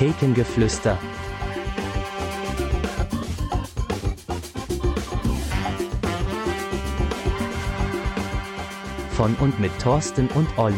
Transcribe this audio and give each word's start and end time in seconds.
Thekengeflüster. 0.00 0.98
Von 9.10 9.34
und 9.34 9.60
mit 9.60 9.78
Thorsten 9.78 10.28
und 10.28 10.48
Olli. 10.56 10.74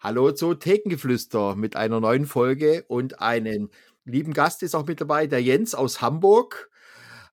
Hallo 0.00 0.32
zu 0.32 0.52
Thekengeflüster 0.52 1.56
mit 1.56 1.76
einer 1.76 1.98
neuen 2.00 2.26
Folge 2.26 2.84
und 2.88 3.22
einem 3.22 3.70
lieben 4.04 4.34
Gast 4.34 4.62
ist 4.62 4.74
auch 4.74 4.84
mit 4.84 5.00
dabei, 5.00 5.26
der 5.26 5.40
Jens 5.40 5.74
aus 5.74 6.02
Hamburg. 6.02 6.70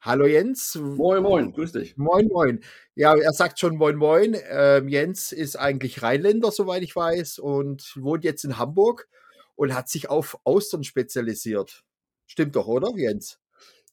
Hallo 0.03 0.25
Jens. 0.25 0.73
Moin, 0.81 1.21
moin, 1.21 1.51
grüß 1.51 1.73
dich. 1.73 1.95
Moin, 1.95 2.27
moin. 2.27 2.59
Ja, 2.95 3.15
er 3.15 3.33
sagt 3.33 3.59
schon 3.59 3.77
Moin, 3.77 3.95
moin. 3.95 4.35
Ähm, 4.49 4.87
Jens 4.87 5.31
ist 5.31 5.57
eigentlich 5.57 6.01
Rheinländer, 6.01 6.49
soweit 6.49 6.81
ich 6.81 6.95
weiß, 6.95 7.37
und 7.37 7.93
wohnt 7.97 8.23
jetzt 8.23 8.43
in 8.43 8.57
Hamburg 8.57 9.07
und 9.53 9.75
hat 9.75 9.89
sich 9.89 10.09
auf 10.09 10.39
Austern 10.43 10.83
spezialisiert. 10.83 11.83
Stimmt 12.25 12.55
doch, 12.55 12.65
oder, 12.65 12.91
Jens? 12.95 13.39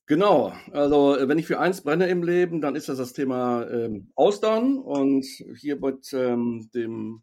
Genau, 0.06 0.54
also 0.72 1.14
wenn 1.20 1.36
ich 1.36 1.46
für 1.46 1.60
eins 1.60 1.82
brenne 1.82 2.06
im 2.06 2.22
Leben, 2.22 2.62
dann 2.62 2.74
ist 2.74 2.88
das 2.88 2.96
das 2.96 3.12
Thema 3.12 3.68
ähm, 3.70 4.10
Austern 4.14 4.78
und 4.78 5.26
hier 5.26 5.78
mit 5.78 6.10
ähm, 6.14 6.70
dem, 6.74 7.22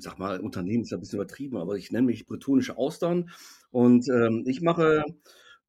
sag 0.00 0.18
mal, 0.18 0.40
Unternehmen 0.40 0.82
ist 0.82 0.90
ja 0.90 0.98
ein 0.98 1.00
bisschen 1.00 1.18
übertrieben, 1.18 1.56
aber 1.56 1.76
ich 1.76 1.90
nenne 1.90 2.08
mich 2.08 2.26
bretonische 2.26 2.76
Austern 2.76 3.30
und 3.70 4.06
ähm, 4.10 4.44
ich 4.46 4.60
mache 4.60 5.04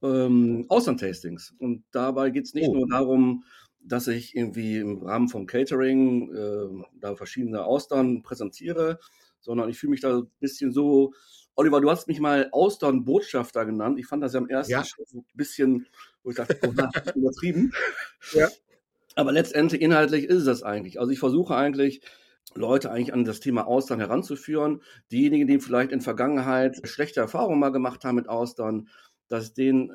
ähm, 0.01 0.65
Austern-Tastings 0.69 1.53
und 1.59 1.83
dabei 1.91 2.29
geht 2.29 2.45
es 2.45 2.53
nicht 2.53 2.69
oh. 2.69 2.73
nur 2.73 2.87
darum, 2.87 3.43
dass 3.83 4.07
ich 4.07 4.35
irgendwie 4.35 4.77
im 4.77 5.01
Rahmen 5.01 5.27
vom 5.27 5.47
Catering 5.47 6.33
äh, 6.33 6.83
da 6.99 7.15
verschiedene 7.15 7.63
Austern 7.63 8.21
präsentiere, 8.21 8.99
sondern 9.39 9.69
ich 9.69 9.79
fühle 9.79 9.91
mich 9.91 10.01
da 10.01 10.19
ein 10.19 10.29
bisschen 10.39 10.71
so 10.71 11.13
Oliver, 11.55 11.81
du 11.81 11.89
hast 11.89 12.07
mich 12.07 12.19
mal 12.19 12.49
Austern-Botschafter 12.51 13.65
genannt. 13.65 13.99
Ich 13.99 14.07
fand 14.07 14.23
das 14.23 14.33
ja 14.33 14.39
am 14.39 14.47
ersten 14.47 14.71
ja. 14.71 14.83
Schritt 14.83 15.13
ein 15.13 15.25
bisschen, 15.33 15.85
wo 16.23 16.29
ich 16.29 16.37
dachte, 16.37 16.57
oh, 16.63 16.71
übertrieben. 17.15 17.71
Ja. 18.33 18.47
Aber 19.15 19.31
letztendlich 19.33 19.81
inhaltlich 19.81 20.25
ist 20.25 20.37
es 20.37 20.45
das 20.45 20.63
eigentlich. 20.63 20.99
Also 20.99 21.11
ich 21.11 21.19
versuche 21.19 21.55
eigentlich, 21.55 22.01
Leute 22.55 22.91
eigentlich 22.91 23.13
an 23.13 23.25
das 23.25 23.39
Thema 23.39 23.67
Austern 23.67 23.99
heranzuführen. 23.99 24.81
Diejenigen, 25.11 25.47
die 25.47 25.59
vielleicht 25.59 25.91
in 25.91 26.01
Vergangenheit 26.01 26.79
schlechte 26.87 27.19
Erfahrungen 27.19 27.59
mal 27.59 27.71
gemacht 27.71 28.05
haben 28.05 28.15
mit 28.15 28.29
Austern, 28.29 28.87
dass 29.31 29.47
ich 29.47 29.53
denen 29.53 29.91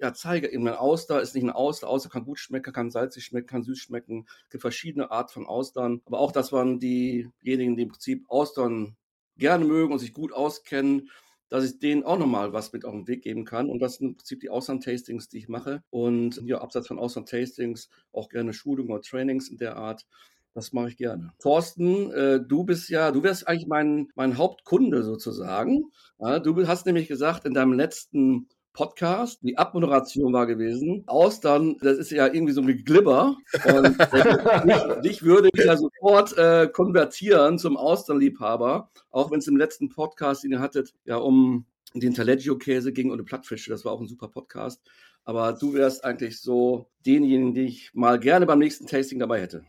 ja, 0.00 0.14
zeige, 0.14 0.50
eben 0.50 0.66
ein 0.66 0.74
Auster 0.74 1.20
ist 1.20 1.34
nicht 1.34 1.44
ein 1.44 1.50
Auster, 1.50 1.88
Auster 1.88 2.08
kann 2.08 2.24
gut 2.24 2.38
schmecken, 2.38 2.72
kann 2.72 2.90
salzig 2.90 3.24
schmecken, 3.24 3.46
kann 3.46 3.62
süß 3.62 3.78
schmecken. 3.78 4.26
Es 4.44 4.50
gibt 4.50 4.62
verschiedene 4.62 5.10
Arten 5.10 5.32
von 5.32 5.46
Austern. 5.46 6.00
Aber 6.06 6.20
auch, 6.20 6.32
dass 6.32 6.52
man 6.52 6.80
diejenigen, 6.80 7.76
die 7.76 7.82
im 7.82 7.90
Prinzip 7.90 8.24
Austern 8.28 8.96
gerne 9.36 9.64
mögen 9.64 9.92
und 9.92 9.98
sich 9.98 10.14
gut 10.14 10.32
auskennen, 10.32 11.10
dass 11.50 11.64
ich 11.64 11.78
denen 11.80 12.04
auch 12.04 12.18
nochmal 12.18 12.52
was 12.52 12.72
mit 12.72 12.84
auf 12.84 12.92
den 12.92 13.08
Weg 13.08 13.22
geben 13.22 13.44
kann. 13.44 13.68
Und 13.68 13.80
das 13.80 13.96
sind 13.96 14.08
im 14.08 14.16
Prinzip 14.16 14.40
die 14.40 14.48
Ausland-Tastings, 14.48 15.28
die 15.28 15.38
ich 15.38 15.48
mache. 15.48 15.82
Und 15.90 16.40
ja, 16.46 16.62
abseits 16.62 16.86
von 16.86 16.98
Ausland-Tastings 16.98 17.90
auch 18.12 18.30
gerne 18.30 18.54
Schulungen 18.54 18.92
oder 18.92 19.02
Trainings 19.02 19.48
in 19.48 19.58
der 19.58 19.76
Art. 19.76 20.06
Das 20.54 20.72
mache 20.72 20.88
ich 20.88 20.96
gerne. 20.96 21.32
Thorsten, 21.38 22.10
äh, 22.12 22.40
du 22.40 22.64
bist 22.64 22.88
ja, 22.88 23.12
du 23.12 23.22
wärst 23.22 23.46
eigentlich 23.46 23.68
mein, 23.68 24.08
mein 24.14 24.36
Hauptkunde 24.38 25.02
sozusagen. 25.02 25.90
Du 26.18 26.66
hast 26.66 26.86
nämlich 26.86 27.08
gesagt 27.08 27.44
in 27.44 27.54
deinem 27.54 27.72
letzten 27.72 28.48
Podcast. 28.72 29.40
Die 29.42 29.58
Abmoderation 29.58 30.32
war 30.32 30.46
gewesen. 30.46 31.04
Austern, 31.06 31.76
das 31.80 31.98
ist 31.98 32.10
ja 32.10 32.26
irgendwie 32.26 32.52
so 32.52 32.60
ein 32.60 32.66
Geglibber. 32.66 33.36
Und 33.64 34.00
äh, 34.00 34.64
dich, 34.66 35.02
dich, 35.02 35.22
würde 35.22 35.48
ich 35.52 35.64
ja 35.64 35.76
sofort 35.76 36.36
äh, 36.38 36.68
konvertieren 36.72 37.58
zum 37.58 37.76
Austernliebhaber. 37.76 38.90
Auch 39.10 39.30
wenn 39.30 39.40
es 39.40 39.48
im 39.48 39.56
letzten 39.56 39.88
Podcast, 39.88 40.44
den 40.44 40.52
ihr 40.52 40.60
hattet, 40.60 40.94
ja 41.04 41.16
um 41.16 41.66
den 41.94 42.14
Taleggio-Käse 42.14 42.92
ging 42.92 43.10
und 43.10 43.18
die 43.18 43.24
Plattfische. 43.24 43.70
Das 43.70 43.84
war 43.84 43.92
auch 43.92 44.00
ein 44.00 44.06
super 44.06 44.28
Podcast. 44.28 44.80
Aber 45.30 45.52
du 45.52 45.74
wärst 45.74 46.04
eigentlich 46.04 46.40
so 46.40 46.90
denjenigen, 47.06 47.54
den 47.54 47.68
ich 47.68 47.94
mal 47.94 48.18
gerne 48.18 48.46
beim 48.46 48.58
nächsten 48.58 48.88
Tasting 48.88 49.20
dabei 49.20 49.40
hätte. 49.40 49.64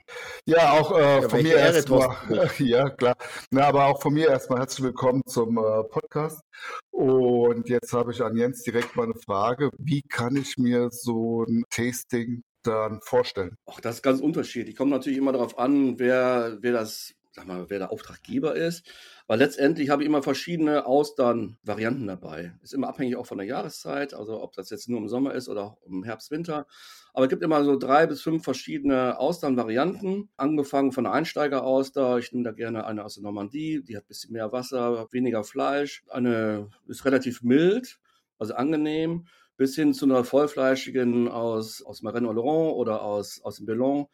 Ja, 0.48 0.72
auch 0.72 0.98
äh, 0.98 1.22
ja, 1.22 1.30
von 1.30 1.44
mir 1.44 1.56
erstmal. 1.56 2.18
Ja, 2.58 2.90
klar. 2.90 3.16
Na, 3.52 3.66
aber 3.68 3.86
auch 3.86 4.02
von 4.02 4.12
mir 4.12 4.30
erstmal 4.30 4.58
herzlich 4.58 4.86
willkommen 4.86 5.22
zum 5.28 5.60
äh, 5.60 5.84
Podcast. 5.84 6.42
Und 6.90 7.70
jetzt 7.70 7.94
habe 7.94 8.12
ich 8.12 8.24
an 8.24 8.36
Jens 8.36 8.64
direkt 8.64 8.96
mal 8.96 9.04
eine 9.04 9.14
Frage. 9.14 9.70
Wie 9.78 10.02
kann 10.02 10.36
ich 10.36 10.58
mir 10.58 10.90
so 10.90 11.44
ein 11.44 11.64
Tasting 11.70 12.42
dann 12.64 13.00
vorstellen? 13.04 13.56
Ach, 13.68 13.80
das 13.82 13.98
ist 13.98 14.02
ganz 14.02 14.20
unterschiedlich. 14.20 14.76
Kommt 14.76 14.90
natürlich 14.90 15.20
immer 15.20 15.34
darauf 15.34 15.60
an, 15.60 16.00
wer, 16.00 16.58
wer 16.62 16.72
das 16.72 17.14
sag 17.34 17.48
mal, 17.48 17.70
wer 17.70 17.80
der 17.80 17.92
Auftraggeber 17.92 18.56
ist. 18.56 18.84
Weil 19.32 19.40
letztendlich 19.40 19.90
habe 19.90 20.04
ich 20.04 20.10
immer 20.10 20.22
verschiedene 20.22 20.86
Austern-Varianten 20.86 22.06
dabei. 22.06 22.54
Ist 22.62 22.74
immer 22.74 22.90
abhängig 22.90 23.16
auch 23.16 23.26
von 23.26 23.38
der 23.38 23.48
Jahreszeit, 23.48 24.14
also 24.14 24.42
ob 24.44 24.52
das 24.52 24.70
jetzt 24.70 24.90
nur 24.90 25.00
im 25.00 25.08
Sommer 25.08 25.34
ist 25.36 25.48
oder 25.48 25.78
im 25.86 26.04
Herbst, 26.04 26.32
Winter. 26.32 26.68
Aber 27.14 27.24
es 27.24 27.30
gibt 27.30 27.42
immer 27.42 27.64
so 27.64 27.78
drei 27.78 28.08
bis 28.08 28.22
fünf 28.22 28.44
verschiedene 28.44 29.18
Austern-Varianten. 29.18 30.28
Angefangen 30.36 30.92
von 30.92 31.06
der 31.06 31.14
Einsteiger-Auster. 31.14 32.18
Ich 32.18 32.34
nehme 32.34 32.44
da 32.44 32.52
gerne 32.52 32.86
eine 32.86 33.06
aus 33.06 33.14
der 33.14 33.24
Normandie. 33.24 33.82
Die 33.82 33.96
hat 33.96 34.04
ein 34.04 34.08
bisschen 34.10 34.34
mehr 34.34 34.52
Wasser, 34.52 35.08
weniger 35.12 35.46
Fleisch. 35.46 36.04
Eine 36.10 36.68
ist 36.90 37.06
relativ 37.06 37.42
mild, 37.42 38.02
also 38.38 38.54
angenehm 38.56 39.28
bis 39.56 39.76
hin 39.76 39.94
zu 39.94 40.06
einer 40.06 40.24
vollfleischigen 40.24 41.28
aus, 41.28 41.84
aus 41.84 42.02
Marennes 42.02 42.32
Oloron 42.32 42.74
oder 42.74 43.04
aus, 43.04 43.40
aus 43.44 43.58
dem 43.58 43.68
Bellon 43.68 44.08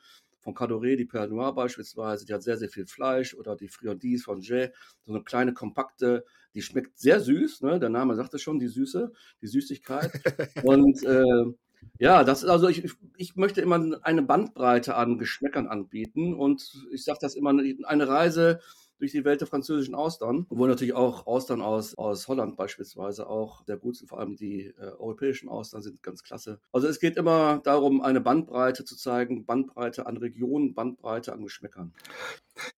von 0.47 0.55
Cadoré, 0.55 0.95
die 0.95 1.03
Perle 1.03 1.27
Noire 1.27 1.53
beispielsweise, 1.53 2.25
die 2.25 2.33
hat 2.33 2.41
sehr, 2.41 2.55
sehr 2.55 2.69
viel 2.69 2.85
Fleisch 2.85 3.33
oder 3.33 3.57
die 3.57 3.67
Friandise 3.67 4.23
von 4.23 4.39
Jay, 4.39 4.69
so 5.05 5.13
eine 5.13 5.23
kleine, 5.23 5.53
kompakte, 5.53 6.23
die 6.53 6.61
schmeckt 6.61 6.97
sehr 6.97 7.19
süß, 7.19 7.63
ne? 7.63 7.79
der 7.79 7.89
Name 7.89 8.15
sagt 8.15 8.33
es 8.33 8.41
schon, 8.41 8.57
die 8.57 8.67
Süße, 8.67 9.11
die 9.41 9.47
Süßigkeit. 9.47 10.09
Und 10.63 11.03
äh, 11.03 11.43
ja, 11.99 12.23
das 12.23 12.43
ist 12.43 12.49
also, 12.49 12.69
ich, 12.69 12.89
ich 13.17 13.35
möchte 13.35 13.59
immer 13.59 13.99
eine 14.03 14.21
Bandbreite 14.21 14.95
an 14.95 15.17
Geschmäckern 15.17 15.67
anbieten 15.67 16.33
und 16.33 16.87
ich 16.91 17.03
sage 17.03 17.19
das 17.21 17.35
immer, 17.35 17.51
eine 17.51 18.07
Reise 18.07 18.61
durch 18.99 19.11
die 19.11 19.25
Welt 19.25 19.41
der 19.41 19.47
französischen 19.47 19.95
Austern, 19.95 20.45
wo 20.49 20.65
natürlich 20.65 20.93
auch 20.93 21.27
Austern 21.27 21.61
aus, 21.61 21.97
aus 21.97 22.27
Holland 22.27 22.57
beispielsweise 22.57 23.27
auch 23.27 23.63
sehr 23.65 23.77
gut 23.77 23.95
sind, 23.95 24.07
vor 24.07 24.19
allem 24.19 24.35
die 24.35 24.67
äh, 24.67 24.91
europäischen 24.97 25.49
Austern 25.49 25.81
sind 25.81 26.01
ganz 26.03 26.23
klasse. 26.23 26.59
Also 26.71 26.87
es 26.87 26.99
geht 26.99 27.17
immer 27.17 27.59
darum, 27.63 28.01
eine 28.01 28.21
Bandbreite 28.21 28.85
zu 28.85 28.95
zeigen, 28.95 29.45
Bandbreite 29.45 30.05
an 30.05 30.17
Regionen, 30.17 30.73
Bandbreite 30.73 31.33
an 31.33 31.43
Geschmäckern. 31.43 31.93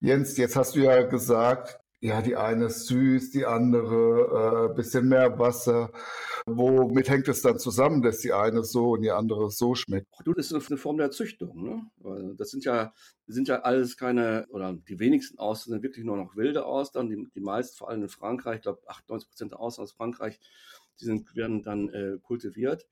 Jens, 0.00 0.36
jetzt 0.36 0.56
hast 0.56 0.76
du 0.76 0.80
ja 0.80 1.02
gesagt, 1.02 1.80
ja, 2.00 2.22
die 2.22 2.36
eine 2.36 2.66
ist 2.66 2.86
süß, 2.86 3.30
die 3.30 3.44
andere 3.44 4.70
äh, 4.70 4.74
bisschen 4.74 5.08
mehr 5.08 5.38
Wasser. 5.38 5.92
Womit 6.46 7.10
hängt 7.10 7.28
es 7.28 7.42
dann 7.42 7.58
zusammen, 7.58 8.00
dass 8.00 8.20
die 8.20 8.32
eine 8.32 8.64
so 8.64 8.92
und 8.92 9.02
die 9.02 9.10
andere 9.10 9.50
so 9.50 9.74
schmeckt? 9.74 10.08
Das 10.24 10.50
ist 10.50 10.70
eine 10.70 10.78
Form 10.78 10.96
der 10.96 11.10
Züchtung. 11.10 11.62
Ne? 11.62 12.34
Das 12.38 12.50
sind 12.50 12.64
ja, 12.64 12.94
sind 13.26 13.48
ja 13.48 13.60
alles 13.60 13.98
keine, 13.98 14.46
oder 14.48 14.72
die 14.72 14.98
wenigsten 14.98 15.38
Austern 15.38 15.72
sind 15.72 15.82
wirklich 15.82 16.06
nur 16.06 16.16
noch 16.16 16.36
wilde 16.36 16.64
Austern. 16.64 17.10
Die, 17.10 17.28
die 17.34 17.40
meisten, 17.40 17.76
vor 17.76 17.90
allem 17.90 18.02
in 18.02 18.08
Frankreich, 18.08 18.56
ich 18.56 18.62
glaube 18.62 18.80
98 18.86 19.28
Prozent 19.28 19.52
der 19.52 19.60
Austern 19.60 19.82
aus 19.82 19.92
Frankreich, 19.92 20.40
die 21.00 21.04
sind, 21.04 21.36
werden 21.36 21.62
dann 21.62 21.88
äh, 21.90 22.18
kultiviert. 22.22 22.86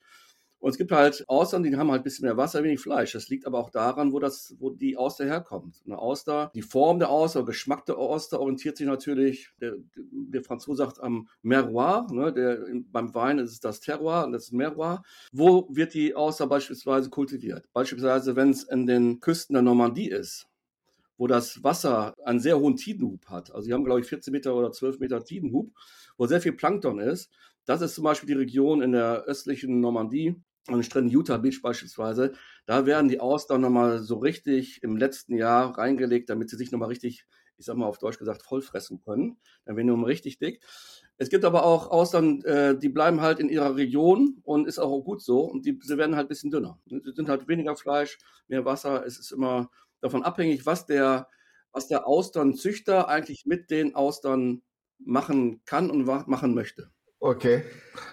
Und 0.60 0.70
es 0.70 0.78
gibt 0.78 0.90
halt 0.90 1.24
Austern, 1.28 1.62
die 1.62 1.76
haben 1.76 1.90
halt 1.90 2.00
ein 2.00 2.04
bisschen 2.04 2.26
mehr 2.26 2.36
Wasser, 2.36 2.64
wenig 2.64 2.80
Fleisch. 2.80 3.12
Das 3.12 3.28
liegt 3.28 3.46
aber 3.46 3.58
auch 3.58 3.70
daran, 3.70 4.12
wo, 4.12 4.18
das, 4.18 4.56
wo 4.58 4.70
die 4.70 4.96
Auster 4.96 5.24
herkommt. 5.24 5.80
Eine 5.86 5.98
Auster, 5.98 6.50
die 6.54 6.62
Form 6.62 6.98
der 6.98 7.10
Auster, 7.10 7.44
Geschmack 7.44 7.86
der 7.86 7.96
Auster 7.98 8.40
orientiert 8.40 8.76
sich 8.76 8.86
natürlich, 8.86 9.50
der, 9.60 9.74
der 9.96 10.42
Franzose 10.42 10.78
sagt 10.78 11.00
am 11.00 11.28
Merroir, 11.42 12.06
ne, 12.10 12.32
der, 12.32 12.64
beim 12.90 13.14
Wein 13.14 13.38
ist 13.38 13.52
es 13.52 13.60
das 13.60 13.80
Terroir 13.80 14.24
und 14.24 14.32
das 14.32 14.50
Merroir. 14.50 15.02
Wo 15.32 15.68
wird 15.70 15.94
die 15.94 16.14
Auster 16.16 16.48
beispielsweise 16.48 17.08
kultiviert? 17.08 17.66
Beispielsweise, 17.72 18.34
wenn 18.34 18.50
es 18.50 18.64
in 18.64 18.86
den 18.86 19.20
Küsten 19.20 19.54
der 19.54 19.62
Normandie 19.62 20.10
ist, 20.10 20.48
wo 21.18 21.26
das 21.26 21.62
Wasser 21.62 22.14
einen 22.24 22.40
sehr 22.40 22.58
hohen 22.58 22.76
Tidenhub 22.76 23.26
hat. 23.26 23.52
Also, 23.52 23.66
sie 23.66 23.72
haben, 23.72 23.84
glaube 23.84 24.00
ich, 24.00 24.06
14 24.06 24.32
Meter 24.32 24.54
oder 24.54 24.72
12 24.72 25.00
Meter 25.00 25.22
Tidenhub, 25.22 25.70
wo 26.16 26.26
sehr 26.26 26.40
viel 26.40 26.52
Plankton 26.52 27.00
ist. 27.00 27.30
Das 27.64 27.82
ist 27.82 27.96
zum 27.96 28.04
Beispiel 28.04 28.28
die 28.28 28.40
Region 28.40 28.80
in 28.80 28.92
der 28.92 29.24
östlichen 29.24 29.80
Normandie, 29.80 30.36
an 30.68 30.80
den 30.80 30.84
Stränden 30.84 31.10
Utah 31.10 31.38
Beach 31.38 31.60
beispielsweise, 31.62 32.32
da 32.66 32.86
werden 32.86 33.08
die 33.08 33.20
Austern 33.20 33.60
nochmal 33.60 34.00
so 34.00 34.18
richtig 34.18 34.82
im 34.82 34.96
letzten 34.96 35.36
Jahr 35.36 35.76
reingelegt, 35.76 36.30
damit 36.30 36.50
sie 36.50 36.56
sich 36.56 36.70
nochmal 36.70 36.88
richtig, 36.88 37.26
ich 37.56 37.66
sag 37.66 37.76
mal 37.76 37.86
auf 37.86 37.98
Deutsch 37.98 38.18
gesagt, 38.18 38.42
vollfressen 38.42 39.00
können. 39.00 39.38
Dann 39.64 39.76
werden 39.76 39.86
die 39.86 39.92
nochmal 39.92 40.10
richtig 40.10 40.38
dick. 40.38 40.62
Es 41.16 41.30
gibt 41.30 41.44
aber 41.44 41.64
auch 41.64 41.90
Austern, 41.90 42.42
äh, 42.44 42.78
die 42.78 42.88
bleiben 42.88 43.20
halt 43.20 43.40
in 43.40 43.48
ihrer 43.48 43.76
Region 43.76 44.38
und 44.44 44.68
ist 44.68 44.78
auch 44.78 45.00
gut 45.02 45.20
so. 45.20 45.40
Und 45.40 45.66
die, 45.66 45.78
sie 45.82 45.98
werden 45.98 46.14
halt 46.14 46.26
ein 46.26 46.28
bisschen 46.28 46.50
dünner. 46.50 46.78
Sie 46.86 47.00
sind 47.14 47.28
halt 47.28 47.48
weniger 47.48 47.74
Fleisch, 47.74 48.18
mehr 48.46 48.64
Wasser. 48.64 49.04
Es 49.04 49.18
ist 49.18 49.32
immer 49.32 49.70
davon 50.00 50.22
abhängig, 50.22 50.64
was 50.64 50.86
der, 50.86 51.28
was 51.72 51.88
der 51.88 52.06
Austernzüchter 52.06 53.08
eigentlich 53.08 53.46
mit 53.46 53.70
den 53.70 53.94
Austern 53.96 54.62
machen 54.98 55.62
kann 55.64 55.90
und 55.90 56.04
machen 56.04 56.54
möchte. 56.54 56.90
Okay. 57.20 57.64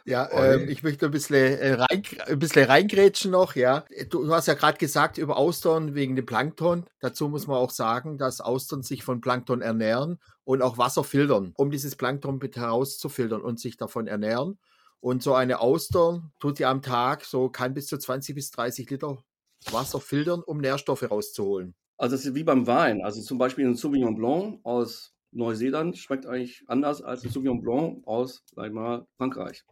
Ja, 0.03 0.29
ähm, 0.31 0.67
ich 0.67 0.81
möchte 0.81 1.05
ein 1.05 1.11
bisschen, 1.11 1.59
äh, 1.59 1.73
rein, 1.73 2.03
ein 2.25 2.39
bisschen 2.39 2.65
reingrätschen 2.65 3.31
noch, 3.31 3.55
ja. 3.55 3.85
Du, 4.09 4.25
du 4.25 4.33
hast 4.33 4.47
ja 4.47 4.55
gerade 4.55 4.79
gesagt 4.79 5.19
über 5.19 5.37
Austern 5.37 5.93
wegen 5.93 6.15
dem 6.15 6.25
Plankton. 6.25 6.85
Dazu 7.01 7.29
muss 7.29 7.45
man 7.45 7.57
auch 7.57 7.69
sagen, 7.69 8.17
dass 8.17 8.41
Austern 8.41 8.81
sich 8.81 9.03
von 9.03 9.21
Plankton 9.21 9.61
ernähren 9.61 10.19
und 10.43 10.63
auch 10.63 10.79
Wasser 10.79 11.03
filtern, 11.03 11.53
um 11.55 11.69
dieses 11.69 11.95
Plankton 11.95 12.39
mit 12.39 12.55
herauszufiltern 12.55 13.41
und 13.41 13.59
sich 13.59 13.77
davon 13.77 14.07
ernähren. 14.07 14.57
Und 15.01 15.21
so 15.21 15.35
eine 15.35 15.59
Auster 15.59 16.23
tut 16.39 16.57
ja 16.57 16.71
am 16.71 16.81
Tag 16.81 17.25
so, 17.25 17.49
kann 17.49 17.75
bis 17.75 17.85
zu 17.85 17.99
20 17.99 18.33
bis 18.33 18.49
30 18.49 18.89
Liter 18.89 19.23
Wasser 19.71 19.99
filtern, 19.99 20.41
um 20.43 20.57
Nährstoffe 20.57 21.09
rauszuholen. 21.09 21.75
Also 21.97 22.15
es 22.15 22.25
ist 22.25 22.35
wie 22.35 22.43
beim 22.43 22.67
Wein. 22.67 23.03
Also 23.03 23.21
zum 23.21 23.37
Beispiel 23.37 23.65
ein 23.65 23.75
Sauvignon 23.75 24.15
Blanc 24.15 24.59
aus 24.63 25.14
Neuseeland 25.35 25.97
schmeckt 25.97 26.25
eigentlich 26.25 26.63
anders 26.67 27.01
als 27.01 27.23
ein 27.23 27.29
Sauvignon 27.29 27.61
Blanc 27.61 28.05
aus, 28.07 28.43
sag 28.55 28.67
ich 28.67 28.73
mal, 28.73 29.05
Frankreich. 29.17 29.63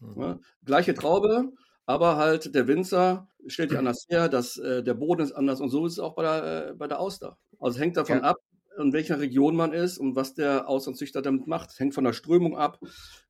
Mhm. 0.00 0.20
Ja, 0.20 0.38
gleiche 0.64 0.94
Traube, 0.94 1.52
aber 1.86 2.16
halt 2.16 2.54
der 2.54 2.68
Winzer 2.68 3.28
stellt 3.46 3.70
die 3.70 3.76
anders 3.76 4.06
her, 4.08 4.28
dass, 4.28 4.58
äh, 4.58 4.82
der 4.82 4.94
Boden 4.94 5.22
ist 5.22 5.32
anders 5.32 5.60
und 5.60 5.70
so 5.70 5.86
ist 5.86 5.94
es 5.94 5.98
auch 5.98 6.14
bei 6.14 6.22
der, 6.22 6.68
äh, 6.70 6.74
bei 6.74 6.86
der 6.86 7.00
Auster. 7.00 7.38
Also 7.58 7.80
hängt 7.80 7.96
davon 7.96 8.18
ja. 8.18 8.22
ab, 8.22 8.36
in 8.78 8.92
welcher 8.92 9.20
Region 9.20 9.56
man 9.56 9.72
ist 9.72 9.98
und 9.98 10.16
was 10.16 10.34
der 10.34 10.68
Austernzüchter 10.68 11.22
damit 11.22 11.46
macht. 11.46 11.70
Das 11.70 11.80
hängt 11.80 11.94
von 11.94 12.04
der 12.04 12.12
Strömung 12.12 12.56
ab, 12.56 12.78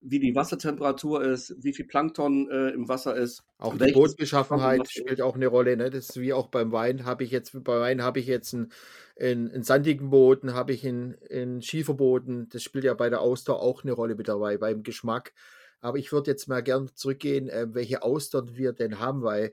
wie 0.00 0.18
die 0.18 0.34
Wassertemperatur 0.34 1.22
ist, 1.22 1.54
wie 1.58 1.72
viel 1.72 1.86
Plankton 1.86 2.50
äh, 2.50 2.70
im 2.70 2.88
Wasser 2.88 3.16
ist. 3.16 3.42
Auch 3.58 3.76
die 3.76 3.92
Bodenbeschaffenheit 3.92 4.90
spielt 4.90 5.20
auch 5.20 5.36
eine 5.36 5.46
Rolle. 5.46 5.76
Ne? 5.76 5.90
Das 5.90 6.10
ist 6.10 6.20
wie 6.20 6.32
auch 6.32 6.48
beim 6.48 6.72
Wein. 6.72 7.04
Habe 7.04 7.24
ich 7.24 7.30
jetzt 7.30 7.52
bei 7.64 7.80
Wein 7.80 8.02
habe 8.02 8.20
ich 8.20 8.26
jetzt 8.26 8.54
einen, 8.54 8.72
einen, 9.18 9.50
einen 9.50 9.62
sandigen 9.62 10.10
Boden, 10.10 10.54
habe 10.54 10.72
ich 10.72 10.86
einen, 10.86 11.16
einen 11.30 11.62
Schieferboden. 11.62 12.48
Das 12.50 12.62
spielt 12.62 12.84
ja 12.84 12.94
bei 12.94 13.08
der 13.08 13.20
Auster 13.20 13.56
auch 13.56 13.82
eine 13.82 13.92
Rolle 13.92 14.14
mit 14.14 14.28
dabei 14.28 14.58
beim 14.58 14.82
Geschmack. 14.82 15.32
Aber 15.80 15.98
ich 15.98 16.12
würde 16.12 16.30
jetzt 16.30 16.48
mal 16.48 16.62
gern 16.62 16.90
zurückgehen, 16.94 17.48
äh, 17.48 17.66
welche 17.72 18.02
Austern 18.02 18.56
wir 18.56 18.72
denn 18.72 18.98
haben, 18.98 19.22
weil 19.22 19.52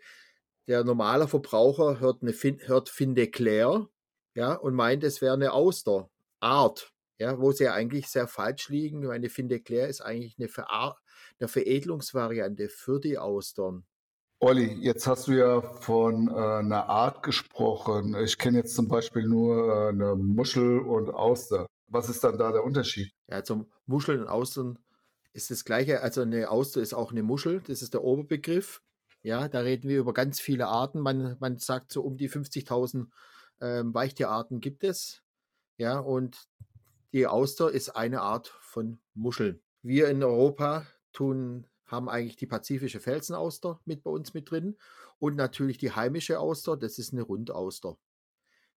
der 0.67 0.83
normale 0.83 1.27
Verbraucher 1.27 1.99
hört, 1.99 2.21
eine 2.21 2.33
fin 2.33 2.59
hört 2.65 2.89
Finde 2.89 3.27
Claire 3.27 3.89
ja, 4.35 4.53
und 4.53 4.73
meint, 4.73 5.03
es 5.03 5.21
wäre 5.21 5.33
eine 5.33 5.53
Austerart, 5.53 6.91
ja, 7.19 7.39
wo 7.39 7.51
sie 7.51 7.69
eigentlich 7.69 8.07
sehr 8.07 8.27
falsch 8.27 8.69
liegen. 8.69 9.05
Meine 9.05 9.29
Finde 9.29 9.59
Claire 9.59 9.87
ist 9.87 10.01
eigentlich 10.01 10.35
eine, 10.37 10.47
Verar 10.47 10.97
eine 11.39 11.47
Veredelungsvariante 11.47 12.69
für 12.69 12.99
die 12.99 13.17
Austern. 13.17 13.85
Olli, 14.39 14.73
jetzt 14.81 15.07
hast 15.07 15.27
du 15.27 15.33
ja 15.33 15.61
von 15.61 16.27
äh, 16.27 16.31
einer 16.33 16.89
Art 16.89 17.23
gesprochen. 17.23 18.13
Ich 18.25 18.37
kenne 18.37 18.57
jetzt 18.57 18.75
zum 18.75 18.89
Beispiel 18.89 19.23
nur 19.23 19.69
äh, 19.69 19.89
eine 19.89 20.15
Muschel 20.15 20.79
und 20.79 21.09
Auster. 21.11 21.67
Was 21.87 22.09
ist 22.09 22.23
dann 22.25 22.37
da 22.37 22.51
der 22.51 22.63
Unterschied? 22.63 23.13
Ja, 23.29 23.43
zum 23.43 23.71
Muscheln 23.85 24.19
und 24.19 24.27
Austern 24.27 24.79
ist 25.31 25.49
das 25.49 25.63
gleiche. 25.63 26.01
Also 26.01 26.21
eine 26.21 26.49
Auster 26.49 26.81
ist 26.81 26.93
auch 26.93 27.11
eine 27.11 27.23
Muschel, 27.23 27.61
das 27.65 27.81
ist 27.81 27.93
der 27.93 28.03
Oberbegriff. 28.03 28.81
Ja, 29.21 29.47
da 29.47 29.59
reden 29.59 29.87
wir 29.87 29.99
über 29.99 30.13
ganz 30.13 30.41
viele 30.41 30.67
Arten. 30.67 30.99
Man, 30.99 31.37
man 31.39 31.57
sagt 31.57 31.93
so 31.93 32.01
um 32.01 32.17
die 32.17 32.29
50.000 32.29 33.07
ähm, 33.63 33.93
Weichtierarten 33.93 34.59
gibt 34.59 34.83
es. 34.83 35.23
Ja, 35.77 35.97
und 35.97 36.47
die 37.13 37.25
Auster 37.25 37.71
ist 37.71 37.89
eine 37.95 38.21
Art 38.21 38.47
von 38.47 38.99
Muscheln. 39.13 39.61
Wir 39.81 40.09
in 40.09 40.21
Europa 40.21 40.85
tun, 41.13 41.65
haben 41.85 42.09
eigentlich 42.09 42.35
die 42.35 42.47
pazifische 42.47 42.99
Felsenauster 42.99 43.79
mit 43.85 44.03
bei 44.03 44.11
uns 44.11 44.33
mit 44.33 44.49
drin 44.51 44.77
und 45.19 45.35
natürlich 45.35 45.77
die 45.77 45.91
heimische 45.91 46.39
Auster, 46.39 46.75
das 46.75 46.97
ist 46.97 47.13
eine 47.13 47.21
Rundauster. 47.21 47.97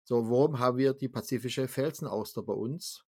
So, 0.05 0.31
warum 0.31 0.59
haben 0.59 0.79
wir 0.79 0.94
die 0.94 1.09
pazifische 1.09 1.67
Felsenauster 1.67 2.43
bei 2.43 2.53
uns? 2.53 3.05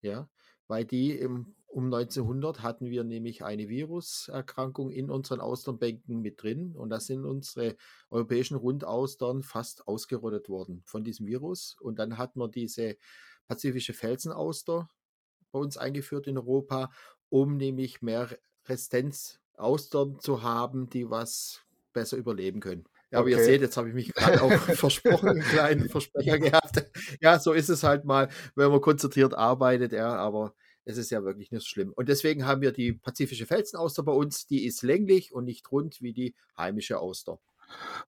Ja, 0.00 0.28
weil 0.66 0.84
die 0.84 1.12
im 1.12 1.54
um 1.74 1.92
1900 1.92 2.62
hatten 2.62 2.88
wir 2.88 3.02
nämlich 3.02 3.42
eine 3.42 3.68
Viruserkrankung 3.68 4.92
in 4.92 5.10
unseren 5.10 5.40
Austernbänken 5.40 6.20
mit 6.20 6.40
drin 6.40 6.72
und 6.76 6.90
da 6.90 7.00
sind 7.00 7.24
unsere 7.24 7.74
europäischen 8.10 8.56
Rundaustern 8.56 9.42
fast 9.42 9.88
ausgerottet 9.88 10.48
worden 10.48 10.82
von 10.86 11.02
diesem 11.02 11.26
Virus. 11.26 11.76
Und 11.80 11.98
dann 11.98 12.16
hat 12.16 12.36
man 12.36 12.52
diese 12.52 12.96
pazifische 13.48 13.92
Felsenauster 13.92 14.88
bei 15.50 15.58
uns 15.58 15.76
eingeführt 15.76 16.28
in 16.28 16.38
Europa, 16.38 16.92
um 17.28 17.56
nämlich 17.56 18.02
mehr 18.02 18.28
Resistenzaustern 18.66 20.20
zu 20.20 20.44
haben, 20.44 20.88
die 20.88 21.10
was 21.10 21.62
besser 21.92 22.16
überleben 22.16 22.60
können. 22.60 22.84
Ja, 23.10 23.18
aber 23.18 23.26
okay. 23.26 23.38
ihr 23.38 23.44
seht, 23.44 23.62
jetzt 23.62 23.76
habe 23.76 23.88
ich 23.88 23.94
mich 23.94 24.14
gerade 24.14 24.40
auch 24.40 24.52
versprochen, 24.76 25.30
einen 25.30 25.40
kleinen 25.40 25.88
Versprecher 25.88 26.38
gehabt. 26.38 26.84
Ja, 27.20 27.40
so 27.40 27.52
ist 27.52 27.68
es 27.68 27.82
halt 27.82 28.04
mal, 28.04 28.28
wenn 28.54 28.70
man 28.70 28.80
konzentriert 28.80 29.34
arbeitet, 29.34 29.90
ja, 29.92 30.14
aber 30.14 30.54
es 30.84 30.96
ist 30.98 31.10
ja 31.10 31.24
wirklich 31.24 31.50
nicht 31.50 31.66
schlimm. 31.66 31.92
Und 31.92 32.08
deswegen 32.08 32.46
haben 32.46 32.60
wir 32.60 32.72
die 32.72 32.92
pazifische 32.92 33.46
Felsenauster 33.46 34.02
bei 34.02 34.12
uns, 34.12 34.46
die 34.46 34.64
ist 34.64 34.82
länglich 34.82 35.32
und 35.32 35.44
nicht 35.44 35.70
rund 35.72 36.02
wie 36.02 36.12
die 36.12 36.34
heimische 36.56 36.98
Auster. 36.98 37.38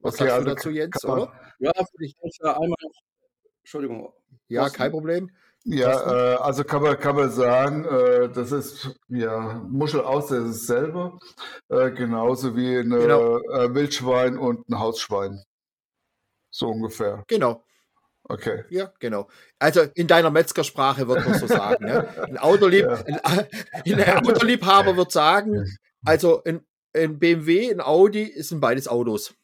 Was 0.01 0.15
okay, 0.15 0.25
sagst 0.25 0.35
also 0.35 0.49
du 0.49 0.55
dazu, 0.55 0.71
Jens, 0.71 1.05
oder? 1.05 1.33
Ja, 1.59 1.73
ich 2.01 2.17
ja 2.41 2.53
einmal. 2.53 2.77
Entschuldigung. 3.61 4.13
Ja, 4.49 4.69
kein 4.69 4.91
Problem. 4.91 5.31
Ja, 5.65 6.35
äh, 6.35 6.37
also 6.37 6.63
kann 6.63 6.83
man, 6.83 6.97
kann 7.01 7.17
man 7.17 7.31
sagen, 7.31 7.85
äh, 7.87 8.29
das 8.29 8.53
ist 8.53 8.89
ja 9.09 9.61
Muschel 9.69 10.01
aus, 10.01 10.29
das 10.29 10.49
ist 10.49 10.67
selber, 10.69 11.19
äh, 11.69 11.91
genauso 11.91 12.55
wie 12.55 12.77
ein 12.77 12.91
genau. 12.91 13.39
Äh, 13.39 13.75
Wildschwein 13.75 14.39
und 14.39 14.69
ein 14.69 14.79
Hausschwein. 14.79 15.43
So 16.51 16.69
ungefähr. 16.69 17.25
Genau. 17.27 17.65
Okay. 18.29 18.65
Ja, 18.71 18.93
genau. 18.99 19.29
Also 19.59 19.83
in 19.95 20.07
deiner 20.07 20.31
Metzgersprache 20.31 21.07
wird 21.07 21.25
man 21.27 21.39
so 21.39 21.47
sagen. 21.47 21.87
ja. 21.87 22.01
Ein, 22.25 22.39
Autolieb, 22.39 22.85
ja. 22.85 23.05
ein, 23.05 23.21
ein 23.85 24.27
Autoliebhaber 24.27 24.97
wird 24.97 25.13
sagen, 25.13 25.65
also 26.05 26.43
ein, 26.45 26.61
ein 26.95 27.19
BMW, 27.19 27.71
ein 27.71 27.81
Audi 27.81 28.33
sind 28.43 28.61
beides 28.61 28.89
Autos. 28.89 29.35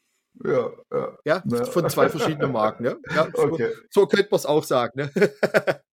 Ja, 0.43 0.71
ja. 0.91 1.17
ja, 1.25 1.43
ja. 1.45 1.65
von 1.65 1.89
zwei 1.89 2.09
verschiedenen 2.09 2.51
Marken. 2.51 2.85
Ja, 2.85 2.95
ja 3.15 3.27
so, 3.35 3.43
okay. 3.43 3.69
so 3.89 4.07
könnte 4.07 4.27
man 4.31 4.37
es 4.37 4.45
auch 4.45 4.63
sagen. 4.63 4.99
Ne? 4.99 5.11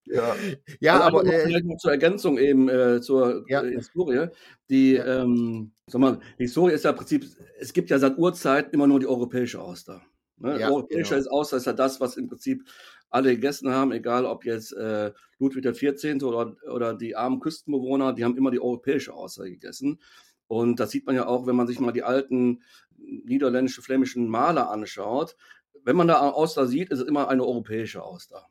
ja, 0.06 0.34
ja 0.80 1.00
aber, 1.00 1.20
aber 1.20 1.32
äh, 1.32 1.76
zur 1.76 1.90
Ergänzung 1.90 2.38
eben 2.38 2.68
äh, 2.68 3.00
zur 3.00 3.44
ja. 3.48 3.62
Äh, 3.62 3.74
Historie. 3.74 4.28
Die, 4.70 4.96
ähm, 4.96 5.72
sag 5.86 6.00
mal, 6.00 6.20
die 6.38 6.44
Historie 6.44 6.72
ist 6.72 6.84
ja 6.84 6.90
im 6.90 6.96
Prinzip, 6.96 7.26
es 7.58 7.72
gibt 7.72 7.90
ja 7.90 7.98
seit 7.98 8.16
Urzeiten 8.16 8.72
immer 8.72 8.86
nur 8.86 8.98
die 8.98 9.06
europäische 9.06 9.60
Auster. 9.60 10.00
Ne? 10.40 10.58
Ja, 10.58 10.68
Europäischer 10.68 11.16
genau. 11.16 11.20
ist 11.20 11.28
außer 11.28 11.56
ist 11.58 11.66
ja 11.66 11.72
das, 11.72 12.00
was 12.00 12.16
im 12.16 12.28
Prinzip 12.28 12.64
alle 13.10 13.34
gegessen 13.34 13.70
haben, 13.70 13.92
egal 13.92 14.24
ob 14.24 14.44
jetzt 14.44 14.72
äh, 14.72 15.12
Ludwig 15.38 15.64
XIV. 15.64 16.22
Oder, 16.22 16.56
oder 16.72 16.94
die 16.94 17.16
armen 17.16 17.40
Küstenbewohner, 17.40 18.12
die 18.12 18.24
haben 18.24 18.36
immer 18.36 18.50
die 18.50 18.60
europäische 18.60 19.12
Auster 19.14 19.44
gegessen. 19.44 20.00
Und 20.46 20.80
das 20.80 20.90
sieht 20.90 21.06
man 21.06 21.14
ja 21.14 21.26
auch, 21.26 21.46
wenn 21.46 21.56
man 21.56 21.66
sich 21.66 21.78
mal 21.78 21.92
die 21.92 22.02
alten 22.02 22.62
niederländischen, 22.96 23.84
flämischen 23.84 24.28
Maler 24.28 24.70
anschaut. 24.70 25.36
Wenn 25.84 25.96
man 25.96 26.08
da 26.08 26.18
Auster 26.18 26.66
sieht, 26.66 26.90
ist 26.90 27.00
es 27.00 27.08
immer 27.08 27.28
eine 27.28 27.44
europäische 27.44 28.02
Auster. 28.02 28.46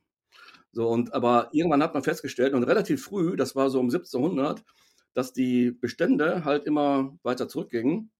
So, 0.71 0.87
und 0.87 1.13
aber 1.13 1.49
irgendwann 1.51 1.83
hat 1.83 1.93
man 1.93 2.03
festgestellt, 2.03 2.53
und 2.53 2.63
relativ 2.63 3.03
früh, 3.03 3.35
das 3.35 3.55
war 3.55 3.69
so 3.69 3.79
um 3.79 3.87
1700, 3.87 4.63
dass 5.13 5.33
die 5.33 5.71
Bestände 5.71 6.45
halt 6.45 6.65
immer 6.65 7.17
weiter 7.23 7.47
zurückgingen, 7.47 8.11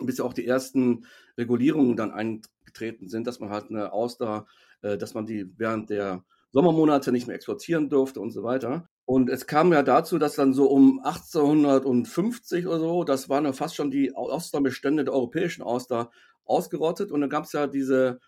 bis 0.00 0.18
ja 0.18 0.24
auch 0.24 0.32
die 0.32 0.46
ersten 0.46 1.06
Regulierungen 1.36 1.96
dann 1.96 2.10
ein, 2.10 2.42
getreten 2.72 3.08
sind, 3.08 3.26
dass 3.26 3.40
man 3.40 3.50
halt 3.50 3.70
eine 3.70 3.92
Auster, 3.92 4.46
äh, 4.82 4.96
dass 4.96 5.14
man 5.14 5.26
die 5.26 5.52
während 5.56 5.90
der 5.90 6.24
Sommermonate 6.52 7.12
nicht 7.12 7.26
mehr 7.26 7.36
exportieren 7.36 7.88
durfte 7.88 8.20
und 8.20 8.30
so 8.30 8.42
weiter. 8.42 8.88
Und 9.04 9.28
es 9.30 9.46
kam 9.46 9.72
ja 9.72 9.82
dazu, 9.82 10.18
dass 10.18 10.36
dann 10.36 10.54
so 10.54 10.70
um 10.70 11.00
1850 11.00 12.66
oder 12.66 12.78
so, 12.78 13.04
das 13.04 13.28
waren 13.28 13.44
ja 13.44 13.52
fast 13.52 13.74
schon 13.74 13.90
die 13.90 14.14
Austerbestände 14.14 15.04
der 15.04 15.14
europäischen 15.14 15.62
Auster 15.62 16.10
ausgerottet. 16.44 17.10
Und 17.10 17.20
dann 17.20 17.30
gab 17.30 17.44
es 17.44 17.52
ja 17.52 17.66
diese, 17.66 18.20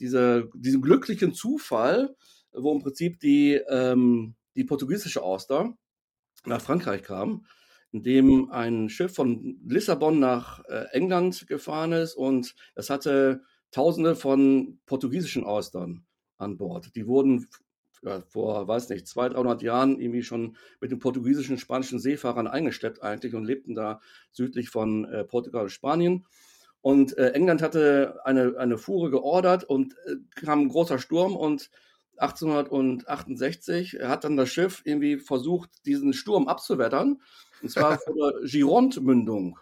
diese, 0.00 0.48
diesen 0.54 0.82
glücklichen 0.82 1.34
Zufall, 1.34 2.16
wo 2.52 2.72
im 2.72 2.82
Prinzip 2.82 3.20
die, 3.20 3.60
ähm, 3.68 4.34
die 4.56 4.64
portugiesische 4.64 5.22
Auster 5.22 5.74
nach 6.46 6.60
Frankreich 6.60 7.02
kam, 7.02 7.46
indem 7.92 8.50
ein 8.50 8.88
Schiff 8.88 9.14
von 9.14 9.60
Lissabon 9.66 10.18
nach 10.18 10.64
äh, 10.64 10.86
England 10.92 11.46
gefahren 11.46 11.92
ist 11.92 12.14
und 12.14 12.54
das 12.74 12.90
hatte 12.90 13.42
Tausende 13.70 14.16
von 14.16 14.80
portugiesischen 14.86 15.44
Austern 15.44 16.06
an 16.38 16.56
Bord. 16.56 16.94
Die 16.96 17.06
wurden 17.06 17.48
ja, 18.02 18.20
vor, 18.28 18.68
weiß 18.68 18.88
nicht, 18.90 19.06
200, 19.06 19.36
300 19.36 19.62
Jahren 19.62 20.00
irgendwie 20.00 20.22
schon 20.22 20.56
mit 20.80 20.90
den 20.90 20.98
portugiesischen, 20.98 21.58
spanischen 21.58 21.98
Seefahrern 21.98 22.46
eingeschleppt 22.46 23.02
eigentlich 23.02 23.34
und 23.34 23.44
lebten 23.44 23.74
da 23.74 24.00
südlich 24.30 24.70
von 24.70 25.04
äh, 25.06 25.24
Portugal 25.24 25.64
und 25.64 25.70
Spanien. 25.70 26.26
Und 26.80 27.18
äh, 27.18 27.30
England 27.30 27.60
hatte 27.60 28.20
eine, 28.24 28.56
eine 28.56 28.78
Fuhre 28.78 29.10
geordert 29.10 29.64
und 29.64 29.94
äh, 30.06 30.16
kam 30.40 30.60
ein 30.62 30.68
großer 30.68 30.98
Sturm 30.98 31.36
und 31.36 31.70
1868 32.18 33.98
hat 34.02 34.24
dann 34.24 34.36
das 34.36 34.48
Schiff 34.48 34.82
irgendwie 34.84 35.18
versucht, 35.18 35.70
diesen 35.86 36.12
Sturm 36.12 36.48
abzuwettern. 36.48 37.20
Und 37.62 37.70
zwar 37.70 37.98
vor 37.98 38.14
der 38.14 38.48
Gironde-Mündung. 38.48 39.58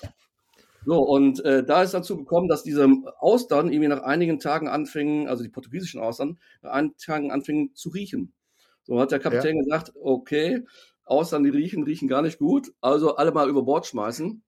So, 0.86 1.02
und 1.02 1.44
äh, 1.44 1.64
da 1.64 1.82
ist 1.82 1.94
dazu 1.94 2.16
gekommen, 2.16 2.46
dass 2.46 2.62
diese 2.62 2.88
Austern 3.18 3.72
irgendwie 3.72 3.88
nach 3.88 4.04
einigen 4.04 4.38
Tagen 4.38 4.68
anfingen, 4.68 5.26
also 5.26 5.42
die 5.42 5.48
portugiesischen 5.48 6.00
Austern, 6.00 6.38
nach 6.62 6.70
einigen 6.70 6.96
Tagen 6.96 7.32
anfingen 7.32 7.74
zu 7.74 7.88
riechen. 7.88 8.32
So 8.84 9.00
hat 9.00 9.10
der 9.10 9.18
Kapitän 9.18 9.56
ja. 9.56 9.62
gesagt, 9.64 9.92
okay, 10.00 10.64
Austern, 11.04 11.42
die 11.42 11.50
riechen, 11.50 11.82
riechen 11.82 12.06
gar 12.06 12.22
nicht 12.22 12.38
gut. 12.38 12.72
Also 12.80 13.16
alle 13.16 13.32
mal 13.32 13.48
über 13.48 13.64
Bord 13.64 13.84
schmeißen. 13.86 14.44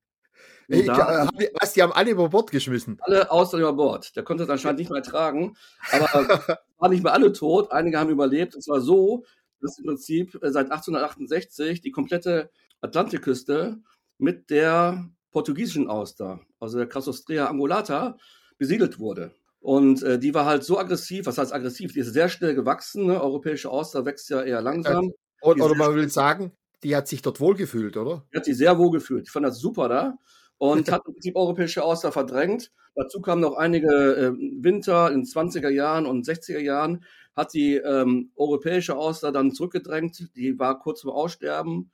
Ich, 0.69 0.87
da, 0.87 1.25
äh, 1.25 1.51
was, 1.61 1.73
die 1.73 1.83
haben 1.83 1.93
alle 1.93 2.13
über 2.13 2.29
Bord 2.29 2.53
geschmissen? 2.53 2.99
Alle 3.01 3.33
Austern 3.33 3.59
über 3.59 3.73
Bord. 3.73 4.15
Der 4.15 4.23
konnte 4.23 4.45
es 4.45 4.51
anscheinend 4.51 4.79
nicht 4.79 4.93
mehr 4.93 5.03
tragen. 5.03 5.57
Aber 5.91 6.07
waren 6.79 6.93
nicht 6.93 7.03
mehr 7.03 7.15
alle 7.15 7.33
tot. 7.33 7.73
Einige 7.73 7.99
haben 7.99 8.11
überlebt. 8.11 8.55
Es 8.55 8.69
war 8.69 8.81
so, 8.81 9.25
dass 9.61 9.77
im 9.79 9.87
Prinzip 9.87 10.37
äh, 10.41 10.53
seit 10.53 10.71
1868 10.71 11.81
die 11.81 11.91
komplette 11.91 12.51
Atlantikküste 12.81 13.79
mit 14.19 14.51
der 14.51 15.11
portugiesischen 15.31 15.89
Auster, 15.89 16.41
also 16.61 16.79
der 16.79 16.87
Crassostrea 16.87 17.47
angulata, 17.47 18.17
besiedelt 18.59 18.99
wurde. 18.99 19.33
Und 19.61 20.03
äh, 20.03 20.19
die 20.19 20.35
war 20.35 20.47
halt 20.47 20.65
so 20.65 20.79
aggressiv, 20.79 21.27
was 21.27 21.39
heißt 21.39 21.53
aggressiv? 21.53 21.93
Die 21.93 22.01
ist 22.01 22.13
sehr 22.13 22.29
schnell 22.29 22.55
gewachsen. 22.55 23.07
Ne? 23.07 23.21
Europäische 23.21 23.71
Auster 23.71 24.05
wächst 24.05 24.31
ja 24.31 24.43
eher 24.43 24.63
langsam. 24.63 25.13
Oder, 25.43 25.65
oder 25.65 25.75
man 25.75 25.95
will 25.95 26.09
sagen, 26.09 26.53
die 26.83 26.95
hat 26.95 27.09
sich 27.09 27.23
dort 27.23 27.41
wohlgefühlt, 27.41 27.97
oder? 27.97 28.25
Die 28.33 28.39
hat 28.39 28.45
sich 28.45 28.57
sehr 28.57 28.79
wohlgefühlt. 28.79 29.27
Ich 29.27 29.31
fand 29.31 29.47
das 29.47 29.59
super 29.59 29.89
da 29.89 30.19
und 30.59 30.91
hat 30.91 31.03
im 31.07 31.15
Prinzip 31.15 31.37
europäische 31.37 31.83
Auster 31.85 32.13
verdrängt. 32.13 32.73
Dazu 32.95 33.21
kamen 33.21 33.41
noch 33.41 33.57
einige 33.57 33.89
äh, 33.89 34.33
Winter 34.63 35.11
in 35.13 35.25
20er 35.25 35.69
Jahren 35.69 36.07
und 36.07 36.27
60er 36.27 36.59
Jahren, 36.59 37.05
hat 37.37 37.55
die 37.55 37.77
ähm, 37.77 38.33
europäische 38.37 38.97
Auster 38.97 39.31
dann 39.31 39.53
zurückgedrängt. 39.53 40.37
Die 40.37 40.59
war 40.59 40.81
kurz 40.81 41.03
vor 41.03 41.15
Aussterben. 41.15 41.93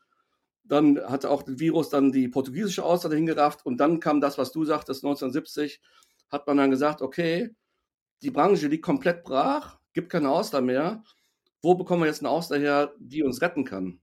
Dann 0.65 0.99
hatte 0.99 1.31
auch 1.31 1.43
das 1.43 1.59
Virus 1.59 1.91
dann 1.91 2.11
die 2.11 2.29
portugiesische 2.29 2.85
Auster 2.85 3.09
dahin 3.09 3.27
gerafft. 3.27 3.65
Und 3.67 3.79
dann 3.79 4.01
kam 4.01 4.21
das, 4.21 4.39
was 4.39 4.51
du 4.53 4.65
sagtest, 4.65 5.05
1970, 5.05 5.81
hat 6.31 6.47
man 6.47 6.57
dann 6.57 6.71
gesagt, 6.71 7.03
okay, 7.03 7.55
die 8.23 8.31
Branche 8.31 8.69
liegt 8.69 8.85
komplett 8.85 9.25
brach, 9.25 9.79
gibt 9.93 10.11
keine 10.11 10.31
Auster 10.31 10.61
mehr. 10.61 11.05
Wo 11.63 11.75
bekommen 11.75 12.03
wir 12.03 12.07
jetzt 12.07 12.21
eine 12.21 12.31
Auster 12.31 12.59
her, 12.59 12.95
die 12.99 13.23
uns 13.23 13.43
retten 13.43 13.65
kann? 13.65 14.01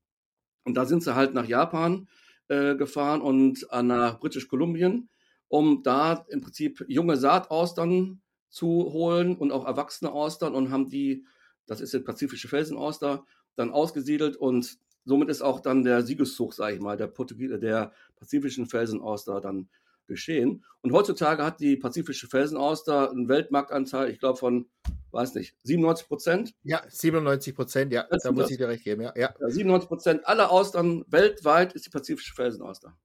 Und 0.63 0.75
da 0.75 0.85
sind 0.85 1.03
sie 1.03 1.15
halt 1.15 1.33
nach 1.33 1.45
Japan 1.45 2.07
äh, 2.47 2.75
gefahren 2.75 3.21
und 3.21 3.67
äh, 3.71 3.81
nach 3.81 4.19
British 4.19 4.47
Kolumbien, 4.47 5.09
um 5.47 5.81
da 5.83 6.25
im 6.29 6.41
Prinzip 6.41 6.83
junge 6.87 7.17
Saataustern 7.17 8.21
zu 8.49 8.67
holen 8.67 9.35
und 9.35 9.51
auch 9.51 9.65
erwachsene 9.65 10.11
Austern 10.11 10.53
und 10.53 10.71
haben 10.71 10.89
die, 10.89 11.25
das 11.65 11.81
ist 11.81 11.93
der 11.93 11.99
pazifische 11.99 12.47
Felsenauster, 12.47 13.25
dann 13.55 13.71
ausgesiedelt 13.71 14.35
und 14.35 14.77
somit 15.05 15.29
ist 15.29 15.41
auch 15.41 15.59
dann 15.59 15.83
der 15.83 16.03
Siegeszug, 16.03 16.53
sage 16.53 16.75
ich 16.75 16.81
mal, 16.81 16.97
der, 16.97 17.07
Portugies 17.07 17.59
der 17.59 17.91
pazifischen 18.17 18.65
Felsenauster 18.67 19.41
dann 19.41 19.69
geschehen. 20.07 20.63
Und 20.81 20.93
heutzutage 20.93 21.43
hat 21.43 21.59
die 21.59 21.77
pazifische 21.77 22.27
Felsenauster 22.27 23.11
einen 23.11 23.29
Weltmarktanteil, 23.29 24.09
ich 24.09 24.19
glaube, 24.19 24.37
von, 24.37 24.69
weiß 25.11 25.35
nicht, 25.35 25.55
97 25.63 26.07
Prozent. 26.07 26.55
Ja, 26.63 26.81
97 26.87 27.55
Prozent, 27.55 27.93
ja, 27.93 28.05
das 28.09 28.23
da 28.23 28.31
muss 28.31 28.43
das. 28.43 28.51
ich 28.51 28.57
dir 28.57 28.67
recht 28.67 28.83
geben, 28.83 29.01
ja. 29.01 29.13
ja. 29.15 29.33
97 29.39 29.87
Prozent 29.87 30.27
aller 30.27 30.51
Austern 30.51 31.05
weltweit 31.07 31.73
ist 31.73 31.85
die 31.85 31.89
pazifische 31.89 32.33
Felsenauster. 32.33 32.95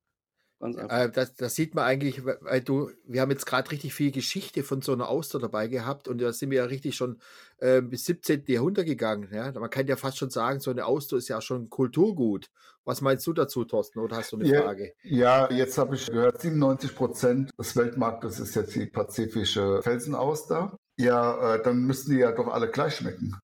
Äh, 0.61 1.11
das, 1.11 1.35
das, 1.35 1.55
sieht 1.55 1.75
man 1.75 1.85
eigentlich, 1.85 2.25
weil 2.25 2.63
du, 2.63 2.91
wir 3.05 3.21
haben 3.21 3.31
jetzt 3.31 3.45
gerade 3.45 3.71
richtig 3.71 3.93
viel 3.93 4.11
Geschichte 4.11 4.63
von 4.63 4.81
so 4.81 4.93
einer 4.93 5.09
Auster 5.09 5.39
dabei 5.39 5.69
gehabt 5.69 6.09
und 6.09 6.19
da 6.21 6.33
sind 6.33 6.51
wir 6.51 6.59
ja 6.59 6.65
richtig 6.65 6.97
schon 6.97 7.21
äh, 7.59 7.83
bis 7.83 8.07
17. 8.07 8.45
Jahrhundert 8.47 8.87
gegangen. 8.87 9.29
Ja? 9.33 9.53
Man 9.53 9.71
kann 9.71 9.87
ja 9.87 9.97
fast 9.97 10.17
schon 10.17 10.31
sagen, 10.31 10.61
so 10.61 10.71
eine 10.71 10.87
Auster 10.87 11.19
ist 11.19 11.29
ja 11.29 11.41
schon 11.41 11.69
Kulturgut. 11.69 12.51
Was 12.85 13.01
meinst 13.01 13.27
du 13.27 13.33
dazu, 13.33 13.65
Thorsten, 13.65 13.99
oder 13.99 14.17
hast 14.17 14.33
du 14.33 14.37
eine 14.37 14.49
ja, 14.49 14.63
Frage? 14.63 14.95
Ja, 15.03 15.51
jetzt 15.51 15.77
habe 15.77 15.97
ich 15.97 16.07
gehört, 16.07 16.41
97 16.41 16.95
Prozent 16.95 17.51
des 17.59 17.77
Weltmarktes 17.77 18.39
ist 18.39 18.55
jetzt 18.55 18.75
die 18.77 18.87
pazifische 18.87 19.83
Felsenauster. 19.83 20.77
Ja, 20.97 21.57
äh, 21.57 21.63
dann 21.63 21.85
müssen 21.85 22.13
die 22.13 22.21
ja 22.21 22.33
doch 22.33 22.47
alle 22.47 22.71
gleich 22.71 22.97
schmecken. 22.97 23.37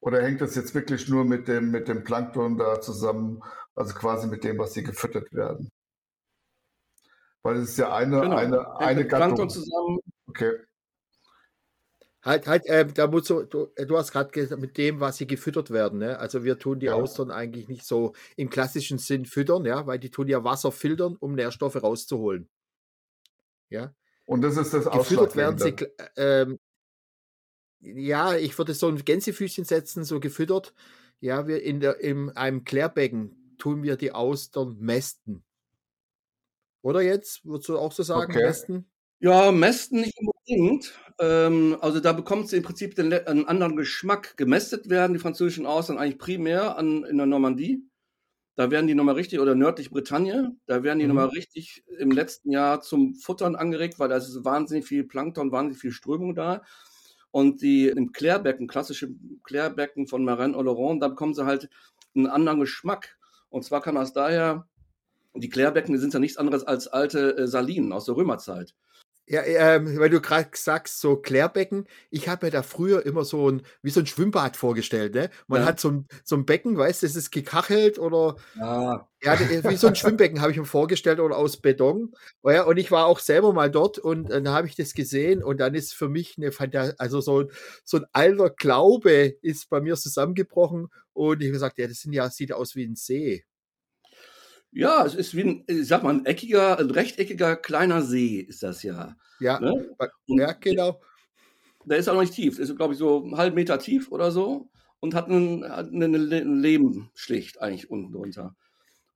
Oder 0.00 0.22
hängt 0.22 0.40
das 0.40 0.56
jetzt 0.56 0.74
wirklich 0.74 1.08
nur 1.08 1.24
mit 1.24 1.46
dem, 1.46 1.70
mit 1.70 1.88
dem 1.88 2.04
Plankton 2.04 2.58
da 2.58 2.80
zusammen, 2.80 3.42
also 3.74 3.94
quasi 3.94 4.26
mit 4.26 4.44
dem, 4.44 4.58
was 4.58 4.74
sie 4.74 4.82
gefüttert 4.82 5.32
werden? 5.32 5.70
Weil 7.42 7.56
es 7.56 7.70
ist 7.70 7.78
ja 7.78 7.94
eine, 7.94 8.20
genau. 8.20 8.36
eine, 8.36 8.76
eine 8.78 9.06
Gattung. 9.06 9.48
zusammen. 9.48 10.00
Okay. 10.26 10.58
Halt, 12.22 12.46
halt, 12.46 12.66
äh, 12.66 12.86
da 12.86 13.06
musst 13.06 13.30
du, 13.30 13.44
du, 13.44 13.68
du 13.74 13.96
hast 13.96 14.12
gerade 14.12 14.30
gesagt, 14.30 14.60
mit 14.60 14.76
dem, 14.76 15.00
was 15.00 15.16
sie 15.16 15.26
gefüttert 15.26 15.70
werden. 15.70 16.00
Ne? 16.00 16.18
Also 16.18 16.44
wir 16.44 16.58
tun 16.58 16.78
die 16.78 16.86
ja. 16.86 16.94
Austern 16.94 17.30
eigentlich 17.30 17.68
nicht 17.68 17.86
so 17.86 18.12
im 18.36 18.50
klassischen 18.50 18.98
Sinn 18.98 19.24
füttern, 19.24 19.64
ja, 19.64 19.86
weil 19.86 19.98
die 19.98 20.10
tun 20.10 20.28
ja 20.28 20.44
Wasser 20.44 20.70
filtern, 20.70 21.16
um 21.18 21.34
Nährstoffe 21.34 21.82
rauszuholen. 21.82 22.50
Ja. 23.70 23.94
Und 24.26 24.42
das 24.42 24.58
ist 24.58 24.74
das 24.74 24.90
Gefüttert 24.90 25.34
werden 25.34 25.58
sie, 25.58 25.74
ähm, 26.16 26.58
ja, 27.80 28.36
ich 28.36 28.56
würde 28.58 28.74
so 28.74 28.88
ein 28.88 29.02
Gänsefüßchen 29.02 29.64
setzen, 29.64 30.04
so 30.04 30.20
gefüttert. 30.20 30.74
Ja, 31.20 31.46
wir 31.46 31.62
in 31.62 31.80
der, 31.80 32.00
in 32.00 32.30
einem 32.30 32.64
Klärbecken 32.64 33.56
tun 33.58 33.82
wir 33.82 33.96
die 33.96 34.12
Austern 34.12 34.76
mästen. 34.78 35.42
Oder 36.82 37.02
jetzt? 37.02 37.44
Würdest 37.44 37.68
du 37.68 37.78
auch 37.78 37.92
so 37.92 38.02
sagen, 38.02 38.32
okay. 38.32 38.44
Mästen? 38.44 38.90
Ja, 39.18 39.52
Mästen 39.52 40.00
nicht 40.00 40.18
unbedingt. 40.18 40.94
Ähm, 41.18 41.76
also 41.80 42.00
da 42.00 42.12
bekommt 42.12 42.48
sie 42.48 42.56
im 42.56 42.62
Prinzip 42.62 42.94
den, 42.94 43.12
einen 43.12 43.46
anderen 43.46 43.76
Geschmack. 43.76 44.36
Gemästet 44.36 44.88
werden 44.88 45.12
die 45.12 45.18
französischen 45.18 45.66
Austern 45.66 45.98
eigentlich 45.98 46.18
primär 46.18 46.78
an, 46.78 47.04
in 47.04 47.18
der 47.18 47.26
Normandie. 47.26 47.84
Da 48.56 48.70
werden 48.70 48.86
die 48.86 48.94
nochmal 48.94 49.14
richtig, 49.14 49.40
oder 49.40 49.54
nördlich 49.54 49.90
Bretagne, 49.90 50.54
da 50.66 50.82
werden 50.82 50.98
die 50.98 51.06
mhm. 51.06 51.14
nochmal 51.14 51.28
richtig 51.28 51.84
im 51.98 52.10
letzten 52.10 52.50
Jahr 52.50 52.80
zum 52.80 53.14
Futtern 53.14 53.56
angeregt, 53.56 53.98
weil 53.98 54.08
da 54.08 54.16
ist 54.16 54.44
wahnsinnig 54.44 54.86
viel 54.86 55.04
Plankton, 55.04 55.52
wahnsinnig 55.52 55.80
viel 55.80 55.92
Strömung 55.92 56.34
da. 56.34 56.62
Und 57.30 57.62
die 57.62 57.88
im 57.88 58.12
Klärbecken, 58.12 58.66
klassische 58.66 59.14
Klärbecken 59.44 60.08
von 60.08 60.24
Marin 60.24 60.54
Oloron, 60.54 61.00
da 61.00 61.08
bekommen 61.08 61.32
sie 61.32 61.46
halt 61.46 61.70
einen 62.14 62.26
anderen 62.26 62.60
Geschmack. 62.60 63.16
Und 63.50 63.64
zwar 63.64 63.80
kann 63.82 63.94
das 63.94 64.12
daher, 64.12 64.68
die 65.34 65.48
Klärbecken 65.48 65.98
sind 65.98 66.12
ja 66.12 66.20
nichts 66.20 66.36
anderes 66.36 66.64
als 66.64 66.88
alte 66.88 67.36
äh, 67.36 67.46
Salinen 67.46 67.92
aus 67.92 68.04
der 68.04 68.16
Römerzeit. 68.16 68.74
Ja, 69.30 69.44
ähm, 69.44 69.96
weil 69.96 70.10
du 70.10 70.20
gerade 70.20 70.48
sagst, 70.54 71.00
so 71.00 71.14
Klärbecken, 71.14 71.86
ich 72.10 72.28
habe 72.28 72.46
mir 72.46 72.50
da 72.50 72.64
früher 72.64 73.06
immer 73.06 73.24
so 73.24 73.48
ein, 73.48 73.62
wie 73.80 73.90
so 73.90 74.00
ein 74.00 74.06
Schwimmbad 74.06 74.56
vorgestellt, 74.56 75.14
ne? 75.14 75.30
Man 75.46 75.60
ja. 75.60 75.68
hat 75.68 75.78
so 75.78 75.88
ein, 75.88 76.08
so 76.24 76.34
ein 76.34 76.46
Becken, 76.46 76.76
weißt 76.76 77.02
du, 77.02 77.06
das 77.06 77.14
ist 77.14 77.30
gekachelt 77.30 78.00
oder, 78.00 78.34
ah. 78.58 79.06
ja, 79.22 79.38
wie 79.38 79.76
so 79.76 79.86
ein 79.86 79.94
Schwimmbecken 79.94 80.40
habe 80.40 80.50
ich 80.50 80.58
mir 80.58 80.64
vorgestellt 80.64 81.20
oder 81.20 81.36
aus 81.36 81.58
Beton. 81.58 82.12
Ja, 82.42 82.64
und 82.64 82.76
ich 82.76 82.90
war 82.90 83.06
auch 83.06 83.20
selber 83.20 83.52
mal 83.52 83.70
dort 83.70 84.00
und 84.00 84.30
dann 84.30 84.48
habe 84.48 84.66
ich 84.66 84.74
das 84.74 84.94
gesehen 84.94 85.44
und 85.44 85.60
dann 85.60 85.76
ist 85.76 85.94
für 85.94 86.08
mich 86.08 86.34
eine 86.36 86.50
Fantasie, 86.50 86.94
also 86.98 87.20
so, 87.20 87.44
so 87.84 87.98
ein 87.98 88.06
alter 88.12 88.50
Glaube 88.50 89.36
ist 89.42 89.70
bei 89.70 89.80
mir 89.80 89.94
zusammengebrochen 89.94 90.88
und 91.12 91.40
ich 91.40 91.46
habe 91.46 91.52
gesagt, 91.52 91.78
ja, 91.78 91.86
das 91.86 92.00
sind 92.00 92.14
ja, 92.14 92.28
sieht 92.30 92.52
aus 92.52 92.74
wie 92.74 92.84
ein 92.84 92.96
See. 92.96 93.44
Ja, 94.72 95.04
es 95.04 95.14
ist 95.14 95.36
wie 95.36 95.42
ein, 95.42 95.64
ich 95.66 95.88
sag 95.88 96.02
mal, 96.02 96.14
ein 96.14 96.26
eckiger, 96.26 96.78
ein 96.78 96.90
rechteckiger 96.90 97.56
kleiner 97.56 98.02
See 98.02 98.38
ist 98.40 98.62
das 98.62 98.82
ja. 98.82 99.16
Ja, 99.40 99.58
ne? 99.58 99.96
ja 100.28 100.52
genau. 100.52 101.00
Der 101.84 101.98
ist 101.98 102.08
auch 102.08 102.14
noch 102.14 102.20
nicht 102.20 102.34
tief. 102.34 102.56
Der 102.56 102.64
ist, 102.64 102.76
glaube 102.76 102.92
ich, 102.92 102.98
so 102.98 103.22
einen 103.22 103.36
halben 103.36 103.56
Meter 103.56 103.78
tief 103.78 104.12
oder 104.12 104.30
so 104.30 104.70
und 105.00 105.14
hat 105.14 105.26
einen, 105.28 105.64
einen, 105.64 106.14
einen 106.14 106.60
eigentlich 107.60 107.90
unten 107.90 108.12
drunter. 108.12 108.54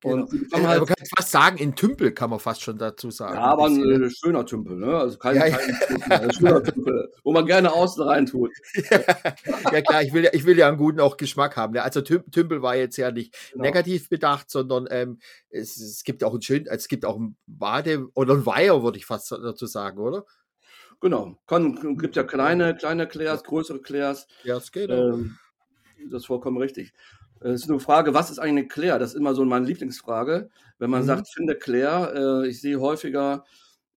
Und 0.05 0.31
genau. 0.31 0.69
halt, 0.69 0.81
man 0.81 0.87
kann 0.87 1.07
fast 1.17 1.31
sagen, 1.31 1.57
in 1.57 1.75
Tümpel 1.75 2.13
kann 2.13 2.29
man 2.29 2.39
fast 2.39 2.61
schon 2.63 2.77
dazu 2.77 3.11
sagen. 3.11 3.37
Ja, 3.37 3.41
aber 3.41 3.67
ein, 3.67 3.83
ein 3.83 4.11
schöner 4.11 4.45
Tümpel, 4.45 4.77
ne? 4.77 4.99
Also 4.99 5.17
kein, 5.17 5.37
ja, 5.37 5.49
kein 5.49 6.01
ja. 6.11 6.21
ein 6.21 6.33
schöner 6.33 6.63
Tümpel, 6.63 7.11
wo 7.23 7.33
man 7.33 7.47
gerne 7.47 7.73
außen 7.73 8.03
rein 8.05 8.27
tut. 8.27 8.51
ja, 8.91 9.81
klar, 9.81 10.03
ich 10.03 10.13
will, 10.13 10.29
ich 10.33 10.45
will 10.45 10.59
ja 10.59 10.69
einen 10.69 10.77
guten 10.77 11.01
auch 11.01 11.17
Geschmack 11.17 11.57
haben. 11.57 11.73
Ne? 11.73 11.83
Also 11.83 12.03
Tümpel 12.03 12.61
war 12.61 12.77
jetzt 12.77 12.99
ja 12.99 13.11
nicht 13.11 13.35
genau. 13.53 13.65
negativ 13.65 14.11
bedacht, 14.11 14.51
sondern 14.51 14.87
ähm, 14.91 15.21
es, 15.49 15.79
es, 15.79 16.05
gibt 16.05 16.23
auch 16.23 16.35
ein 16.35 16.43
schön, 16.43 16.67
es 16.67 16.89
gibt 16.89 17.07
auch 17.07 17.17
ein 17.17 17.37
Bade 17.47 18.07
oder 18.15 18.35
ein 18.35 18.45
Weiher, 18.45 18.83
würde 18.83 18.99
ich 18.99 19.07
fast 19.07 19.33
dazu 19.33 19.65
sagen, 19.65 19.99
oder? 19.99 20.27
Genau. 21.01 21.39
Kann, 21.47 21.97
gibt 21.97 22.17
ja 22.17 22.25
kleine, 22.25 22.77
kleine 22.77 23.09
Clairs, 23.09 23.43
größere 23.43 23.81
Clairs. 23.81 24.27
Ja, 24.43 24.59
es 24.59 24.71
geht. 24.71 24.91
Ähm, 24.91 25.39
das 26.11 26.23
ist 26.23 26.27
vollkommen 26.27 26.59
richtig. 26.59 26.93
Es 27.45 27.65
ist 27.65 27.71
eine 27.71 27.79
Frage, 27.79 28.15
was 28.15 28.31
ist 28.31 28.39
eigentlich 28.39 28.71
Claire? 28.71 28.99
Das 28.99 29.11
ist 29.11 29.17
immer 29.17 29.35
so 29.35 29.45
meine 29.45 29.67
Lieblingsfrage. 29.67 30.49
Wenn 30.79 30.91
man 30.91 31.03
mhm. 31.03 31.07
sagt, 31.07 31.29
finde 31.29 31.57
Claire, 31.57 32.43
äh, 32.45 32.49
ich 32.49 32.63
sehe 32.63 32.81
häufiger 32.81 33.45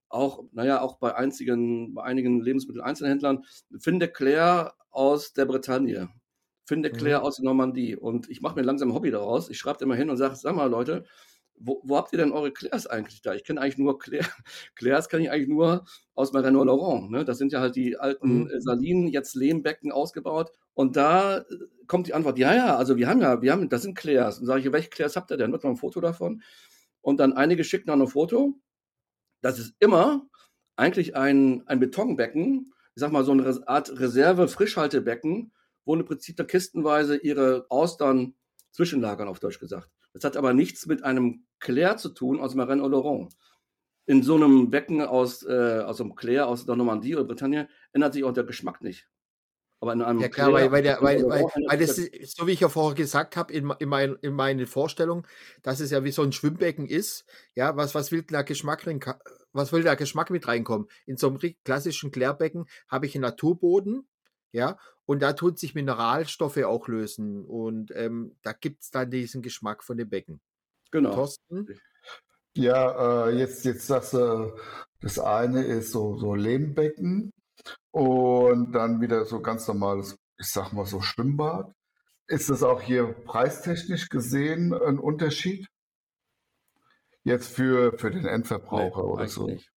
auch, 0.10 0.44
naja, 0.52 0.82
auch 0.82 0.98
bei, 1.00 1.16
einzigen, 1.16 1.94
bei 1.94 2.04
einigen 2.04 2.42
Lebensmitteleinzelhändlern, 2.42 3.46
finde 3.80 4.10
Claire 4.10 4.74
aus 4.92 5.32
der 5.32 5.46
Bretagne, 5.46 6.10
finde 6.66 6.92
Claire 6.92 7.20
mhm. 7.20 7.26
aus 7.26 7.38
der 7.38 7.46
Normandie. 7.46 7.96
Und 7.96 8.30
ich 8.30 8.42
mache 8.42 8.56
mir 8.56 8.64
langsam 8.64 8.90
ein 8.90 8.94
Hobby 8.94 9.12
daraus. 9.12 9.50
Ich 9.50 9.58
schreibe 9.58 9.82
immer 9.82 9.96
hin 9.96 10.10
und 10.10 10.18
sage, 10.18 10.36
sag 10.36 10.54
mal 10.54 10.70
Leute, 10.70 11.06
wo, 11.60 11.82
wo, 11.84 11.98
habt 11.98 12.14
ihr 12.14 12.18
denn 12.18 12.32
eure 12.32 12.52
Clairs 12.52 12.88
eigentlich 12.88 13.22
da? 13.22 13.34
Ich 13.34 13.44
kenne 13.44 13.62
eigentlich 13.62 13.78
nur 13.78 13.98
Claire, 14.00 14.28
Clairs 14.76 15.10
kenne 15.10 15.24
ich 15.24 15.32
eigentlich 15.32 15.50
nur 15.50 15.86
aus 16.14 16.34
Marino 16.34 16.64
Laurent. 16.64 17.12
Ne? 17.12 17.26
Das 17.26 17.38
sind 17.38 17.52
ja 17.52 17.60
halt 17.60 17.76
die 17.76 17.98
alten 17.98 18.44
mhm. 18.44 18.52
Salinen, 18.60 19.08
jetzt 19.08 19.36
Lehmbecken 19.36 19.92
ausgebaut. 19.92 20.52
Und 20.74 20.96
da 20.96 21.40
äh, 21.40 21.44
kommt 21.88 22.08
die 22.08 22.14
Antwort, 22.14 22.38
ja, 22.38 22.54
ja, 22.54 22.78
also 22.78 22.98
wir 22.98 23.08
haben 23.08 23.22
ja, 23.22 23.42
wir 23.42 23.52
haben, 23.52 23.70
das 23.70 23.82
sind 23.82 23.98
Clairs. 23.98 24.40
Und 24.40 24.46
sage 24.46 24.62
ich, 24.62 24.72
welche 24.72 24.90
Clairs 24.90 25.16
habt 25.16 25.32
ihr 25.32 25.38
denn? 25.38 25.52
Wird 25.52 25.64
mal 25.64 25.72
ein 25.72 25.78
Foto 25.78 26.00
davon. 26.02 26.44
Und 27.02 27.20
dann 27.20 27.34
einige 27.34 27.64
schicken 27.64 27.88
dann 27.88 28.02
ein 28.02 28.08
Foto. 28.08 28.60
Das 29.42 29.60
ist 29.60 29.76
immer 29.80 30.28
eigentlich 30.76 31.16
ein, 31.16 31.64
ein 31.68 31.80
Betonbecken, 31.80 32.74
ich 32.96 33.02
sag 33.02 33.12
mal 33.12 33.24
so 33.24 33.32
eine 33.32 33.68
Art 33.68 34.00
Reserve-Frischhaltebecken, 34.00 35.52
wo 35.86 35.96
im 35.96 36.06
Prinzip 36.06 36.36
da 36.38 36.44
kistenweise 36.44 37.18
ihre 37.18 37.66
Austern 37.70 38.36
zwischenlagern, 38.72 39.28
auf 39.28 39.40
Deutsch 39.40 39.60
gesagt. 39.60 39.90
Das 40.18 40.24
hat 40.24 40.38
aber 40.38 40.54
nichts 40.54 40.88
mit 40.88 41.04
einem 41.04 41.46
Clair 41.60 41.98
zu 41.98 42.10
tun 42.10 42.40
aus 42.40 42.56
Marennes 42.56 42.86
Oloron. 42.86 43.30
In 44.08 44.24
so 44.24 44.36
einem 44.36 44.72
Becken 44.72 45.02
aus, 45.02 45.44
äh, 45.44 45.82
aus 45.86 46.02
einem 46.02 46.16
Clair 46.16 46.48
aus 46.48 46.66
der 46.66 46.76
Normandie 46.76 47.16
oder 47.16 47.26
Bretagne 47.26 47.70
ändert 47.92 48.14
sich 48.14 48.24
auch 48.24 48.34
der 48.34 48.46
Geschmack 48.46 48.82
nicht. 48.82 49.08
Aber 49.80 49.94
in 49.94 50.02
einem 50.02 50.20
ja 50.20 50.30
klar, 50.30 50.52
weil, 50.54 50.72
weil, 50.72 50.82
der, 50.82 51.02
weil, 51.02 51.24
weil, 51.26 51.44
weil 51.44 51.78
das 51.78 52.00
ist, 52.00 52.36
so 52.36 52.48
wie 52.48 52.54
ich 52.54 52.62
ja 52.62 52.70
vorher 52.70 52.96
gesagt 52.96 53.38
habe, 53.38 53.54
in, 53.54 53.72
in, 53.78 53.90
mein, 53.90 54.16
in 54.22 54.34
meinen 54.34 54.66
Vorstellungen, 54.66 55.28
dass 55.62 55.82
es 55.82 55.92
ja 55.92 56.04
wie 56.04 56.12
so 56.12 56.24
ein 56.24 56.32
Schwimmbecken 56.32 56.88
ist. 56.88 57.26
Ja, 57.54 57.78
was, 57.78 57.94
was 57.94 58.12
will 58.12 58.24
der 58.24 58.44
Geschmack 58.44 58.82
drin, 58.82 59.00
was 59.52 59.72
will 59.72 59.84
der 59.84 59.96
Geschmack 59.96 60.32
mit 60.32 60.48
reinkommen? 60.48 60.88
In 61.06 61.18
so 61.18 61.28
einem 61.28 61.40
klassischen 61.64 62.10
Klärbecken 62.10 62.66
habe 62.88 63.06
ich 63.06 63.14
einen 63.14 63.22
Naturboden, 63.22 64.08
ja, 64.52 64.78
und 65.08 65.22
da 65.22 65.34
tun 65.34 65.56
sich 65.56 65.74
Mineralstoffe 65.74 66.58
auch 66.58 66.88
lösen. 66.88 67.46
Und 67.46 67.92
ähm, 67.96 68.36
da 68.42 68.52
gibt 68.52 68.84
es 68.84 68.92
dann 68.92 69.10
diesen 69.10 69.42
Geschmack 69.42 69.84
von 69.84 69.98
dem 69.98 70.10
Becken. 70.10 70.42
Genau. 70.92 71.14
Thorsten? 71.14 71.68
Ja, 72.56 73.28
äh, 73.28 73.38
jetzt, 73.38 73.64
jetzt 73.66 73.88
sagst 73.88 74.14
du, 74.14 74.54
das 75.00 75.18
eine 75.18 75.64
ist 75.64 75.92
so, 75.92 76.18
so 76.18 76.36
Lehmbecken 76.36 77.32
und 77.92 78.74
dann 78.74 79.00
wieder 79.00 79.26
so 79.26 79.42
ganz 79.42 79.68
normales, 79.68 80.18
ich 80.38 80.48
sag 80.48 80.74
mal 80.74 80.86
so 80.86 81.02
Schwimmbad. 81.02 81.72
Ist 82.28 82.50
das 82.50 82.62
auch 82.62 82.82
hier 82.82 83.14
preistechnisch 83.14 84.10
gesehen 84.10 84.74
ein 84.74 85.00
Unterschied? 85.00 85.68
Jetzt 87.24 87.48
für, 87.48 87.98
für 87.98 88.12
den 88.12 88.26
Endverbraucher 88.26 89.04
nee, 89.04 89.10
oder 89.10 89.28
so? 89.28 89.48
Nicht. 89.48 89.72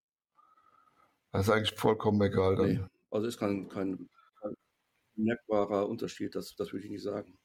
Das 1.32 1.46
ist 1.46 1.52
eigentlich 1.52 1.78
vollkommen 1.78 2.20
egal 2.22 2.56
dann. 2.56 2.66
Nee, 2.66 2.84
also 3.10 3.28
ist 3.28 3.38
kein, 3.38 3.68
kein 3.68 4.08
merkbarer 5.16 5.88
Unterschied, 5.88 6.34
das, 6.34 6.54
das 6.56 6.72
würde 6.72 6.84
ich 6.84 6.90
nicht 6.90 7.02
sagen. 7.02 7.38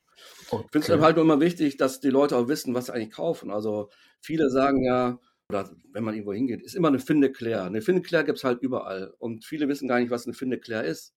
Okay. 0.49 0.63
Ich 0.65 0.71
finde 0.71 0.93
es 0.95 1.01
halt 1.01 1.15
nur 1.17 1.25
immer 1.25 1.39
wichtig, 1.39 1.77
dass 1.77 1.99
die 1.99 2.09
Leute 2.09 2.37
auch 2.37 2.47
wissen, 2.47 2.73
was 2.73 2.87
sie 2.87 2.93
eigentlich 2.93 3.11
kaufen. 3.11 3.51
Also 3.51 3.89
viele 4.21 4.49
sagen 4.49 4.83
ja, 4.83 5.19
oder 5.49 5.69
wenn 5.91 6.03
man 6.03 6.15
irgendwo 6.15 6.33
hingeht, 6.33 6.61
ist 6.61 6.75
immer 6.75 6.87
eine 6.87 6.99
Finde 6.99 7.31
Claire. 7.31 7.65
Eine 7.65 7.81
Finde 7.81 8.01
Claire 8.01 8.25
gibt 8.25 8.37
es 8.37 8.43
halt 8.43 8.61
überall. 8.61 9.13
Und 9.19 9.45
viele 9.45 9.67
wissen 9.67 9.87
gar 9.87 9.99
nicht, 9.99 10.09
was 10.09 10.25
eine 10.25 10.33
Finde 10.33 10.59
Claire 10.59 10.85
ist. 10.85 11.13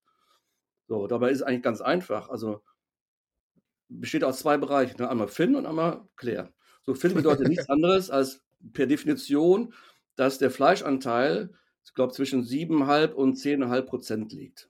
So, 0.87 1.07
dabei 1.07 1.31
ist 1.31 1.37
es 1.37 1.43
eigentlich 1.43 1.63
ganz 1.63 1.81
einfach. 1.81 2.29
Also 2.29 2.61
besteht 3.87 4.23
aus 4.23 4.39
zwei 4.39 4.57
Bereichen. 4.57 4.97
Ne? 4.99 5.09
Einmal 5.09 5.27
Fin 5.27 5.55
und 5.55 5.65
einmal 5.65 6.07
Claire. 6.15 6.53
So, 6.83 6.93
Fin 6.93 7.13
bedeutet 7.13 7.47
nichts 7.47 7.69
anderes 7.69 8.09
als 8.09 8.43
per 8.73 8.85
Definition, 8.85 9.73
dass 10.15 10.37
der 10.37 10.51
Fleischanteil, 10.51 11.51
ich 11.85 11.93
glaube, 11.93 12.13
zwischen 12.13 12.43
7,5 12.43 13.13
und 13.13 13.37
10,5 13.37 13.81
Prozent 13.83 14.33
liegt. 14.33 14.69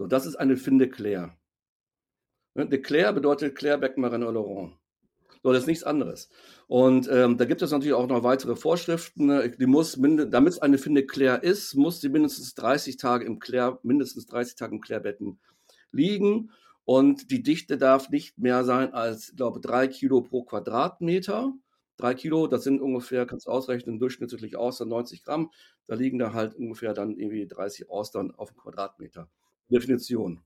So, 0.00 0.06
das 0.06 0.24
ist 0.24 0.36
eine 0.36 0.56
Finde 0.56 0.88
Claire. 0.88 1.36
Ne? 2.54 2.66
De 2.66 2.80
Claire 2.80 3.12
bedeutet 3.12 3.54
Claire 3.54 3.76
Beckmarin 3.76 4.22
Laurent. 4.22 4.72
So, 5.42 5.52
das 5.52 5.64
ist 5.64 5.66
nichts 5.66 5.84
anderes. 5.84 6.30
Und 6.68 7.06
ähm, 7.12 7.36
da 7.36 7.44
gibt 7.44 7.60
es 7.60 7.70
natürlich 7.70 7.92
auch 7.92 8.06
noch 8.06 8.22
weitere 8.22 8.56
Vorschriften. 8.56 9.26
Ne? 9.26 9.50
Die 9.50 9.66
muss, 9.66 10.00
damit 10.00 10.54
es 10.54 10.58
eine 10.58 10.78
Finde 10.78 11.04
Claire 11.04 11.42
ist, 11.42 11.74
muss 11.74 12.00
sie 12.00 12.08
mindestens 12.08 12.54
30 12.54 12.96
Tage 12.96 13.26
im 13.26 13.40
Claire, 13.40 13.78
mindestens 13.82 14.24
30 14.24 14.54
Tage 14.54 14.74
im 14.74 14.80
Klärbecken 14.80 15.38
liegen. 15.92 16.50
Und 16.86 17.30
die 17.30 17.42
Dichte 17.42 17.76
darf 17.76 18.08
nicht 18.08 18.38
mehr 18.38 18.64
sein 18.64 18.94
als, 18.94 19.28
ich 19.28 19.36
glaube, 19.36 19.60
drei 19.60 19.86
Kilo 19.86 20.22
pro 20.22 20.44
Quadratmeter. 20.44 21.52
Drei 21.98 22.14
Kilo, 22.14 22.46
das 22.46 22.64
sind 22.64 22.80
ungefähr, 22.80 23.26
kannst 23.26 23.48
du 23.48 23.50
ausrechnen, 23.50 23.98
durchschnittlich 23.98 24.56
Austern 24.56 24.88
90 24.88 25.24
Gramm. 25.24 25.50
Da 25.86 25.94
liegen 25.94 26.18
da 26.18 26.32
halt 26.32 26.54
ungefähr 26.54 26.94
dann 26.94 27.18
irgendwie 27.18 27.46
30 27.46 27.90
Austern 27.90 28.30
auf 28.30 28.52
dem 28.52 28.56
Quadratmeter. 28.56 29.28
Definition. 29.70 30.40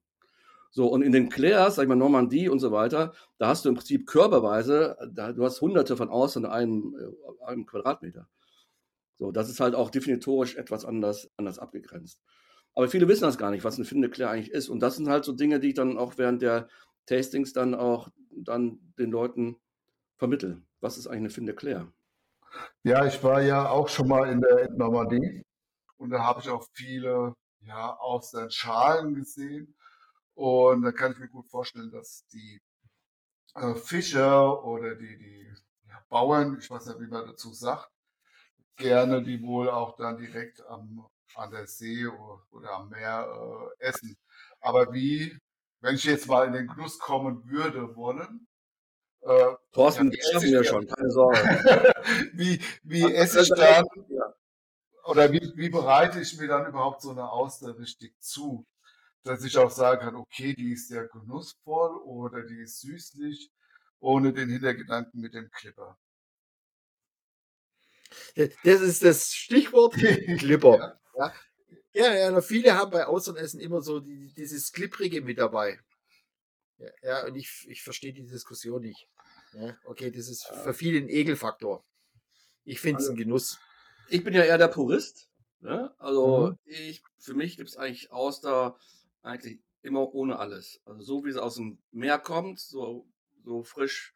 So, 0.71 0.89
und 0.89 1.03
in 1.03 1.13
den 1.13 1.29
Clairs, 1.29 1.77
sag 1.77 1.85
ich 1.85 1.89
mal, 1.89 1.95
Normandie 1.95 2.49
und 2.49 2.59
so 2.59 2.73
weiter, 2.73 3.13
da 3.39 3.49
hast 3.49 3.65
du 3.65 3.69
im 3.69 3.77
Prinzip 3.77 4.07
körperweise, 4.07 4.97
da, 5.13 5.33
du 5.33 5.45
hast 5.45 5.61
hunderte 5.61 5.97
von 5.97 6.09
Austern 6.09 6.45
in 6.45 6.51
einem, 6.51 6.97
äh, 6.99 7.45
einem 7.45 7.65
Quadratmeter. 7.65 8.29
So, 9.19 9.31
das 9.31 9.49
ist 9.49 9.61
halt 9.61 9.77
auch 9.77 9.91
definitorisch 9.91 10.57
etwas 10.57 10.85
anders, 10.85 11.31
anders 11.37 11.61
abgegrenzt. 11.61 12.21
Aber 12.75 12.89
viele 12.89 13.07
wissen 13.07 13.23
das 13.23 13.39
gar 13.39 13.53
nicht, 13.53 13.63
was 13.63 13.77
eine 13.77 13.85
Finde 13.85 14.11
Claire 14.11 14.33
eigentlich 14.33 14.51
ist. 14.51 14.69
Und 14.69 14.81
das 14.81 14.97
sind 14.97 15.09
halt 15.09 15.25
so 15.25 15.33
Dinge, 15.33 15.61
die 15.61 15.69
ich 15.69 15.75
dann 15.75 15.97
auch 15.97 16.19
während 16.19 16.43
der 16.43 16.69
Tastings 17.07 17.53
dann 17.53 17.75
auch 17.75 18.09
dann 18.31 18.81
den 18.99 19.13
Leuten 19.13 19.57
vermittle. 20.17 20.61
Was 20.81 20.99
ist 20.99 21.07
eigentlich 21.07 21.21
eine 21.21 21.31
Finde 21.31 21.55
Claire? 21.55 21.93
Ja, 22.83 23.07
ich 23.07 23.23
war 23.23 23.43
ja 23.43 23.69
auch 23.69 23.89
schon 23.89 24.09
mal 24.09 24.29
in 24.29 24.41
der 24.41 24.71
Normandie 24.73 25.43
und 25.97 26.11
da 26.11 26.25
habe 26.25 26.41
ich 26.41 26.49
auch 26.49 26.67
viele 26.73 27.35
ja, 27.67 27.99
Schalen 28.51 29.15
gesehen. 29.15 29.75
Und 30.35 30.83
da 30.83 30.93
kann 30.93 31.13
ich 31.13 31.19
mir 31.19 31.29
gut 31.29 31.49
vorstellen, 31.49 31.91
dass 31.91 32.27
die 32.29 32.61
äh, 33.55 33.75
Fischer 33.75 34.65
oder 34.65 34.95
die, 34.97 35.17
die 35.17 35.53
ja, 35.89 36.05
Bauern, 36.09 36.59
ich 36.59 36.71
weiß 36.71 36.87
nicht, 36.87 37.01
wie 37.01 37.07
man 37.07 37.27
dazu 37.27 37.53
sagt, 37.53 37.91
gerne 38.77 39.23
die 39.23 39.43
wohl 39.43 39.71
auch 39.71 39.97
dann 39.97 40.17
direkt 40.17 40.61
am, 40.67 41.07
an 41.37 41.51
der 41.51 41.67
See 41.67 42.07
oder, 42.07 42.43
oder 42.51 42.71
am 42.73 42.89
Meer 42.89 43.73
äh, 43.81 43.85
essen. 43.85 44.17
Aber 44.61 44.93
wie, 44.93 45.39
wenn 45.81 45.95
ich 45.95 46.05
jetzt 46.05 46.27
mal 46.27 46.47
in 46.47 46.53
den 46.53 46.67
Genuss 46.67 46.99
kommen 46.99 47.49
würde 47.49 47.95
wollen, 47.95 48.49
äh, 49.21 49.55
Thorsten, 49.73 50.11
ja, 50.11 50.33
schaffen 50.33 50.51
wir 50.51 50.65
schon, 50.65 50.87
keine 50.87 51.11
Sorge. 51.11 51.39
wie 52.35 52.61
wie 52.83 53.11
esse 53.15 53.41
ich 53.41 53.49
dann, 53.49 53.87
ja. 54.09 54.35
Oder 55.05 55.33
wie, 55.33 55.53
wie 55.57 55.71
bereite 55.71 56.21
ich 56.21 56.39
mir 56.39 56.49
dann 56.49 56.67
überhaupt 56.67 57.03
so 57.03 57.11
eine 57.11 57.31
Auster 57.31 57.79
richtig 57.79 58.15
zu? 58.21 58.67
dass 59.25 59.43
ich 59.43 59.57
auch 59.57 59.71
sagen 59.71 60.03
kann, 60.03 60.17
okay, 60.17 60.55
die 60.55 60.73
ist 60.73 60.89
sehr 60.89 61.09
genussvoll 61.09 61.97
oder 62.03 62.43
die 62.43 62.61
ist 62.61 62.81
süßlich, 62.81 63.51
ohne 63.99 64.33
den 64.33 64.51
Hintergedanken 64.51 65.21
mit 65.21 65.35
dem 65.35 65.51
Clipper. 65.51 65.99
Das 68.37 68.81
ist 68.81 69.03
das 69.03 69.33
Stichwort 69.33 69.95
Clipper. 70.39 71.01
ja. 71.17 71.35
Ja, 71.97 72.13
ja, 72.13 72.41
viele 72.41 72.75
haben 72.75 72.91
bei 72.91 73.07
Außenessen 73.07 73.61
immer 73.61 73.81
so 73.81 74.01
die, 74.01 74.35
dieses 74.35 74.73
Klipprige 74.73 75.23
mit 75.23 75.39
dabei. 75.39 75.79
Ja, 76.79 76.91
ja 77.03 77.27
und 77.27 77.37
ich, 77.37 77.67
ich 77.69 77.85
verstehe 77.85 78.13
die 78.13 78.27
Diskussion 78.27 78.83
nicht. 78.83 79.09
Ja, 79.53 79.79
okay, 79.85 80.11
das 80.11 80.29
ist 80.29 80.45
für 80.45 80.75
viele 80.75 80.99
ein 80.99 81.09
Ekelfaktor. 81.09 81.85
Ich 82.65 82.81
finde 82.81 82.99
es 82.99 83.05
also, 83.05 83.13
ein 83.13 83.17
Genuss. 83.17 83.61
Ich 84.09 84.25
bin 84.25 84.35
ja 84.35 84.43
eher 84.43 84.59
der 84.59 84.69
Purist. 84.69 85.29
Ne? 85.61 85.95
Also 85.99 86.49
mhm. 86.49 86.59
ich, 86.65 87.03
für 87.19 87.35
mich 87.35 87.57
gibt 87.57 87.71
es 87.71 87.77
eigentlich 87.77 88.13
Auster 88.13 88.77
eigentlich 89.23 89.61
immer 89.83 90.15
ohne 90.15 90.39
alles. 90.39 90.81
Also 90.85 91.03
so 91.03 91.25
wie 91.25 91.31
es 91.31 91.37
aus 91.37 91.57
dem 91.57 91.79
Meer 91.91 92.19
kommt, 92.19 92.61
so, 92.61 93.07
so 93.45 93.63
frisch 93.63 94.15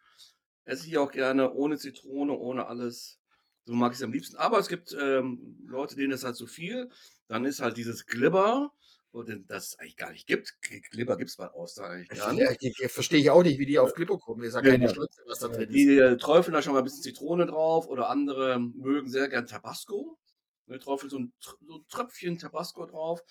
esse 0.65 0.87
ich 0.87 0.99
auch 0.99 1.11
gerne, 1.11 1.53
ohne 1.55 1.79
Zitrone, 1.79 2.33
ohne 2.33 2.67
alles. 2.67 3.19
So 3.65 3.75
mag 3.75 3.93
ich 3.93 3.99
es 3.99 4.05
am 4.05 4.13
liebsten. 4.13 4.37
Aber 4.37 4.59
es 4.59 4.69
gibt 4.69 4.97
ähm, 4.99 5.59
Leute, 5.67 5.97
denen 5.97 6.13
ist 6.13 6.25
halt 6.25 6.37
zu 6.37 6.47
viel. 6.47 6.91
Dann 7.27 7.45
ist 7.45 7.61
halt 7.61 7.77
dieses 7.77 8.07
Glibber, 8.07 8.73
das 9.13 9.69
es 9.69 9.79
eigentlich 9.79 9.97
gar 9.97 10.13
nicht 10.13 10.27
gibt. 10.27 10.55
Glibber 10.91 11.17
gibt 11.17 11.31
es 11.31 11.37
bei 11.37 11.49
Austern 11.51 11.91
eigentlich 11.91 12.19
gar 12.19 12.33
nicht. 12.33 12.43
Ja, 12.43 12.53
ich, 12.61 12.93
verstehe 12.93 13.19
ich 13.19 13.31
auch 13.31 13.43
nicht, 13.43 13.59
wie 13.59 13.67
die 13.67 13.79
auf 13.79 13.95
Glibber 13.95 14.19
kommen. 14.19 14.43
Ist 14.43 14.55
ja 14.55 14.61
keine 14.61 14.79
genau. 14.79 14.93
Schlotze, 14.93 15.23
was 15.27 15.39
da 15.39 15.49
drin 15.49 15.69
ist. 15.69 15.75
Die 15.75 15.99
äh, 15.99 16.17
träufeln 16.17 16.55
da 16.55 16.63
schon 16.63 16.75
mal 16.75 16.81
ein 16.81 16.85
bisschen 16.85 17.03
Zitrone 17.03 17.47
drauf 17.47 17.89
oder 17.89 18.11
andere 18.11 18.61
mögen 18.61 19.09
sehr 19.09 19.29
gern 19.29 19.47
Tabasco. 19.47 20.19
Ne, 20.67 20.79
drauf 20.79 21.05
so 21.09 21.19
ein, 21.19 21.33
so 21.41 21.79
ein 21.79 21.85
Tröpfchen 21.89 22.39
Tabasco 22.39 22.85
drauf. 22.85 23.23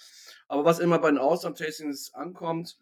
Aber 0.47 0.65
was 0.65 0.79
immer 0.79 0.97
bei 0.97 1.11
den 1.11 1.19
Ausland-Tastings 1.19 2.13
ankommt, 2.15 2.79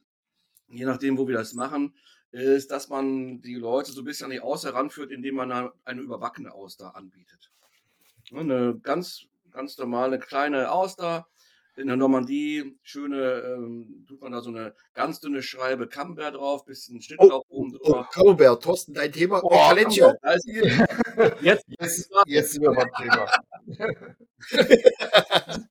je 0.69 0.85
nachdem, 0.85 1.17
wo 1.17 1.27
wir 1.27 1.35
das 1.35 1.53
machen, 1.53 1.93
ist, 2.31 2.71
dass 2.71 2.89
man 2.89 3.41
die 3.41 3.55
Leute 3.55 3.91
so 3.91 4.01
ein 4.01 4.05
bisschen 4.05 4.25
an 4.25 4.31
die 4.31 4.39
Auster 4.39 4.73
ranführt, 4.73 5.11
indem 5.11 5.35
man 5.35 5.51
eine, 5.51 5.73
eine 5.83 6.01
überbackene 6.01 6.53
Auster 6.53 6.95
anbietet. 6.95 7.51
Ne, 8.31 8.39
eine 8.39 8.79
ganz, 8.79 9.25
ganz 9.51 9.77
normale 9.77 10.19
kleine 10.19 10.71
Auster, 10.71 11.27
in 11.75 11.87
der 11.87 11.97
Normandie 11.97 12.77
schöne, 12.83 13.41
ähm, 13.41 14.05
tut 14.07 14.21
man 14.21 14.31
da 14.31 14.41
so 14.41 14.49
eine 14.49 14.73
ganz 14.93 15.19
dünne 15.19 15.41
Schreibe 15.41 15.87
Camembert 15.87 16.35
drauf, 16.35 16.65
bisschen 16.65 17.01
Schnittlauch 17.01 17.43
oh, 17.49 17.61
oben 17.61 17.75
oh, 17.75 17.77
drüber. 17.77 18.07
Oh, 18.09 18.13
Camembert, 18.13 18.63
Thorsten, 18.63 18.93
dein 18.93 19.11
Thema. 19.11 19.43
Oh, 19.43 19.49
Calentio. 19.49 20.13
jetzt, 21.41 21.65
jetzt, 21.67 22.09
jetzt 22.27 22.51
sind 22.53 22.61
wir 22.61 22.71
beim 22.71 22.91
Thema. 22.97 23.27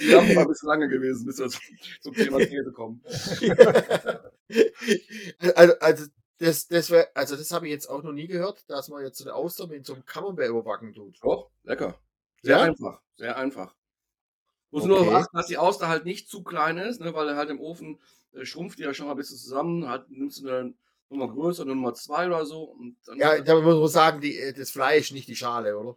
Die 0.00 0.14
haben 0.14 0.32
mal 0.32 0.42
ein 0.42 0.48
bisschen 0.48 0.68
lange 0.68 0.88
gewesen, 0.88 1.26
bis 1.26 1.38
wir 1.38 1.48
zum, 1.48 1.60
zum 2.02 2.14
Thema 2.14 2.38
Käse 2.38 2.70
kommen. 2.72 3.02
also, 5.54 5.74
also 5.80 6.04
das, 6.38 6.68
das 6.68 6.90
wär, 6.90 7.08
also 7.14 7.34
das 7.34 7.50
habe 7.50 7.66
ich 7.66 7.72
jetzt 7.72 7.90
auch 7.90 8.04
noch 8.04 8.12
nie 8.12 8.28
gehört, 8.28 8.64
dass 8.68 8.88
man 8.88 9.02
jetzt 9.02 9.18
so 9.18 9.24
eine 9.24 9.34
Auster 9.34 9.66
mit 9.66 9.84
so 9.84 9.94
einem 9.94 10.04
Camembert 10.04 10.48
überbacken 10.50 10.92
tut. 10.92 11.18
Doch, 11.22 11.50
lecker. 11.64 11.98
Sehr 12.42 12.58
ja? 12.58 12.62
einfach, 12.62 13.00
sehr 13.16 13.36
einfach. 13.36 13.74
Muss 14.70 14.84
okay. 14.84 14.92
nur 14.92 15.14
achten, 15.14 15.36
dass 15.36 15.46
die 15.46 15.58
Auster 15.58 15.88
halt 15.88 16.04
nicht 16.04 16.28
zu 16.28 16.42
klein 16.42 16.78
ist, 16.78 17.00
ne, 17.00 17.14
weil 17.14 17.28
er 17.28 17.36
halt 17.36 17.50
im 17.50 17.60
Ofen 17.60 17.98
äh, 18.32 18.44
schrumpft 18.44 18.78
die 18.78 18.82
ja 18.82 18.92
schon 18.92 19.06
mal 19.06 19.12
ein 19.12 19.18
bisschen 19.18 19.38
zusammen. 19.38 19.88
Halt, 19.88 20.10
nimmst 20.10 20.42
du 20.42 20.48
eine 20.48 20.74
Nummer 21.08 21.28
größer, 21.28 21.62
eine 21.62 21.74
Nummer 21.74 21.94
zwei 21.94 22.26
oder 22.26 22.44
so. 22.44 22.76
ja, 23.16 23.40
da 23.40 23.60
muss 23.60 23.76
man 23.76 23.88
sagen, 23.88 24.20
die, 24.20 24.38
äh, 24.38 24.52
das 24.52 24.70
Fleisch, 24.70 25.12
nicht 25.12 25.28
die 25.28 25.36
Schale, 25.36 25.78
oder? 25.78 25.96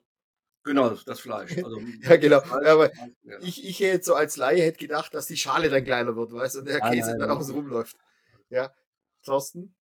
Genau, 0.63 0.89
das 0.89 1.19
Fleisch. 1.19 1.57
Also, 1.57 1.79
ja, 2.01 2.17
genau. 2.17 2.39
Fleisch, 2.41 2.67
aber 2.67 2.91
ja. 3.23 3.39
ich, 3.41 3.67
ich 3.67 3.79
jetzt 3.79 4.05
so 4.05 4.15
als 4.15 4.37
Laie 4.37 4.61
hätte 4.61 4.77
gedacht, 4.77 5.13
dass 5.13 5.25
die 5.25 5.37
Schale 5.37 5.69
dann 5.69 5.83
kleiner 5.83 6.15
wird, 6.15 6.31
weißt 6.31 6.55
du, 6.55 6.59
und 6.59 6.67
der 6.67 6.79
Käse 6.79 7.11
nein, 7.11 7.19
dann 7.19 7.31
auch 7.31 7.41
so 7.41 7.53
rumläuft. 7.53 7.97
Ja. 8.49 8.71
Thorsten? 9.23 9.75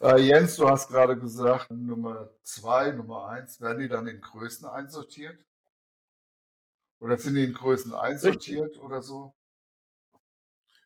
Äh, 0.00 0.20
Jens, 0.20 0.56
du 0.56 0.68
hast 0.68 0.88
gerade 0.88 1.16
gesagt, 1.18 1.70
Nummer 1.70 2.30
zwei, 2.42 2.92
Nummer 2.92 3.28
eins, 3.28 3.60
werden 3.60 3.80
die 3.80 3.88
dann 3.88 4.06
in 4.06 4.20
Größen 4.20 4.68
einsortiert? 4.68 5.38
Oder 7.04 7.18
sind 7.18 7.34
die 7.34 7.44
in 7.44 7.52
Größen 7.52 7.92
einsortiert 7.92 8.64
Richtig. 8.64 8.82
oder 8.82 9.02
so? 9.02 9.34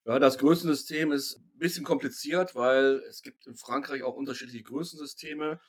Ja, 0.04 0.18
das 0.18 0.36
Größensystem 0.38 1.12
ist 1.12 1.36
ein 1.36 1.58
bisschen 1.58 1.84
kompliziert, 1.84 2.56
weil 2.56 3.04
es 3.08 3.22
gibt 3.22 3.46
in 3.46 3.54
Frankreich 3.54 4.02
auch 4.02 4.16
unterschiedliche 4.16 4.64
Größensysteme, 4.64 5.60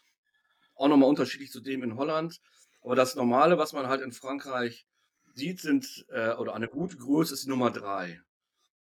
auch 0.74 0.88
nochmal 0.88 1.08
unterschiedlich 1.08 1.52
zu 1.52 1.62
dem 1.62 1.84
in 1.84 1.98
Holland. 1.98 2.42
Aber 2.82 2.96
das 2.96 3.14
Normale, 3.14 3.60
was 3.60 3.74
man 3.74 3.90
halt 3.90 4.02
in 4.02 4.12
Frankreich 4.12 4.88
sieht, 5.36 5.60
sind, 5.60 6.08
äh, 6.10 6.34
oder 6.34 6.56
eine 6.56 6.68
gute 6.68 6.98
Größe 6.98 7.36
ist 7.36 7.44
die 7.44 7.50
Nummer 7.50 7.70
drei. 7.70 8.20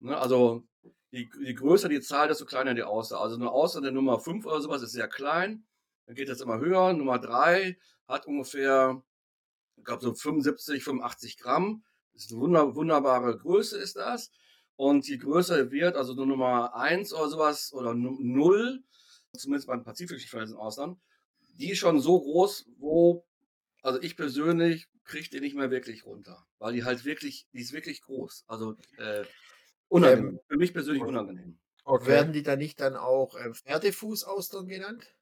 Ne? 0.01 0.15
Also 0.15 0.67
je, 1.09 1.27
je 1.41 1.53
größer 1.55 1.89
die 1.89 2.01
Zahl, 2.01 2.27
desto 2.27 2.45
kleiner 2.45 2.75
die 2.75 2.83
Auster. 2.83 3.19
Also 3.19 3.37
eine 3.37 3.49
Auster 3.49 3.81
der 3.81 3.91
Nummer 3.91 4.19
5 4.19 4.45
oder 4.45 4.61
sowas 4.61 4.83
ist 4.83 4.91
sehr 4.91 5.07
klein. 5.07 5.65
Dann 6.05 6.15
geht 6.15 6.29
das 6.29 6.41
immer 6.41 6.59
höher. 6.59 6.93
Nummer 6.93 7.17
3 7.17 7.75
hat 8.07 8.27
ungefähr, 8.27 9.01
ich 9.77 9.83
glaube, 9.83 10.03
so 10.03 10.13
75, 10.13 10.83
85 10.83 11.37
Gramm. 11.37 11.83
Das 12.13 12.25
ist 12.25 12.31
eine 12.31 12.41
wunder, 12.41 12.75
wunderbare 12.75 13.37
Größe, 13.37 13.77
ist 13.77 13.97
das. 13.97 14.31
Und 14.77 15.07
je 15.07 15.17
größer 15.17 15.71
wird, 15.71 15.95
also 15.95 16.13
nur 16.13 16.25
Nummer 16.25 16.75
1 16.75 17.13
oder 17.13 17.29
sowas, 17.29 17.73
oder 17.73 17.93
0, 17.93 18.83
zumindest 19.37 19.67
bei 19.67 19.75
den 19.75 19.83
pazifischen 19.83 20.29
verhältnissen 20.29 20.59
Austern, 20.59 20.99
die 21.57 21.71
ist 21.71 21.79
schon 21.79 21.99
so 21.99 22.19
groß, 22.19 22.67
wo, 22.77 23.25
also 23.81 24.01
ich 24.01 24.17
persönlich 24.17 24.87
kriege 25.03 25.29
die 25.29 25.39
nicht 25.39 25.55
mehr 25.55 25.71
wirklich 25.71 26.05
runter. 26.05 26.45
Weil 26.59 26.73
die 26.73 26.83
halt 26.83 27.05
wirklich, 27.05 27.47
die 27.53 27.61
ist 27.61 27.73
wirklich 27.73 28.01
groß. 28.01 28.45
Also 28.47 28.75
äh, 28.97 29.23
Unangenehm. 29.87 30.29
Ähm, 30.29 30.39
Für 30.47 30.57
mich 30.57 30.73
persönlich 30.73 31.03
unangenehm. 31.03 31.59
Okay. 31.83 32.07
Werden 32.07 32.33
die 32.33 32.43
dann 32.43 32.59
nicht 32.59 32.79
dann 32.79 32.95
auch 32.95 33.35
äh, 33.35 33.53
Pferdefußaustern 33.53 34.67
genannt? 34.67 35.13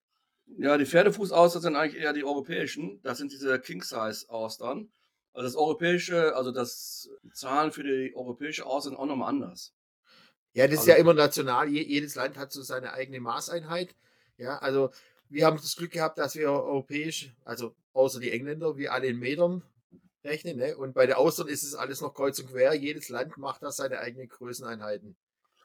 Ja, 0.45 0.77
die 0.77 0.85
Pferdefußaustern 0.85 1.61
sind 1.61 1.75
eigentlich 1.75 2.01
eher 2.01 2.13
die 2.13 2.23
europäischen. 2.23 3.01
Das 3.01 3.17
sind 3.17 3.31
diese 3.31 3.59
King-Size-Austern. 3.59 4.91
Also 5.33 5.47
das 5.47 5.55
europäische, 5.55 6.35
also 6.35 6.51
das 6.51 7.09
Zahlen 7.33 7.71
für 7.71 7.83
die 7.83 8.15
europäische 8.15 8.65
Austern 8.65 8.91
sind 8.91 8.99
auch 8.99 9.05
nochmal 9.07 9.29
anders. 9.29 9.73
Ja, 10.53 10.67
das 10.67 10.79
also, 10.79 10.81
ist 10.81 10.87
ja 10.87 11.01
immer 11.01 11.13
national. 11.15 11.67
jedes 11.69 12.15
Land 12.15 12.37
hat 12.37 12.51
so 12.51 12.61
seine 12.61 12.93
eigene 12.93 13.19
Maßeinheit. 13.19 13.95
Ja, 14.37 14.59
also 14.59 14.91
wir 15.29 15.45
haben 15.45 15.57
das 15.57 15.75
Glück 15.75 15.91
gehabt, 15.91 16.19
dass 16.19 16.35
wir 16.35 16.51
europäisch, 16.51 17.33
also 17.43 17.75
außer 17.93 18.19
die 18.19 18.31
Engländer, 18.31 18.77
wir 18.77 18.93
alle 18.93 19.07
in 19.07 19.17
Metern 19.17 19.63
rechnen. 20.23 20.57
Ne? 20.57 20.77
Und 20.77 20.93
bei 20.93 21.07
der 21.07 21.17
Austern 21.17 21.47
ist 21.47 21.63
es 21.63 21.73
alles 21.73 22.01
noch 22.01 22.13
kreuz 22.13 22.39
und 22.39 22.49
quer. 22.49 22.73
Jedes 22.73 23.09
Land 23.09 23.37
macht 23.37 23.63
da 23.63 23.71
seine 23.71 23.99
eigenen 23.99 24.29
Größeneinheiten. 24.29 25.15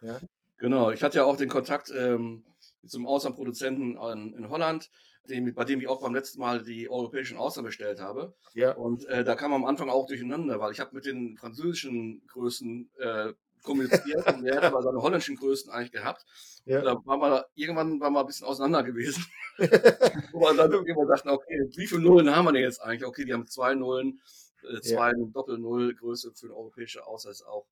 Ja? 0.00 0.18
Genau, 0.56 0.90
ich 0.90 1.02
hatte 1.02 1.18
ja 1.18 1.24
auch 1.24 1.36
den 1.36 1.48
Kontakt 1.48 1.92
ähm, 1.94 2.44
zum 2.86 3.06
Austernproduzenten 3.06 3.96
in, 3.96 4.34
in 4.34 4.48
Holland, 4.50 4.90
dem, 5.28 5.54
bei 5.54 5.64
dem 5.64 5.80
ich 5.80 5.88
auch 5.88 6.00
beim 6.00 6.14
letzten 6.14 6.40
Mal 6.40 6.62
die 6.62 6.88
europäischen 6.88 7.36
Austern 7.36 7.64
bestellt 7.64 8.00
habe. 8.00 8.34
Ja. 8.54 8.72
Und 8.72 9.04
äh, 9.06 9.24
da 9.24 9.34
kam 9.34 9.52
am 9.52 9.64
Anfang 9.64 9.90
auch 9.90 10.06
durcheinander, 10.06 10.60
weil 10.60 10.72
ich 10.72 10.80
habe 10.80 10.94
mit 10.94 11.04
den 11.04 11.36
französischen 11.36 12.26
Größen 12.28 12.90
äh, 12.98 13.32
kommuniziert 13.62 14.26
und 14.32 14.46
er 14.46 14.56
hat 14.56 14.64
aber 14.64 14.82
seine 14.82 15.02
holländischen 15.02 15.36
Größen 15.36 15.70
eigentlich 15.70 15.92
gehabt. 15.92 16.24
Ja. 16.64 16.80
Da 16.80 16.96
waren 17.04 17.20
wir, 17.20 17.46
irgendwann 17.54 18.00
waren 18.00 18.12
wir 18.12 18.20
ein 18.20 18.26
bisschen 18.26 18.46
auseinander 18.46 18.82
gewesen. 18.82 19.24
Wo 19.58 20.40
wir 20.40 20.54
dann 20.54 20.72
irgendwann 20.72 21.08
dachten, 21.08 21.28
okay, 21.28 21.68
wie 21.76 21.86
viele 21.86 22.02
Nullen 22.02 22.34
haben 22.34 22.46
wir 22.46 22.52
denn 22.52 22.62
jetzt 22.62 22.82
eigentlich? 22.82 23.04
Okay, 23.04 23.24
die 23.24 23.32
haben 23.32 23.46
zwei 23.46 23.74
Nullen 23.74 24.20
äh, 24.62 24.80
zwei 24.80 25.10
ja. 25.10 25.24
Doppel-Null-Größe 25.32 26.32
für 26.32 26.46
eine 26.46 26.56
europäische 26.56 27.06
Ausweis 27.06 27.42
auch. 27.42 27.66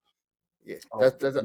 Ja, 0.64 0.76
auch 0.90 1.00
das, 1.00 1.18
das, 1.18 1.44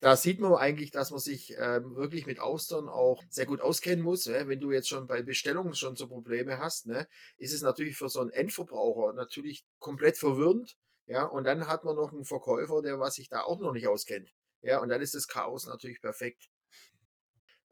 da 0.00 0.16
sieht 0.16 0.40
man 0.40 0.54
eigentlich, 0.54 0.90
dass 0.90 1.10
man 1.10 1.20
sich 1.20 1.54
ähm, 1.58 1.94
wirklich 1.96 2.26
mit 2.26 2.40
Austern 2.40 2.88
auch 2.88 3.22
sehr 3.28 3.46
gut 3.46 3.60
auskennen 3.60 4.02
muss. 4.04 4.26
Ne? 4.26 4.48
Wenn 4.48 4.60
du 4.60 4.72
jetzt 4.72 4.88
schon 4.88 5.06
bei 5.06 5.22
Bestellungen 5.22 5.74
schon 5.74 5.96
so 5.96 6.08
Probleme 6.08 6.58
hast, 6.58 6.86
ne? 6.86 7.06
ist 7.36 7.52
es 7.52 7.62
natürlich 7.62 7.96
für 7.96 8.08
so 8.08 8.20
einen 8.20 8.30
Endverbraucher 8.30 9.12
natürlich 9.12 9.66
komplett 9.78 10.16
verwirrend. 10.16 10.76
Ja, 11.06 11.24
und 11.24 11.44
dann 11.44 11.66
hat 11.66 11.84
man 11.84 11.96
noch 11.96 12.12
einen 12.12 12.24
Verkäufer, 12.24 12.82
der 12.82 13.00
was 13.00 13.16
sich 13.16 13.28
da 13.28 13.42
auch 13.42 13.60
noch 13.60 13.72
nicht 13.72 13.88
auskennt. 13.88 14.30
Ja, 14.62 14.80
und 14.80 14.88
dann 14.90 15.02
ist 15.02 15.14
das 15.14 15.26
Chaos 15.26 15.66
natürlich 15.66 16.00
perfekt. 16.00 16.48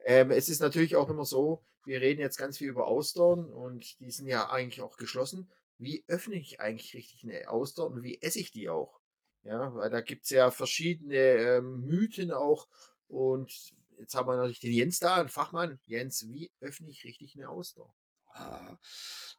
Ähm, 0.05 0.31
es 0.31 0.49
ist 0.49 0.61
natürlich 0.61 0.97
auch 0.97 1.09
immer 1.09 1.25
so, 1.25 1.65
wir 1.85 2.01
reden 2.01 2.21
jetzt 2.21 2.37
ganz 2.37 2.59
viel 2.59 2.69
über 2.69 2.89
Austern 2.89 3.45
und 3.53 3.99
die 4.01 4.11
sind 4.11 4.27
ja 4.27 4.51
eigentlich 4.51 4.83
auch 4.83 4.97
geschlossen 4.97 5.51
wie 5.79 6.05
öffne 6.09 6.35
ich 6.35 6.61
eigentlich 6.61 6.95
richtig 6.95 7.23
eine 7.23 7.49
Auster 7.49 7.87
und 7.87 8.03
wie 8.03 8.21
esse 8.21 8.41
ich 8.41 8.51
die 8.51 8.69
auch? 8.69 8.98
Ja, 9.43 9.75
weil 9.75 9.91
da 9.91 10.01
gibt 10.01 10.25
es 10.25 10.31
ja 10.31 10.51
verschiedene 10.51 11.17
ähm, 11.17 11.87
Mythen 11.87 12.33
auch. 12.33 12.69
Und 13.07 13.73
jetzt 13.99 14.15
haben 14.15 14.29
wir 14.29 14.37
natürlich 14.37 14.61
den 14.61 14.73
Jens 14.73 14.99
da, 14.99 15.17
ein 15.17 15.29
Fachmann. 15.29 15.79
Jens, 15.87 16.29
wie 16.29 16.51
öffne 16.61 16.89
ich 16.91 17.05
richtig 17.05 17.37
eine 17.37 17.49
Auster? 17.49 17.93
Ah, 18.35 18.77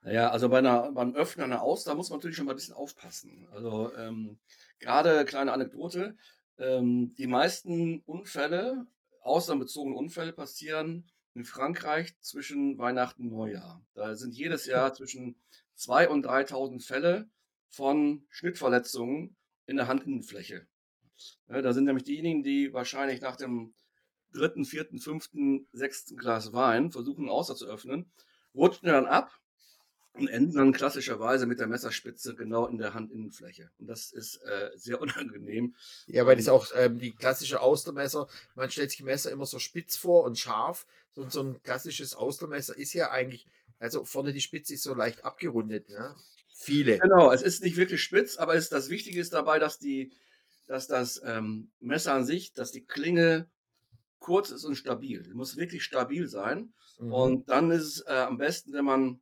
naja, 0.01 0.29
also 0.29 0.49
bei 0.49 0.57
einer, 0.57 0.91
beim 0.91 1.15
Öffnen 1.15 1.45
einer 1.45 1.61
Auster 1.61 1.95
muss 1.95 2.09
man 2.09 2.19
natürlich 2.19 2.37
schon 2.37 2.45
mal 2.45 2.53
ein 2.53 2.57
bisschen 2.57 2.73
aufpassen. 2.73 3.47
Also 3.51 3.93
ähm, 3.95 4.39
gerade 4.79 5.25
kleine 5.25 5.53
Anekdote, 5.53 6.17
ähm, 6.57 7.13
die 7.15 7.27
meisten 7.27 8.01
Unfälle, 8.01 8.87
austernbezogene 9.21 9.95
Unfälle 9.95 10.33
passieren 10.33 11.09
in 11.33 11.45
Frankreich 11.45 12.19
zwischen 12.21 12.77
Weihnachten 12.77 13.23
und 13.23 13.31
Neujahr. 13.31 13.85
Da 13.93 14.15
sind 14.15 14.35
jedes 14.35 14.65
Jahr 14.65 14.93
zwischen 14.93 15.39
2.000 15.77 16.07
und 16.07 16.25
3.000 16.25 16.85
Fälle 16.85 17.29
von 17.69 18.25
Schnittverletzungen 18.29 19.37
in 19.69 19.77
der 19.77 19.87
Handinnenfläche. 19.87 20.67
Ja, 21.47 21.61
da 21.61 21.73
sind 21.73 21.85
nämlich 21.85 22.03
diejenigen, 22.03 22.43
die 22.43 22.73
wahrscheinlich 22.73 23.21
nach 23.21 23.35
dem 23.35 23.73
dritten, 24.33 24.65
vierten, 24.65 24.99
fünften, 24.99 25.67
sechsten 25.71 26.17
Glas 26.17 26.53
Wein 26.53 26.91
versuchen, 26.91 27.29
Außer 27.29 27.55
zu 27.55 27.65
öffnen, 27.65 28.11
rutschen 28.53 28.89
dann 28.89 29.05
ab 29.05 29.31
und 30.13 30.27
enden 30.27 30.55
dann 30.55 30.71
klassischerweise 30.71 31.45
mit 31.45 31.59
der 31.59 31.67
Messerspitze 31.67 32.35
genau 32.35 32.67
in 32.67 32.77
der 32.77 32.93
Handinnenfläche. 32.93 33.71
Und 33.79 33.87
das 33.87 34.11
ist 34.11 34.37
äh, 34.43 34.71
sehr 34.75 35.01
unangenehm. 35.01 35.75
Ja, 36.07 36.25
weil 36.25 36.35
das 36.35 36.47
ähm, 36.47 36.53
auch 36.53 36.67
ähm, 36.75 36.99
die 36.99 37.11
klassische 37.11 37.61
Austermesser, 37.61 38.27
man 38.55 38.69
stellt 38.69 38.91
sich 38.91 39.03
Messer 39.03 39.31
immer 39.31 39.45
so 39.45 39.59
spitz 39.59 39.97
vor 39.97 40.23
und 40.23 40.37
scharf. 40.37 40.85
So, 41.11 41.29
so 41.29 41.41
ein 41.41 41.61
klassisches 41.63 42.15
Austermesser 42.15 42.77
ist 42.77 42.93
ja 42.93 43.11
eigentlich 43.11 43.47
also 43.79 44.03
vorne 44.03 44.33
die 44.33 44.41
Spitze 44.41 44.73
ist 44.73 44.83
so 44.83 44.93
leicht 44.93 45.23
abgerundet. 45.23 45.89
Ja? 45.89 46.15
Viele. 46.61 46.99
Genau, 46.99 47.31
es 47.31 47.41
ist 47.41 47.63
nicht 47.63 47.77
wirklich 47.77 48.03
spitz, 48.03 48.35
aber 48.35 48.53
es, 48.53 48.67
das 48.67 48.89
Wichtige 48.89 49.21
ist 49.21 49.31
dabei, 49.31 49.59
dass, 49.59 49.79
die, 49.79 50.11
dass 50.67 50.87
das 50.87 51.21
ähm, 51.23 51.71
Messer 51.79 52.13
an 52.13 52.25
sich, 52.25 52.51
dass 52.51 52.73
die 52.73 52.85
Klinge 52.85 53.49
kurz 54.19 54.51
ist 54.51 54.65
und 54.65 54.75
stabil. 54.75 55.21
Es 55.21 55.33
muss 55.33 55.55
wirklich 55.55 55.85
stabil 55.85 56.27
sein. 56.27 56.73
Mhm. 56.99 57.13
Und 57.13 57.49
dann 57.49 57.71
ist 57.71 57.85
es 57.85 58.01
äh, 58.07 58.25
am 58.27 58.37
besten, 58.37 58.73
wenn 58.73 58.83
man 58.83 59.21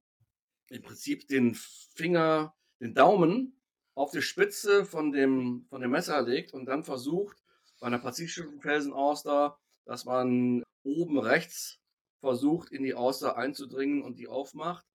im 0.70 0.82
Prinzip 0.82 1.28
den 1.28 1.54
Finger, 1.94 2.56
den 2.80 2.96
Daumen 2.96 3.62
auf 3.94 4.10
die 4.10 4.24
Spitze 4.24 4.84
von 4.84 5.12
dem, 5.12 5.68
von 5.70 5.82
dem 5.82 5.92
Messer 5.92 6.20
legt 6.24 6.54
und 6.54 6.66
dann 6.66 6.84
versucht, 6.84 7.38
bei 7.80 7.86
einer 7.86 8.00
pazifischen 8.00 8.60
Felsenauster, 8.62 9.60
dass 9.86 10.06
man 10.06 10.64
oben 10.82 11.20
rechts 11.20 11.80
versucht, 12.20 12.72
in 12.72 12.82
die 12.82 12.96
Auster 12.96 13.38
einzudringen 13.38 14.02
und 14.02 14.18
die 14.18 14.28
aufmacht. 14.28 14.88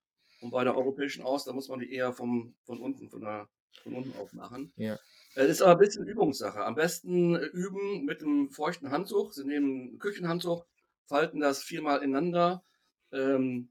Und 0.43 0.51
bei 0.51 0.65
der 0.65 0.77
europäischen 0.77 1.23
Auster 1.23 1.53
muss 1.53 1.69
man 1.69 1.81
die 1.81 1.93
eher 1.93 2.13
vom, 2.13 2.55
von 2.65 2.81
unten, 2.81 3.09
von, 3.09 3.21
der, 3.21 3.49
von 3.83 3.95
unten 3.95 4.17
aufmachen. 4.19 4.73
Ja. 4.77 4.99
Es 5.35 5.49
ist 5.49 5.63
aber 5.63 5.73
ein 5.73 5.79
bisschen 5.79 6.07
Übungssache. 6.07 6.65
Am 6.65 6.75
besten 6.75 7.37
üben 7.37 8.05
mit 8.05 8.23
einem 8.23 8.51
feuchten 8.51 8.91
Handtuch. 8.91 9.33
Sie 9.33 9.45
nehmen 9.45 9.95
ein 9.95 9.99
Küchenhandtuch, 9.99 10.67
falten 11.07 11.41
das 11.41 11.63
viermal 11.63 12.03
ineinander, 12.03 12.65
ähm, 13.13 13.71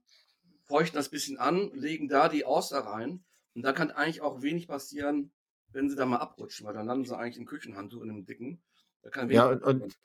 feuchten 0.66 0.96
das 0.96 1.10
bisschen 1.10 1.38
an, 1.38 1.72
legen 1.74 2.08
da 2.08 2.30
die 2.30 2.46
Auster 2.46 2.80
rein. 2.80 3.24
Und 3.54 3.64
da 3.64 3.74
kann 3.74 3.92
eigentlich 3.92 4.22
auch 4.22 4.42
wenig 4.42 4.68
passieren, 4.68 5.32
wenn 5.74 5.90
sie 5.90 5.96
da 5.96 6.06
mal 6.06 6.18
abrutschen, 6.18 6.66
weil 6.66 6.74
dann 6.74 6.88
landen 6.88 7.06
sie 7.06 7.18
eigentlich 7.18 7.38
im 7.38 7.46
Küchenhandtuch 7.46 8.02
in 8.02 8.10
einem 8.10 8.26
dicken. 8.26 8.62
ja, 9.28 9.50
und, 9.50 9.64
und, 9.64 9.98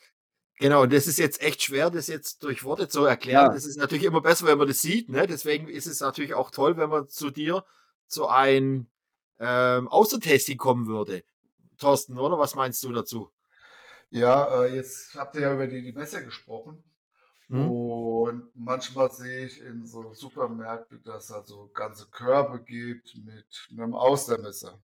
Genau, 0.59 0.87
das 0.87 1.07
ist 1.07 1.19
jetzt 1.19 1.43
echt 1.43 1.63
schwer, 1.63 1.91
das 1.91 2.07
jetzt 2.07 2.43
durch 2.43 2.65
Worte 2.65 2.89
zu 2.89 3.05
erklären. 3.05 3.47
Ja. 3.47 3.53
Das 3.53 3.67
ist 3.67 3.77
natürlich 3.77 4.05
immer 4.05 4.23
besser, 4.23 4.47
wenn 4.47 4.59
man 4.59 4.69
das 4.69 4.81
sieht. 4.81 5.11
Ne? 5.11 5.27
Deswegen 5.27 5.69
ist 5.69 5.87
es 5.87 6.01
natürlich 6.01 6.35
auch 6.35 6.51
toll, 6.51 6.77
wenn 6.79 6.89
man 6.89 7.09
zu 7.09 7.31
dir 7.31 7.65
zu 8.07 8.29
einem 8.29 8.87
ähm, 9.39 9.89
Außertesting 9.89 10.57
kommen 10.57 10.87
würde. 10.87 11.25
Thorsten, 11.79 12.19
oder? 12.19 12.39
Was 12.39 12.55
meinst 12.55 12.83
du 12.85 12.93
dazu? 12.93 13.31
Ja, 14.09 14.63
äh, 14.63 14.75
jetzt 14.75 15.15
habt 15.15 15.35
ihr 15.35 15.43
ja 15.43 15.53
über 15.53 15.67
die, 15.67 15.83
die 15.83 15.93
Messe 15.93 16.25
gesprochen. 16.25 16.83
Hm. 17.49 17.71
Und 17.71 18.51
manchmal 18.55 19.11
sehe 19.11 19.47
ich 19.47 19.61
in 19.61 19.87
so 19.87 20.15
Supermärkten, 20.15 21.03
dass 21.05 21.25
es 21.25 21.33
also 21.33 21.71
ganze 21.75 22.07
Körbe 22.07 22.63
gibt 22.63 23.15
mit 23.25 23.69
einem 23.71 23.95
Austermesser. 23.95 24.83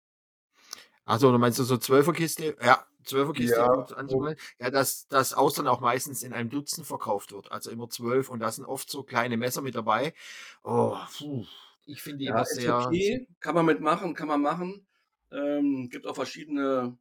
Also, 1.04 1.32
du 1.32 1.38
meinst 1.38 1.58
du 1.58 1.64
so 1.64 1.76
Zwölferkiste? 1.76 2.56
Ja, 2.62 2.86
Zwölferkiste 3.04 3.56
ja, 3.56 3.68
gut 3.68 3.92
anzumalen. 3.92 4.36
Ja, 4.58 4.70
dass 4.70 5.06
das 5.08 5.32
Austern 5.34 5.66
auch 5.66 5.80
meistens 5.80 6.22
in 6.22 6.32
einem 6.32 6.50
Dutzend 6.50 6.86
verkauft 6.86 7.32
wird. 7.32 7.52
Also 7.52 7.70
immer 7.70 7.88
zwölf 7.88 8.28
und 8.30 8.40
da 8.40 8.50
sind 8.50 8.64
oft 8.64 8.90
so 8.90 9.02
kleine 9.02 9.36
Messer 9.36 9.62
mit 9.62 9.74
dabei. 9.74 10.14
Oh, 10.62 10.96
puh. 11.16 11.44
Ich 11.86 12.02
finde 12.02 12.18
die 12.18 12.24
ja, 12.26 12.32
immer 12.32 12.44
sehr. 12.44 12.78
Okay. 12.78 13.28
Kann 13.40 13.54
man 13.54 13.66
mitmachen, 13.66 14.14
kann 14.14 14.28
man 14.28 14.40
machen. 14.40 14.86
Ähm, 15.30 15.88
gibt 15.90 16.06
auch 16.06 16.14
verschiedene 16.14 16.96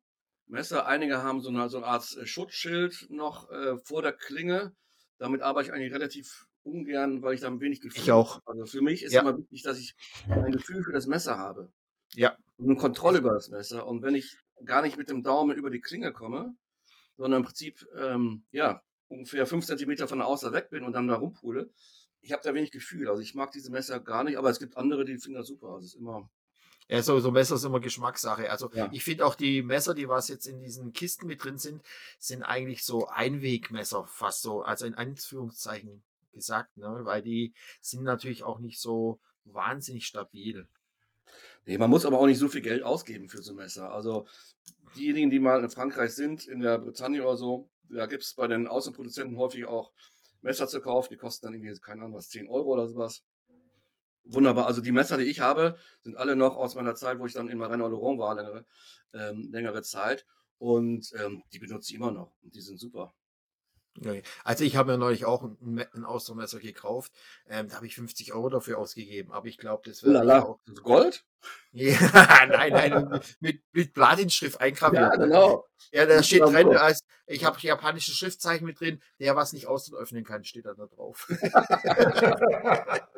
Messer. 0.47 0.85
Einige 0.87 1.23
haben 1.23 1.41
so 1.41 1.49
eine, 1.49 1.69
so 1.69 1.77
eine 1.77 1.87
Art 1.87 2.15
äh, 2.17 2.25
Schutzschild 2.25 3.07
noch 3.09 3.49
äh, 3.49 3.77
vor 3.77 4.01
der 4.01 4.13
Klinge, 4.13 4.75
damit 5.17 5.41
arbeite 5.41 5.69
ich 5.69 5.73
eigentlich 5.73 5.93
relativ 5.93 6.47
ungern, 6.63 7.21
weil 7.21 7.33
ich 7.35 7.41
da 7.41 7.59
wenig 7.59 7.81
Gefühl 7.81 8.03
Ich 8.03 8.11
auch. 8.11 8.35
habe. 8.35 8.43
Also 8.47 8.65
für 8.65 8.81
mich 8.81 9.03
ist 9.03 9.13
Ja. 9.13 9.21
immer 9.21 9.37
wichtig, 9.37 9.63
dass 9.63 9.77
ich 9.79 9.95
ein 10.27 10.51
Gefühl 10.51 10.83
für 10.83 10.91
das 10.93 11.07
Messer 11.07 11.37
habe 11.37 11.71
Ja. 12.13 12.35
und 12.57 12.69
eine 12.69 12.75
Kontrolle 12.77 13.19
über 13.19 13.33
das 13.33 13.49
Messer. 13.49 13.85
Und 13.87 14.01
wenn 14.01 14.15
ich 14.15 14.37
gar 14.65 14.81
nicht 14.81 14.97
mit 14.97 15.09
dem 15.09 15.23
Daumen 15.23 15.57
über 15.57 15.69
die 15.69 15.81
Klinge 15.81 16.13
komme, 16.13 16.55
sondern 17.17 17.41
im 17.41 17.45
Prinzip 17.45 17.85
ähm, 17.97 18.45
ja 18.51 18.81
ungefähr 19.07 19.45
fünf 19.45 19.65
Zentimeter 19.65 20.07
von 20.07 20.19
der 20.19 20.27
Außer 20.27 20.53
weg 20.53 20.69
bin 20.69 20.83
und 20.83 20.93
dann 20.93 21.07
da 21.07 21.15
rumpule, 21.15 21.69
ich 22.21 22.31
habe 22.31 22.41
da 22.43 22.53
wenig 22.53 22.71
Gefühl. 22.71 23.09
Also 23.09 23.21
ich 23.21 23.35
mag 23.35 23.51
diese 23.51 23.71
Messer 23.71 23.99
gar 23.99 24.23
nicht, 24.23 24.37
aber 24.37 24.49
es 24.49 24.59
gibt 24.59 24.77
andere, 24.77 25.05
die 25.05 25.17
finden 25.17 25.37
das 25.39 25.47
super. 25.47 25.67
Also 25.67 25.79
es 25.85 25.93
ist 25.93 25.99
immer 25.99 26.29
Ja, 26.89 27.01
so, 27.01 27.19
so 27.19 27.31
Messer 27.31 27.55
ist 27.55 27.63
immer 27.63 27.79
Geschmackssache. 27.79 28.49
Also 28.49 28.69
Ja. 28.73 28.89
ich 28.91 29.03
finde 29.03 29.25
auch 29.25 29.35
die 29.35 29.61
Messer, 29.61 29.93
die 29.93 30.09
was 30.09 30.27
jetzt 30.27 30.47
in 30.47 30.61
diesen 30.61 30.93
Kisten 30.93 31.27
mit 31.27 31.43
drin 31.43 31.57
sind, 31.57 31.81
sind 32.19 32.43
eigentlich 32.43 32.83
so 32.83 33.07
Einwegmesser, 33.07 34.05
fast 34.07 34.41
so, 34.41 34.63
also 34.63 34.85
in 34.85 34.95
Anführungszeichen 34.95 36.03
gesagt, 36.33 36.77
ne? 36.77 37.01
weil 37.03 37.21
die 37.21 37.53
sind 37.81 38.03
natürlich 38.03 38.43
auch 38.43 38.59
nicht 38.59 38.79
so 38.79 39.19
wahnsinnig 39.45 40.05
stabil. 40.05 40.67
Nee, 41.65 41.77
man 41.77 41.89
muss 41.89 42.05
aber 42.05 42.19
auch 42.19 42.25
nicht 42.25 42.39
so 42.39 42.49
viel 42.49 42.61
Geld 42.61 42.83
ausgeben 42.83 43.29
für 43.29 43.41
so 43.41 43.53
ein 43.53 43.57
Messer. 43.57 43.91
Also 43.91 44.27
diejenigen, 44.95 45.29
die 45.29 45.39
mal 45.39 45.63
in 45.63 45.69
Frankreich 45.69 46.13
sind, 46.13 46.45
in 46.47 46.59
der 46.59 46.77
Bretagne 46.77 47.23
oder 47.23 47.37
so, 47.37 47.69
da 47.89 48.05
gibt 48.05 48.23
es 48.23 48.33
bei 48.33 48.47
den 48.47 48.67
Außenproduzenten 48.67 49.37
häufig 49.37 49.65
auch 49.65 49.91
Messer 50.41 50.67
zu 50.67 50.81
kaufen, 50.81 51.09
die 51.11 51.17
kosten 51.17 51.45
dann 51.45 51.53
irgendwie, 51.53 51.79
keine 51.79 52.01
Ahnung 52.01 52.15
was, 52.15 52.29
10 52.29 52.49
Euro 52.49 52.73
oder 52.73 52.87
sowas. 52.87 53.23
Wunderbar. 54.25 54.67
Also 54.67 54.81
die 54.81 54.91
Messer, 54.91 55.17
die 55.17 55.25
ich 55.25 55.39
habe, 55.41 55.77
sind 56.01 56.17
alle 56.17 56.35
noch 56.35 56.55
aus 56.55 56.75
meiner 56.75 56.95
Zeit, 56.95 57.19
wo 57.19 57.25
ich 57.25 57.33
dann 57.33 57.49
in 57.49 57.57
Marina 57.57 57.87
Laurent 57.87 58.19
war, 58.19 58.35
längere, 58.35 58.65
ähm, 59.13 59.49
längere 59.51 59.81
Zeit. 59.81 60.25
Und 60.57 61.11
ähm, 61.19 61.43
die 61.51 61.59
benutze 61.59 61.91
ich 61.91 61.95
immer 61.95 62.11
noch. 62.11 62.33
Und 62.41 62.55
die 62.55 62.61
sind 62.61 62.79
super. 62.79 63.13
Nee. 63.95 64.23
Also 64.43 64.63
ich 64.63 64.75
habe 64.75 64.91
mir 64.91 64.97
neulich 64.97 65.25
auch 65.25 65.43
ein, 65.43 65.85
ein 65.93 66.03
Austermesser 66.03 66.59
gekauft. 66.59 67.11
Ähm, 67.47 67.69
da 67.69 67.75
habe 67.75 67.85
ich 67.85 67.95
50 67.95 68.33
Euro 68.33 68.49
dafür 68.49 68.79
ausgegeben. 68.79 69.31
Aber 69.31 69.45
ich 69.47 69.57
glaube, 69.57 69.83
das 69.87 70.03
wird 70.03 70.17
auch. 70.29 70.59
Das 70.65 70.81
Gold? 70.83 71.23
Ja, 71.73 72.45
nein, 72.47 72.71
nein, 72.71 73.19
mit, 73.41 73.61
mit 73.73 73.93
Platinschrift 73.93 74.61
eingraviert. 74.61 75.17
ne? 75.17 75.25
genau. 75.25 75.67
Ja, 75.91 76.05
da 76.05 76.15
Das 76.15 76.27
steht 76.27 76.41
drin, 76.41 76.71
so. 76.71 76.77
als, 76.77 77.01
ich 77.27 77.43
habe 77.43 77.57
japanische 77.59 78.13
Schriftzeichen 78.13 78.65
mit 78.65 78.79
drin, 78.79 79.01
der 79.19 79.35
was 79.35 79.51
nicht 79.51 79.67
aus- 79.67 79.89
und 79.89 79.97
öffnen 79.97 80.23
kann, 80.23 80.45
steht 80.45 80.65
da, 80.65 80.73
da 80.73 80.85
drauf. 80.85 81.27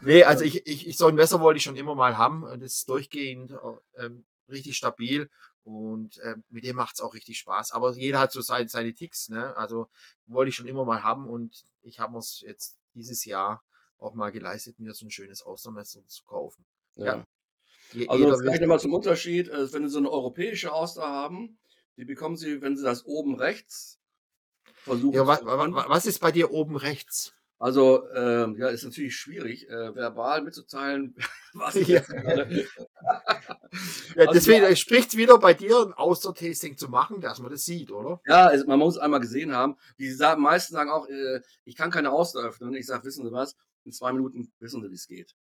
nee, 0.00 0.24
also 0.24 0.42
ich, 0.42 0.66
ich, 0.66 0.88
ich, 0.88 0.96
so 0.96 1.06
ein 1.06 1.14
Messer 1.14 1.40
wollte 1.40 1.58
ich 1.58 1.62
schon 1.62 1.76
immer 1.76 1.94
mal 1.94 2.18
haben. 2.18 2.42
Das 2.60 2.72
ist 2.74 2.88
durchgehend 2.88 3.54
ähm, 3.98 4.24
richtig 4.48 4.76
stabil 4.76 5.30
und 5.64 6.20
ähm, 6.22 6.44
mit 6.50 6.64
dem 6.64 6.76
macht 6.76 6.94
es 6.96 7.00
auch 7.00 7.14
richtig 7.14 7.38
Spaß. 7.38 7.72
Aber 7.72 7.92
jeder 7.94 8.20
hat 8.20 8.32
so 8.32 8.40
seine, 8.40 8.68
seine 8.68 8.94
Ticks, 8.94 9.28
ne? 9.28 9.56
Also 9.56 9.88
wollte 10.26 10.50
ich 10.50 10.54
schon 10.56 10.66
immer 10.68 10.84
mal 10.84 11.02
haben 11.02 11.26
und 11.28 11.64
ich 11.82 11.98
habe 12.00 12.18
es 12.18 12.40
jetzt 12.40 12.78
dieses 12.94 13.24
Jahr 13.24 13.62
auch 13.98 14.14
mal 14.14 14.30
geleistet, 14.30 14.78
mir 14.78 14.92
so 14.94 15.06
ein 15.06 15.10
schönes 15.10 15.42
Austermesser 15.42 16.06
zu 16.06 16.24
kaufen. 16.24 16.64
Ja. 16.96 17.24
Je- 17.92 18.08
Also 18.08 18.36
vielleicht 18.38 18.60
nochmal 18.60 18.80
zum 18.80 18.92
Unterschied, 18.92 19.48
äh, 19.48 19.72
wenn 19.72 19.84
Sie 19.88 19.92
so 19.92 19.98
eine 19.98 20.10
europäische 20.10 20.72
Auster 20.72 21.02
haben, 21.02 21.58
die 21.96 22.04
bekommen 22.04 22.36
Sie, 22.36 22.60
wenn 22.60 22.76
Sie 22.76 22.84
das 22.84 23.04
oben 23.06 23.36
rechts 23.36 23.98
versuchen. 24.82 25.14
ja, 25.14 25.26
wa, 25.26 25.38
wa, 25.44 25.72
wa- 25.72 25.86
was 25.88 26.06
ist 26.06 26.20
bei 26.20 26.32
dir 26.32 26.50
oben 26.50 26.76
rechts? 26.76 27.34
Also, 27.64 28.06
ähm, 28.12 28.58
ja, 28.58 28.68
ist 28.68 28.84
natürlich 28.84 29.16
schwierig, 29.16 29.66
äh, 29.70 29.94
verbal 29.94 30.42
mitzuteilen, 30.42 31.14
was 31.54 31.76
ich 31.76 31.88
Ja. 31.88 31.94
jetzt 32.00 32.08
gerade. 32.10 32.66
Ja, 34.14 34.26
Also, 34.28 34.32
deswegen 34.34 34.76
spricht 34.76 35.08
es 35.08 35.16
wieder 35.16 35.38
bei 35.38 35.54
dir, 35.54 35.78
ein 35.80 35.94
Auster-Tasting 35.94 36.76
zu 36.76 36.88
machen, 36.90 37.20
dass 37.22 37.40
man 37.40 37.50
das 37.50 37.64
sieht, 37.64 37.90
oder? 37.90 38.20
Ja, 38.26 38.52
es, 38.52 38.66
man 38.66 38.78
muss 38.78 38.98
einmal 38.98 39.18
gesehen 39.20 39.52
haben. 39.52 39.76
Die 39.98 40.10
sagen, 40.10 40.42
meisten 40.42 40.74
sagen 40.74 40.90
auch, 40.90 41.08
äh, 41.08 41.40
ich 41.64 41.74
kann 41.74 41.90
keine 41.90 42.12
Auster 42.12 42.40
öffnen. 42.40 42.74
Ich 42.74 42.86
sage, 42.86 43.02
wissen 43.04 43.24
Sie 43.24 43.32
was? 43.32 43.56
In 43.84 43.92
zwei 43.92 44.12
Minuten 44.12 44.52
wissen 44.60 44.82
Sie, 44.82 44.90
wie 44.90 44.94
es 44.94 45.06
geht. 45.08 45.34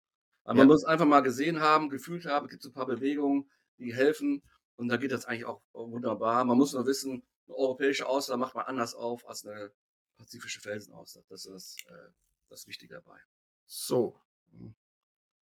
Aber 0.44 0.58
man 0.58 0.68
Ja. 0.68 0.72
muss 0.74 0.84
einfach 0.84 1.04
mal 1.06 1.20
gesehen 1.22 1.60
haben, 1.60 1.90
gefühlt 1.90 2.24
haben, 2.24 2.46
es 2.46 2.52
gibt 2.52 2.62
so 2.62 2.70
ein 2.70 2.72
paar 2.72 2.86
Bewegungen, 2.86 3.50
die 3.78 3.92
helfen. 3.94 4.42
Und 4.76 4.88
da 4.88 4.96
geht 4.96 5.10
das 5.12 5.26
eigentlich 5.26 5.46
auch 5.46 5.60
wunderbar. 5.72 6.44
Man 6.44 6.56
muss 6.56 6.72
nur 6.72 6.86
wissen, 6.86 7.24
eine 7.48 7.56
europäische 7.56 8.06
Auster 8.06 8.36
macht 8.36 8.54
man 8.54 8.64
anders 8.66 8.94
auf 8.94 9.28
als 9.28 9.44
eine 9.44 9.72
pazifische 10.22 10.60
Felsenauster. 10.60 11.22
Das 11.28 11.46
ist 11.46 11.84
äh, 11.88 12.10
das 12.48 12.66
Wichtige 12.68 12.94
dabei. 12.94 13.18
So. 13.66 14.20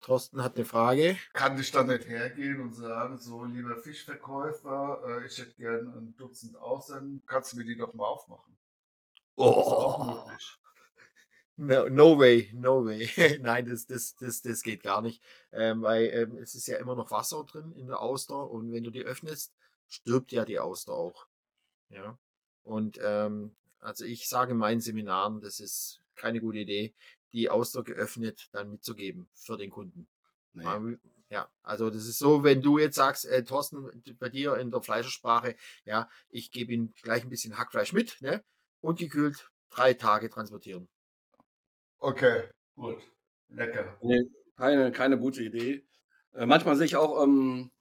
Thorsten 0.02 0.44
hat 0.44 0.56
eine 0.56 0.66
Frage. 0.66 1.18
Kann 1.34 1.60
ich 1.60 1.72
dann 1.72 1.88
nicht 1.88 2.08
hergehen 2.08 2.60
und 2.60 2.74
sagen, 2.74 3.18
so 3.18 3.44
lieber 3.46 3.78
Fischverkäufer, 3.78 5.02
äh, 5.22 5.26
ich 5.28 5.38
hätte 5.38 5.54
gern 5.56 5.88
ein 5.96 6.16
Dutzend 6.18 6.58
Aussenden, 6.58 7.24
kannst 7.26 7.54
du 7.54 7.58
mir 7.58 7.66
die 7.66 7.78
doch 7.78 7.94
mal 7.94 8.06
aufmachen? 8.06 8.58
Das 9.38 9.68
ist 9.68 9.78
auch 9.80 10.00
Oh, 10.00 10.26
möglich. 10.26 10.58
no, 11.58 11.88
no 11.90 12.18
way, 12.18 12.52
no 12.54 12.84
way. 12.86 13.08
Nein, 13.42 13.66
das, 13.68 13.86
das, 13.86 14.16
das, 14.16 14.42
das 14.42 14.64
geht 14.64 14.84
gar 14.84 15.02
nicht. 15.02 15.24
Ähm, 15.52 15.82
weil 15.84 16.06
ähm, 16.08 16.38
es 16.38 16.56
ist 16.56 16.68
ja 16.68 16.78
immer 16.78 16.96
noch 16.96 17.12
Wasser 17.12 17.44
drin 17.46 17.72
in 17.74 17.88
der 17.88 18.02
Auster 18.02 18.50
und 18.50 18.72
wenn 18.74 18.84
du 18.84 18.92
die 18.92 19.04
öffnest, 19.04 19.54
stirbt 19.88 20.32
ja 20.32 20.46
die 20.46 20.60
Auster 20.60 20.94
auch. 20.94 21.28
Ja. 21.90 22.18
Und 22.64 23.00
ähm, 23.02 23.56
also 23.84 24.06
ich 24.06 24.28
sage 24.28 24.52
in 24.52 24.58
meinen 24.58 24.82
Seminaren, 24.82 25.42
das 25.42 25.60
ist 25.60 26.02
keine 26.16 26.40
gute 26.42 26.60
Idee, 26.60 26.94
die 27.34 27.50
Auster 27.50 27.84
geöffnet 27.84 28.50
dann 28.52 28.72
mitzugeben 28.72 29.30
für 29.34 29.58
den 29.58 29.70
Kunden. 29.70 30.08
Nee. 30.54 30.64
Ja, 30.64 30.82
Ja, 31.30 31.50
also 31.64 31.90
das 31.90 32.06
ist 32.06 32.20
so, 32.20 32.44
wenn 32.44 32.62
du 32.62 32.78
jetzt 32.78 32.96
sagst, 32.96 33.26
äh, 33.26 33.44
Thorsten, 33.44 34.04
bei 34.20 34.30
dir 34.30 34.56
in 34.58 34.70
der 34.72 34.82
Fleischersprache, 34.82 35.56
ja, 35.86 36.10
ich 36.30 36.52
gebe 36.52 36.72
ihm 36.74 36.94
gleich 37.02 37.24
ein 37.24 37.30
bisschen 37.30 37.58
Hackfleisch 37.58 37.94
mit, 37.94 38.22
ne? 38.22 38.44
Und 38.82 39.00
gekühlt 39.00 39.50
drei 39.72 39.94
Tage 39.96 40.30
transportieren. 40.30 40.88
Okay, 42.00 42.50
gut. 42.76 43.02
Lecker. 43.50 43.98
Nee, 44.02 44.24
keine, 44.58 44.92
keine 44.92 45.18
gute 45.18 45.44
Idee. 45.44 45.86
Äh, 46.34 46.46
manchmal 46.46 46.76
sehe 46.76 46.86
ich 46.86 46.96
auch, 46.96 47.24
ähm, 47.24 47.72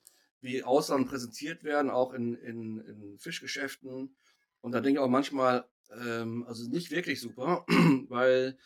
wie 0.41 0.63
Austern 0.65 1.07
präsentiert 1.07 1.65
werden, 1.65 1.91
auch 1.91 2.13
in, 2.13 2.35
in, 2.35 2.81
in 2.81 3.19
Fischgeschäften. 3.19 4.17
Und 4.61 4.73
da 4.73 4.81
denke 4.81 5.01
ich 5.01 5.05
auch 5.05 5.09
manchmal, 5.09 5.69
ähm, 6.01 6.45
also 6.47 6.69
nicht 6.69 6.91
wirklich 6.91 7.21
super, 7.21 7.65
weil 8.09 8.59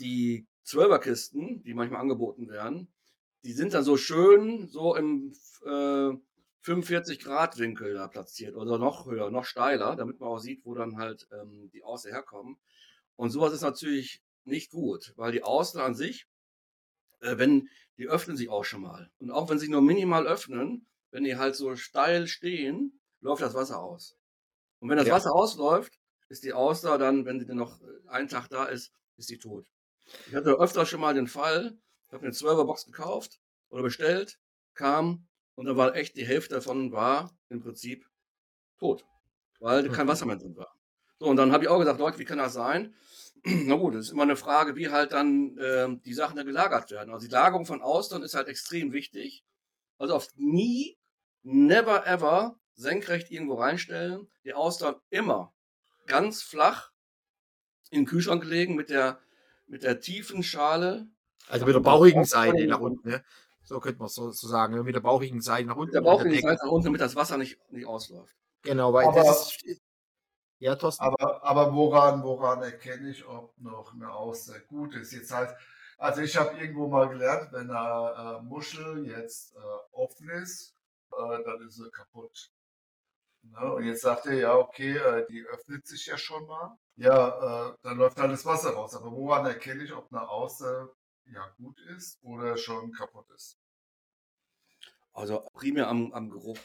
die 0.00 0.46
Zwölferkisten, 0.64 1.62
die 1.62 1.74
manchmal 1.74 2.00
angeboten 2.00 2.48
werden, 2.48 2.92
die 3.44 3.52
sind 3.52 3.74
dann 3.74 3.84
so 3.84 3.96
schön 3.96 4.68
so 4.68 4.94
im 4.96 5.32
äh, 5.64 6.10
45 6.62 7.20
Grad 7.20 7.58
Winkel 7.58 7.94
da 7.94 8.08
platziert 8.08 8.56
oder 8.56 8.78
noch 8.78 9.06
höher, 9.06 9.30
noch 9.30 9.44
steiler, 9.44 9.96
damit 9.96 10.20
man 10.20 10.28
auch 10.28 10.38
sieht, 10.38 10.64
wo 10.64 10.74
dann 10.74 10.96
halt 10.98 11.28
ähm, 11.32 11.70
die 11.72 11.84
Auster 11.84 12.10
herkommen. 12.10 12.58
Und 13.16 13.30
sowas 13.30 13.52
ist 13.52 13.62
natürlich 13.62 14.22
nicht 14.44 14.70
gut, 14.70 15.12
weil 15.16 15.32
die 15.32 15.42
Auster 15.44 15.84
an 15.84 15.94
sich, 15.94 16.26
äh, 17.20 17.38
wenn 17.38 17.68
die 17.98 18.08
öffnen 18.08 18.36
sich 18.36 18.48
auch 18.48 18.64
schon 18.64 18.82
mal. 18.82 19.10
Und 19.18 19.30
auch 19.30 19.48
wenn 19.50 19.58
sie 19.58 19.68
nur 19.68 19.82
minimal 19.82 20.26
öffnen, 20.26 20.86
wenn 21.10 21.24
die 21.24 21.36
halt 21.36 21.56
so 21.56 21.74
steil 21.76 22.26
stehen, 22.26 23.00
läuft 23.20 23.42
das 23.42 23.54
Wasser 23.54 23.80
aus. 23.80 24.16
Und 24.80 24.90
wenn 24.90 24.98
das 24.98 25.08
Ja. 25.08 25.14
Wasser 25.14 25.34
ausläuft, 25.34 25.97
ist 26.28 26.44
die 26.44 26.52
Auster 26.52 26.98
dann, 26.98 27.24
wenn 27.24 27.40
sie 27.40 27.46
dann 27.46 27.56
noch 27.56 27.80
äh, 27.82 27.86
einen 28.08 28.28
Tag 28.28 28.48
da 28.48 28.64
ist, 28.66 28.92
ist 29.16 29.30
die 29.30 29.38
tot. 29.38 29.66
Ich 30.26 30.34
hatte 30.34 30.50
öfter 30.60 30.86
schon 30.86 31.00
mal 31.00 31.14
den 31.14 31.28
Fall, 31.28 31.78
ich 32.08 32.12
habe 32.14 32.24
eine 32.24 32.32
12er 32.34 32.64
Box 32.66 32.86
gekauft 32.86 33.40
oder 33.70 33.82
bestellt, 33.82 34.40
kam 34.74 35.28
und 35.56 35.66
da 35.66 35.76
war 35.76 35.96
echt 35.96 36.16
die 36.16 36.26
Hälfte 36.26 36.56
davon 36.56 36.92
war 36.92 37.36
im 37.48 37.60
Prinzip 37.60 38.08
tot, 38.78 39.06
weil 39.60 39.90
kein 39.90 40.06
Mhm. 40.06 40.08
Wasser 40.08 40.26
mehr 40.26 40.36
drin 40.36 40.56
war. 40.56 40.74
So, 41.18 41.26
und 41.26 41.36
dann 41.36 41.52
habe 41.52 41.64
ich 41.64 41.70
auch 41.70 41.78
gesagt, 41.78 41.98
Leute, 42.00 42.18
wie 42.18 42.24
kann 42.24 42.38
das 42.38 42.52
sein? 42.54 42.94
Na 43.44 43.76
gut, 43.76 43.94
das 43.94 44.06
ist 44.06 44.12
immer 44.12 44.22
eine 44.24 44.36
Frage, 44.36 44.76
wie 44.76 44.88
halt 44.90 45.12
dann 45.12 45.58
ähm, 45.60 46.02
die 46.02 46.14
Sachen 46.14 46.36
da 46.36 46.42
gelagert 46.44 46.90
werden. 46.90 47.12
Also 47.12 47.26
die 47.26 47.32
Lagerung 47.32 47.66
von 47.66 47.82
Austern 47.82 48.22
ist 48.22 48.34
halt 48.34 48.48
extrem 48.48 48.92
wichtig. 48.92 49.44
Also 49.98 50.14
auf 50.16 50.28
nie, 50.36 50.98
never 51.42 52.06
ever 52.06 52.58
senkrecht 52.74 53.30
irgendwo 53.30 53.54
reinstellen. 53.54 54.30
Die 54.44 54.54
Austern 54.54 54.96
immer 55.10 55.54
ganz 56.08 56.42
flach 56.42 56.90
in 57.90 58.00
den 58.00 58.06
Kühlschrank 58.06 58.44
legen 58.44 58.74
mit 58.74 58.90
der, 58.90 59.20
mit 59.66 59.82
der 59.82 60.00
tiefen 60.00 60.42
Schale. 60.42 61.06
Also 61.48 61.64
mit 61.64 61.74
der 61.74 61.80
bauchigen 61.80 62.22
auch- 62.22 62.26
Seite 62.26 62.66
nach 62.66 62.80
unten, 62.80 63.08
ne? 63.08 63.24
So 63.62 63.80
könnte 63.80 63.98
man 63.98 64.08
so, 64.08 64.30
so 64.30 64.48
sagen, 64.48 64.82
mit 64.82 64.94
der 64.94 65.00
bauchigen 65.00 65.40
Seite 65.42 65.68
nach 65.68 65.76
unten. 65.76 65.88
Mit 65.88 65.94
der 65.94 66.00
und 66.00 66.06
Bauch 66.06 66.20
in 66.24 66.30
die 66.30 66.36
Decke- 66.36 66.48
Seite 66.48 66.64
nach 66.66 66.72
unten, 66.72 66.84
damit 66.86 67.00
das 67.00 67.16
Wasser 67.16 67.36
nicht, 67.38 67.58
nicht 67.70 67.86
ausläuft. 67.86 68.34
Genau, 68.62 68.92
weil 68.92 69.06
Aber- 69.06 69.22
das 69.22 69.54
ist. 69.62 69.80
Ja, 70.60 70.74
Thorsten. 70.74 71.04
Aber, 71.04 71.44
aber 71.44 71.72
woran, 71.72 72.22
woran 72.24 72.62
erkenne 72.62 73.10
ich, 73.10 73.24
ob 73.24 73.56
noch 73.58 73.94
eine 73.94 74.12
Auster 74.12 74.58
gut 74.58 74.92
ist? 74.96 75.12
Jetzt 75.12 75.30
halt, 75.32 75.54
also 75.98 76.20
ich 76.20 76.36
habe 76.36 76.58
irgendwo 76.58 76.88
mal 76.88 77.08
gelernt, 77.08 77.52
wenn 77.52 77.70
eine 77.70 78.38
äh, 78.38 78.42
Muschel 78.42 79.06
jetzt 79.06 79.54
äh, 79.54 79.58
offen 79.92 80.28
ist, 80.30 80.74
äh, 81.12 81.44
dann 81.44 81.60
ist 81.64 81.76
sie 81.76 81.88
kaputt. 81.90 82.50
Ne? 83.50 83.72
Und 83.72 83.84
jetzt 83.84 84.02
sagt 84.02 84.26
er, 84.26 84.34
ja, 84.34 84.54
okay, 84.56 84.96
äh, 84.96 85.26
die 85.28 85.42
öffnet 85.42 85.86
sich 85.86 86.06
ja 86.06 86.18
schon 86.18 86.46
mal. 86.46 86.76
Ja, 86.96 87.70
äh, 87.70 87.74
dann 87.82 87.98
läuft 87.98 88.18
alles 88.18 88.44
Wasser 88.44 88.70
raus. 88.70 88.94
Aber 88.94 89.12
woran 89.12 89.46
erkenne 89.46 89.84
ich, 89.84 89.92
ob 89.92 90.12
eine 90.12 90.28
Auster 90.28 90.90
ja 91.26 91.46
gut 91.56 91.78
ist 91.96 92.18
oder 92.22 92.56
schon 92.56 92.92
kaputt 92.92 93.28
ist? 93.34 93.58
Also 95.12 95.48
primär 95.52 95.88
am, 95.88 96.12
am 96.12 96.30
Geruch. 96.30 96.58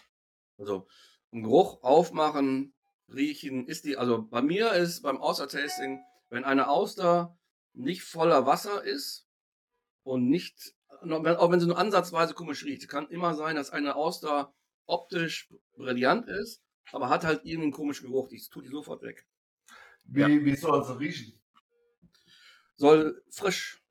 Also 0.58 0.88
im 1.32 1.43
Geruch 1.43 1.84
aufmachen, 1.84 2.74
riechen, 3.08 3.67
ist 3.67 3.86
die, 3.86 3.98
also 3.98 4.24
bei 4.24 4.41
mir 4.41 4.74
ist 4.74 5.02
beim 5.02 5.19
Austertasting, 5.19 6.04
wenn 6.30 6.46
eine 6.46 6.69
Auster 6.69 7.38
nicht 7.74 8.04
voller 8.04 8.46
Wasser 8.46 8.84
ist 8.84 9.28
und 10.04 10.30
nicht, 10.30 10.76
auch 11.02 11.52
wenn 11.52 11.60
sie 11.60 11.67
nur 11.67 11.78
ansatzweise 11.78 12.34
komisch 12.34 12.63
riecht, 12.63 12.88
kann 12.88 13.10
immer 13.10 13.34
sein, 13.36 13.56
dass 13.56 13.72
eine 13.72 13.96
Auster 13.96 14.54
optisch 14.86 15.54
brillant 15.76 16.28
ist, 16.28 16.62
aber 16.91 17.10
hat 17.10 17.24
halt 17.24 17.46
irgendeinen 17.46 17.72
komischen 17.72 18.08
Geruch. 18.08 18.32
Ich 18.32 18.50
tue 18.50 18.63
die 18.63 18.69
sofort 18.69 19.02
weg. 19.02 19.26
Wie, 20.06 20.22
ja. 20.22 20.28
wie 20.28 20.56
soll 20.56 20.84
sie 20.84 20.98
riechen? 21.00 21.39
Soll 22.76 23.24
frisch. 23.30 23.82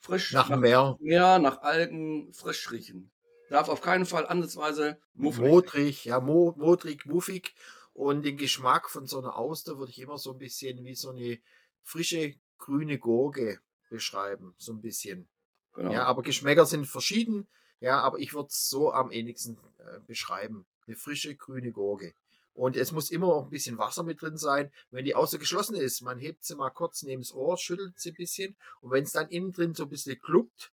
Frisch. 0.00 0.32
Nach, 0.32 0.48
nach 0.48 0.58
Meer. 0.58 0.96
Meer, 1.00 1.38
nach 1.38 1.62
Algen, 1.62 2.32
frisch 2.34 2.70
riechen. 2.70 3.10
Darf 3.48 3.68
auf 3.68 3.80
keinen 3.80 4.06
Fall 4.06 4.26
ansatzweise 4.26 4.98
muffig. 5.14 5.44
Modrig, 5.44 6.04
ja, 6.04 6.20
mo 6.20 6.54
modrig, 6.56 7.06
muffig. 7.06 7.54
Und 7.92 8.24
den 8.24 8.36
Geschmack 8.36 8.90
von 8.90 9.06
so 9.06 9.18
einer 9.18 9.38
Auster 9.38 9.78
würde 9.78 9.92
ich 9.92 10.00
immer 10.00 10.18
so 10.18 10.32
ein 10.32 10.38
bisschen 10.38 10.84
wie 10.84 10.94
so 10.94 11.10
eine 11.10 11.38
frische 11.82 12.34
grüne 12.58 12.98
Gurke 12.98 13.60
beschreiben. 13.88 14.54
So 14.58 14.72
ein 14.72 14.80
bisschen. 14.80 15.28
Genau. 15.74 15.92
Ja, 15.92 16.04
aber 16.04 16.22
Geschmäcker 16.22 16.66
sind 16.66 16.86
verschieden. 16.86 17.46
Ja, 17.80 18.00
aber 18.00 18.18
ich 18.18 18.34
würde 18.34 18.48
es 18.48 18.68
so 18.68 18.92
am 18.92 19.10
ähnlichsten 19.10 19.58
äh, 19.78 20.00
beschreiben. 20.06 20.66
Eine 20.86 20.96
frische 20.96 21.36
grüne 21.36 21.72
Gurke. 21.72 22.14
Und 22.54 22.76
es 22.76 22.92
muss 22.92 23.10
immer 23.10 23.26
auch 23.26 23.44
ein 23.44 23.50
bisschen 23.50 23.78
Wasser 23.78 24.04
mit 24.04 24.22
drin 24.22 24.38
sein. 24.38 24.70
Wenn 24.90 25.04
die 25.04 25.16
außer 25.16 25.38
geschlossen 25.38 25.74
ist, 25.74 26.00
man 26.02 26.18
hebt 26.18 26.44
sie 26.44 26.54
mal 26.54 26.70
kurz 26.70 27.02
neben 27.02 27.22
das 27.22 27.34
Ohr, 27.34 27.58
schüttelt 27.58 27.98
sie 27.98 28.10
ein 28.10 28.14
bisschen. 28.14 28.56
Und 28.80 28.92
wenn 28.92 29.04
es 29.04 29.12
dann 29.12 29.28
innen 29.28 29.52
drin 29.52 29.74
so 29.74 29.82
ein 29.82 29.88
bisschen 29.88 30.20
kluppt, 30.20 30.72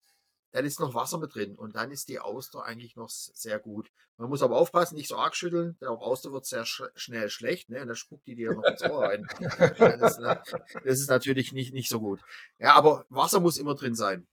dann 0.51 0.65
ist 0.65 0.79
noch 0.79 0.95
Wasser 0.95 1.19
mit 1.19 1.35
drin. 1.35 1.55
Und 1.55 1.75
dann 1.75 1.91
ist 1.91 2.09
die 2.09 2.19
Auster 2.19 2.63
eigentlich 2.63 2.95
noch 2.95 3.09
sehr 3.09 3.59
gut. 3.59 3.91
Man 4.17 4.29
muss 4.29 4.41
aber 4.41 4.57
aufpassen, 4.57 4.95
nicht 4.95 5.07
so 5.07 5.17
arg 5.17 5.35
schütteln. 5.35 5.77
Der 5.79 5.91
Auster 5.91 6.33
wird 6.33 6.47
sehr 6.47 6.65
sch 6.65 6.81
schnell 6.95 7.29
schlecht. 7.29 7.69
Ne? 7.69 7.81
Und 7.81 7.87
dann 7.87 7.95
spuckt 7.95 8.25
die 8.25 8.35
dir 8.35 8.53
noch 8.53 8.63
ins 8.63 8.81
Ohr 8.81 9.03
rein. 9.03 9.27
das, 9.77 10.17
das, 10.17 10.99
ist 10.99 11.09
natürlich 11.09 11.53
nicht, 11.53 11.73
nicht 11.73 11.89
so 11.89 11.99
gut. 11.99 12.21
Ja, 12.57 12.73
aber 12.73 13.05
Wasser 13.09 13.39
muss 13.39 13.59
immer 13.59 13.75
drin 13.75 13.93
sein. 13.93 14.25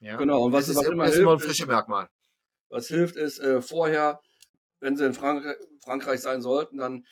Ja? 0.00 0.16
Genau. 0.16 0.44
Und 0.44 0.52
was, 0.52 0.66
das 0.66 0.76
ist, 0.76 0.78
was 0.78 0.86
immer, 0.86 1.04
hilft, 1.04 1.18
immer 1.18 1.32
ein 1.32 1.40
frisches 1.40 1.66
Merkmal. 1.66 2.08
Was 2.70 2.88
hilft, 2.88 3.16
ist 3.16 3.38
äh, 3.38 3.60
vorher 3.60 4.20
wenn 4.80 4.96
sie 4.96 5.04
in 5.06 5.14
Frank 5.14 5.44
Frankreich 5.82 6.20
sein 6.20 6.42
sollten, 6.42 6.78
dann 6.78 7.06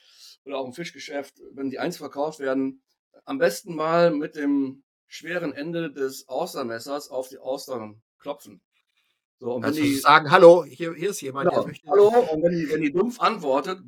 oder 0.45 0.59
auch 0.59 0.67
im 0.67 0.75
Fischgeschäft, 0.75 1.41
wenn 1.53 1.71
die 1.71 1.79
eins 1.79 1.97
verkauft 1.97 2.39
werden, 2.39 2.83
am 3.25 3.39
besten 3.39 3.75
mal 3.75 4.11
mit 4.11 4.37
dem 4.37 4.85
schweren 5.07 5.53
Ende 5.53 5.93
des 5.93 6.29
Austermessers 6.29 7.09
auf 7.09 7.29
die 7.29 7.39
Austern 7.39 8.03
klopfen. 8.19 8.61
So, 9.39 9.55
und 9.55 9.65
also 9.65 9.79
wenn 9.79 9.85
die 9.85 9.95
sagen, 9.97 10.31
hallo, 10.31 10.65
hier, 10.65 10.95
hier 10.95 11.11
ist 11.11 11.21
jemand, 11.21 11.51
genau, 11.51 11.67
möchte. 11.67 11.89
Hallo, 11.89 12.09
und 12.09 12.43
wenn 12.43 12.53
die, 12.53 12.69
wenn 12.71 12.81
die 12.81 12.93
dumpf 12.93 13.21
antwortet, 13.21 13.81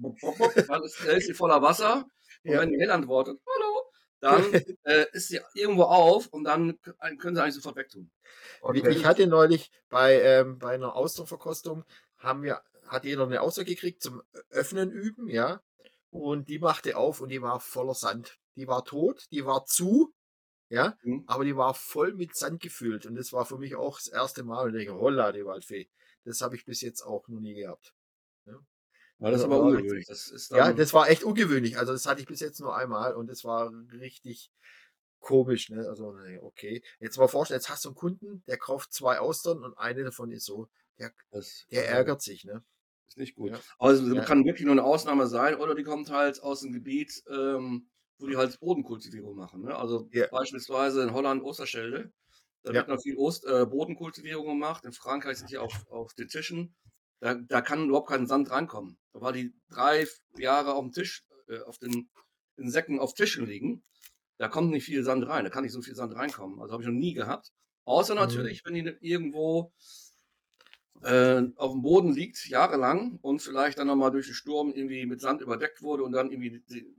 dann 0.68 0.82
ist, 0.82 1.00
ist 1.04 1.26
sie 1.26 1.34
voller 1.34 1.62
Wasser. 1.62 2.06
Und 2.44 2.52
ja. 2.52 2.60
wenn 2.60 2.70
die 2.70 2.78
hell 2.78 2.90
antwortet, 2.90 3.40
hallo, 3.46 3.82
dann 4.20 4.52
äh, 4.84 5.06
ist 5.12 5.28
sie 5.28 5.40
irgendwo 5.54 5.84
auf 5.84 6.26
und 6.28 6.44
dann 6.44 6.78
können 7.18 7.36
sie 7.36 7.42
eigentlich 7.42 7.54
sofort 7.54 7.76
wegtun. 7.76 8.10
Okay. 8.60 8.90
Ich 8.90 9.04
hatte 9.04 9.26
neulich 9.26 9.70
bei, 9.88 10.20
ähm, 10.20 10.58
bei 10.58 10.74
einer 10.74 10.94
Austernverkostung, 10.94 11.84
haben 12.18 12.42
wir 12.42 12.60
hat 12.88 13.04
jeder 13.04 13.24
eine 13.24 13.40
Aussage 13.40 13.70
gekriegt 13.74 14.02
zum 14.02 14.22
Öffnen 14.50 14.90
üben, 14.90 15.28
ja. 15.28 15.62
Und 16.10 16.48
die 16.48 16.58
machte 16.58 16.96
auf 16.96 17.20
und 17.20 17.28
die 17.28 17.42
war 17.42 17.60
voller 17.60 17.94
Sand. 17.94 18.38
Die 18.56 18.66
war 18.66 18.84
tot, 18.84 19.26
die 19.30 19.44
war 19.44 19.66
zu, 19.66 20.14
ja, 20.68 20.96
mhm. 21.02 21.24
aber 21.26 21.44
die 21.44 21.56
war 21.56 21.74
voll 21.74 22.14
mit 22.14 22.34
Sand 22.34 22.60
gefüllt. 22.60 23.06
Und 23.06 23.16
das 23.16 23.32
war 23.32 23.44
für 23.44 23.58
mich 23.58 23.76
auch 23.76 23.98
das 23.98 24.08
erste 24.08 24.42
Mal. 24.42 24.66
Und 24.66 24.74
ich 24.74 24.86
denke, 24.86 25.00
holla, 25.00 25.32
die 25.32 25.44
Waldfee. 25.44 25.88
Das 26.24 26.40
habe 26.40 26.56
ich 26.56 26.64
bis 26.64 26.80
jetzt 26.80 27.02
auch 27.02 27.28
noch 27.28 27.40
nie 27.40 27.54
gehabt. 27.54 27.94
Ja. 28.46 28.58
War 29.18 29.30
das, 29.30 29.42
das 29.42 29.44
aber 29.44 29.60
ungewöhnlich. 29.60 30.06
Das 30.06 30.28
ist 30.28 30.50
ja, 30.50 30.72
das 30.72 30.92
war 30.92 31.08
echt 31.08 31.22
ungewöhnlich. 31.22 31.78
Also 31.78 31.92
das 31.92 32.06
hatte 32.06 32.20
ich 32.20 32.26
bis 32.26 32.40
jetzt 32.40 32.60
nur 32.60 32.76
einmal 32.76 33.14
und 33.14 33.28
das 33.28 33.44
war 33.44 33.72
richtig 33.92 34.50
komisch. 35.20 35.70
Ne? 35.70 35.86
Also 35.88 36.16
okay. 36.42 36.82
Jetzt 36.98 37.16
mal 37.16 37.28
vorstellen, 37.28 37.60
jetzt 37.60 37.70
hast 37.70 37.84
du 37.84 37.90
einen 37.90 37.96
Kunden, 37.96 38.42
der 38.46 38.58
kauft 38.58 38.92
zwei 38.92 39.18
Austern 39.20 39.62
und 39.62 39.78
eine 39.78 40.04
davon 40.04 40.32
ist 40.32 40.44
so. 40.44 40.68
Der, 40.98 41.12
das, 41.30 41.66
der 41.70 41.88
ärgert 41.88 42.22
sich. 42.22 42.44
Ne? 42.44 42.64
Ist 43.08 43.18
nicht 43.18 43.34
gut. 43.34 43.52
Ja. 43.52 43.60
Also 43.78 44.14
ja. 44.14 44.24
kann 44.24 44.44
wirklich 44.44 44.64
nur 44.64 44.72
eine 44.72 44.84
Ausnahme 44.84 45.26
sein 45.26 45.56
oder 45.56 45.74
die 45.74 45.84
kommt 45.84 46.10
halt 46.10 46.42
aus 46.42 46.60
dem 46.60 46.72
Gebiet, 46.72 47.22
ähm, 47.30 47.88
wo 48.18 48.26
die 48.26 48.36
halt 48.36 48.58
Bodenkultivierung 48.60 49.36
machen. 49.36 49.62
Ne? 49.62 49.76
Also 49.76 50.08
ja. 50.12 50.26
beispielsweise 50.28 51.02
in 51.02 51.12
Holland 51.12 51.42
Osterschelde. 51.42 52.12
Da 52.62 52.72
wird 52.72 52.88
noch 52.88 53.00
viel 53.00 53.16
Ost, 53.16 53.46
äh, 53.46 53.64
Bodenkultivierung 53.64 54.46
gemacht. 54.46 54.84
In 54.84 54.92
Frankreich 54.92 55.38
sind 55.38 55.50
die 55.50 55.58
auf, 55.58 55.86
auf 55.88 56.14
den 56.14 56.26
Tischen. 56.26 56.74
Da, 57.20 57.34
da 57.34 57.60
kann 57.60 57.86
überhaupt 57.88 58.08
kein 58.08 58.26
Sand 58.26 58.50
rankommen. 58.50 58.98
Da 59.12 59.20
war 59.20 59.32
die 59.32 59.54
drei 59.70 60.06
Jahre 60.36 60.74
auf 60.74 60.82
dem 60.82 60.92
Tisch, 60.92 61.24
äh, 61.48 61.60
auf 61.60 61.78
den 61.78 62.10
in 62.56 62.70
Säcken 62.70 62.98
auf 62.98 63.14
Tischen 63.14 63.46
liegen. 63.46 63.84
Da 64.38 64.48
kommt 64.48 64.70
nicht 64.70 64.84
viel 64.84 65.04
Sand 65.04 65.26
rein. 65.28 65.44
Da 65.44 65.50
kann 65.50 65.62
nicht 65.62 65.72
so 65.72 65.80
viel 65.80 65.94
Sand 65.94 66.14
reinkommen. 66.14 66.60
Also 66.60 66.72
habe 66.72 66.82
ich 66.82 66.88
noch 66.88 66.94
nie 66.94 67.14
gehabt. 67.14 67.52
Außer 67.84 68.14
mhm. 68.14 68.20
natürlich, 68.20 68.64
mhm. 68.64 68.68
wenn 68.68 68.84
die 68.84 68.96
irgendwo 69.00 69.72
äh, 71.02 71.42
auf 71.56 71.72
dem 71.72 71.82
Boden 71.82 72.12
liegt, 72.12 72.46
jahrelang 72.48 73.18
und 73.22 73.40
vielleicht 73.40 73.78
dann 73.78 73.86
nochmal 73.86 74.10
durch 74.10 74.26
den 74.26 74.34
Sturm 74.34 74.72
irgendwie 74.72 75.06
mit 75.06 75.20
Sand 75.20 75.40
überdeckt 75.40 75.82
wurde 75.82 76.04
und 76.04 76.12
dann 76.12 76.30
irgendwie 76.30 76.62
die, 76.68 76.94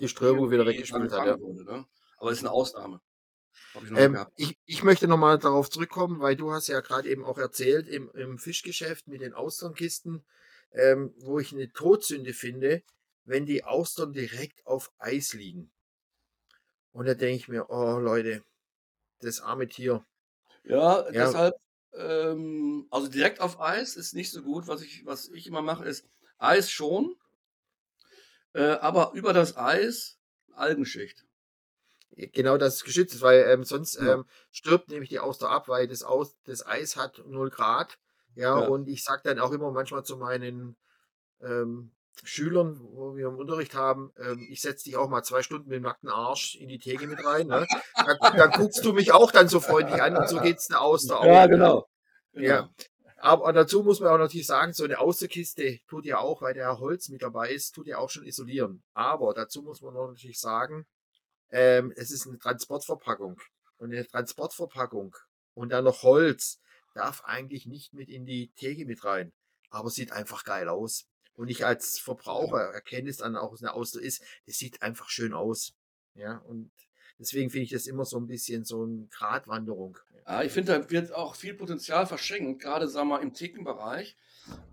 die 0.00 0.08
Strömung 0.08 0.50
wieder 0.50 0.66
weggespült 0.66 1.12
hat. 1.12 1.26
Ja. 1.26 1.40
Wurde, 1.40 1.64
ne? 1.64 1.86
Aber 2.18 2.30
es 2.30 2.38
ist 2.38 2.44
eine 2.44 2.52
Ausnahme. 2.52 3.00
Ich, 3.74 3.90
ähm, 3.96 4.18
ich, 4.36 4.58
ich, 4.66 4.82
möchte 4.82 5.08
nochmal 5.08 5.38
darauf 5.38 5.70
zurückkommen, 5.70 6.20
weil 6.20 6.36
du 6.36 6.52
hast 6.52 6.68
ja 6.68 6.80
gerade 6.80 7.08
eben 7.08 7.24
auch 7.24 7.38
erzählt, 7.38 7.88
im, 7.88 8.10
im 8.14 8.38
Fischgeschäft 8.38 9.08
mit 9.08 9.22
den 9.22 9.34
Austernkisten, 9.34 10.24
ähm, 10.72 11.14
wo 11.18 11.38
ich 11.38 11.52
eine 11.52 11.70
Todsünde 11.72 12.32
finde, 12.32 12.82
wenn 13.24 13.46
die 13.46 13.64
Austern 13.64 14.12
direkt 14.12 14.66
auf 14.66 14.92
Eis 14.98 15.32
liegen. 15.32 15.70
Und 16.92 17.06
da 17.06 17.14
denke 17.14 17.36
ich 17.36 17.48
mir, 17.48 17.70
oh 17.70 17.98
Leute, 17.98 18.42
das 19.20 19.40
arme 19.40 19.68
Tier. 19.68 20.04
Ja, 20.64 21.04
ja, 21.06 21.10
deshalb 21.10 21.54
ähm, 21.94 22.86
also 22.90 23.08
direkt 23.08 23.40
auf 23.40 23.60
Eis 23.60 23.96
ist 23.96 24.14
nicht 24.14 24.30
so 24.30 24.42
gut. 24.42 24.66
Was 24.66 24.82
ich, 24.82 25.04
was 25.06 25.28
ich 25.28 25.46
immer 25.46 25.62
mache, 25.62 25.84
ist 25.84 26.06
Eis 26.38 26.70
schon, 26.70 27.16
äh, 28.54 28.62
aber 28.62 29.12
über 29.14 29.32
das 29.32 29.56
Eis 29.56 30.18
Algenschicht. 30.54 31.24
Genau, 32.14 32.58
das 32.58 32.76
ist 32.76 32.84
geschützt 32.84 33.14
ist, 33.14 33.22
weil 33.22 33.40
ähm, 33.48 33.64
sonst 33.64 33.94
ja. 33.94 34.14
ähm, 34.14 34.26
stirbt 34.50 34.90
nämlich 34.90 35.08
die 35.08 35.18
Auster 35.18 35.48
ab, 35.48 35.68
weil 35.68 35.88
das, 35.88 36.02
Aus, 36.02 36.36
das 36.44 36.66
Eis 36.66 36.96
hat 36.96 37.22
0 37.26 37.50
Grad. 37.50 37.98
Ja, 38.34 38.60
ja. 38.60 38.66
und 38.66 38.88
ich 38.88 39.02
sage 39.04 39.22
dann 39.24 39.38
auch 39.38 39.52
immer 39.52 39.70
manchmal 39.72 40.04
zu 40.04 40.16
meinen 40.16 40.76
ähm, 41.40 41.90
Schülern, 42.24 42.78
wo 42.92 43.16
wir 43.16 43.28
im 43.28 43.36
Unterricht 43.36 43.74
haben, 43.74 44.12
ähm, 44.18 44.46
ich 44.50 44.60
setze 44.60 44.84
dich 44.84 44.96
auch 44.96 45.08
mal 45.08 45.22
zwei 45.22 45.42
Stunden 45.42 45.68
mit 45.68 45.76
dem 45.76 45.82
nackten 45.82 46.08
Arsch 46.08 46.54
in 46.56 46.68
die 46.68 46.78
Theke 46.78 47.06
mit 47.06 47.24
rein. 47.24 47.46
Ne? 47.46 47.66
Dann, 47.96 48.36
dann, 48.36 48.50
guckst 48.52 48.84
du 48.84 48.92
mich 48.92 49.12
auch 49.12 49.32
dann 49.32 49.48
so 49.48 49.60
freundlich 49.60 50.00
an 50.00 50.16
und 50.16 50.28
so 50.28 50.40
geht 50.40 50.58
es 50.58 50.68
der 50.68 50.80
Auster 50.80 51.20
auch. 51.20 51.24
Ja, 51.24 51.46
genau. 51.46 51.88
Ja. 52.32 52.60
Genau. 52.62 52.70
Aber 53.16 53.52
dazu 53.52 53.84
muss 53.84 54.00
man 54.00 54.10
auch 54.10 54.18
natürlich 54.18 54.48
sagen, 54.48 54.72
so 54.72 54.82
eine 54.82 54.98
Außerkiste 54.98 55.78
tut 55.88 56.06
ja 56.06 56.18
auch, 56.18 56.42
weil 56.42 56.54
der 56.54 56.80
Holz 56.80 57.08
mit 57.08 57.22
dabei 57.22 57.50
ist, 57.50 57.72
tut 57.72 57.86
ja 57.86 57.98
auch 57.98 58.10
schon 58.10 58.24
isolieren. 58.24 58.82
Aber 58.94 59.32
dazu 59.32 59.62
muss 59.62 59.80
man 59.80 59.94
natürlich 59.94 60.40
sagen, 60.40 60.86
ähm, 61.50 61.92
es 61.94 62.10
ist 62.10 62.26
eine 62.26 62.38
Transportverpackung. 62.38 63.40
Und 63.76 63.92
eine 63.92 64.06
Transportverpackung 64.06 65.14
und 65.54 65.70
dann 65.70 65.84
noch 65.84 66.02
Holz 66.02 66.60
darf 66.94 67.22
eigentlich 67.24 67.66
nicht 67.66 67.94
mit 67.94 68.08
in 68.08 68.26
die 68.26 68.52
Theke 68.56 68.86
mit 68.86 69.04
rein. 69.04 69.32
Aber 69.70 69.88
sieht 69.90 70.12
einfach 70.12 70.44
geil 70.44 70.68
aus. 70.68 71.06
Und 71.34 71.48
ich 71.48 71.64
als 71.64 71.98
Verbraucher 71.98 72.60
erkenne 72.72 73.08
es 73.08 73.18
dann 73.18 73.36
auch, 73.36 73.58
eine 73.58 73.74
Auster 73.74 74.00
ist, 74.00 74.22
das 74.46 74.56
sieht 74.56 74.82
einfach 74.82 75.08
schön 75.08 75.32
aus. 75.32 75.74
Ja, 76.14 76.38
und 76.38 76.70
deswegen 77.18 77.50
finde 77.50 77.64
ich 77.64 77.70
das 77.70 77.86
immer 77.86 78.04
so 78.04 78.18
ein 78.18 78.26
bisschen 78.26 78.64
so 78.64 78.84
eine 78.84 79.06
Gratwanderung. 79.10 79.98
Ja, 80.26 80.42
ich 80.42 80.52
finde, 80.52 80.78
da 80.78 80.90
wird 80.90 81.12
auch 81.12 81.34
viel 81.34 81.54
Potenzial 81.54 82.06
verschenkt, 82.06 82.62
gerade 82.62 82.86
sagen 82.88 83.08
wir 83.08 83.16
mal 83.16 83.22
im 83.22 83.32
Thekenbereich. 83.32 84.16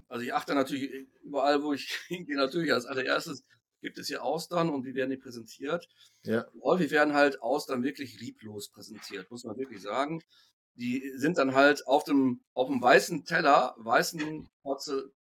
Also 0.07 0.23
ich 0.23 0.33
achte 0.33 0.53
natürlich 0.53 1.07
überall, 1.23 1.63
wo 1.63 1.73
ich 1.73 1.91
hingehe, 2.07 2.35
natürlich 2.35 2.73
als 2.73 2.85
allererstes 2.85 3.45
gibt 3.81 3.97
es 3.97 4.07
hier 4.07 4.23
Austern 4.23 4.69
und 4.69 4.85
wie 4.85 4.95
werden 4.95 5.11
die 5.11 5.17
präsentiert. 5.17 5.87
Ja. 6.23 6.45
Häufig 6.61 6.91
werden 6.91 7.13
halt 7.13 7.41
Austern 7.41 7.83
wirklich 7.83 8.19
lieblos 8.19 8.69
präsentiert, 8.69 9.31
muss 9.31 9.45
man 9.45 9.57
wirklich 9.57 9.81
sagen. 9.81 10.21
Die 10.75 11.11
sind 11.15 11.37
dann 11.37 11.55
halt 11.55 11.87
auf 11.87 12.03
dem, 12.03 12.41
auf 12.53 12.67
dem 12.67 12.81
weißen 12.81 13.25
Teller, 13.25 13.75
weißen 13.77 14.49
Porzel 14.61 15.13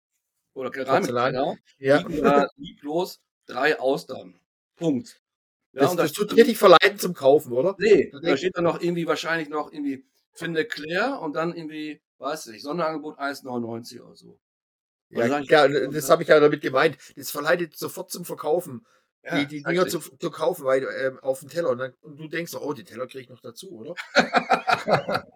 oder 0.57 0.70
Keramikteller, 0.70 1.57
ja. 1.78 1.98
liegen 1.98 2.22
da 2.22 2.48
lieblos 2.57 3.20
drei 3.46 3.78
Austern. 3.78 4.40
Punkt. 4.76 5.20
Ja, 5.72 5.82
das, 5.82 5.90
und 5.90 5.96
das, 5.98 6.12
das 6.12 6.12
tut 6.12 6.36
richtig 6.36 6.57
verleiten 6.57 6.98
zum 6.98 7.14
Kaufen, 7.14 7.52
oder? 7.52 7.76
Nee, 7.78 8.11
da 8.22 8.36
steht 8.36 8.57
dann 8.57 8.64
noch 8.64 8.80
irgendwie 8.80 9.07
wahrscheinlich 9.07 9.48
noch 9.48 9.70
irgendwie 9.70 10.04
finde 10.32 10.64
Claire 10.64 11.20
und 11.20 11.34
dann 11.34 11.54
irgendwie, 11.54 12.00
weiß 12.18 12.48
ich, 12.48 12.62
Sonderangebot 12.62 13.18
1,99 13.18 14.00
oder 14.00 14.16
so. 14.16 14.38
Ja, 15.11 15.38
ja, 15.40 15.68
das 15.68 16.11
habe 16.11 16.22
ich 16.22 16.28
ja 16.28 16.40
damit 16.40 16.62
gemeint. 16.62 16.98
Das 17.16 17.30
verleitet 17.30 17.76
sofort 17.76 18.11
zum 18.11 18.24
Verkaufen. 18.24 18.84
Ja, 19.22 19.38
die, 19.38 19.46
die 19.46 19.62
Dinger 19.62 19.86
zu, 19.86 19.98
zu, 19.98 20.30
kaufen, 20.30 20.64
weil 20.64 20.86
ähm, 21.00 21.18
auf 21.20 21.40
den 21.40 21.48
Teller 21.48 21.70
und, 21.70 21.78
dann, 21.78 21.94
und 22.00 22.16
du 22.16 22.28
denkst, 22.28 22.54
oh, 22.54 22.72
die 22.72 22.84
Teller 22.84 23.07
kriege 23.07 23.22
ich 23.22 23.28
noch 23.28 23.40
dazu, 23.40 23.72
oder? 23.72 23.94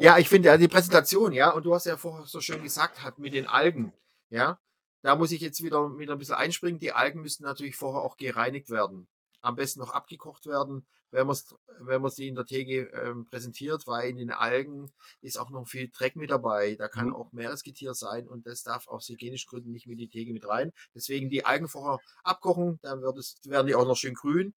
ja, 0.00 0.18
ich 0.18 0.28
finde 0.28 0.48
ja 0.48 0.56
die 0.56 0.68
Präsentation, 0.68 1.32
ja, 1.32 1.50
und 1.50 1.64
du 1.64 1.74
hast 1.74 1.86
ja 1.86 1.96
vorher 1.96 2.26
so 2.26 2.40
schön 2.40 2.62
gesagt, 2.62 3.02
hat 3.02 3.18
mit 3.18 3.34
den 3.34 3.46
Algen, 3.46 3.92
ja. 4.30 4.58
da 5.02 5.16
muss 5.16 5.32
ich 5.32 5.40
jetzt 5.40 5.62
wieder, 5.62 5.98
wieder 5.98 6.14
ein 6.14 6.18
bisschen 6.18 6.34
einspringen. 6.34 6.80
Die 6.80 6.92
Algen 6.92 7.22
müssen 7.22 7.44
natürlich 7.44 7.76
vorher 7.76 8.02
auch 8.02 8.16
gereinigt 8.16 8.70
werden. 8.70 9.08
Am 9.40 9.56
besten 9.56 9.80
noch 9.80 9.90
abgekocht 9.90 10.46
werden, 10.46 10.86
wenn 11.10 11.26
man 11.26 11.36
wenn 11.80 12.08
sie 12.08 12.28
in 12.28 12.34
der 12.34 12.46
Theke 12.46 12.88
ähm, 12.94 13.26
präsentiert, 13.26 13.86
weil 13.86 14.08
in 14.10 14.16
den 14.16 14.30
Algen 14.30 14.90
ist 15.20 15.38
auch 15.38 15.50
noch 15.50 15.66
viel 15.68 15.90
Dreck 15.90 16.16
mit 16.16 16.30
dabei. 16.30 16.74
Da 16.76 16.88
kann 16.88 17.08
mhm. 17.08 17.16
auch 17.16 17.32
Meeresgetier 17.32 17.94
sein 17.94 18.28
und 18.28 18.46
das 18.46 18.62
darf 18.62 18.88
aus 18.88 19.08
hygienischen 19.08 19.48
Gründen 19.48 19.72
nicht 19.72 19.86
mit 19.86 19.98
in 19.98 20.06
die 20.06 20.08
Theke 20.08 20.32
mit 20.32 20.48
rein. 20.48 20.72
Deswegen 20.94 21.28
die 21.28 21.44
Algen 21.44 21.68
vorher 21.68 21.98
abkochen, 22.24 22.78
dann 22.82 23.02
wird 23.02 23.18
es, 23.18 23.36
werden 23.44 23.66
die 23.66 23.74
auch 23.74 23.86
noch 23.86 23.96
schön 23.96 24.14
grün. 24.14 24.54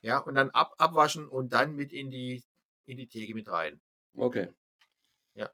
Ja, 0.00 0.18
und 0.18 0.36
dann 0.36 0.50
ab, 0.50 0.74
abwaschen 0.78 1.26
und 1.26 1.52
dann 1.52 1.74
mit 1.74 1.92
in 1.92 2.10
die, 2.10 2.44
in 2.88 2.96
die 2.96 3.06
Theke 3.06 3.34
mit 3.34 3.48
rein. 3.48 3.80
Okay. 4.16 4.48
Ja. 5.34 5.50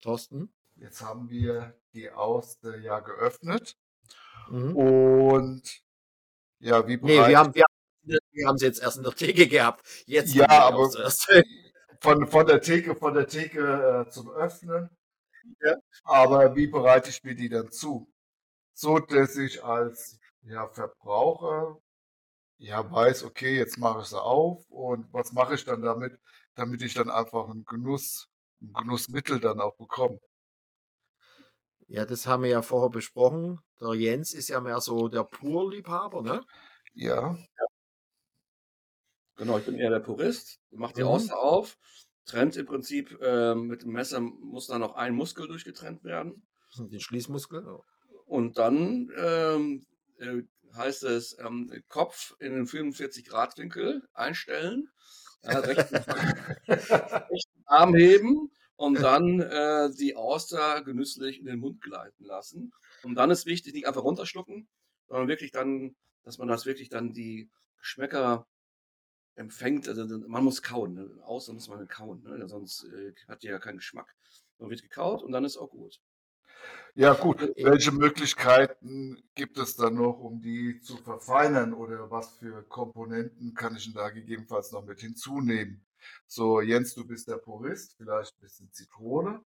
Thorsten? 0.00 0.54
Jetzt 0.76 1.02
haben 1.02 1.28
wir 1.28 1.74
die 1.92 2.10
Auste 2.10 2.76
ja 2.78 3.00
geöffnet. 3.00 3.76
Mhm. 4.48 4.76
Und 4.76 5.82
ja, 6.60 6.86
wie 6.86 6.96
bereit? 6.96 7.16
Nee, 7.16 7.28
wir 7.28 7.38
haben, 7.38 7.54
wir, 7.54 7.64
wir 8.30 8.46
haben 8.46 8.58
sie 8.58 8.66
jetzt 8.66 8.80
erst 8.80 8.98
in 8.98 9.02
der 9.02 9.12
Theke 9.12 9.48
gehabt. 9.48 9.84
Jetzt 10.06 10.34
ja, 10.34 10.48
aber 10.48 10.88
von, 12.00 12.28
von 12.28 12.46
der 12.46 12.60
Theke, 12.60 12.94
von 12.94 13.14
der 13.14 13.26
Theke 13.26 14.06
äh, 14.06 14.10
zum 14.10 14.30
Öffnen. 14.30 14.90
Ja. 15.60 15.76
Aber 16.04 16.54
wie 16.54 16.68
bereite 16.68 17.10
ich 17.10 17.24
mir 17.24 17.34
die 17.34 17.48
dann 17.48 17.72
zu? 17.72 18.12
So, 18.74 19.00
dass 19.00 19.36
ich 19.36 19.64
als 19.64 20.20
ja, 20.42 20.68
Verbraucher 20.68 21.80
ja 22.58 22.90
weiß, 22.90 23.24
okay, 23.24 23.56
jetzt 23.56 23.78
mache 23.78 24.00
ich 24.02 24.06
sie 24.08 24.20
auf 24.22 24.68
und 24.70 25.12
was 25.12 25.32
mache 25.32 25.54
ich 25.54 25.64
dann 25.64 25.82
damit, 25.82 26.18
damit 26.54 26.82
ich 26.82 26.94
dann 26.94 27.10
einfach 27.10 27.48
einen 27.48 27.64
Genuss, 27.64 28.28
ein 28.60 28.72
Genussmittel 28.72 29.40
dann 29.40 29.60
auch 29.60 29.76
bekomme. 29.76 30.20
Ja, 31.86 32.04
das 32.04 32.26
haben 32.26 32.42
wir 32.44 32.50
ja 32.50 32.62
vorher 32.62 32.90
besprochen. 32.90 33.60
Der 33.80 33.94
Jens 33.94 34.32
ist 34.34 34.48
ja 34.48 34.60
mehr 34.60 34.80
so 34.80 35.08
der 35.08 35.24
Purliebhaber, 35.24 36.22
ne? 36.22 36.44
Ja. 36.94 37.38
Genau, 39.36 39.58
ich 39.58 39.64
bin 39.64 39.76
eher 39.76 39.90
der 39.90 40.00
Purist. 40.00 40.60
Macht 40.70 40.96
die 40.96 41.02
Mhm. 41.02 41.08
Auster 41.08 41.38
auf, 41.38 41.78
trennt 42.26 42.56
im 42.56 42.66
Prinzip 42.66 43.18
äh, 43.22 43.54
mit 43.54 43.82
dem 43.82 43.92
Messer 43.92 44.20
muss 44.20 44.66
da 44.66 44.78
noch 44.78 44.96
ein 44.96 45.14
Muskel 45.14 45.46
durchgetrennt 45.48 46.04
werden. 46.04 46.46
Den 46.78 47.00
Schließmuskel. 47.00 47.78
Und 48.26 48.58
dann 48.58 49.10
ähm, 49.16 49.86
äh, 50.18 50.42
heißt 50.78 51.04
es 51.04 51.36
ähm, 51.38 51.72
Kopf 51.88 52.34
in 52.40 52.52
den 52.54 52.66
45-Grad-Winkel 52.66 54.08
einstellen, 54.14 54.88
ja, 55.42 55.58
rechten, 55.58 55.96
rechten 56.68 57.62
Arm 57.66 57.94
heben 57.94 58.50
und 58.76 59.00
dann 59.02 59.40
äh, 59.40 59.90
die 59.98 60.16
Auster 60.16 60.82
genüsslich 60.82 61.40
in 61.40 61.46
den 61.46 61.58
Mund 61.58 61.80
gleiten 61.80 62.24
lassen. 62.24 62.72
Und 63.02 63.16
dann 63.16 63.30
ist 63.30 63.46
wichtig, 63.46 63.74
nicht 63.74 63.86
einfach 63.86 64.04
runterschlucken, 64.04 64.68
sondern 65.08 65.28
wirklich 65.28 65.50
dann, 65.50 65.96
dass 66.24 66.38
man 66.38 66.48
das 66.48 66.66
wirklich 66.66 66.88
dann 66.88 67.12
die 67.12 67.50
Geschmäcker 67.78 68.46
empfängt. 69.34 69.88
Also 69.88 70.06
man 70.06 70.44
muss 70.44 70.62
kauen. 70.62 70.94
Ne? 70.94 71.10
Auster 71.24 71.52
muss 71.52 71.68
man 71.68 71.86
kauen, 71.88 72.22
ne? 72.22 72.48
sonst 72.48 72.84
äh, 72.84 73.14
hat 73.26 73.42
die 73.42 73.48
ja 73.48 73.58
keinen 73.58 73.78
Geschmack. 73.78 74.14
Man 74.58 74.70
wird 74.70 74.82
gekaut 74.82 75.22
und 75.22 75.32
dann 75.32 75.44
ist 75.44 75.56
auch 75.56 75.70
gut. 75.70 76.00
Ja, 76.94 77.14
gut. 77.14 77.40
Welche 77.56 77.92
Möglichkeiten 77.92 79.22
gibt 79.34 79.58
es 79.58 79.76
dann 79.76 79.94
noch, 79.94 80.18
um 80.18 80.40
die 80.40 80.80
zu 80.80 80.96
verfeinern 80.96 81.72
oder 81.72 82.10
was 82.10 82.36
für 82.38 82.62
Komponenten 82.64 83.54
kann 83.54 83.76
ich 83.76 83.84
denn 83.84 83.94
da 83.94 84.10
gegebenenfalls 84.10 84.72
noch 84.72 84.84
mit 84.84 85.00
hinzunehmen? 85.00 85.86
So, 86.26 86.60
Jens, 86.60 86.94
du 86.94 87.06
bist 87.06 87.28
der 87.28 87.36
Purist, 87.36 87.94
vielleicht 87.96 88.34
ein 88.36 88.40
bisschen 88.40 88.72
Zitrone. 88.72 89.44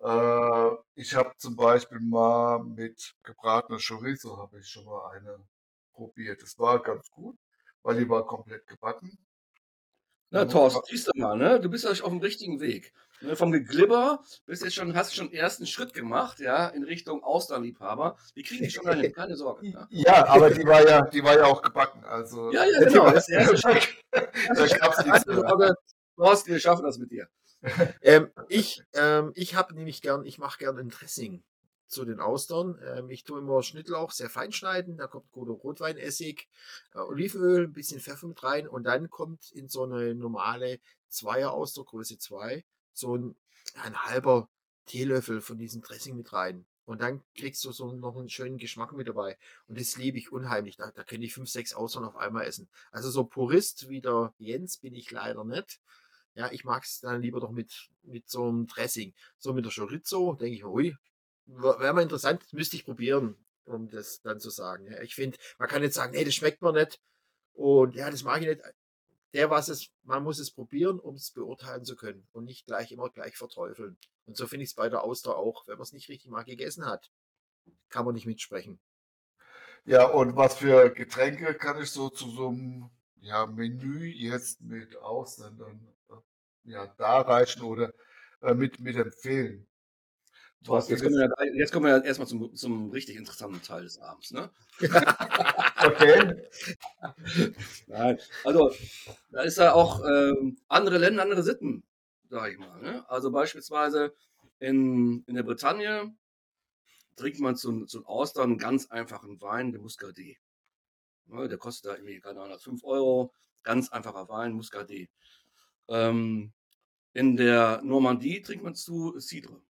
Äh, 0.00 0.70
ich 0.94 1.14
habe 1.14 1.32
zum 1.36 1.56
Beispiel 1.56 2.00
mal 2.00 2.62
mit 2.64 3.14
gebratener 3.22 3.78
Chorizo 3.78 4.38
habe 4.38 4.60
ich 4.60 4.68
schon 4.68 4.84
mal 4.86 5.10
eine 5.12 5.38
probiert. 5.92 6.42
Das 6.42 6.58
war 6.58 6.80
ganz 6.82 7.10
gut, 7.10 7.36
weil 7.82 7.98
die 7.98 8.08
war 8.08 8.26
komplett 8.26 8.66
gebacken. 8.66 9.18
Na, 10.30 10.44
Thorsten, 10.44 10.82
siehst 10.88 11.08
du 11.08 11.12
mal, 11.20 11.36
ne? 11.36 11.60
Du 11.60 11.68
bist 11.68 11.84
ja 11.84 11.90
auf 11.90 12.10
dem 12.10 12.18
richtigen 12.18 12.60
Weg. 12.60 12.92
Ne, 13.22 13.36
vom 13.36 13.52
Geglibber 13.52 14.22
bist 14.46 14.64
jetzt 14.64 14.74
schon, 14.74 14.94
hast 14.94 15.14
schon 15.14 15.26
einen 15.26 15.34
ersten 15.34 15.66
Schritt 15.66 15.92
gemacht, 15.92 16.40
ja, 16.40 16.68
in 16.68 16.84
Richtung 16.84 17.22
Austernliebhaber. 17.22 18.16
Die 18.34 18.42
kriegen 18.42 18.64
dich 18.64 18.72
schon 18.74 18.86
dahin, 18.86 19.12
keine 19.12 19.36
Sorge. 19.36 19.68
Ne? 19.70 19.86
Ja, 19.90 20.26
aber 20.26 20.50
die 20.50 20.64
war 20.66 20.86
ja, 20.86 21.02
die 21.02 21.22
war 21.22 21.36
ja 21.36 21.44
auch 21.44 21.60
gebacken. 21.60 22.02
Also, 22.04 22.50
ja, 22.52 22.64
ja, 22.64 22.80
genau. 22.80 23.10
Das 23.10 23.28
ist 23.28 23.28
der 23.28 23.40
erste 23.40 23.58
Schritt. 23.58 23.88
da 24.10 24.66
gab's 24.66 25.04
nichts 25.04 25.26
mehr. 25.26 25.74
Thorsten, 26.16 26.50
wir 26.52 26.60
schaffen 26.60 26.84
das 26.84 26.98
mit 26.98 27.10
dir. 27.10 27.28
ähm, 28.00 28.30
ich 28.48 28.82
ähm, 28.94 29.32
ich 29.34 29.54
habe 29.54 29.74
nämlich 29.74 30.00
gern, 30.00 30.24
ich 30.24 30.38
mache 30.38 30.58
gern 30.58 30.78
ein 30.78 30.88
Dressing 30.88 31.42
zu 31.90 32.04
den 32.04 32.20
Austern. 32.20 32.78
Ähm, 32.86 33.10
ich 33.10 33.24
tue 33.24 33.38
immer 33.40 33.62
Schnittlauch 33.62 34.12
sehr 34.12 34.30
fein 34.30 34.52
schneiden, 34.52 34.96
da 34.96 35.06
kommt 35.06 35.30
guter 35.30 35.52
Rotweinessig, 35.52 36.48
äh, 36.94 36.98
Olivenöl, 36.98 37.64
ein 37.64 37.72
bisschen 37.72 38.00
Pfeffer 38.00 38.28
mit 38.28 38.42
rein 38.42 38.66
und 38.68 38.84
dann 38.84 39.10
kommt 39.10 39.50
in 39.52 39.68
so 39.68 39.84
eine 39.84 40.14
normale 40.14 40.78
Zweier 41.08 41.52
Auster, 41.52 41.84
Größe 41.84 42.18
2, 42.18 42.64
so 42.92 43.16
ein, 43.16 43.36
ein 43.74 43.96
halber 44.04 44.48
Teelöffel 44.86 45.40
von 45.40 45.58
diesem 45.58 45.82
Dressing 45.82 46.16
mit 46.16 46.32
rein. 46.32 46.66
Und 46.84 47.00
dann 47.02 47.22
kriegst 47.36 47.64
du 47.64 47.70
so 47.70 47.92
noch 47.92 48.16
einen 48.16 48.28
schönen 48.28 48.58
Geschmack 48.58 48.92
mit 48.92 49.06
dabei. 49.06 49.38
Und 49.68 49.78
das 49.78 49.96
liebe 49.96 50.18
ich 50.18 50.32
unheimlich. 50.32 50.76
Da, 50.76 50.90
da 50.90 51.04
könnte 51.04 51.24
ich 51.24 51.34
fünf, 51.34 51.48
sechs 51.48 51.72
Austern 51.72 52.04
auf 52.04 52.16
einmal 52.16 52.46
essen. 52.46 52.68
Also 52.90 53.10
so 53.10 53.24
Purist 53.24 53.88
wie 53.88 54.00
der 54.00 54.34
Jens 54.38 54.78
bin 54.78 54.94
ich 54.96 55.10
leider 55.12 55.44
nicht. 55.44 55.80
Ja, 56.34 56.50
ich 56.50 56.64
mag 56.64 56.84
es 56.84 56.98
dann 57.00 57.22
lieber 57.22 57.38
doch 57.38 57.50
mit, 57.50 57.90
mit 58.02 58.28
so 58.28 58.48
einem 58.48 58.66
Dressing. 58.66 59.14
So 59.38 59.52
mit 59.52 59.64
der 59.64 59.72
Chorizo 59.72 60.34
denke 60.34 60.56
ich, 60.56 60.64
ui, 60.64 60.96
wäre 61.46 61.92
mal 61.92 62.02
interessant, 62.02 62.52
müsste 62.52 62.76
ich 62.76 62.84
probieren, 62.84 63.36
um 63.64 63.88
das 63.88 64.20
dann 64.22 64.40
zu 64.40 64.50
sagen. 64.50 64.90
Ja, 64.90 65.00
ich 65.00 65.14
finde, 65.14 65.38
man 65.58 65.68
kann 65.68 65.82
jetzt 65.82 65.94
sagen, 65.94 66.12
nee, 66.12 66.24
das 66.24 66.34
schmeckt 66.34 66.62
mir 66.62 66.72
nicht. 66.72 67.00
Und 67.52 67.94
ja, 67.94 68.10
das 68.10 68.22
mag 68.24 68.40
ich 68.40 68.48
nicht. 68.48 68.62
Der, 69.32 69.50
was 69.50 69.68
es, 69.68 69.90
man 70.02 70.24
muss 70.24 70.38
es 70.38 70.50
probieren, 70.50 70.98
um 70.98 71.14
es 71.14 71.30
beurteilen 71.30 71.84
zu 71.84 71.94
können 71.94 72.26
und 72.32 72.44
nicht 72.44 72.66
gleich 72.66 72.90
immer 72.90 73.10
gleich 73.10 73.36
verteufeln. 73.36 73.96
Und 74.26 74.36
so 74.36 74.46
finde 74.46 74.64
ich 74.64 74.70
es 74.70 74.74
bei 74.74 74.88
der 74.88 75.04
Auster 75.04 75.36
auch. 75.36 75.66
Wenn 75.66 75.76
man 75.76 75.82
es 75.82 75.92
nicht 75.92 76.08
richtig 76.08 76.30
mal 76.30 76.42
gegessen 76.42 76.86
hat, 76.86 77.10
kann 77.88 78.04
man 78.04 78.14
nicht 78.14 78.26
mitsprechen. 78.26 78.80
Ja, 79.84 80.06
und 80.06 80.36
was 80.36 80.56
für 80.56 80.90
Getränke 80.90 81.54
kann 81.54 81.80
ich 81.80 81.90
so 81.90 82.10
zu 82.10 82.28
so 82.30 82.48
einem 82.48 82.90
ja, 83.20 83.46
Menü 83.46 84.04
jetzt 84.06 84.60
mit 84.60 84.96
Ausländern 84.96 85.88
ja, 86.64 86.86
darreichen 86.98 87.62
oder 87.62 87.92
äh, 88.42 88.54
mit, 88.54 88.80
mit 88.80 88.96
empfehlen? 88.96 89.66
Was, 90.66 90.90
jetzt, 90.90 91.02
kommen 91.02 91.14
wir, 91.14 91.56
jetzt 91.56 91.72
kommen 91.72 91.86
wir 91.86 91.96
ja 91.96 92.04
erstmal 92.04 92.28
zum, 92.28 92.54
zum 92.54 92.90
richtig 92.90 93.16
interessanten 93.16 93.62
Teil 93.62 93.82
des 93.82 93.98
Abends. 93.98 94.30
Ne? 94.30 94.50
okay. 95.82 96.48
Nein, 97.86 98.18
also 98.44 98.70
da 99.30 99.40
ist 99.40 99.56
ja 99.56 99.72
auch 99.72 100.04
ähm, 100.04 100.58
andere 100.68 100.98
Länder, 100.98 101.22
andere 101.22 101.42
Sitten, 101.42 101.82
sage 102.28 102.52
ich 102.52 102.58
mal. 102.58 102.78
Ne? 102.82 103.08
Also 103.08 103.30
beispielsweise 103.30 104.14
in, 104.58 105.24
in 105.26 105.34
der 105.34 105.44
Bretagne 105.44 106.14
trinkt 107.16 107.40
man 107.40 107.56
zu, 107.56 107.86
zu 107.86 108.04
Austern 108.04 108.50
einen 108.50 108.58
ganz 108.58 108.90
einfachen 108.90 109.40
Wein, 109.40 109.72
den 109.72 109.80
Muscadet. 109.80 110.36
Ne? 111.26 111.48
Der 111.48 111.56
kostet 111.56 111.90
da 111.90 111.94
irgendwie, 111.96 112.20
keine 112.20 112.42
Ahnung, 112.42 112.58
5 112.58 112.84
Euro. 112.84 113.32
Ganz 113.62 113.90
einfacher 113.90 114.28
Wein, 114.28 114.52
Muscadet. 114.52 115.10
Ähm, 115.88 116.52
in 117.14 117.36
der 117.36 117.80
Normandie 117.82 118.42
trinkt 118.42 118.64
man 118.64 118.74
zu 118.74 119.18
Cidre. 119.18 119.60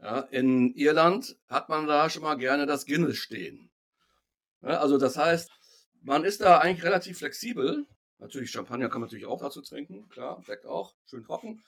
Ja, 0.00 0.20
in 0.20 0.74
Irland 0.74 1.36
hat 1.48 1.68
man 1.68 1.86
da 1.86 2.10
schon 2.10 2.22
mal 2.22 2.36
gerne 2.36 2.66
das 2.66 2.86
Guinness 2.86 3.16
stehen. 3.16 3.70
Ja, 4.62 4.80
also 4.80 4.98
das 4.98 5.16
heißt, 5.16 5.50
man 6.02 6.24
ist 6.24 6.40
da 6.40 6.58
eigentlich 6.58 6.84
relativ 6.84 7.18
flexibel. 7.18 7.86
Natürlich, 8.18 8.50
Champagner 8.50 8.88
kann 8.88 9.00
man 9.00 9.08
natürlich 9.08 9.26
auch 9.26 9.40
dazu 9.40 9.60
trinken, 9.62 10.08
klar, 10.08 10.42
schmeckt 10.42 10.66
auch, 10.66 10.94
schön 11.04 11.24
trocken. 11.24 11.62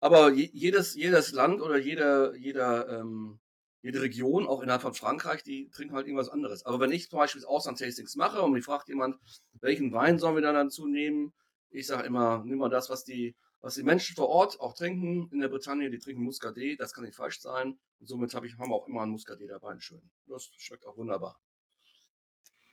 Aber 0.00 0.32
jedes, 0.32 0.94
jedes 0.94 1.32
Land 1.32 1.60
oder 1.62 1.78
jeder, 1.78 2.34
jeder, 2.36 2.88
ähm, 3.00 3.38
jede 3.82 4.02
Region, 4.02 4.46
auch 4.46 4.62
innerhalb 4.62 4.82
von 4.82 4.94
Frankreich, 4.94 5.42
die 5.44 5.70
trinken 5.70 5.94
halt 5.94 6.06
irgendwas 6.06 6.28
anderes. 6.28 6.66
Aber 6.66 6.80
wenn 6.80 6.92
ich 6.92 7.08
zum 7.08 7.18
Beispiel 7.18 7.44
Ausland-Tastings 7.44 8.16
mache 8.16 8.42
und 8.42 8.52
mich 8.52 8.64
fragt 8.64 8.88
jemand, 8.88 9.16
welchen 9.60 9.92
Wein 9.92 10.18
sollen 10.18 10.34
wir 10.34 10.42
dann 10.42 10.54
dazu 10.54 10.86
nehmen, 10.86 11.32
ich 11.70 11.86
sage 11.86 12.06
immer, 12.06 12.42
nimm 12.44 12.58
mal 12.58 12.68
das, 12.68 12.90
was 12.90 13.04
die 13.04 13.36
was 13.62 13.76
die 13.76 13.84
Menschen 13.84 14.16
vor 14.16 14.28
Ort 14.28 14.60
auch 14.60 14.74
trinken 14.74 15.30
in 15.32 15.40
der 15.40 15.48
Bretagne, 15.48 15.88
die 15.88 15.98
trinken 15.98 16.24
Muscadet, 16.24 16.80
das 16.80 16.92
kann 16.92 17.04
nicht 17.04 17.14
falsch 17.14 17.40
sein. 17.40 17.78
Und 18.00 18.08
somit 18.08 18.34
habe 18.34 18.46
ich, 18.46 18.58
haben 18.58 18.70
wir 18.70 18.74
auch 18.74 18.88
immer 18.88 19.02
einen 19.02 19.12
Muscadet 19.12 19.48
dabei, 19.48 19.78
schön. 19.78 20.02
Das 20.26 20.50
schmeckt 20.56 20.84
auch 20.84 20.96
wunderbar. 20.96 21.40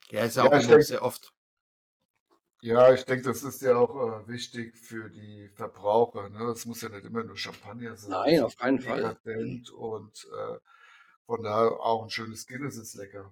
Ja, 0.10 0.24
ist 0.24 0.36
ja, 0.36 0.46
ja 0.46 0.50
auch 0.50 0.68
denk, 0.68 0.84
sehr 0.84 1.04
oft. 1.04 1.32
Ja, 2.62 2.92
ich 2.92 3.06
denke, 3.06 3.24
das 3.24 3.44
ist 3.44 3.62
ja 3.62 3.78
auch 3.78 4.24
äh, 4.24 4.28
wichtig 4.28 4.76
für 4.78 5.10
die 5.12 5.50
Verbraucher. 5.54 6.28
Ne? 6.30 6.44
Es 6.46 6.66
muss 6.66 6.82
ja 6.82 6.90
nicht 6.90 7.06
immer 7.06 7.24
nur 7.24 7.38
Champagner 7.38 7.96
sein. 7.96 8.10
Nein, 8.10 8.44
auf 8.44 8.58
keinen 8.58 8.82
Fall. 8.82 9.16
Und 9.78 10.28
äh, 10.36 10.58
von 11.26 11.44
daher 11.44 11.80
auch 11.80 12.04
ein 12.04 12.10
schönes 12.10 12.48
Guinness 12.48 12.78
ist 12.78 12.96
lecker. 12.96 13.32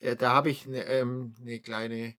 Ja, 0.00 0.14
da 0.14 0.32
habe 0.32 0.48
ich 0.48 0.66
eine 0.66 0.86
ähm, 0.86 1.36
ne 1.38 1.60
kleine 1.60 2.16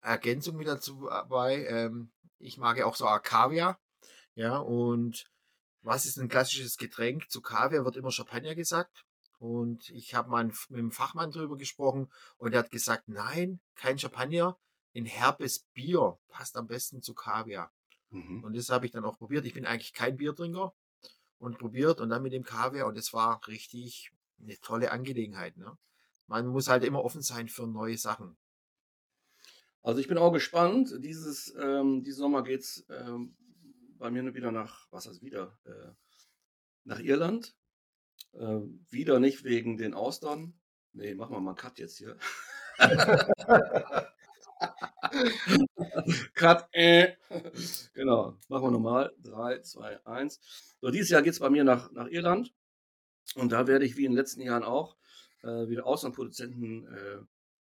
Ergänzung 0.00 0.60
wieder 0.60 0.76
dabei. 0.76 1.66
Ähm, 1.66 2.12
ich 2.38 2.56
mag 2.56 2.78
ja 2.78 2.86
auch 2.86 2.94
so 2.94 3.06
Arcavia. 3.06 3.78
Ja, 4.36 4.58
und 4.58 5.24
was 5.82 6.04
ist 6.04 6.18
ein 6.18 6.28
klassisches 6.28 6.76
Getränk? 6.76 7.30
Zu 7.30 7.40
Kaviar 7.40 7.84
wird 7.84 7.96
immer 7.96 8.12
Champagner 8.12 8.54
gesagt. 8.54 9.04
Und 9.38 9.90
ich 9.90 10.14
habe 10.14 10.30
mal 10.30 10.44
mit 10.44 10.78
dem 10.78 10.92
Fachmann 10.92 11.30
drüber 11.30 11.56
gesprochen 11.56 12.10
und 12.38 12.52
er 12.52 12.60
hat 12.60 12.70
gesagt, 12.70 13.08
nein, 13.08 13.60
kein 13.74 13.98
Champagner, 13.98 14.58
ein 14.94 15.04
herbes 15.04 15.60
Bier 15.74 16.18
passt 16.28 16.56
am 16.56 16.66
besten 16.66 17.02
zu 17.02 17.14
Kaviar. 17.14 17.72
Mhm. 18.10 18.44
Und 18.44 18.56
das 18.56 18.68
habe 18.68 18.86
ich 18.86 18.92
dann 18.92 19.04
auch 19.04 19.18
probiert. 19.18 19.44
Ich 19.46 19.54
bin 19.54 19.66
eigentlich 19.66 19.92
kein 19.92 20.16
Biertrinker 20.16 20.74
und 21.38 21.58
probiert 21.58 22.00
und 22.00 22.10
dann 22.10 22.22
mit 22.22 22.32
dem 22.32 22.44
Kaviar 22.44 22.86
und 22.86 22.96
es 22.96 23.12
war 23.12 23.46
richtig 23.48 24.12
eine 24.40 24.58
tolle 24.60 24.90
Angelegenheit. 24.90 25.56
Ne? 25.56 25.76
Man 26.26 26.46
muss 26.46 26.68
halt 26.68 26.84
immer 26.84 27.04
offen 27.04 27.22
sein 27.22 27.48
für 27.48 27.66
neue 27.66 27.96
Sachen. 27.96 28.36
Also 29.82 30.00
ich 30.00 30.08
bin 30.08 30.18
auch 30.18 30.32
gespannt. 30.32 30.92
Dieses, 30.98 31.54
ähm, 31.58 32.02
diesen 32.02 32.18
Sommer 32.18 32.42
geht 32.42 32.60
es 32.60 32.86
ähm, 32.90 33.36
bei 33.98 34.10
mir 34.10 34.34
wieder 34.34 34.52
nach, 34.52 34.86
was 34.90 35.06
heißt 35.06 35.22
wieder? 35.22 35.58
Äh, 35.64 35.92
nach 36.84 37.00
Irland. 37.00 37.56
Äh, 38.32 38.60
wieder 38.90 39.20
nicht 39.20 39.44
wegen 39.44 39.76
den 39.76 39.94
Austern. 39.94 40.58
Nee, 40.92 41.14
machen 41.14 41.34
wir 41.34 41.40
mal 41.40 41.50
einen 41.50 41.58
Cut 41.58 41.78
jetzt 41.78 41.98
hier. 41.98 42.16
Cut. 46.34 46.68
Äh. 46.72 47.16
Genau, 47.94 48.38
machen 48.48 48.64
wir 48.64 48.70
nochmal. 48.70 49.14
3, 49.22 49.60
2, 49.60 50.06
1. 50.06 50.40
So, 50.80 50.90
dieses 50.90 51.10
Jahr 51.10 51.22
geht 51.22 51.34
es 51.34 51.40
bei 51.40 51.50
mir 51.50 51.64
nach, 51.64 51.90
nach 51.92 52.08
Irland. 52.08 52.54
Und 53.34 53.52
da 53.52 53.66
werde 53.66 53.84
ich 53.84 53.96
wie 53.96 54.04
in 54.04 54.12
den 54.12 54.18
letzten 54.18 54.40
Jahren 54.40 54.62
auch 54.62 54.96
äh, 55.42 55.68
wieder 55.68 55.86
Auslandproduzenten 55.86 56.86
äh, 56.86 57.18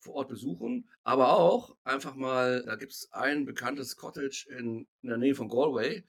vor 0.08 0.16
Ort 0.16 0.30
besuchen. 0.30 0.90
Aber 1.04 1.38
auch 1.38 1.76
einfach 1.84 2.16
mal, 2.16 2.64
da 2.66 2.76
gibt 2.76 2.94
es 2.94 3.12
ein 3.12 3.46
bekanntes 3.46 3.96
Cottage 3.96 4.48
in, 4.50 4.88
in 5.02 5.10
der 5.10 5.18
Nähe 5.18 5.36
von 5.36 5.50
Galway. 5.50 6.04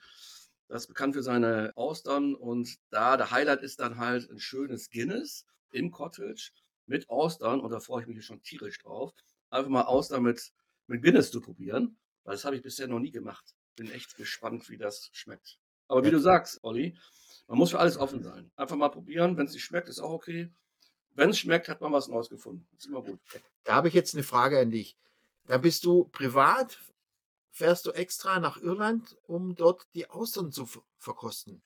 Das 0.68 0.82
ist 0.82 0.88
bekannt 0.88 1.14
für 1.14 1.22
seine 1.22 1.72
Austern 1.76 2.34
und 2.34 2.76
da 2.90 3.16
der 3.16 3.30
Highlight 3.30 3.62
ist 3.62 3.80
dann 3.80 3.98
halt 3.98 4.30
ein 4.30 4.38
schönes 4.38 4.90
Guinness 4.90 5.46
im 5.70 5.90
Cottage 5.90 6.50
mit 6.86 7.08
Austern 7.08 7.60
und 7.60 7.70
da 7.70 7.80
freue 7.80 8.02
ich 8.02 8.08
mich 8.08 8.24
schon 8.24 8.42
tierisch 8.42 8.78
drauf. 8.78 9.12
Einfach 9.50 9.70
mal 9.70 9.82
Austern 9.82 10.22
mit, 10.22 10.52
mit 10.86 11.02
Guinness 11.02 11.30
zu 11.30 11.40
probieren, 11.40 11.98
weil 12.24 12.34
das 12.34 12.44
habe 12.44 12.56
ich 12.56 12.62
bisher 12.62 12.86
noch 12.86 13.00
nie 13.00 13.10
gemacht. 13.10 13.54
Bin 13.76 13.90
echt 13.90 14.16
gespannt, 14.16 14.68
wie 14.68 14.78
das 14.78 15.08
schmeckt. 15.12 15.58
Aber 15.88 16.04
wie 16.04 16.10
du 16.10 16.20
sagst, 16.20 16.62
Olli, 16.62 16.98
man 17.46 17.58
muss 17.58 17.70
für 17.70 17.78
alles 17.78 17.96
offen 17.96 18.22
sein. 18.22 18.50
Einfach 18.56 18.76
mal 18.76 18.90
probieren. 18.90 19.38
Wenn 19.38 19.46
es 19.46 19.54
nicht 19.54 19.64
schmeckt, 19.64 19.88
ist 19.88 20.00
auch 20.00 20.10
okay. 20.10 20.52
Wenn 21.18 21.30
es 21.30 21.38
schmeckt, 21.38 21.68
hat 21.68 21.80
man 21.80 21.92
was 21.92 22.06
Neues 22.06 22.28
gefunden. 22.28 22.64
Ist 22.76 22.86
immer 22.86 23.02
gut. 23.02 23.18
Da 23.64 23.74
habe 23.74 23.88
ich 23.88 23.94
jetzt 23.94 24.14
eine 24.14 24.22
Frage 24.22 24.60
an 24.60 24.70
dich. 24.70 24.96
Da 25.46 25.58
bist 25.58 25.84
du 25.84 26.04
privat 26.04 26.78
fährst 27.50 27.86
du 27.86 27.90
extra 27.90 28.38
nach 28.38 28.56
Irland, 28.62 29.16
um 29.26 29.56
dort 29.56 29.88
die 29.94 30.08
Austern 30.08 30.52
zu 30.52 30.68
verkosten? 30.98 31.60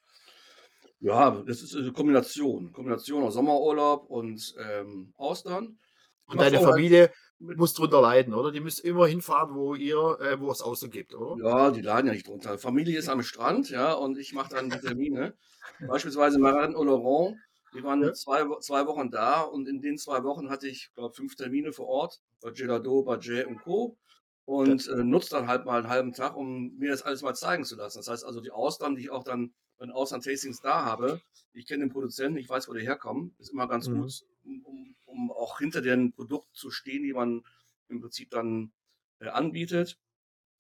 Ja, 1.01 1.43
das 1.47 1.61
ist 1.61 1.77
eine 1.77 1.93
Kombination. 1.93 2.73
Kombination 2.73 3.23
aus 3.25 3.35
Sommerurlaub 3.35 4.09
und 4.09 4.55
ähm, 4.59 5.13
Austern. 5.19 5.79
Und 6.27 6.41
deine 6.41 6.61
Familie 6.61 7.01
halt 7.03 7.59
muss 7.59 7.75
drunter 7.75 8.01
leiden, 8.01 8.33
oder? 8.33 8.53
Die 8.53 8.61
müsst 8.61 8.81
immer 8.81 9.07
hinfahren, 9.07 9.55
wo 9.55 9.75
ihr, 9.75 10.19
äh, 10.21 10.41
wo 10.41 10.51
es 10.51 10.63
Austern 10.63 10.91
gibt, 10.91 11.13
oder? 11.13 11.45
Ja, 11.45 11.71
die 11.73 11.83
leiden 11.83 12.07
ja 12.07 12.13
nicht 12.15 12.29
drunter. 12.29 12.57
Familie 12.57 12.99
ist 12.99 13.09
am 13.09 13.23
Strand, 13.23 13.69
ja, 13.69 13.93
und 13.93 14.17
ich 14.17 14.33
mache 14.33 14.55
dann 14.55 14.71
die 14.71 14.79
Termine. 14.79 15.35
Beispielsweise 15.89 16.39
au 16.39 16.85
Laurent. 16.85 17.37
Wir 17.73 17.83
waren 17.85 18.03
ja. 18.03 18.13
zwei, 18.13 18.45
zwei 18.61 18.87
Wochen 18.87 19.11
da 19.11 19.41
und 19.41 19.67
in 19.67 19.81
den 19.81 19.97
zwei 19.97 20.23
Wochen 20.25 20.51
hatte 20.51 20.69
ich, 20.69 20.93
glaube 20.95 21.15
fünf 21.15 21.37
Termine 21.37 21.73
vor 21.73 21.89
Ort 21.89 22.21
bei 22.41 22.51
Gelado, 22.51 23.03
Bajet 23.03 23.47
und 23.47 23.63
Co 23.63 23.97
und 24.45 24.89
äh, 24.89 25.05
nutze 25.05 25.31
dann 25.31 25.49
halt 25.49 25.65
mal 25.65 25.79
einen 25.79 25.89
halben 25.89 26.13
Tag, 26.13 26.37
um 26.37 26.77
mir 26.77 26.91
das 26.91 27.03
alles 27.03 27.23
mal 27.23 27.35
zeigen 27.35 27.65
zu 27.65 27.77
lassen. 27.77 27.99
Das 27.99 28.09
heißt 28.09 28.25
also, 28.25 28.41
die 28.41 28.51
Austern, 28.51 28.97
die 28.97 29.03
ich 29.03 29.11
auch 29.11 29.25
dann 29.25 29.53
bei 29.79 29.87
den 29.87 29.93
Austern-Tastings 29.93 30.61
da 30.61 30.85
habe, 30.85 31.21
ich 31.55 31.67
kenne 31.67 31.85
den 31.85 31.93
Produzenten, 31.93 32.39
ich 32.39 32.49
weiß, 32.49 32.69
wo 32.69 32.75
die 32.75 32.83
herkommen, 32.83 33.35
ist 33.39 33.51
immer 33.51 33.69
ganz 33.69 33.89
mhm. 33.89 34.03
gut, 34.03 34.25
um, 34.45 34.95
um, 35.07 35.33
auch 35.33 35.59
hinter 35.59 35.81
dem 35.81 36.13
Produkt 36.13 36.55
zu 36.55 36.71
stehen, 36.71 37.03
die 37.03 37.13
man 37.13 37.43
im 37.89 38.01
Prinzip 38.01 38.31
dann 38.31 38.73
äh, 39.21 39.29
anbietet. 39.29 39.99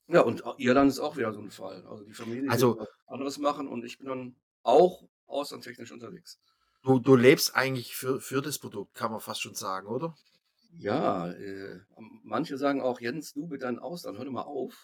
Ja, 0.08 0.20
und 0.20 0.42
Irland 0.58 0.90
ist 0.90 0.98
auch 0.98 1.16
wieder 1.16 1.32
so 1.32 1.40
ein 1.40 1.50
Fall. 1.50 1.84
Also 1.86 2.04
die 2.04 2.12
Familie 2.12 2.50
also, 2.50 2.86
anderes 3.06 3.38
machen 3.38 3.68
und 3.68 3.84
ich 3.84 3.98
bin 3.98 4.08
dann 4.08 4.36
auch 4.62 5.04
austerntechnisch 5.26 5.92
unterwegs. 5.92 6.38
Du, 6.82 6.98
du 6.98 7.14
lebst 7.14 7.54
eigentlich 7.54 7.94
für, 7.94 8.20
für 8.20 8.42
das 8.42 8.58
Produkt, 8.58 8.94
kann 8.94 9.12
man 9.12 9.20
fast 9.20 9.40
schon 9.40 9.54
sagen, 9.54 9.86
oder? 9.86 10.16
Ja, 10.78 11.30
äh, 11.30 11.80
manche 12.24 12.56
sagen 12.58 12.80
auch, 12.80 13.00
Jens, 13.00 13.34
du 13.34 13.46
mit 13.46 13.62
deinen 13.62 13.78
Austern, 13.78 14.16
hör 14.16 14.24
doch 14.24 14.32
mal 14.32 14.42
auf. 14.42 14.74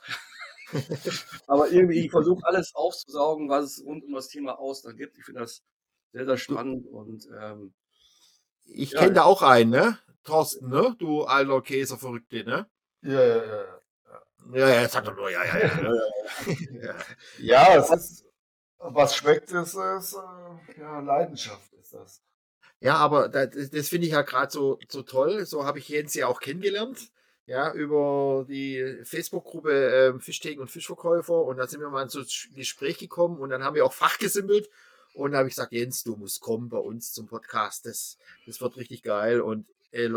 Aber 1.46 1.70
irgendwie, 1.70 2.05
ich 2.05 2.11
versuche 2.11 2.44
alles 2.46 2.74
aufzusaugen, 2.74 3.49
was 3.49 3.64
es 3.64 3.84
rund 3.84 4.05
um 4.05 4.12
das 4.12 4.28
Thema 4.28 4.59
Austern 4.59 4.96
gibt. 4.96 5.18
Ich 5.18 5.24
finde 5.24 5.40
das 5.40 5.62
sehr, 6.12 6.26
sehr 6.26 6.36
spannend 6.36 6.86
und 6.86 7.26
ähm, 7.40 7.72
Ich 8.66 8.92
ja, 8.92 9.01
kenne 9.01 9.14
da 9.14 9.24
auch 9.24 9.42
einen, 9.42 9.70
ne? 9.70 9.99
Thorsten, 10.24 10.68
ne? 10.68 10.94
Du 10.99 11.22
alter 11.22 11.62
Käseverrückte, 11.62 12.44
ne? 12.44 12.66
Ja, 13.03 13.22
ja, 13.22 13.44
ja. 13.44 13.64
Ja, 14.53 14.68
ja, 14.68 14.88
sag 14.88 15.05
doch 15.05 15.14
nur, 15.14 15.30
ja, 15.30 15.44
ja, 15.44 15.59
ja. 15.59 15.92
ja, 16.82 16.94
ja 17.38 17.76
es 17.76 17.90
ist, 17.90 18.24
was 18.79 19.16
schmeckt, 19.16 19.51
ist, 19.51 19.74
ist 19.74 20.14
äh, 20.14 20.81
ja, 20.81 21.01
Leidenschaft 21.01 21.72
ist 21.74 21.95
das. 21.95 22.22
Ja, 22.81 22.97
aber 22.97 23.29
das, 23.29 23.70
das 23.70 23.89
finde 23.89 24.07
ich 24.07 24.12
ja 24.12 24.22
gerade 24.22 24.53
so, 24.53 24.79
so 24.89 25.03
toll. 25.03 25.45
So 25.47 25.64
habe 25.64 25.79
ich 25.79 25.89
Jens 25.89 26.14
ja 26.14 26.29
auch 26.29 26.41
kennengelernt. 26.41 27.11
Ja, 27.47 27.72
über 27.72 28.45
die 28.47 29.01
Facebook-Gruppe 29.05 29.72
äh, 29.72 30.20
Fischtheken 30.20 30.61
und 30.61 30.70
Fischverkäufer. 30.70 31.43
Und 31.43 31.57
da 31.57 31.66
sind 31.66 31.81
wir 31.81 31.89
mal 31.89 32.03
ins 32.03 32.49
Gespräch 32.55 32.99
gekommen 32.99 33.39
und 33.39 33.51
dann 33.51 33.64
haben 33.64 33.74
wir 33.74 33.87
auch 33.87 33.95
fachgesimpelt. 33.95 34.68
Und 35.14 35.33
da 35.33 35.39
habe 35.39 35.49
ich 35.49 35.55
gesagt, 35.55 35.72
Jens, 35.72 36.05
du 36.05 36.14
musst 36.14 36.41
kommen 36.41 36.68
bei 36.68 36.79
uns 36.79 37.12
zum 37.12 37.26
Podcast. 37.26 37.87
Das, 37.87 38.18
das 38.47 38.61
wird 38.61 38.76
richtig 38.76 39.03
geil. 39.03 39.41
Und 39.41 39.66
äh, 39.91 40.11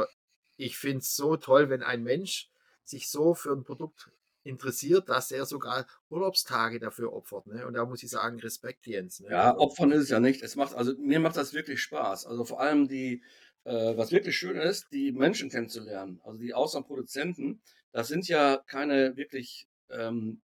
ich 0.57 0.77
finde 0.77 0.99
es 0.99 1.15
so 1.15 1.37
toll, 1.37 1.69
wenn 1.69 1.83
ein 1.83 2.03
Mensch 2.03 2.49
sich 2.83 3.09
so 3.09 3.33
für 3.33 3.53
ein 3.53 3.63
Produkt 3.63 4.11
interessiert, 4.43 5.09
dass 5.09 5.31
er 5.31 5.45
sogar 5.45 5.85
Urlaubstage 6.09 6.79
dafür 6.79 7.13
opfert. 7.13 7.47
Ne? 7.47 7.65
Und 7.65 7.73
da 7.73 7.85
muss 7.85 8.03
ich 8.03 8.09
sagen, 8.09 8.39
Respekt, 8.39 8.87
Jens. 8.87 9.19
Ne? 9.19 9.29
Ja, 9.29 9.51
also 9.51 9.61
opfern 9.61 9.91
ist 9.91 10.03
es 10.03 10.09
ja 10.09 10.19
nicht. 10.19 10.41
Es 10.41 10.55
macht, 10.55 10.73
also 10.75 10.93
mir 10.97 11.19
macht 11.19 11.37
das 11.37 11.53
wirklich 11.53 11.81
Spaß. 11.81 12.25
Also 12.25 12.45
vor 12.45 12.59
allem 12.59 12.87
die, 12.87 13.23
äh, 13.63 13.95
was 13.95 14.11
wirklich 14.11 14.37
schön 14.37 14.57
ist, 14.57 14.87
die 14.91 15.11
Menschen 15.11 15.49
kennenzulernen. 15.49 16.19
Also 16.23 16.39
die 16.39 16.53
Außenproduzenten, 16.53 17.61
das 17.91 18.07
sind 18.07 18.27
ja 18.27 18.57
keine 18.67 19.15
wirklich, 19.15 19.67
ähm, 19.89 20.41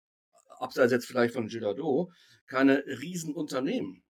abseits 0.60 0.92
jetzt 0.92 1.06
vielleicht 1.06 1.34
von 1.34 1.48
Girardot, 1.48 2.12
keine 2.46 2.84
Riesenunternehmen. 2.86 4.04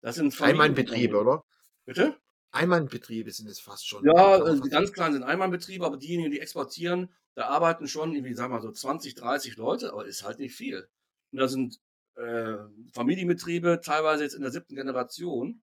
Das 0.00 0.16
sind 0.16 0.40
Einmannbetriebe, 0.40 1.18
oder? 1.18 1.44
Bitte? 1.84 2.16
Einmannbetriebe 2.52 3.30
sind 3.30 3.48
es 3.48 3.60
fast 3.60 3.88
schon. 3.88 4.04
Ja, 4.04 4.12
also 4.12 4.62
die 4.62 4.70
ganz 4.70 4.92
kleinen 4.92 5.14
sind 5.14 5.22
Einmannbetriebe, 5.22 5.84
aber 5.84 5.96
diejenigen, 5.96 6.30
die 6.30 6.40
exportieren, 6.40 7.08
da 7.34 7.46
arbeiten 7.46 7.88
schon, 7.88 8.14
irgendwie, 8.14 8.34
sagen 8.34 8.52
wir 8.52 8.56
mal 8.56 8.62
so 8.62 8.70
20, 8.70 9.14
30 9.14 9.56
Leute, 9.56 9.92
aber 9.92 10.06
ist 10.06 10.22
halt 10.22 10.38
nicht 10.38 10.54
viel. 10.54 10.86
Und 11.32 11.38
da 11.38 11.48
sind 11.48 11.80
äh, 12.16 12.56
Familienbetriebe, 12.92 13.80
teilweise 13.82 14.22
jetzt 14.22 14.34
in 14.34 14.42
der 14.42 14.50
siebten 14.50 14.74
Generation. 14.74 15.62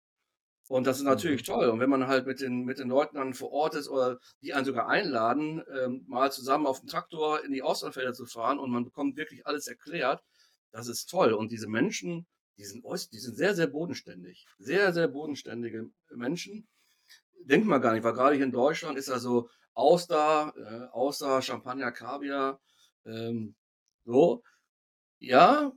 Und 0.68 0.86
das 0.86 0.98
ist 0.98 1.04
natürlich 1.04 1.42
mhm. 1.42 1.52
toll. 1.52 1.68
Und 1.68 1.80
wenn 1.80 1.90
man 1.90 2.08
halt 2.08 2.26
mit 2.26 2.40
den, 2.40 2.64
mit 2.64 2.78
den 2.78 2.88
Leuten 2.88 3.16
dann 3.16 3.34
vor 3.34 3.52
Ort 3.52 3.74
ist 3.74 3.88
oder 3.88 4.18
die 4.42 4.54
einen 4.54 4.64
sogar 4.64 4.88
einladen, 4.88 5.62
ähm, 5.72 6.04
mal 6.08 6.32
zusammen 6.32 6.66
auf 6.66 6.80
dem 6.80 6.88
Traktor 6.88 7.44
in 7.44 7.52
die 7.52 7.62
Auslandfelder 7.62 8.12
zu 8.12 8.26
fahren 8.26 8.58
und 8.58 8.70
man 8.70 8.84
bekommt 8.84 9.16
wirklich 9.16 9.46
alles 9.46 9.68
erklärt, 9.68 10.22
das 10.72 10.88
ist 10.88 11.10
toll. 11.10 11.32
Und 11.32 11.52
diese 11.52 11.68
Menschen, 11.68 12.26
die 12.58 12.64
sind, 12.64 12.84
die 13.12 13.18
sind 13.18 13.36
sehr, 13.36 13.54
sehr 13.54 13.66
bodenständig. 13.66 14.46
Sehr, 14.58 14.92
sehr 14.92 15.08
bodenständige 15.08 15.90
Menschen. 16.10 16.66
Denkt 17.44 17.66
man 17.66 17.80
gar 17.80 17.92
nicht, 17.92 18.04
weil 18.04 18.12
gerade 18.12 18.36
hier 18.36 18.44
in 18.44 18.52
Deutschland 18.52 18.98
ist 18.98 19.08
ja 19.08 19.18
so, 19.18 19.48
Auster, 19.74 20.52
äh, 20.56 20.92
Auster, 20.92 21.40
Champagner, 21.42 21.92
Kaviar, 21.92 22.60
ähm, 23.06 23.54
so. 24.04 24.42
Ja, 25.18 25.72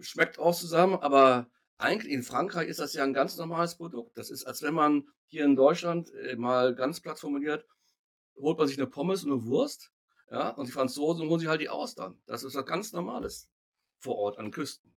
schmeckt 0.00 0.38
auch 0.38 0.54
zusammen, 0.54 0.96
aber 0.96 1.48
eigentlich 1.78 2.12
in 2.12 2.22
Frankreich 2.22 2.68
ist 2.68 2.80
das 2.80 2.94
ja 2.94 3.04
ein 3.04 3.14
ganz 3.14 3.36
normales 3.36 3.76
Produkt. 3.76 4.16
Das 4.16 4.30
ist, 4.30 4.44
als 4.44 4.62
wenn 4.62 4.74
man 4.74 5.08
hier 5.26 5.44
in 5.44 5.56
Deutschland 5.56 6.12
äh, 6.14 6.36
mal 6.36 6.74
ganz 6.74 7.00
platt 7.00 7.18
formuliert, 7.18 7.66
holt 8.36 8.58
man 8.58 8.68
sich 8.68 8.78
eine 8.78 8.86
Pommes 8.86 9.24
und 9.24 9.32
eine 9.32 9.46
Wurst, 9.46 9.92
ja, 10.30 10.50
und 10.50 10.66
die 10.66 10.72
Franzosen 10.72 11.28
holen 11.28 11.40
sich 11.40 11.48
halt 11.48 11.60
die 11.60 11.68
Austern. 11.68 12.20
Das 12.26 12.44
ist 12.44 12.54
was 12.54 12.66
ganz 12.66 12.92
Normales 12.92 13.50
vor 13.98 14.16
Ort 14.16 14.38
an 14.38 14.50
Küsten. 14.50 14.94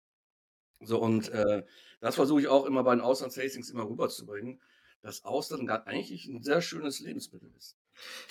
So, 0.81 1.01
und 1.01 1.29
äh, 1.31 1.65
das 2.01 2.17
versuche 2.17 2.41
ich 2.41 2.49
auch 2.49 2.67
immer 2.67 2.83
bei 2.83 2.95
den 2.95 3.01
Auslandstastings 3.01 3.71
immer 3.71 3.89
rüberzubringen, 3.89 4.61
dass 5.03 5.25
Austern 5.25 5.69
eigentlich 5.69 6.27
ein 6.27 6.43
sehr 6.43 6.63
schönes 6.63 7.01
Lebensmittel 7.01 7.53
ist. 7.57 7.77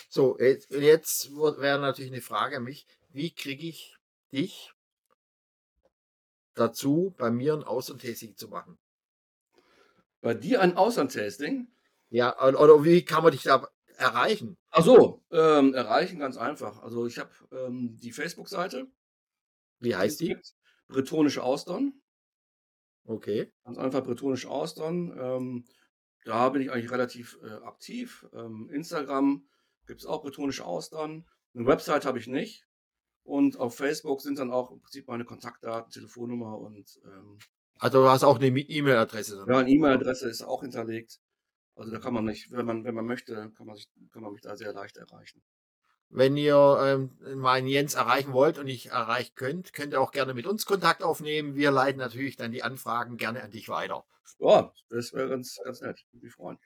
So, 0.09 0.39
jetzt 0.39 0.72
wäre 0.72 1.80
natürlich 1.80 2.11
eine 2.11 2.22
Frage 2.22 2.57
an 2.57 2.63
mich, 2.63 2.88
wie 3.09 3.32
kriege 3.34 3.67
ich 3.67 3.97
dich 4.32 4.74
dazu, 6.53 7.13
bei 7.17 7.30
mir 7.30 7.53
ein 7.53 7.63
Auslandtasting 7.63 8.36
zu 8.36 8.47
machen? 8.47 8.78
Bei 10.22 10.34
dir 10.34 10.61
ein 10.61 10.78
Auslandtasting? 10.78 11.67
Ja, 12.09 12.41
oder 12.41 12.84
wie 12.84 13.03
kann 13.03 13.24
man 13.24 13.32
dich 13.32 13.43
da 13.43 13.67
erreichen? 13.97 14.57
Ach 14.69 14.84
so, 14.84 15.24
ähm, 15.32 15.74
erreichen 15.74 16.19
ganz 16.19 16.38
einfach. 16.38 16.82
Also 16.82 17.05
ich 17.05 17.19
habe 17.19 17.32
ähm, 17.51 17.97
die 17.97 18.11
Facebook-Seite. 18.11 18.88
Wie 19.80 19.95
heißt 19.95 20.19
die? 20.19 20.38
Bretonische 20.88 21.43
Austern. 21.43 22.01
Okay. 23.05 23.51
Ganz 23.63 23.78
einfach 23.78 24.03
bretonische 24.03 24.49
Austern. 24.49 25.17
Ähm, 25.17 25.65
da 26.24 26.49
bin 26.49 26.61
ich 26.61 26.72
eigentlich 26.72 26.91
relativ 26.91 27.39
äh, 27.43 27.65
aktiv. 27.65 28.28
Ähm, 28.34 28.69
Instagram 28.72 29.45
gibt 29.88 30.01
es 30.01 30.05
auch 30.05 30.22
bretonische 30.22 30.65
Austern. 30.65 31.26
Eine 31.53 31.65
Website 31.65 32.05
habe 32.05 32.19
ich 32.19 32.28
nicht. 32.28 32.67
Und 33.24 33.59
auf 33.59 33.76
Facebook 33.76 34.22
sind 34.22 34.39
dann 34.39 34.51
auch 34.51 34.72
im 34.72 34.82
Prinzip 34.82 35.07
meine 35.07 35.26
Kontaktdaten, 35.26 35.91
Telefonnummer 35.91 36.57
und. 36.59 36.99
Ähm, 37.05 37.38
also 37.80 38.03
du 38.03 38.09
hast 38.09 38.24
auch 38.24 38.39
eine 38.39 38.47
E-Mail-Adresse. 38.47 39.45
Ja, 39.47 39.57
eine 39.57 39.69
E-Mail-Adresse 39.69 40.30
ist 40.30 40.43
auch 40.43 40.61
hinterlegt. 40.61 41.19
Also 41.76 41.91
da 41.91 41.99
kann 41.99 42.13
man 42.13 42.26
nicht, 42.26 42.51
wenn 42.51 42.65
man, 42.65 42.84
wenn 42.84 42.93
man 42.93 43.05
möchte, 43.05 43.51
kann 43.55 43.65
man, 43.65 43.76
sich, 43.76 43.89
kann 44.11 44.22
man 44.22 44.34
mich 44.34 44.41
da 44.41 44.55
sehr 44.55 44.74
leicht 44.74 44.97
erreichen. 44.97 45.41
Wenn 46.14 46.36
ihr 46.36 46.78
ähm, 46.82 47.39
meinen 47.39 47.68
Jens 47.68 47.93
erreichen 47.93 48.34
wollt 48.34 48.57
und 48.57 48.66
nicht 48.66 48.88
erreichen 48.88 49.34
könnt, 49.36 49.72
könnt 49.72 49.93
ihr 49.93 50.01
auch 50.01 50.12
gerne 50.12 50.34
mit 50.34 50.45
uns 50.45 50.66
Kontakt 50.66 51.03
aufnehmen. 51.03 51.55
Wir 51.55 51.72
leiten 51.72 51.99
natürlich 51.99 52.36
dann 52.36 52.51
die 52.51 52.64
Anfragen 52.64 53.16
gerne 53.16 53.41
an 53.41 53.51
dich 53.51 53.70
weiter. 53.70 54.03
Ja, 54.39 54.74
das 54.89 55.14
wäre 55.14 55.30
ganz, 55.30 55.57
ganz 55.64 55.80
nett. 55.80 56.03
Würde 56.12 56.26
mich 56.26 56.34
freuen. 56.34 56.59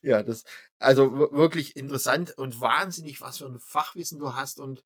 Ja, 0.00 0.24
das, 0.24 0.44
also 0.80 1.12
wirklich 1.32 1.76
interessant 1.76 2.36
und 2.36 2.60
wahnsinnig, 2.60 3.20
was 3.20 3.38
für 3.38 3.46
ein 3.46 3.60
Fachwissen 3.60 4.18
du 4.18 4.34
hast 4.34 4.58
und 4.58 4.84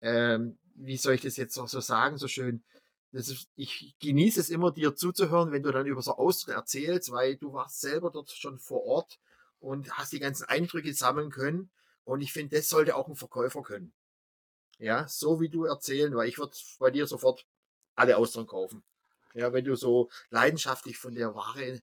ähm, 0.00 0.58
wie 0.74 0.96
soll 0.96 1.14
ich 1.14 1.20
das 1.20 1.36
jetzt 1.36 1.56
auch 1.58 1.68
so 1.68 1.80
sagen, 1.80 2.18
so 2.18 2.26
schön. 2.26 2.64
Ist, 3.12 3.48
ich 3.54 3.94
genieße 4.00 4.40
es 4.40 4.50
immer, 4.50 4.72
dir 4.72 4.96
zuzuhören, 4.96 5.52
wenn 5.52 5.62
du 5.62 5.70
dann 5.70 5.86
über 5.86 6.02
so 6.02 6.16
Ausdruck 6.16 6.54
erzählst, 6.54 7.12
weil 7.12 7.36
du 7.36 7.52
warst 7.52 7.80
selber 7.80 8.10
dort 8.10 8.30
schon 8.30 8.58
vor 8.58 8.84
Ort 8.84 9.20
und 9.60 9.90
hast 9.92 10.12
die 10.12 10.18
ganzen 10.18 10.44
Eindrücke 10.44 10.92
sammeln 10.92 11.30
können. 11.30 11.70
Und 12.06 12.20
ich 12.20 12.32
finde, 12.32 12.56
das 12.56 12.68
sollte 12.68 12.94
auch 12.94 13.08
ein 13.08 13.16
Verkäufer 13.16 13.62
können. 13.62 13.92
Ja, 14.78 15.08
so 15.08 15.40
wie 15.40 15.48
du 15.48 15.64
erzählen, 15.64 16.14
weil 16.14 16.28
ich 16.28 16.38
würde 16.38 16.56
bei 16.78 16.90
dir 16.90 17.06
sofort 17.06 17.46
alle 17.96 18.16
Austern 18.16 18.46
kaufen. 18.46 18.84
Ja, 19.34 19.52
wenn 19.52 19.64
du 19.64 19.74
so 19.74 20.08
leidenschaftlich 20.30 20.98
von 20.98 21.14
der 21.14 21.34
Ware 21.34 21.80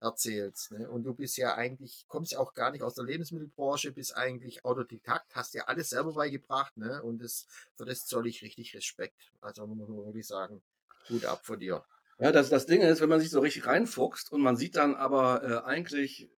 erzählst. 0.00 0.72
Ne? 0.72 0.88
Und 0.88 1.04
du 1.04 1.14
bist 1.14 1.36
ja 1.36 1.54
eigentlich, 1.56 2.06
kommst 2.08 2.32
ja 2.32 2.38
auch 2.38 2.54
gar 2.54 2.70
nicht 2.70 2.82
aus 2.82 2.94
der 2.94 3.04
Lebensmittelbranche, 3.04 3.92
bist 3.92 4.16
eigentlich 4.16 4.64
Autodidakt, 4.64 5.34
hast 5.34 5.54
ja 5.54 5.64
alles 5.64 5.90
selber 5.90 6.14
beigebracht. 6.14 6.76
Ne? 6.76 7.02
Und 7.02 7.18
das, 7.22 7.46
für 7.74 7.84
das 7.84 8.06
zoll 8.06 8.26
ich 8.26 8.42
richtig 8.42 8.74
Respekt. 8.74 9.30
Also 9.42 9.66
muss 9.66 9.88
man 9.88 10.06
wirklich 10.06 10.26
sagen, 10.26 10.62
gut 11.08 11.26
ab 11.26 11.44
von 11.44 11.60
dir. 11.60 11.84
Ja, 12.18 12.32
das, 12.32 12.48
das 12.48 12.64
Ding 12.64 12.80
ist, 12.80 13.02
wenn 13.02 13.10
man 13.10 13.20
sich 13.20 13.30
so 13.30 13.40
richtig 13.40 13.66
reinfuchst 13.66 14.32
und 14.32 14.40
man 14.40 14.56
sieht 14.56 14.76
dann 14.76 14.94
aber 14.94 15.42
äh, 15.42 15.66
eigentlich 15.66 16.30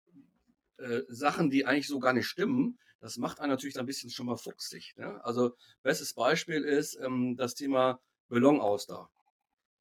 äh, 0.77 1.01
Sachen, 1.07 1.51
die 1.51 1.65
eigentlich 1.65 1.87
so 1.87 1.99
gar 1.99 2.13
nicht 2.13 2.25
stimmen, 2.25 2.79
das 2.99 3.17
macht 3.17 3.39
einen 3.39 3.51
natürlich 3.51 3.77
ein 3.79 3.85
bisschen 3.85 4.09
schon 4.09 4.25
mal 4.25 4.37
fuchsig. 4.37 4.95
Ne? 4.97 5.23
Also, 5.23 5.55
bestes 5.83 6.13
Beispiel 6.13 6.63
ist 6.63 6.95
ähm, 6.95 7.35
das 7.37 7.55
Thema 7.55 8.01
Ballonauster. 8.29 9.09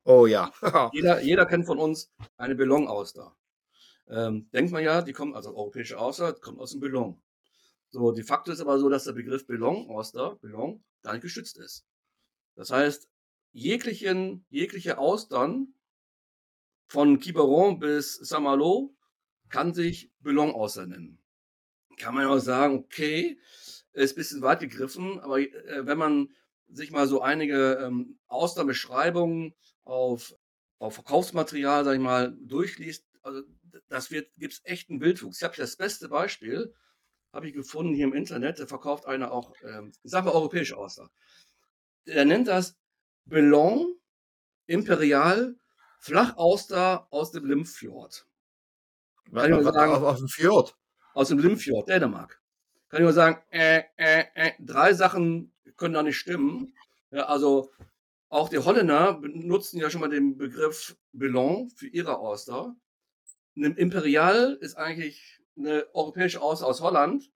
Oh 0.05 0.27
ja. 0.27 0.53
jeder, 0.93 1.21
jeder 1.21 1.47
kennt 1.47 1.67
von 1.67 1.79
uns 1.79 2.13
eine 2.37 2.55
Ballonauster. 2.55 3.37
Ähm, 4.09 4.49
denkt 4.53 4.71
man 4.71 4.85
ja, 4.85 5.03
die 5.03 5.13
kommen, 5.13 5.35
also 5.35 5.57
europäische 5.57 5.99
Auster, 5.99 6.35
kommt 6.35 6.61
aus 6.61 6.73
dem 6.73 6.81
Ballon. 6.81 7.21
So, 7.89 8.13
de 8.13 8.23
facto 8.23 8.53
ist 8.53 8.61
aber 8.61 8.79
so, 8.79 8.89
dass 8.89 9.05
der 9.05 9.13
Begriff 9.13 9.47
Ballonauster, 9.47 10.37
Ballon, 10.37 10.85
gar 11.03 11.13
nicht 11.13 11.23
geschützt 11.23 11.59
ist. 11.59 11.87
Das 12.55 12.71
heißt, 12.71 13.09
jeglichen, 13.53 14.45
jegliche 14.51 14.99
Austern 14.99 15.75
von 16.89 17.19
Quiberon 17.19 17.79
bis 17.79 18.15
Saint-Malo 18.17 18.95
kann 19.49 19.75
sich 19.75 20.13
Ballonauster 20.21 20.87
nennen 20.87 21.26
kann 21.97 22.15
man 22.15 22.27
auch 22.27 22.39
sagen, 22.39 22.77
okay, 22.77 23.39
ist 23.93 24.13
ein 24.13 24.17
bisschen 24.17 24.43
weit 24.43 24.61
gegriffen, 24.61 25.21
aber 25.21 25.41
äh, 25.41 25.87
wenn 25.87 25.99
man 25.99 26.29
sich 26.69 26.91
mal 26.91 27.07
so 27.07 27.23
einige 27.23 27.79
ähm, 27.83 28.19
Austernbeschreibungen 28.27 29.55
auf, 29.85 30.35
auf 30.79 30.95
Verkaufsmaterial, 30.95 31.85
sag 31.85 31.95
ich 31.95 32.01
mal, 32.01 32.37
durchliest, 32.41 33.07
also 33.23 33.43
das 33.89 34.11
wird, 34.11 34.31
gibt 34.37 34.55
es 34.55 34.61
echt 34.65 34.91
einen 34.91 35.01
Wildwuchs. 35.01 35.39
Ich 35.39 35.45
habe 35.45 35.57
das 35.57 35.77
beste 35.77 36.09
Beispiel, 36.09 36.75
habe 37.33 37.49
ich 37.49 37.55
gefunden 37.55 37.95
hier 37.95 38.07
im 38.07 38.15
Internet, 38.15 38.59
da 38.59 38.67
verkauft 38.67 39.07
einer 39.07 39.33
auch, 39.33 39.55
ähm, 39.63 39.93
ich 40.03 40.11
sage 40.11 40.27
mal, 40.27 40.35
europäische 40.35 40.77
Auster. 40.77 41.11
Der 42.07 42.25
nennt 42.25 42.49
das 42.49 42.77
Bellon 43.25 43.95
Imperial 44.67 45.57
Flachauster 46.01 47.09
aus 47.11 47.33
dem 47.33 47.47
Limfjord. 47.47 48.27
Kann 49.33 49.59
ich 49.59 49.65
sagen, 49.65 49.93
aus 49.93 50.19
dem 50.19 50.29
Fjord? 50.29 50.77
Aus 51.17 51.29
dem 51.29 51.39
Limfjord, 51.39 51.89
Dänemark. 51.89 52.43
Kann 52.91 53.01
ich 53.01 53.05
nur 53.05 53.13
sagen, 53.15 53.43
äh, 53.51 53.85
äh, 53.97 54.25
äh, 54.35 54.53
drei 54.61 54.93
Sachen 54.93 55.51
können 55.77 55.95
da 55.95 56.03
nicht 56.03 56.19
stimmen. 56.19 56.75
Ja, 57.11 57.25
also 57.25 57.73
auch 58.29 58.51
die 58.51 58.59
Holländer 58.59 59.15
benutzen 59.15 59.79
ja 59.79 59.89
schon 59.89 60.03
mal 60.03 60.11
den 60.11 60.37
Begriff 60.37 60.95
Bellon 61.13 61.71
für 61.71 61.87
ihre 61.87 62.19
Auster. 62.19 62.77
Ein 63.57 63.77
Imperial 63.77 64.59
ist 64.61 64.77
eigentlich 64.77 65.41
eine 65.57 65.87
europäische 65.95 66.43
Auster 66.43 66.67
aus 66.67 66.83
Holland 66.83 67.31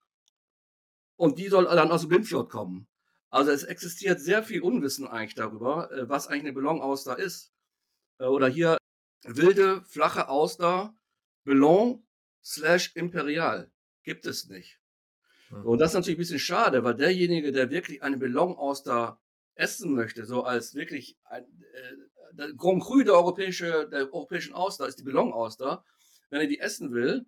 und 1.15 1.39
die 1.39 1.47
soll 1.47 1.65
dann 1.65 1.91
aus 1.91 2.01
dem 2.01 2.11
Limfjord 2.11 2.51
kommen. 2.51 2.87
Also 3.31 3.49
es 3.49 3.63
existiert 3.63 4.19
sehr 4.19 4.43
viel 4.43 4.61
Unwissen 4.61 5.07
eigentlich 5.07 5.35
darüber, 5.35 5.91
äh, 5.91 6.07
was 6.07 6.27
eigentlich 6.27 6.41
eine 6.41 6.53
Bellon-Auster 6.53 7.17
ist. 7.17 7.51
Äh, 8.19 8.25
oder 8.25 8.47
hier 8.47 8.77
wilde, 9.23 9.81
flache 9.85 10.29
Auster, 10.29 10.93
Bellon 11.45 12.03
slash 12.43 12.95
Imperial. 12.95 13.71
Gibt 14.03 14.25
es 14.25 14.47
nicht. 14.47 14.79
Mhm. 15.49 15.65
Und 15.65 15.79
das 15.79 15.91
ist 15.91 15.95
natürlich 15.95 16.17
ein 16.17 16.21
bisschen 16.21 16.39
schade, 16.39 16.83
weil 16.83 16.95
derjenige, 16.95 17.51
der 17.51 17.69
wirklich 17.69 18.03
eine 18.03 18.17
Bellon 18.17 18.55
aus 18.55 18.83
da 18.83 19.19
essen 19.55 19.93
möchte, 19.93 20.25
so 20.25 20.43
als 20.43 20.73
wirklich 20.73 21.17
ein, 21.25 21.43
äh, 21.73 22.33
der 22.33 22.53
Grand 22.53 22.81
Cru 22.81 23.03
der, 23.03 23.13
europäische, 23.13 23.89
der 23.89 24.13
europäischen 24.13 24.53
Auster 24.53 24.87
ist 24.87 24.99
die 24.99 25.03
Bellon 25.03 25.33
Auster, 25.33 25.83
wenn 26.29 26.41
er 26.41 26.47
die 26.47 26.59
essen 26.59 26.93
will 26.93 27.25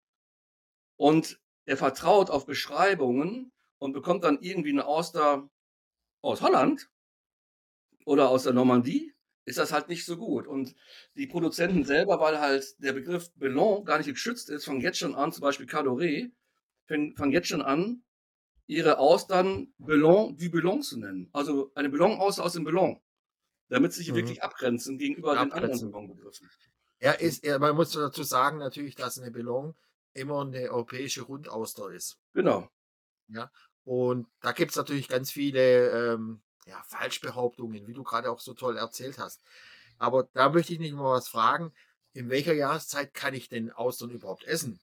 und 0.95 1.39
er 1.66 1.78
vertraut 1.78 2.30
auf 2.30 2.45
Beschreibungen 2.45 3.51
und 3.78 3.93
bekommt 3.93 4.24
dann 4.24 4.39
irgendwie 4.41 4.72
eine 4.72 4.86
Auster 4.86 5.49
aus 6.22 6.41
Holland 6.41 6.89
oder 8.05 8.30
aus 8.30 8.43
der 8.43 8.53
Normandie, 8.53 9.14
ist 9.46 9.58
das 9.58 9.72
halt 9.72 9.89
nicht 9.89 10.06
so 10.06 10.18
gut. 10.18 10.48
Und 10.48 10.76
die 11.16 11.28
Produzenten 11.28 11.84
selber, 11.84 12.20
weil 12.20 12.39
halt 12.39 12.76
der 12.80 12.94
Begriff 12.94 13.32
Bellon 13.36 13.84
gar 13.86 13.98
nicht 13.98 14.10
geschützt 14.10 14.50
ist, 14.50 14.66
fangen 14.66 14.82
jetzt 14.82 15.00
schon 15.00 15.16
an, 15.16 15.32
zum 15.32 15.41
Beispiel 15.41 15.66
Cadoré, 15.66 16.32
fangen 16.88 17.32
jetzt 17.32 17.48
schon 17.48 17.62
an, 17.62 18.04
ihre 18.68 18.98
Austern 18.98 19.74
Bellon 19.78 20.38
du 20.38 20.50
Bellon 20.50 20.82
zu 20.82 21.00
nennen. 21.00 21.30
Also 21.34 21.72
eine 21.76 21.89
Bellon-Auster 21.89 22.44
aus 22.44 22.54
dem 22.54 22.64
Bellon. 22.64 23.02
Damit 23.70 23.94
sie 23.94 24.00
sich 24.00 24.12
mhm. 24.12 24.16
wirklich 24.16 24.44
abgrenzen 24.44 24.98
gegenüber 24.98 25.38
abgrenzen. 25.38 25.50
den 25.50 25.64
anderen 25.64 25.91
Bellon-Begriffen. 25.91 26.50
Er 27.00 27.20
ist, 27.20 27.46
man 27.46 27.76
muss 27.76 27.91
dazu 27.91 28.24
sagen 28.24 28.60
natürlich, 28.60 28.96
dass 28.96 29.20
eine 29.20 29.32
Bellon 29.32 29.76
immer 30.14 30.41
eine 30.41 30.72
europäische 30.72 31.24
Rundauster 31.24 31.91
ist. 31.91 32.18
Genau. 32.34 32.70
Ja. 33.28 33.52
Und 33.84 34.28
da 34.41 34.54
gibt 34.54 34.72
es 34.72 34.78
natürlich 34.78 35.10
ganz 35.10 35.32
viele 35.32 36.14
ähm, 36.14 36.41
ja, 36.66 36.82
Falschbehauptungen, 36.88 37.88
wie 37.88 37.93
du 37.93 38.03
gerade 38.03 38.32
auch 38.32 38.39
so 38.39 38.53
toll 38.53 38.78
erzählt 38.78 39.18
hast. 39.18 39.41
Aber 39.97 40.28
da 40.34 40.49
möchte 40.49 40.74
ich 40.74 40.80
nicht 40.80 40.93
mal 40.93 41.16
was 41.16 41.28
fragen. 41.28 41.74
In 42.14 42.30
welcher 42.30 42.53
Jahreszeit 42.53 43.14
kann 43.14 43.34
ich 43.34 43.49
denn 43.49 43.72
Austern 43.72 44.11
überhaupt 44.11 44.43
essen? 44.43 44.80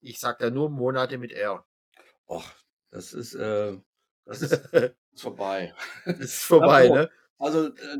Ich 0.00 0.20
sage 0.20 0.38
da 0.40 0.50
nur 0.50 0.70
Monate 0.70 1.18
mit 1.18 1.32
R. 1.32 1.64
Och, 2.28 2.44
das 2.90 3.12
ist, 3.12 3.34
äh, 3.34 3.78
das 4.24 4.42
ist, 4.42 4.52
ist 5.12 5.22
vorbei. 5.22 5.74
Das 6.04 6.18
ist 6.18 6.42
vorbei, 6.42 6.88
ne? 6.88 7.10
Also 7.38 7.68
äh, 7.68 7.98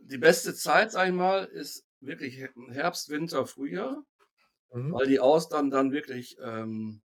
die 0.00 0.18
beste 0.18 0.54
Zeit, 0.54 0.92
sag 0.92 1.08
ich 1.08 1.14
mal, 1.14 1.44
ist 1.44 1.86
wirklich 2.00 2.44
Herbst, 2.68 3.08
Winter, 3.08 3.46
Frühjahr, 3.46 4.04
mhm. 4.72 4.92
weil 4.92 5.06
die 5.06 5.20
Austern 5.20 5.70
dann 5.70 5.92
wirklich, 5.92 6.36
ähm, 6.42 7.00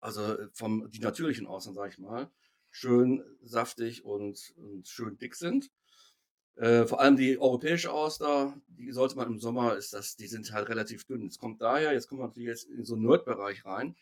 also 0.00 0.36
vom 0.52 0.90
die 0.90 1.00
natürlichen 1.00 1.46
Austern, 1.46 1.74
sag 1.74 1.90
ich 1.90 1.98
mal, 1.98 2.30
schön 2.70 3.24
saftig 3.42 4.04
und, 4.04 4.54
und 4.56 4.88
schön 4.88 5.18
dick 5.18 5.34
sind. 5.34 5.70
Äh, 6.56 6.86
vor 6.86 7.00
allem 7.00 7.16
die 7.16 7.38
europäische 7.38 7.92
Auster, 7.92 8.54
die 8.68 8.92
sollte 8.92 9.16
man 9.16 9.28
im 9.28 9.38
Sommer, 9.38 9.76
ist 9.76 9.92
das, 9.92 10.16
die 10.16 10.26
sind 10.26 10.52
halt 10.52 10.68
relativ 10.68 11.04
dünn. 11.04 11.26
Es 11.26 11.38
kommt 11.38 11.62
daher, 11.62 11.92
jetzt 11.92 12.08
kommen 12.08 12.20
wir 12.20 12.26
natürlich 12.26 12.48
jetzt 12.48 12.64
in 12.64 12.84
so 12.84 12.94
einen 12.94 13.06
Nerd-Bereich 13.06 13.64
rein. 13.64 13.96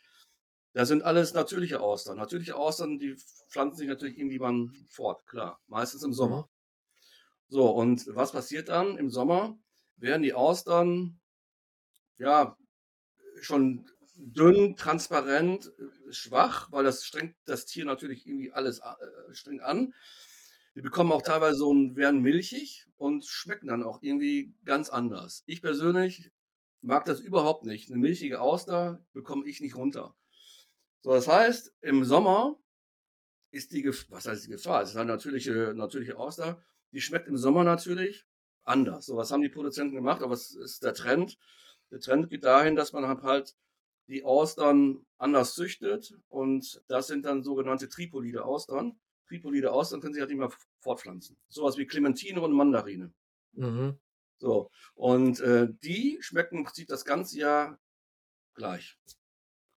Da 0.73 0.85
sind 0.85 1.03
alles 1.03 1.35
natürliche 1.35 1.81
Austern. 1.81 2.19
Natürliche 2.19 2.57
Austern, 2.57 2.99
die 2.99 3.17
pflanzen 3.49 3.79
sich 3.79 3.89
natürlich 3.89 4.19
irgendwie 4.19 4.39
mal 4.39 4.71
fort, 4.89 5.27
klar. 5.27 5.61
Meistens 5.67 6.03
im 6.03 6.13
Sommer. 6.13 6.43
Mhm. 6.43 6.49
So, 7.49 7.71
und 7.71 8.07
was 8.15 8.33
passiert 8.33 8.69
dann? 8.69 8.99
Im 8.99 9.11
Sommer 9.11 9.59
werden 9.97 10.23
die 10.23 10.35
Austern, 10.35 11.21
ja, 12.19 12.57
schon 13.41 13.89
dünn, 14.17 14.77
transparent, 14.77 15.73
schwach, 16.11 16.71
weil 16.73 16.85
das 16.85 17.05
strengt 17.05 17.37
das 17.45 17.67
Tier 17.67 17.85
natürlich 17.85 18.27
irgendwie 18.27 18.53
alles 18.53 18.81
äh, 18.81 19.35
streng 19.35 19.61
an. 19.61 19.95
Die 20.75 20.83
bekommen 20.83 21.13
auch 21.13 21.23
teilweise 21.23 21.59
so 21.59 21.73
ein, 21.73 21.97
werden 21.97 22.21
milchig 22.21 22.87
und 22.97 23.25
schmecken 23.27 23.69
dann 23.69 23.83
auch 23.83 24.03
irgendwie 24.03 24.55
ganz 24.65 24.91
anders. 24.91 25.43
Ich 25.47 25.61
persönlich 25.63 26.31
mag 26.83 27.05
das 27.05 27.21
überhaupt 27.21 27.65
nicht. 27.65 27.91
Eine 27.91 27.99
milchige 27.99 28.41
Auster 28.41 29.05
bekomme 29.13 29.47
ich 29.47 29.61
nicht 29.61 29.77
runter. 29.77 30.15
So, 31.01 31.11
das 31.13 31.29
heißt, 31.29 31.75
im 31.81 32.05
Sommer 32.05 32.59
ist 33.51 33.73
die 33.73 33.83
Gefahr, 33.83 34.19
was 34.19 34.27
heißt 34.27 34.47
die 34.47 34.51
Gefahr? 34.51 34.83
Es 34.83 34.91
ist 34.91 34.97
eine 34.97 35.11
natürliche, 35.11 35.73
natürliche 35.75 36.17
Auster. 36.17 36.63
Die 36.93 37.01
schmeckt 37.01 37.29
im 37.29 37.37
Sommer 37.37 37.65
natürlich 37.65 38.27
anders. 38.65 39.07
So, 39.07 39.17
was 39.17 39.31
haben 39.31 39.43
die 39.43 39.49
Produzenten 39.49 39.95
gemacht? 39.95 40.23
Aber 40.23 40.33
was 40.33 40.55
ist 40.55 40.85
der 40.85 40.95
Trend? 40.95 41.39
Der 41.91 42.01
Trend 42.01 42.29
geht 42.29 42.45
dahin, 42.45 42.77
dass 42.77 42.93
man 42.93 43.23
halt 43.23 43.57
die 44.09 44.25
Austern 44.25 45.07
anders 45.19 45.55
züchtet. 45.55 46.15
Und 46.29 46.83
das 46.89 47.07
sind 47.07 47.25
dann 47.25 47.43
sogenannte 47.43 47.89
Tripolide 47.89 48.45
Austern. 48.45 48.99
Tripolide 49.29 49.73
Austern 49.73 50.01
können 50.01 50.15
sich 50.15 50.21
halt 50.21 50.31
nicht 50.31 50.39
mehr 50.39 50.53
fortpflanzen. 50.81 51.37
Sowas 51.49 51.77
wie 51.77 51.87
Clementine 51.87 52.41
und 52.41 52.53
Mandarine. 52.53 53.13
Mhm. 53.53 53.99
So. 54.39 54.71
Und 54.95 55.41
äh, 55.41 55.69
die 55.83 56.19
schmecken 56.21 56.59
im 56.59 56.65
Prinzip 56.65 56.89
das 56.89 57.05
ganze 57.05 57.39
Jahr 57.39 57.79
gleich. 58.55 58.99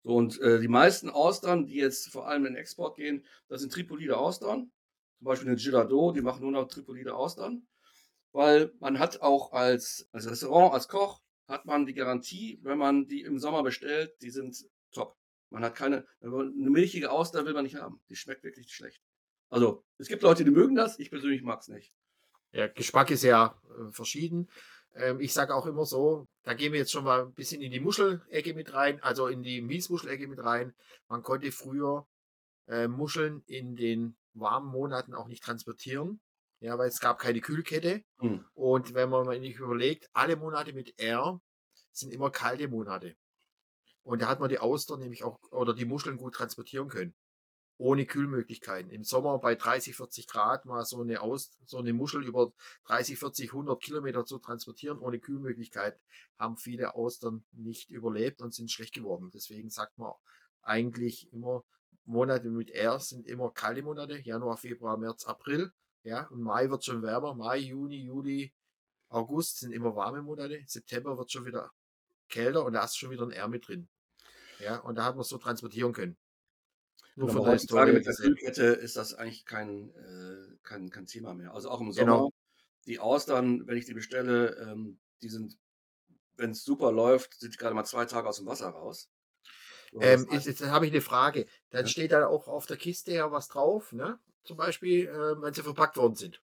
So, 0.03 0.15
und 0.15 0.39
äh, 0.39 0.59
die 0.59 0.67
meisten 0.67 1.09
Austern, 1.09 1.65
die 1.65 1.75
jetzt 1.75 2.09
vor 2.11 2.27
allem 2.27 2.45
in 2.45 2.53
den 2.53 2.61
Export 2.61 2.95
gehen, 2.95 3.25
das 3.47 3.61
sind 3.61 3.73
Tripolide 3.73 4.17
Austern. 4.17 4.71
Zum 5.17 5.25
Beispiel 5.25 5.49
eine 5.49 5.57
Girardot, 5.57 6.15
die 6.15 6.21
machen 6.21 6.41
nur 6.41 6.51
noch 6.51 6.67
Tripolide 6.67 7.15
Austern. 7.15 7.67
Weil 8.31 8.71
man 8.79 8.99
hat 8.99 9.21
auch 9.21 9.51
als, 9.53 10.07
als 10.11 10.29
Restaurant, 10.29 10.73
als 10.73 10.87
Koch, 10.87 11.21
hat 11.49 11.65
man 11.65 11.85
die 11.85 11.93
Garantie, 11.93 12.59
wenn 12.63 12.77
man 12.77 13.07
die 13.07 13.23
im 13.23 13.39
Sommer 13.39 13.63
bestellt, 13.63 14.13
die 14.21 14.29
sind 14.29 14.55
top. 14.91 15.17
Man 15.49 15.63
hat 15.63 15.75
keine, 15.75 16.05
eine 16.21 16.69
milchige 16.69 17.11
Auster 17.11 17.45
will 17.45 17.53
man 17.53 17.63
nicht 17.63 17.75
haben. 17.75 17.99
Die 18.07 18.15
schmeckt 18.15 18.43
wirklich 18.43 18.71
schlecht. 18.71 19.01
Also, 19.49 19.83
es 19.97 20.07
gibt 20.07 20.21
Leute, 20.21 20.43
die 20.43 20.51
mögen 20.51 20.75
das, 20.75 20.99
ich 20.99 21.09
persönlich 21.09 21.41
mag 21.41 21.61
es 21.61 21.67
nicht. 21.67 21.91
Ja, 22.51 22.67
Geschmack 22.67 23.09
ist 23.09 23.23
ja 23.23 23.59
äh, 23.67 23.91
verschieden. 23.91 24.47
Ähm, 24.95 25.19
ich 25.19 25.33
sage 25.33 25.55
auch 25.55 25.65
immer 25.65 25.85
so, 25.85 26.27
da 26.43 26.53
gehen 26.53 26.71
wir 26.71 26.79
jetzt 26.79 26.91
schon 26.91 27.03
mal 27.03 27.23
ein 27.23 27.33
bisschen 27.33 27.61
in 27.61 27.71
die 27.71 27.79
Muschelecke 27.79 28.53
mit 28.53 28.73
rein, 28.73 29.01
also 29.01 29.27
in 29.27 29.41
die 29.41 29.61
Miesmuschelecke 29.61 30.27
mit 30.27 30.43
rein. 30.43 30.73
Man 31.07 31.23
konnte 31.23 31.51
früher 31.51 32.07
äh, 32.67 32.87
Muscheln 32.87 33.41
in 33.47 33.75
den 33.75 34.17
warmen 34.33 34.71
Monaten 34.71 35.15
auch 35.15 35.27
nicht 35.27 35.43
transportieren. 35.43 36.21
Ja, 36.59 36.77
weil 36.77 36.89
es 36.89 36.99
gab 36.99 37.19
keine 37.19 37.39
Kühlkette. 37.39 38.03
Mhm. 38.19 38.45
Und 38.53 38.93
wenn 38.93 39.09
man 39.09 39.25
mal 39.25 39.39
nicht 39.39 39.59
überlegt, 39.59 40.09
alle 40.13 40.35
Monate 40.35 40.73
mit 40.73 40.99
R 40.99 41.39
sind 41.91 42.13
immer 42.13 42.31
kalte 42.31 42.67
Monate. 42.67 43.15
Und 44.03 44.21
da 44.21 44.27
hat 44.27 44.39
man 44.39 44.49
die 44.49 44.59
Auster 44.59 44.97
nämlich 44.97 45.23
auch 45.23 45.39
oder 45.51 45.73
die 45.73 45.85
Muscheln 45.85 46.17
gut 46.17 46.35
transportieren 46.35 46.89
können. 46.89 47.13
Ohne 47.77 48.05
Kühlmöglichkeiten. 48.05 48.91
Im 48.91 49.05
Sommer 49.05 49.39
bei 49.39 49.55
30, 49.55 49.95
40 49.95 50.27
Grad 50.27 50.65
mal 50.65 50.83
so 50.83 51.01
eine, 51.01 51.21
Aus, 51.21 51.57
so 51.65 51.77
eine 51.77 51.93
Muschel 51.93 52.25
über 52.25 52.51
30, 52.87 53.17
40, 53.17 53.53
100 53.53 53.81
Kilometer 53.81 54.25
zu 54.25 54.37
transportieren 54.39 54.99
ohne 54.99 55.19
Kühlmöglichkeit 55.19 55.97
haben 56.37 56.57
viele 56.57 56.95
Austern 56.95 57.45
nicht 57.53 57.89
überlebt 57.89 58.41
und 58.41 58.53
sind 58.53 58.69
schlecht 58.69 58.93
geworden. 58.93 59.29
Deswegen 59.33 59.69
sagt 59.69 59.97
man 59.97 60.11
eigentlich 60.61 61.31
immer, 61.31 61.63
Monate 62.03 62.49
mit 62.49 62.71
R 62.71 62.99
sind 62.99 63.27
immer 63.27 63.51
kalte 63.51 63.83
Monate. 63.83 64.19
Januar, 64.19 64.57
Februar, 64.57 64.97
März, 64.97 65.25
April. 65.25 65.71
Ja, 66.03 66.27
und 66.27 66.41
Mai 66.41 66.69
wird 66.69 66.85
schon 66.85 67.01
wärmer. 67.01 67.35
Mai, 67.35 67.57
Juni, 67.57 67.97
Juli, 67.97 68.53
August 69.09 69.59
sind 69.59 69.71
immer 69.71 69.95
warme 69.95 70.21
Monate. 70.21 70.63
September 70.65 71.17
wird 71.17 71.31
schon 71.31 71.45
wieder 71.45 71.71
kälter 72.29 72.65
und 72.65 72.73
da 72.73 72.83
ist 72.83 72.97
schon 72.97 73.11
wieder 73.11 73.23
ein 73.23 73.31
R 73.31 73.47
mit 73.47 73.67
drin. 73.67 73.89
Ja, 74.59 74.77
und 74.77 74.95
da 74.95 75.05
hat 75.05 75.15
man 75.15 75.21
es 75.21 75.29
so 75.29 75.37
transportieren 75.37 75.93
können. 75.93 76.17
Nur 77.15 77.27
genau, 77.27 77.39
von 77.39 77.45
der 77.45 77.59
Historie 77.59 77.91
mit 77.91 78.05
der 78.05 78.13
Kühlkette 78.13 78.63
ist 78.63 78.95
das 78.95 79.13
eigentlich 79.13 79.45
kein, 79.45 79.89
äh, 79.95 80.57
kein, 80.63 80.89
kein 80.89 81.05
Thema 81.05 81.33
mehr. 81.33 81.53
Also 81.53 81.69
auch 81.69 81.81
im 81.81 81.91
Sommer. 81.91 82.13
Genau. 82.13 82.33
Die 82.85 82.99
Austern, 82.99 83.67
wenn 83.67 83.77
ich 83.77 83.85
die 83.85 83.93
bestelle, 83.93 84.55
ähm, 84.57 84.99
die 85.21 85.29
sind, 85.29 85.57
wenn 86.37 86.51
es 86.51 86.63
super 86.63 86.91
läuft, 86.91 87.39
sind 87.39 87.53
die 87.53 87.57
gerade 87.57 87.75
mal 87.75 87.83
zwei 87.83 88.05
Tage 88.05 88.27
aus 88.27 88.37
dem 88.37 88.45
Wasser 88.45 88.69
raus. 88.69 89.09
Ähm, 89.99 90.27
ist, 90.31 90.45
jetzt 90.47 90.65
habe 90.65 90.85
ich 90.85 90.91
eine 90.91 91.01
Frage. 91.01 91.45
Dann 91.69 91.85
ja? 91.85 91.87
steht 91.87 92.11
da 92.11 92.27
auch 92.27 92.47
auf 92.47 92.65
der 92.65 92.77
Kiste 92.77 93.13
ja 93.13 93.31
was 93.31 93.47
drauf, 93.47 93.91
ne? 93.91 94.19
Zum 94.43 94.57
Beispiel, 94.57 95.07
äh, 95.07 95.41
wenn 95.41 95.53
sie 95.53 95.63
verpackt 95.63 95.97
worden 95.97 96.15
sind. 96.15 96.41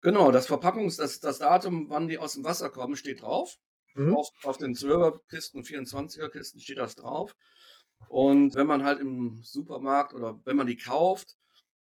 Genau, 0.00 0.32
das 0.32 0.48
Verpackungs-, 0.48 0.98
das, 0.98 1.20
das 1.20 1.38
Datum, 1.38 1.88
wann 1.88 2.08
die 2.08 2.18
aus 2.18 2.34
dem 2.34 2.44
Wasser 2.44 2.70
kommen, 2.70 2.96
steht 2.96 3.22
drauf. 3.22 3.58
Mhm. 3.94 4.16
Auf, 4.16 4.30
auf 4.42 4.56
den 4.58 4.74
12er-Kisten, 4.74 5.62
24er-Kisten 5.62 6.60
steht 6.60 6.78
das 6.78 6.96
drauf. 6.96 7.36
Und 8.08 8.54
wenn 8.54 8.66
man 8.66 8.84
halt 8.84 9.00
im 9.00 9.40
Supermarkt 9.42 10.12
oder 10.12 10.40
wenn 10.44 10.56
man 10.56 10.66
die 10.66 10.76
kauft, 10.76 11.36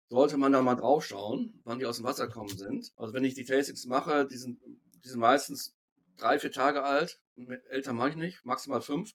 sollte 0.08 0.36
man 0.36 0.52
da 0.52 0.62
mal 0.62 0.76
drauf 0.76 1.04
schauen, 1.04 1.60
wann 1.64 1.80
die 1.80 1.86
aus 1.86 1.96
dem 1.96 2.04
Wasser 2.04 2.28
kommen 2.28 2.56
sind. 2.56 2.92
Also 2.96 3.12
wenn 3.12 3.24
ich 3.24 3.34
die 3.34 3.44
Tastings 3.44 3.86
mache, 3.86 4.26
die 4.26 4.36
sind, 4.36 4.60
die 5.04 5.08
sind 5.08 5.18
meistens 5.18 5.74
drei, 6.16 6.38
vier 6.38 6.52
Tage 6.52 6.84
alt. 6.84 7.20
Älter 7.68 7.92
mache 7.92 8.10
ich 8.10 8.16
nicht, 8.16 8.44
maximal 8.44 8.80
fünf. 8.80 9.14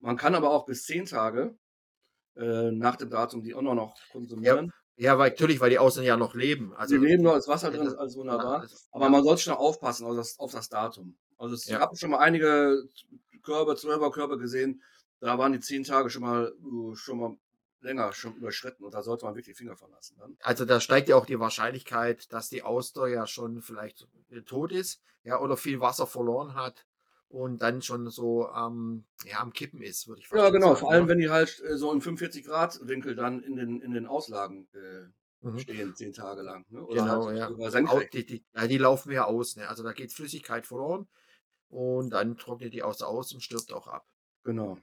Man 0.00 0.16
kann 0.16 0.34
aber 0.34 0.50
auch 0.50 0.66
bis 0.66 0.84
zehn 0.84 1.06
Tage 1.06 1.56
äh, 2.36 2.70
nach 2.70 2.96
dem 2.96 3.10
Datum 3.10 3.42
die 3.42 3.54
auch 3.54 3.62
noch 3.62 3.96
konsumieren. 4.12 4.72
Ja, 4.96 5.12
ja 5.12 5.18
weil, 5.18 5.30
natürlich, 5.30 5.60
weil 5.60 5.70
die 5.70 5.78
Außen 5.78 6.04
ja 6.04 6.16
noch 6.16 6.34
leben. 6.34 6.74
Also, 6.74 6.96
die 6.96 7.04
leben 7.04 7.22
noch, 7.22 7.34
das 7.34 7.48
Wasser 7.48 7.70
drin 7.70 7.86
ist 7.86 7.94
alles 7.94 8.16
wunderbar. 8.16 8.66
aber 8.92 9.08
man 9.08 9.24
sollte 9.24 9.42
schon 9.42 9.54
aufpassen 9.54 10.06
auf 10.06 10.16
das, 10.16 10.38
auf 10.38 10.52
das 10.52 10.68
Datum. 10.68 11.16
Also 11.38 11.54
es, 11.54 11.66
ja. 11.66 11.76
ich 11.76 11.82
habe 11.82 11.96
schon 11.96 12.10
mal 12.10 12.18
einige 12.18 12.84
Körbe, 13.42 13.76
zwölfer 13.76 14.10
Körbe 14.10 14.38
gesehen, 14.38 14.82
da 15.20 15.38
waren 15.38 15.52
die 15.52 15.60
zehn 15.60 15.84
Tage 15.84 16.10
schon 16.10 16.22
mal, 16.22 16.52
uh, 16.62 16.94
schon 16.94 17.18
mal 17.18 17.36
länger 17.80 18.12
schon 18.12 18.34
überschritten 18.34 18.84
und 18.84 18.94
da 18.94 19.02
sollte 19.02 19.24
man 19.24 19.34
wirklich 19.34 19.56
Finger 19.56 19.76
verlassen. 19.76 20.16
Dann. 20.18 20.36
Also 20.40 20.64
da 20.64 20.80
steigt 20.80 21.08
ja 21.08 21.16
auch 21.16 21.26
die 21.26 21.38
Wahrscheinlichkeit, 21.38 22.32
dass 22.32 22.48
die 22.48 22.62
Auster 22.62 23.06
ja 23.06 23.26
schon 23.26 23.62
vielleicht 23.62 24.06
äh, 24.30 24.42
tot 24.42 24.72
ist, 24.72 25.00
ja, 25.24 25.40
oder 25.40 25.56
viel 25.56 25.80
Wasser 25.80 26.06
verloren 26.06 26.54
hat 26.54 26.86
und 27.28 27.60
dann 27.62 27.82
schon 27.82 28.08
so 28.10 28.48
ähm, 28.54 29.04
ja, 29.24 29.40
am 29.40 29.52
Kippen 29.52 29.82
ist, 29.82 30.06
würde 30.08 30.20
ich 30.22 30.30
Ja, 30.30 30.50
genau, 30.50 30.68
sagen, 30.68 30.78
vor 30.78 30.92
allem, 30.92 31.04
ja. 31.04 31.08
wenn 31.08 31.18
die 31.18 31.30
halt 31.30 31.60
äh, 31.64 31.76
so 31.76 31.92
im 31.92 32.00
45 32.00 32.44
Grad 32.44 32.78
Winkel 32.82 33.14
dann 33.14 33.42
in 33.42 33.56
den, 33.56 33.80
in 33.80 33.92
den 33.92 34.06
Auslagen 34.06 34.68
äh, 34.74 35.46
mhm. 35.46 35.58
stehen, 35.58 35.94
zehn 35.94 36.12
Tage 36.12 36.42
lang. 36.42 36.64
Ne? 36.68 36.84
Oder 36.84 37.02
genau, 37.02 37.26
halt 37.26 37.38
ja. 37.38 38.00
Die, 38.12 38.26
die, 38.26 38.44
ja. 38.54 38.66
Die, 38.66 38.78
laufen 38.78 39.12
ja 39.12 39.24
aus, 39.24 39.56
ne? 39.56 39.68
also 39.68 39.82
da 39.82 39.92
geht 39.92 40.12
Flüssigkeit 40.12 40.66
verloren 40.66 41.08
und 41.68 42.10
dann 42.10 42.36
trocknet 42.36 42.72
die 42.72 42.82
Auster 42.82 43.08
aus 43.08 43.32
und 43.32 43.42
stirbt 43.42 43.72
auch 43.72 43.88
ab. 43.88 44.06
Genau. 44.44 44.78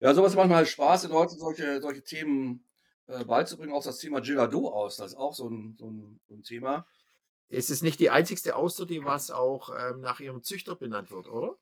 Ja, 0.00 0.14
sowas 0.14 0.34
macht 0.34 0.48
halt 0.48 0.66
Spaß, 0.66 1.02
den 1.02 1.10
Leuten 1.10 1.36
solche, 1.36 1.82
solche 1.82 2.02
Themen 2.02 2.64
äh, 3.06 3.22
beizubringen. 3.22 3.74
Auch 3.74 3.84
das 3.84 3.98
Thema 3.98 4.20
Gilado 4.20 4.68
aus, 4.68 4.96
das 4.96 5.12
ist 5.12 5.18
auch 5.18 5.34
so 5.34 5.46
ein, 5.48 5.76
so 5.78 5.90
ein, 5.90 6.20
so 6.26 6.34
ein 6.34 6.42
Thema. 6.42 6.86
Es 7.50 7.68
ist 7.70 7.82
nicht 7.82 8.00
die 8.00 8.10
einzigste 8.10 8.56
Auster, 8.56 8.86
die 8.86 9.04
was 9.04 9.30
auch 9.30 9.70
ähm, 9.76 10.00
nach 10.00 10.20
ihrem 10.20 10.42
Züchter 10.42 10.76
benannt 10.76 11.10
wird, 11.10 11.28
oder? 11.28 11.56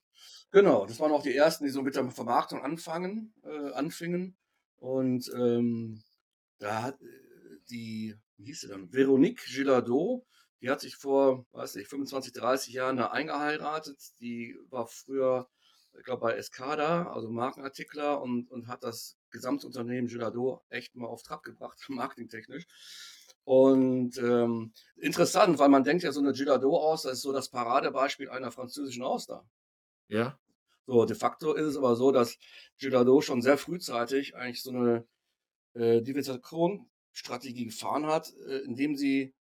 Genau, 0.50 0.86
das 0.86 1.00
waren 1.00 1.12
auch 1.12 1.22
die 1.22 1.34
ersten, 1.34 1.64
die 1.64 1.70
so 1.70 1.82
mit 1.82 1.96
der 1.96 2.10
Vermarktung 2.10 2.62
anfangen, 2.62 3.34
äh, 3.42 3.72
anfingen. 3.72 4.36
Und 4.76 5.30
ähm, 5.34 6.02
da 6.58 6.82
hat 6.82 7.00
äh, 7.02 7.06
die, 7.70 8.16
wie 8.36 8.44
hieß 8.44 8.60
sie 8.60 8.68
dann, 8.68 8.92
Veronique 8.92 9.44
Gilado, 9.46 10.26
die 10.60 10.70
hat 10.70 10.80
sich 10.80 10.96
vor, 10.96 11.46
weiß 11.52 11.76
nicht, 11.76 11.88
25, 11.88 12.32
30 12.32 12.74
Jahren 12.74 12.96
da 12.96 13.08
eingeheiratet. 13.08 13.98
Die 14.20 14.56
war 14.70 14.86
früher 14.86 15.48
ich 15.98 16.04
glaube, 16.04 16.20
bei 16.20 16.34
Escada, 16.34 17.10
also 17.10 17.28
Markenartikler, 17.28 18.20
und, 18.20 18.50
und 18.50 18.68
hat 18.68 18.84
das 18.84 19.16
Gesamtunternehmen 19.30 20.08
Gilado 20.08 20.62
echt 20.68 20.94
mal 20.94 21.06
auf 21.06 21.22
Trab 21.22 21.42
gebracht, 21.42 21.78
marketingtechnisch. 21.88 22.66
Und 23.48 24.18
ähm, 24.18 24.74
interessant, 24.96 25.58
weil 25.58 25.70
man 25.70 25.82
denkt 25.82 26.02
ja 26.02 26.12
so 26.12 26.20
eine 26.20 26.34
Gilado 26.34 26.76
aus, 26.76 27.04
das 27.04 27.14
ist 27.14 27.22
so 27.22 27.32
das 27.32 27.48
Paradebeispiel 27.48 28.28
einer 28.28 28.52
französischen 28.52 29.02
Auster. 29.02 29.48
Ja. 30.08 30.38
So, 30.84 31.06
de 31.06 31.16
facto 31.16 31.54
ist 31.54 31.64
es 31.64 31.78
aber 31.78 31.96
so, 31.96 32.12
dass 32.12 32.36
Gilado 32.76 33.22
schon 33.22 33.40
sehr 33.40 33.56
frühzeitig 33.56 34.36
eigentlich 34.36 34.62
so 34.62 34.68
eine 34.68 35.06
äh, 35.72 36.02
Diversifikationsstrategie 36.02 37.64
gefahren 37.64 38.04
hat, 38.04 38.34
äh, 38.46 38.58
indem 38.66 38.96
sie, 38.96 39.34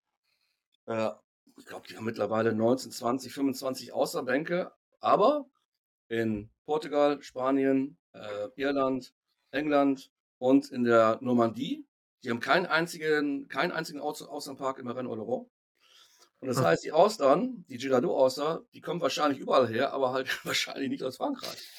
äh, 0.86 1.10
ich 1.56 1.66
glaube, 1.66 1.88
die 1.88 1.96
haben 1.96 2.04
mittlerweile 2.04 2.54
19, 2.54 2.92
20, 2.92 3.32
25 3.34 3.92
Austerbänke, 3.92 4.70
aber 5.00 5.46
in 6.06 6.48
Portugal, 6.64 7.20
Spanien, 7.22 7.98
äh, 8.12 8.50
Irland, 8.54 9.12
England 9.50 10.12
und 10.38 10.70
in 10.70 10.84
der 10.84 11.18
Normandie. 11.22 11.84
Die 12.26 12.30
haben 12.30 12.40
keinen 12.40 12.66
einzigen, 12.66 13.46
keinen 13.46 13.70
einzigen 13.70 14.00
Aus 14.00 14.20
Auslandpark 14.20 14.80
im 14.80 14.88
Rennes 14.88 15.12
Oloron. 15.12 15.48
Und 16.40 16.48
das 16.48 16.58
hm. 16.58 16.64
heißt, 16.64 16.84
die 16.84 16.90
Austern, 16.90 17.64
die 17.68 17.76
Girardot-Auster, 17.76 18.64
die 18.74 18.80
kommen 18.80 19.00
wahrscheinlich 19.00 19.38
überall 19.38 19.68
her, 19.68 19.92
aber 19.92 20.12
halt 20.12 20.28
wahrscheinlich 20.44 20.88
nicht 20.88 21.04
aus 21.04 21.18
Frankreich. 21.18 21.70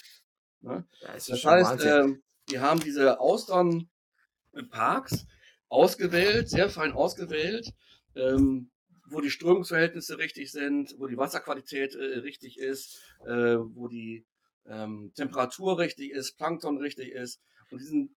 Ne? 0.61 0.87
Das, 1.01 1.25
das 1.25 1.43
heißt, 1.43 1.83
äh, 1.83 2.15
die 2.49 2.59
haben 2.59 2.79
diese 2.79 3.19
Austern-Parks 3.19 5.25
ausgewählt, 5.67 6.49
sehr 6.49 6.69
fein 6.69 6.93
ausgewählt, 6.93 7.73
ähm, 8.15 8.71
wo 9.09 9.19
die 9.19 9.31
Strömungsverhältnisse 9.31 10.17
richtig 10.17 10.53
sind, 10.53 10.95
wo 10.97 11.07
die 11.07 11.17
Wasserqualität 11.17 11.93
äh, 11.93 12.19
richtig 12.19 12.57
ist, 12.57 13.01
äh, 13.25 13.57
wo 13.57 13.89
die 13.89 14.25
ähm, 14.65 15.11
Temperatur 15.13 15.77
richtig 15.77 16.11
ist, 16.11 16.37
Plankton 16.37 16.77
richtig 16.77 17.11
ist. 17.11 17.41
Und 17.69 17.81
die 17.81 17.85
sind 17.85 18.15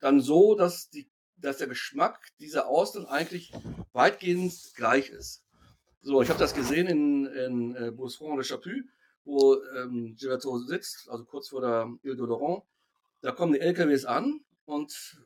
dann 0.00 0.20
so, 0.20 0.56
dass, 0.56 0.90
die, 0.90 1.08
dass 1.40 1.58
der 1.58 1.68
Geschmack 1.68 2.20
dieser 2.38 2.68
Austern 2.68 3.06
eigentlich 3.06 3.52
weitgehend 3.92 4.52
gleich 4.74 5.10
ist. 5.10 5.44
So, 6.00 6.22
ich 6.22 6.28
habe 6.28 6.38
das 6.38 6.54
gesehen 6.54 6.86
in, 6.86 7.26
in 7.26 7.76
äh, 7.76 7.90
Bousfranc 7.90 8.36
de 8.36 8.44
Chaput, 8.44 8.84
wo 9.24 9.56
ähm, 9.76 10.16
Gelato 10.18 10.58
sitzt, 10.58 11.08
also 11.08 11.24
kurz 11.24 11.48
vor 11.48 11.60
der 11.60 11.92
Ile 12.02 12.14
d'Odoron. 12.14 12.62
Da 13.20 13.32
kommen 13.32 13.52
die 13.52 13.60
LKWs 13.60 14.04
an 14.04 14.40
und 14.64 15.20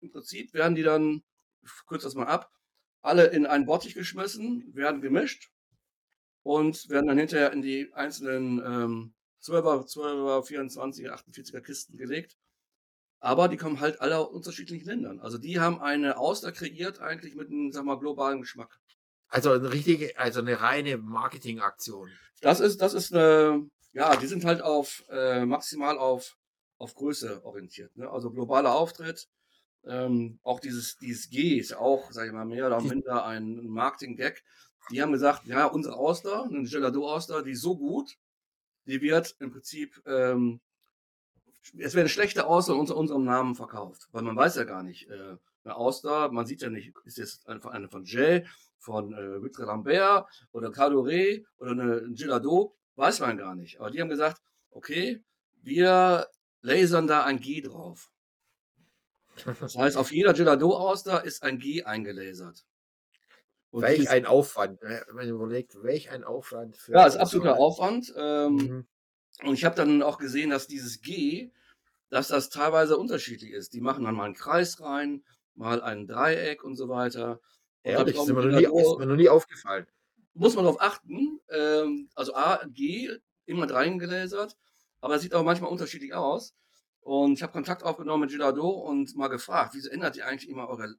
im 0.00 0.10
Prinzip 0.10 0.54
werden 0.54 0.74
die 0.74 0.82
dann, 0.82 1.22
ich 1.62 1.70
kürze 1.86 2.06
das 2.06 2.14
mal 2.14 2.26
ab, 2.26 2.50
alle 3.02 3.26
in 3.26 3.46
einen 3.46 3.66
Bottich 3.66 3.94
geschmissen, 3.94 4.74
werden 4.74 5.00
gemischt 5.00 5.50
und 6.42 6.88
werden 6.88 7.06
dann 7.06 7.18
hinterher 7.18 7.52
in 7.52 7.62
die 7.62 7.92
einzelnen 7.92 8.58
ähm, 8.58 9.14
12er, 9.42 9.86
12er, 9.86 10.46
24er, 10.46 11.10
48er 11.10 11.60
Kisten 11.60 11.96
gelegt. 11.96 12.36
Aber 13.20 13.48
die 13.48 13.58
kommen 13.58 13.80
halt 13.80 14.00
alle 14.00 14.18
aus 14.18 14.28
unterschiedlichen 14.28 14.86
Ländern. 14.86 15.20
Also 15.20 15.36
die 15.38 15.60
haben 15.60 15.80
eine 15.80 16.16
Auster 16.16 16.52
kreiert 16.52 17.00
eigentlich 17.00 17.34
mit 17.34 17.48
einem, 17.48 17.70
sag 17.70 17.84
mal, 17.84 17.98
globalen 17.98 18.40
Geschmack. 18.40 18.80
Also 19.28 19.52
eine 19.52 19.72
richtige, 19.72 20.18
also 20.18 20.40
eine 20.40 20.60
reine 20.60 20.96
Marketingaktion. 20.96 22.10
Das 22.40 22.60
ist, 22.60 22.80
das 22.80 22.94
ist 22.94 23.14
eine, 23.14 23.68
ja, 23.92 24.16
die 24.16 24.26
sind 24.26 24.44
halt 24.44 24.62
auf 24.62 25.04
äh, 25.10 25.44
maximal 25.44 25.98
auf, 25.98 26.36
auf 26.78 26.94
Größe 26.94 27.44
orientiert. 27.44 27.94
Ne? 27.96 28.10
Also 28.10 28.30
globaler 28.30 28.74
Auftritt. 28.74 29.28
Ähm, 29.84 30.38
auch 30.42 30.60
dieses, 30.60 30.96
dieses 30.96 31.30
G 31.30 31.58
ist 31.58 31.74
auch, 31.74 32.10
sag 32.10 32.26
ich 32.26 32.32
mal, 32.32 32.44
mehr 32.44 32.66
oder 32.66 32.80
minder 32.80 33.24
ein 33.24 33.66
Marketing-Gag. 33.66 34.42
Die 34.90 35.00
haben 35.00 35.12
gesagt, 35.12 35.46
ja, 35.46 35.66
unsere 35.66 35.96
Auster, 35.96 36.44
eine 36.44 36.64
Gelado-Auster, 36.64 37.42
die 37.42 37.52
ist 37.52 37.62
so 37.62 37.76
gut, 37.76 38.16
die 38.86 39.00
wird 39.00 39.36
im 39.38 39.52
Prinzip, 39.52 40.02
ähm, 40.06 40.60
es 41.78 41.94
werden 41.94 42.08
schlechte 42.08 42.46
Auster 42.46 42.76
unter 42.76 42.96
unserem 42.96 43.24
Namen 43.24 43.54
verkauft, 43.54 44.08
weil 44.12 44.22
man 44.22 44.36
weiß 44.36 44.56
ja 44.56 44.64
gar 44.64 44.82
nicht, 44.82 45.08
äh, 45.08 45.36
eine 45.64 45.76
Auster, 45.76 46.30
man 46.30 46.46
sieht 46.46 46.62
ja 46.62 46.70
nicht, 46.70 46.94
ist 47.04 47.18
jetzt 47.18 47.46
eine 47.48 47.88
von 47.88 48.04
Jay, 48.04 48.46
von 48.78 49.12
äh, 49.12 49.42
Vitre 49.42 49.66
Lambert 49.66 50.26
oder 50.52 50.70
Cadore 50.70 51.42
oder 51.58 51.70
eine 51.72 52.12
Gelado, 52.12 52.76
weiß 52.96 53.20
man 53.20 53.36
gar 53.36 53.54
nicht. 53.54 53.78
Aber 53.78 53.90
die 53.90 54.00
haben 54.00 54.08
gesagt, 54.08 54.40
okay, 54.70 55.22
wir 55.62 56.26
lasern 56.62 57.06
da 57.06 57.24
ein 57.24 57.40
G 57.40 57.60
drauf. 57.60 58.10
Das 59.60 59.76
heißt, 59.76 59.96
auf 59.96 60.12
jeder 60.12 60.34
Gelado-Auster 60.34 61.24
ist 61.24 61.42
ein 61.42 61.58
G 61.58 61.82
eingelasert. 61.84 62.64
Und 63.70 63.82
welch 63.82 64.10
ein 64.10 64.26
Aufwand, 64.26 64.82
wenn 64.82 65.14
man 65.14 65.28
überlegt, 65.28 65.80
welch 65.82 66.10
ein 66.10 66.24
Aufwand. 66.24 66.76
Für 66.76 66.92
ja, 66.92 67.06
ist 67.06 67.16
absoluter 67.16 67.56
Aufwand. 67.56 68.12
Ähm, 68.16 68.54
mhm. 68.56 68.88
Und 69.42 69.54
ich 69.54 69.64
habe 69.64 69.74
dann 69.74 70.02
auch 70.02 70.18
gesehen, 70.18 70.50
dass 70.50 70.66
dieses 70.66 71.00
G, 71.00 71.50
dass 72.08 72.28
das 72.28 72.50
teilweise 72.50 72.96
unterschiedlich 72.96 73.52
ist. 73.52 73.72
Die 73.72 73.80
machen 73.80 74.04
dann 74.04 74.14
mal 74.14 74.24
einen 74.24 74.34
Kreis 74.34 74.80
rein, 74.80 75.24
mal 75.54 75.82
ein 75.82 76.06
Dreieck 76.06 76.64
und 76.64 76.76
so 76.76 76.88
weiter. 76.88 77.40
Ehrlich, 77.82 78.16
ist 78.16 78.26
mir, 78.26 78.46
nie, 78.46 78.64
ist 78.64 78.98
mir 78.98 79.06
noch 79.06 79.16
nie 79.16 79.28
aufgefallen. 79.28 79.86
Muss 80.34 80.54
man 80.54 80.64
darauf 80.64 80.80
achten. 80.80 81.40
Ähm, 81.48 82.08
also 82.14 82.34
A, 82.34 82.64
G, 82.66 83.10
immer 83.46 83.70
reingelasert, 83.70 84.56
aber 85.00 85.14
es 85.14 85.22
sieht 85.22 85.34
auch 85.34 85.44
manchmal 85.44 85.70
unterschiedlich 85.70 86.12
aus. 86.14 86.54
Und 87.00 87.32
ich 87.32 87.42
habe 87.42 87.52
Kontakt 87.52 87.82
aufgenommen 87.82 88.22
mit 88.22 88.30
Girado 88.30 88.68
und 88.68 89.16
mal 89.16 89.28
gefragt, 89.28 89.72
wieso 89.74 89.88
ändert 89.88 90.16
ihr 90.16 90.26
eigentlich 90.26 90.50
immer 90.50 90.68
eure 90.68 90.94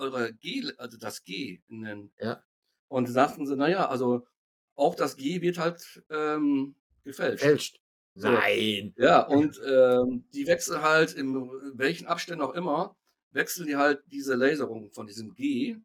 eure 0.00 0.32
G, 0.32 0.72
also 0.78 0.98
das 0.98 1.22
G 1.24 1.60
in 1.68 1.82
den. 1.82 2.12
Ja. 2.18 2.42
Und 2.88 3.06
sagten 3.06 3.46
sie, 3.46 3.56
naja, 3.56 3.88
also 3.88 4.26
auch 4.74 4.94
das 4.94 5.16
G 5.16 5.42
wird 5.42 5.58
halt 5.58 6.02
ähm, 6.10 6.74
gefälscht. 7.04 7.42
Gefälscht. 7.42 7.80
Nein. 8.14 8.92
Ja, 8.96 9.20
und 9.22 9.60
ähm, 9.66 10.24
die 10.34 10.46
wechseln 10.46 10.82
halt, 10.82 11.14
in 11.14 11.34
welchen 11.74 12.06
Abständen 12.06 12.42
auch 12.42 12.54
immer, 12.54 12.96
wechseln 13.30 13.66
die 13.66 13.76
halt 13.76 14.02
diese 14.06 14.34
Laserung 14.34 14.90
von 14.90 15.06
diesem 15.06 15.34
G, 15.34 15.76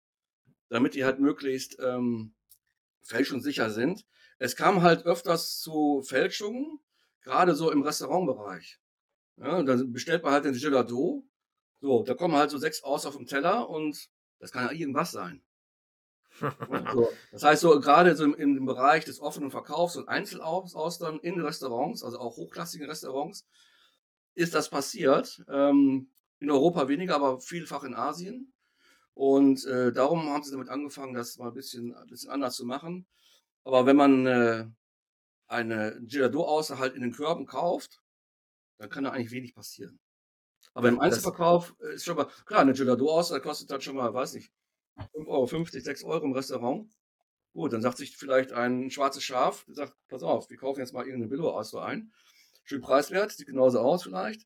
damit 0.69 0.95
die 0.95 1.05
halt 1.05 1.19
möglichst 1.19 1.77
ähm, 1.79 2.33
fälschungssicher 3.03 3.69
sind. 3.69 4.05
Es 4.39 4.55
kam 4.55 4.81
halt 4.81 5.05
öfters 5.05 5.59
zu 5.59 6.01
Fälschungen, 6.01 6.79
gerade 7.21 7.55
so 7.55 7.71
im 7.71 7.83
Restaurantbereich. 7.83 8.79
Ja, 9.37 9.61
dann 9.63 9.93
bestellt 9.93 10.23
man 10.23 10.33
halt 10.33 10.45
den 10.45 10.53
Gelato 10.53 11.25
so, 11.85 12.03
da 12.03 12.15
kommen 12.15 12.35
halt 12.35 12.49
so 12.49 12.57
sechs 12.57 12.83
aus 12.83 13.05
auf 13.05 13.15
dem 13.15 13.27
Teller 13.27 13.69
und 13.69 14.09
das 14.39 14.51
kann 14.51 14.65
ja 14.65 14.71
irgendwas 14.71 15.11
sein. 15.11 15.43
so, 16.93 17.09
das 17.31 17.43
heißt, 17.43 17.61
so 17.61 17.79
gerade 17.79 18.15
so 18.15 18.23
im, 18.25 18.35
im, 18.35 18.65
Bereich 18.65 19.05
des 19.05 19.19
offenen 19.19 19.51
Verkaufs 19.51 19.95
und 19.95 20.09
Einzelaustern 20.09 21.19
in 21.19 21.39
Restaurants, 21.41 22.03
also 22.03 22.19
auch 22.19 22.37
hochklassigen 22.37 22.87
Restaurants, 22.87 23.45
ist 24.33 24.53
das 24.53 24.69
passiert. 24.69 25.43
Ähm, 25.49 26.09
in 26.39 26.51
Europa 26.51 26.87
weniger, 26.87 27.15
aber 27.15 27.39
vielfach 27.39 27.83
in 27.83 27.95
Asien. 27.95 28.53
Und 29.13 29.65
äh, 29.65 29.93
darum 29.93 30.29
haben 30.29 30.43
sie 30.43 30.51
damit 30.51 30.69
angefangen, 30.69 31.13
das 31.13 31.37
mal 31.37 31.47
ein 31.47 31.53
bisschen, 31.53 31.95
ein 31.95 32.07
bisschen 32.07 32.31
anders 32.31 32.55
zu 32.55 32.65
machen. 32.65 33.07
Aber 33.63 33.85
wenn 33.85 33.95
man 33.95 34.25
äh, 34.27 34.65
eine 35.47 35.97
Gelato-Auster 36.01 36.77
halt 36.79 36.95
in 36.95 37.01
den 37.01 37.13
Körben 37.13 37.45
kauft, 37.45 38.01
dann 38.77 38.89
kann 38.89 39.05
da 39.05 39.11
eigentlich 39.11 39.31
wenig 39.31 39.55
passieren. 39.55 39.99
Aber 40.73 40.89
im 40.89 40.99
Einzelverkauf 40.99 41.73
ist 41.93 42.03
schon 42.03 42.17
mal, 42.17 42.27
klar, 42.45 42.61
eine 42.61 42.73
da 42.73 43.39
kostet 43.39 43.71
dann 43.71 43.79
schon 43.79 43.95
mal, 43.95 44.13
weiß 44.13 44.33
nicht, 44.33 44.51
5,50 44.97 45.27
Euro, 45.27 45.65
6 45.65 46.03
Euro 46.03 46.25
im 46.25 46.33
Restaurant. 46.33 46.89
Gut, 47.53 47.71
dann 47.71 47.81
sagt 47.81 47.97
sich 47.97 48.17
vielleicht 48.17 48.51
ein 48.51 48.91
schwarzes 48.91 49.23
Schaf, 49.23 49.65
der 49.65 49.75
sagt, 49.75 49.93
pass 50.09 50.23
auf, 50.23 50.49
wir 50.49 50.57
kaufen 50.57 50.81
jetzt 50.81 50.93
mal 50.93 51.05
irgendeine 51.05 51.29
billo 51.29 51.49
aus 51.49 51.73
ein. 51.75 52.11
Schön 52.63 52.81
preiswert, 52.81 53.31
sieht 53.31 53.47
genauso 53.47 53.79
aus 53.79 54.03
vielleicht. 54.03 54.45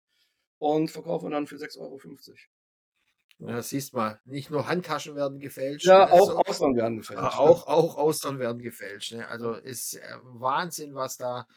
Und 0.57 0.91
verkaufen 0.91 1.31
dann 1.31 1.47
für 1.47 1.55
6,50 1.55 1.79
Euro. 1.79 1.99
Ja, 3.39 3.61
siehst 3.61 3.93
mal, 3.93 4.19
nicht 4.25 4.49
nur 4.49 4.67
Handtaschen 4.67 5.15
werden 5.15 5.39
gefälscht. 5.39 5.85
Ja, 5.85 6.05
ne, 6.05 6.11
auch 6.11 6.45
Austern 6.45 6.75
werden 6.75 6.97
gefälscht. 6.97 7.23
Ne? 7.23 7.39
Auch, 7.39 7.67
auch 7.67 7.95
Austern 7.95 8.37
werden 8.37 8.61
gefälscht. 8.61 9.13
Ne? 9.13 9.25
Also 9.29 9.53
ist 9.53 9.95
äh, 9.95 10.17
Wahnsinn, 10.23 10.93
was 10.93 11.15
da 11.15 11.47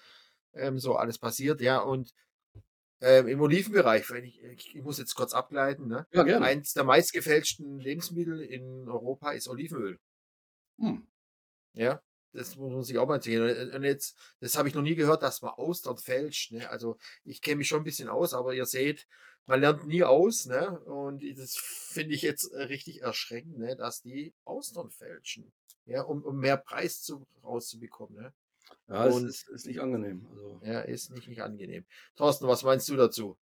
ähm, 0.55 0.78
so 0.78 0.95
alles 0.95 1.18
passiert. 1.18 1.61
Ja, 1.61 1.80
und 1.80 2.14
ähm, 3.03 3.27
Im 3.27 3.41
Olivenbereich, 3.41 4.09
wenn 4.11 4.25
ich, 4.25 4.41
ich 4.43 4.75
muss 4.77 4.99
jetzt 4.99 5.17
kurz 5.17 5.33
ableiten, 5.33 5.89
ne? 5.89 6.07
Ja, 6.13 6.23
gerne. 6.23 6.47
Eins 6.47 6.73
der 6.73 6.85
meistgefälschten 6.85 7.81
Lebensmittel 7.81 8.41
in 8.41 8.89
Europa 8.89 9.33
ist 9.33 9.49
Olivenöl. 9.49 9.99
Hm. 10.79 11.05
Ja, 11.75 12.01
das 12.33 12.55
muss 12.57 12.73
man 12.73 12.83
sich 12.85 12.99
auch 12.99 13.09
mal 13.09 13.21
sehen. 13.21 13.73
Und 13.73 13.83
jetzt, 13.83 14.17
das 14.39 14.57
habe 14.57 14.69
ich 14.69 14.75
noch 14.75 14.83
nie 14.83 14.95
gehört, 14.95 15.25
dass 15.25 15.43
man 15.43 15.51
Austern 15.51 15.99
fälscht. 15.99 16.53
Ne? 16.53 16.71
Also 16.71 16.97
ich 17.25 17.43
kenne 17.43 17.57
mich 17.57 17.69
schon 17.69 17.81
ein 17.81 17.85
bisschen 17.85 18.09
aus, 18.09 18.35
aber 18.35 18.55
ihr 18.55 18.67
seht, 18.67 19.09
man 19.47 19.61
lernt 19.61 19.85
nie 19.89 20.05
aus, 20.05 20.47
ne? 20.47 20.79
Und 20.83 21.25
das 21.37 21.57
finde 21.57 22.15
ich 22.15 22.23
jetzt 22.23 22.53
richtig 22.53 23.03
erschreckend, 23.03 23.59
ne? 23.59 23.75
dass 23.75 24.01
die 24.01 24.33
Austern 24.45 24.91
fälschen. 24.91 25.53
Ja, 25.87 26.03
um, 26.03 26.23
um 26.23 26.39
mehr 26.39 26.57
Preis 26.57 27.03
zu, 27.03 27.27
rauszubekommen. 27.43 28.23
Ne? 28.23 28.33
Ja, 28.89 29.07
es 29.07 29.23
ist, 29.23 29.49
ist 29.49 29.66
nicht 29.66 29.81
angenehm. 29.81 30.27
Also. 30.31 30.61
Ja, 30.64 30.81
ist 30.81 31.11
nicht, 31.11 31.29
nicht 31.29 31.43
angenehm. 31.43 31.85
Thorsten, 32.16 32.47
was 32.47 32.62
meinst 32.62 32.89
du 32.89 32.97
dazu? 32.97 33.39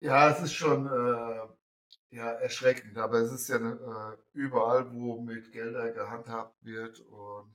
Ja, 0.00 0.30
es 0.30 0.40
ist 0.40 0.54
schon 0.54 0.86
äh, 0.86 2.16
ja, 2.16 2.32
erschreckend, 2.32 2.96
aber 2.98 3.18
es 3.18 3.32
ist 3.32 3.48
ja 3.48 3.56
äh, 3.56 4.16
überall, 4.32 4.92
wo 4.92 5.20
mit 5.20 5.52
Gelder 5.52 5.90
gehandhabt 5.92 6.56
wird 6.64 7.00
und 7.00 7.54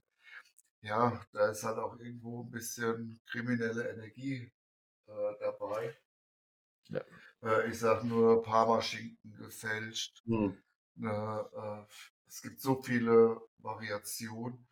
ja, 0.81 1.25
da 1.31 1.49
ist 1.49 1.63
halt 1.63 1.77
auch 1.77 1.97
irgendwo 1.97 2.43
ein 2.43 2.51
bisschen 2.51 3.21
kriminelle 3.25 3.87
Energie 3.89 4.51
äh, 5.07 5.33
dabei. 5.39 5.95
Ja. 6.89 7.01
Äh, 7.41 7.69
ich 7.69 7.79
sag 7.79 8.03
nur 8.03 8.43
Parmaschinken 8.43 9.37
gefälscht. 9.37 10.21
Hm. 10.25 10.57
Äh, 11.01 11.85
es 12.27 12.41
gibt 12.41 12.59
so 12.59 12.81
viele 12.81 13.39
Variationen 13.59 14.67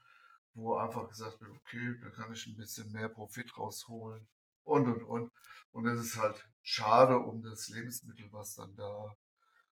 wo 0.54 0.76
einfach 0.76 1.08
gesagt 1.08 1.40
wird, 1.42 1.52
okay, 1.52 1.96
da 2.02 2.10
kann 2.10 2.34
ich 2.34 2.46
ein 2.48 2.58
bisschen 2.58 2.92
mehr 2.92 3.10
Profit 3.10 3.58
rausholen 3.58 4.28
und 4.64 4.88
und 4.88 5.04
und. 5.04 5.32
Und 5.72 5.88
es 5.88 6.00
ist 6.00 6.18
halt 6.18 6.46
schade 6.62 7.18
um 7.18 7.42
das 7.42 7.70
Lebensmittel, 7.70 8.28
was 8.32 8.56
dann 8.56 8.76
da 8.76 9.16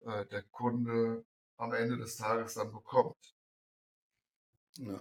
äh, 0.01 0.27
der 0.27 0.43
Kunde 0.45 1.25
am 1.57 1.73
Ende 1.73 1.99
des 1.99 2.17
Tages 2.17 2.55
dann 2.55 2.73
bekommt. 2.73 3.35
Ja. 4.79 5.01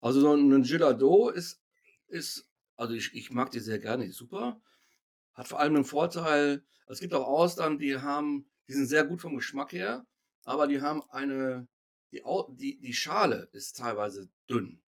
Also 0.00 0.20
so 0.20 0.34
ein 0.34 0.62
Gelato 0.62 1.30
ist, 1.30 1.62
ist 2.08 2.48
also 2.76 2.94
ich, 2.94 3.14
ich 3.14 3.30
mag 3.30 3.50
die 3.50 3.60
sehr 3.60 3.78
gerne, 3.78 4.04
ist 4.04 4.16
super. 4.16 4.60
Hat 5.34 5.48
vor 5.48 5.60
allem 5.60 5.74
den 5.74 5.84
Vorteil, 5.84 6.64
also 6.86 6.92
es 6.92 7.00
gibt 7.00 7.14
auch 7.14 7.26
Austern, 7.26 7.78
die 7.78 7.98
haben, 7.98 8.50
die 8.68 8.74
sind 8.74 8.86
sehr 8.86 9.04
gut 9.04 9.20
vom 9.20 9.36
Geschmack 9.36 9.72
her, 9.72 10.06
aber 10.44 10.66
die 10.66 10.80
haben 10.80 11.02
eine, 11.10 11.66
die, 12.12 12.22
die, 12.50 12.78
die 12.78 12.92
Schale 12.92 13.48
ist 13.52 13.78
teilweise 13.78 14.28
dünn. 14.48 14.82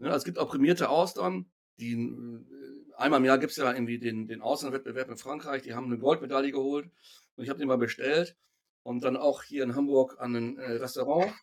Ne, 0.00 0.06
also 0.08 0.16
es 0.16 0.24
gibt 0.24 0.38
auch 0.38 0.48
prämierte 0.48 0.88
Austern, 0.88 1.50
die 1.78 1.92
äh, 1.92 2.94
einmal 2.96 3.20
im 3.20 3.26
Jahr 3.26 3.38
gibt 3.38 3.50
es 3.50 3.58
ja 3.58 3.70
irgendwie 3.70 3.98
den, 3.98 4.26
den 4.26 4.40
Austernwettbewerb 4.40 5.10
in 5.10 5.18
Frankreich, 5.18 5.62
die 5.62 5.74
haben 5.74 5.86
eine 5.86 5.98
Goldmedaille 5.98 6.52
geholt 6.52 6.90
und 7.36 7.44
ich 7.44 7.50
habe 7.50 7.58
den 7.58 7.68
mal 7.68 7.76
bestellt 7.76 8.34
und 8.82 9.04
dann 9.04 9.18
auch 9.18 9.42
hier 9.42 9.62
in 9.62 9.74
Hamburg 9.74 10.16
an 10.18 10.34
ein 10.34 10.58
äh, 10.58 10.72
Restaurant 10.72 11.34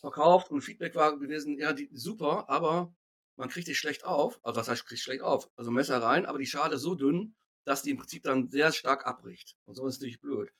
verkauft 0.00 0.50
und 0.50 0.62
Feedback 0.62 0.94
war 0.94 1.18
gewesen, 1.18 1.58
ja, 1.58 1.74
die 1.74 1.90
super, 1.92 2.48
aber 2.48 2.94
man 3.36 3.50
kriegt 3.50 3.68
die 3.68 3.74
schlecht 3.74 4.06
auf. 4.06 4.40
Also 4.42 4.60
was 4.60 4.68
heißt 4.68 4.86
kriegt 4.86 5.02
schlecht 5.02 5.20
auf? 5.20 5.50
Also 5.56 5.70
Messer 5.70 6.02
rein, 6.02 6.24
aber 6.24 6.38
die 6.38 6.46
Schale 6.46 6.78
so 6.78 6.94
dünn, 6.94 7.34
dass 7.64 7.82
die 7.82 7.90
im 7.90 7.98
Prinzip 7.98 8.22
dann 8.22 8.48
sehr 8.48 8.72
stark 8.72 9.06
abbricht. 9.06 9.56
Und 9.66 9.74
so 9.74 9.86
ist 9.86 10.00
natürlich 10.00 10.22
blöd. 10.22 10.50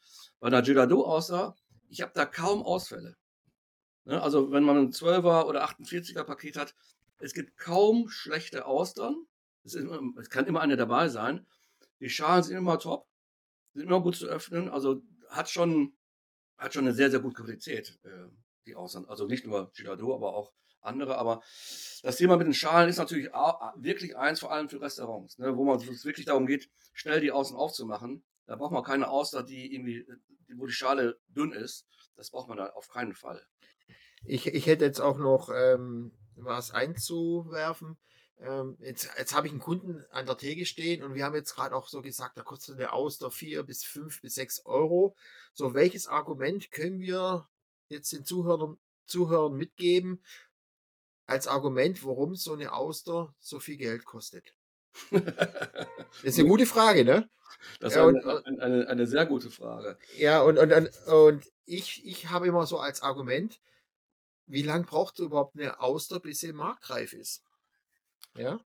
Bei 0.40 0.50
der 0.50 0.60
Gelado 0.60 1.04
aussah, 1.06 1.56
ich 1.88 2.02
habe 2.02 2.12
da 2.14 2.26
kaum 2.26 2.62
Ausfälle. 2.62 3.16
Ne? 4.04 4.20
Also 4.20 4.52
wenn 4.52 4.64
man 4.64 4.76
ein 4.76 4.92
12er 4.92 5.46
oder 5.46 5.64
48er 5.64 6.24
Paket 6.24 6.58
hat, 6.58 6.74
es 7.18 7.34
gibt 7.34 7.56
kaum 7.56 8.08
schlechte 8.08 8.66
Austern. 8.66 9.26
Es, 9.64 9.74
ist, 9.74 9.86
es, 10.18 10.30
kann 10.30 10.46
immer 10.46 10.60
eine 10.60 10.76
dabei 10.76 11.08
sein. 11.08 11.46
Die 12.00 12.10
Schalen 12.10 12.42
sind 12.42 12.56
immer 12.56 12.78
top, 12.78 13.08
sind 13.74 13.84
immer 13.84 14.00
gut 14.00 14.16
zu 14.16 14.26
öffnen. 14.26 14.68
Also 14.68 15.02
hat 15.28 15.48
schon, 15.48 15.96
hat 16.56 16.74
schon 16.74 16.84
eine 16.84 16.94
sehr, 16.94 17.10
sehr 17.10 17.20
gute 17.20 17.42
Qualität, 17.42 17.98
äh, 18.04 18.28
die 18.66 18.76
Austern. 18.76 19.06
Also 19.06 19.26
nicht 19.26 19.46
nur 19.46 19.72
Girardot, 19.72 20.14
aber 20.14 20.34
auch 20.34 20.52
andere. 20.82 21.18
Aber 21.18 21.42
das 22.02 22.16
Thema 22.16 22.36
mit 22.36 22.46
den 22.46 22.54
Schalen 22.54 22.88
ist 22.88 22.98
natürlich 22.98 23.26
wirklich 23.76 24.16
eins, 24.16 24.40
vor 24.40 24.52
allem 24.52 24.68
für 24.68 24.80
Restaurants, 24.80 25.38
ne, 25.38 25.56
wo 25.56 25.64
man 25.64 25.80
es 25.80 26.04
wirklich 26.04 26.26
darum 26.26 26.46
geht, 26.46 26.70
schnell 26.92 27.20
die 27.20 27.32
Außen 27.32 27.56
aufzumachen. 27.56 28.24
Da 28.46 28.56
braucht 28.56 28.72
man 28.72 28.84
keine 28.84 29.08
Auster, 29.08 29.42
die 29.42 29.74
irgendwie, 29.74 30.06
wo 30.54 30.66
die 30.66 30.72
Schale 30.72 31.18
dünn 31.28 31.52
ist. 31.52 31.86
Das 32.14 32.30
braucht 32.30 32.48
man 32.48 32.58
da 32.58 32.68
auf 32.70 32.88
keinen 32.88 33.14
Fall. 33.14 33.44
Ich, 34.24 34.46
ich 34.46 34.66
hätte 34.66 34.84
jetzt 34.84 35.00
auch 35.00 35.18
noch 35.18 35.50
ähm, 35.54 36.12
was 36.36 36.70
einzuwerfen. 36.70 37.96
Ähm, 38.38 38.76
jetzt 38.80 39.08
jetzt 39.18 39.34
habe 39.34 39.46
ich 39.46 39.52
einen 39.52 39.62
Kunden 39.62 40.04
an 40.10 40.26
der 40.26 40.36
Theke 40.36 40.66
stehen 40.66 41.02
und 41.02 41.14
wir 41.14 41.24
haben 41.24 41.34
jetzt 41.34 41.54
gerade 41.54 41.74
auch 41.74 41.88
so 41.88 42.02
gesagt, 42.02 42.36
da 42.36 42.42
kostet 42.42 42.78
eine 42.78 42.92
Auster 42.92 43.30
4 43.30 43.62
bis 43.62 43.82
5 43.84 44.20
bis 44.20 44.34
6 44.34 44.66
Euro. 44.66 45.16
So, 45.54 45.72
welches 45.72 46.06
Argument 46.06 46.70
können 46.70 47.00
wir 47.00 47.48
jetzt 47.88 48.12
den 48.12 48.24
Zuhörern, 48.24 48.76
Zuhörern 49.06 49.54
mitgeben 49.54 50.22
als 51.26 51.48
Argument, 51.48 52.04
warum 52.04 52.36
so 52.36 52.52
eine 52.52 52.72
Auster 52.72 53.34
so 53.40 53.58
viel 53.58 53.78
Geld 53.78 54.04
kostet? 54.04 54.54
das 55.10 55.24
ist 56.22 56.38
eine 56.38 56.48
gute 56.48 56.66
Frage, 56.66 57.04
ne? 57.04 57.28
Das 57.80 57.92
ist 57.94 57.98
eine, 57.98 58.18
äh 58.18 58.60
eine, 58.60 58.88
eine, 58.88 59.06
sehr 59.06 59.26
gute 59.26 59.50
Frage. 59.50 59.98
Ja, 60.16 60.42
und, 60.42 60.58
und, 60.58 60.72
und 61.06 61.52
ich, 61.64 62.06
ich 62.06 62.28
habe 62.28 62.46
immer 62.46 62.66
so 62.66 62.78
als 62.78 63.02
Argument, 63.02 63.60
wie 64.46 64.62
lange 64.62 64.84
braucht 64.84 65.18
überhaupt 65.18 65.56
eine 65.56 65.80
Auster, 65.80 66.20
bis 66.20 66.40
sie 66.40 66.52
marktreif 66.52 67.12
ist? 67.12 67.42
Ja. 68.36 68.60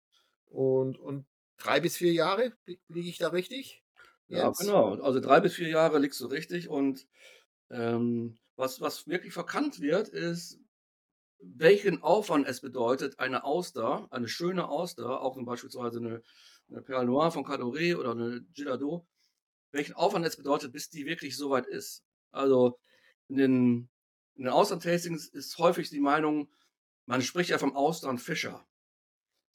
Und, 0.47 0.99
und 0.99 1.27
drei 1.59 1.81
bis 1.81 1.97
vier 1.97 2.13
Jahre, 2.13 2.53
liege 2.89 3.09
ich 3.09 3.19
da 3.19 3.29
richtig? 3.29 3.85
Ja, 4.29 4.51
genau. 4.51 5.01
Also 5.01 5.21
drei 5.21 5.41
bis 5.41 5.55
vier 5.55 5.69
Jahre 5.69 5.99
liegst 5.99 6.21
du 6.21 6.27
richtig. 6.27 6.69
Und 6.69 7.07
ähm, 7.71 8.39
was, 8.57 8.81
was 8.81 9.07
wirklich 9.07 9.33
verkannt 9.33 9.81
wird, 9.81 10.09
ist, 10.09 10.59
welchen 11.41 12.03
Aufwand 12.03 12.47
es 12.47 12.61
bedeutet, 12.61 13.19
eine 13.21 13.45
Auster, 13.45 14.09
eine 14.11 14.29
schöne 14.29 14.69
Auster, 14.69 15.21
auch 15.21 15.39
beispielsweise 15.45 15.99
eine, 15.99 16.23
eine 16.69 16.83
Perle 16.83 17.07
Noire 17.07 17.31
von 17.31 17.45
Cadoret 17.45 17.97
oder 17.97 18.13
eine 18.13 18.43
Girardot, 18.53 19.07
welchen 19.71 19.95
Aufwand 19.95 20.27
es 20.27 20.37
bedeutet, 20.37 20.73
bis 20.73 20.91
die 20.91 21.07
wirklich 21.07 21.37
so 21.37 21.51
weit 21.51 21.67
ist. 21.67 22.05
Also 22.33 22.79
in 23.29 23.37
den, 23.37 23.91
in 24.39 24.45
den 24.45 24.53
Austern-Tastings 24.53 25.27
ist 25.27 25.59
häufig 25.59 25.91
die 25.91 26.01
Meinung, 26.01 26.49
man 27.07 27.23
spricht 27.23 27.51
ja 27.51 27.59
vom 27.59 27.75
Austernfischer. 27.75 28.65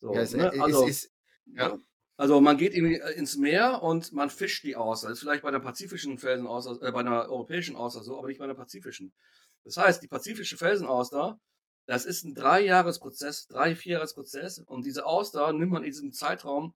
So, 0.02 0.14
ja, 0.14 0.22
es, 0.22 0.34
ne? 0.34 0.52
also, 0.62 0.86
ist, 0.86 1.14
ja. 1.46 1.80
also 2.18 2.42
man 2.42 2.58
geht 2.58 2.74
äh, 2.74 3.12
ins 3.14 3.38
Meer 3.38 3.82
und 3.82 4.12
man 4.12 4.30
fischt 4.30 4.64
die 4.66 4.76
Auster. 4.76 5.08
Das 5.08 5.18
ist 5.18 5.24
vielleicht 5.24 5.44
bei 5.44 5.52
der 5.52 5.60
pazifischen 5.60 6.18
Felsenauster, 6.18 6.82
äh, 6.82 6.92
bei 6.92 7.00
einer 7.00 7.30
europäischen 7.30 7.78
Auster 7.78 8.04
so, 8.04 8.18
aber 8.18 8.28
nicht 8.28 8.40
bei 8.40 8.48
der 8.48 8.56
pazifischen. 8.56 9.14
Das 9.64 9.78
heißt, 9.78 10.04
die 10.04 10.10
pazifische 10.10 10.58
Felsenauster, 10.58 11.40
das 11.86 12.04
ist 12.06 12.26
ein 12.26 12.36
Dreijahresprozess, 12.36 13.48
drei, 13.48 13.78
vierjahresprozess 13.78 14.60
und 14.60 14.86
diese 14.86 15.06
Auster 15.06 15.54
nimmt 15.54 15.72
man 15.72 15.84
in 15.84 15.92
diesem 15.92 16.12
Zeitraum 16.12 16.74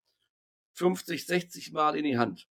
50, 0.76 1.26
60 1.26 1.74
Mal 1.74 1.98
in 1.98 2.06
die 2.06 2.18
Hand. 2.18 2.48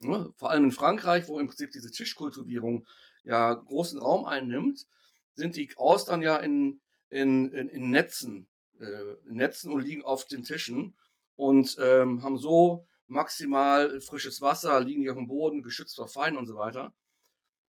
Ja, 0.00 0.10
ne? 0.10 0.32
vor 0.36 0.50
allem 0.50 0.64
in 0.64 0.72
Frankreich, 0.72 1.26
wo 1.26 1.40
im 1.40 1.48
Prinzip 1.48 1.72
diese 1.72 1.90
Tischkultivierung 1.90 2.86
ja 3.24 3.54
großen 3.54 3.98
Raum 3.98 4.24
einnimmt, 4.24 4.86
sind 5.34 5.56
die 5.56 5.70
Austern 5.76 6.22
ja 6.22 6.36
in, 6.36 6.80
in, 7.08 7.50
in, 7.52 7.68
in 7.68 7.90
Netzen 7.90 8.50
äh, 8.80 9.16
Netzen 9.24 9.72
und 9.72 9.82
liegen 9.82 10.02
auf 10.04 10.24
den 10.24 10.42
Tischen 10.42 10.94
und 11.36 11.76
ähm, 11.80 12.22
haben 12.22 12.38
so 12.38 12.86
maximal 13.06 14.00
frisches 14.00 14.40
Wasser, 14.40 14.80
liegen 14.80 15.02
die 15.02 15.10
auf 15.10 15.16
dem 15.16 15.26
Boden, 15.26 15.62
geschützt 15.62 15.96
vor 15.96 16.08
Feinden 16.08 16.38
und 16.38 16.46
so 16.46 16.56
weiter. 16.56 16.92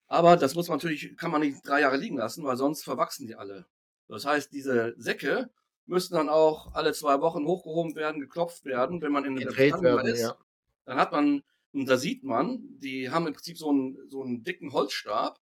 Aber 0.07 0.37
das 0.37 0.55
muss 0.55 0.67
man 0.67 0.77
natürlich, 0.77 1.15
kann 1.17 1.31
man 1.31 1.41
nicht 1.41 1.65
drei 1.67 1.81
Jahre 1.81 1.97
liegen 1.97 2.17
lassen, 2.17 2.43
weil 2.43 2.57
sonst 2.57 2.83
verwachsen 2.83 3.27
die 3.27 3.35
alle. 3.35 3.67
Das 4.07 4.25
heißt, 4.25 4.51
diese 4.51 4.95
Säcke 4.97 5.49
müssen 5.85 6.15
dann 6.15 6.29
auch 6.29 6.73
alle 6.73 6.93
zwei 6.93 7.21
Wochen 7.21 7.45
hochgehoben 7.45 7.95
werden, 7.95 8.19
geklopft 8.19 8.65
werden, 8.65 9.01
wenn 9.01 9.11
man 9.11 9.25
in 9.25 9.35
der 9.35 9.55
werden, 9.55 10.07
ist. 10.07 10.21
Ja. 10.21 10.37
Dann 10.85 10.97
hat 10.97 11.11
man, 11.11 11.43
und 11.73 11.87
da 11.87 11.97
sieht 11.97 12.23
man, 12.23 12.59
die 12.79 13.09
haben 13.09 13.27
im 13.27 13.33
Prinzip 13.33 13.57
so 13.57 13.69
einen, 13.69 14.09
so 14.09 14.23
einen 14.23 14.43
dicken 14.43 14.73
Holzstab 14.73 15.39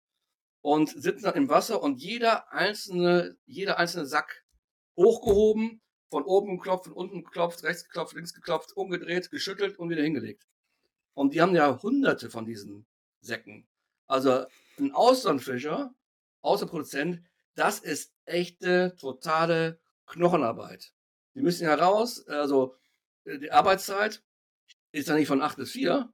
und 0.62 0.88
sitzen 0.90 1.24
dann 1.24 1.34
im 1.34 1.48
Wasser 1.48 1.82
und 1.82 2.00
jeder 2.00 2.52
einzelne, 2.52 3.36
jeder 3.46 3.78
einzelne 3.78 4.06
Sack 4.06 4.44
hochgehoben, 4.96 5.82
von 6.10 6.24
oben 6.24 6.58
geklopft, 6.58 6.84
von 6.84 6.92
unten 6.94 7.24
geklopft, 7.24 7.64
rechts 7.64 7.84
geklopft, 7.84 8.14
links 8.14 8.34
geklopft, 8.34 8.76
umgedreht, 8.76 9.30
geschüttelt 9.30 9.78
und 9.78 9.90
wieder 9.90 10.02
hingelegt. 10.02 10.46
Und 11.12 11.34
die 11.34 11.42
haben 11.42 11.54
ja 11.54 11.82
hunderte 11.82 12.30
von 12.30 12.46
diesen 12.46 12.86
Säcken. 13.20 13.66
Also 14.06 14.46
ein 14.78 14.92
Austernfischer, 14.92 15.92
Außerproduzent, 16.42 17.22
das 17.54 17.80
ist 17.80 18.12
echte, 18.26 18.94
totale 18.98 19.80
Knochenarbeit. 20.06 20.92
Die 21.34 21.40
müssen 21.40 21.64
ja 21.64 21.74
raus, 21.74 22.26
also 22.28 22.76
äh, 23.24 23.38
die 23.38 23.50
Arbeitszeit 23.50 24.22
ist 24.94 25.08
ja 25.08 25.14
nicht 25.14 25.28
von 25.28 25.42
8 25.42 25.56
bis 25.56 25.72
4, 25.72 26.12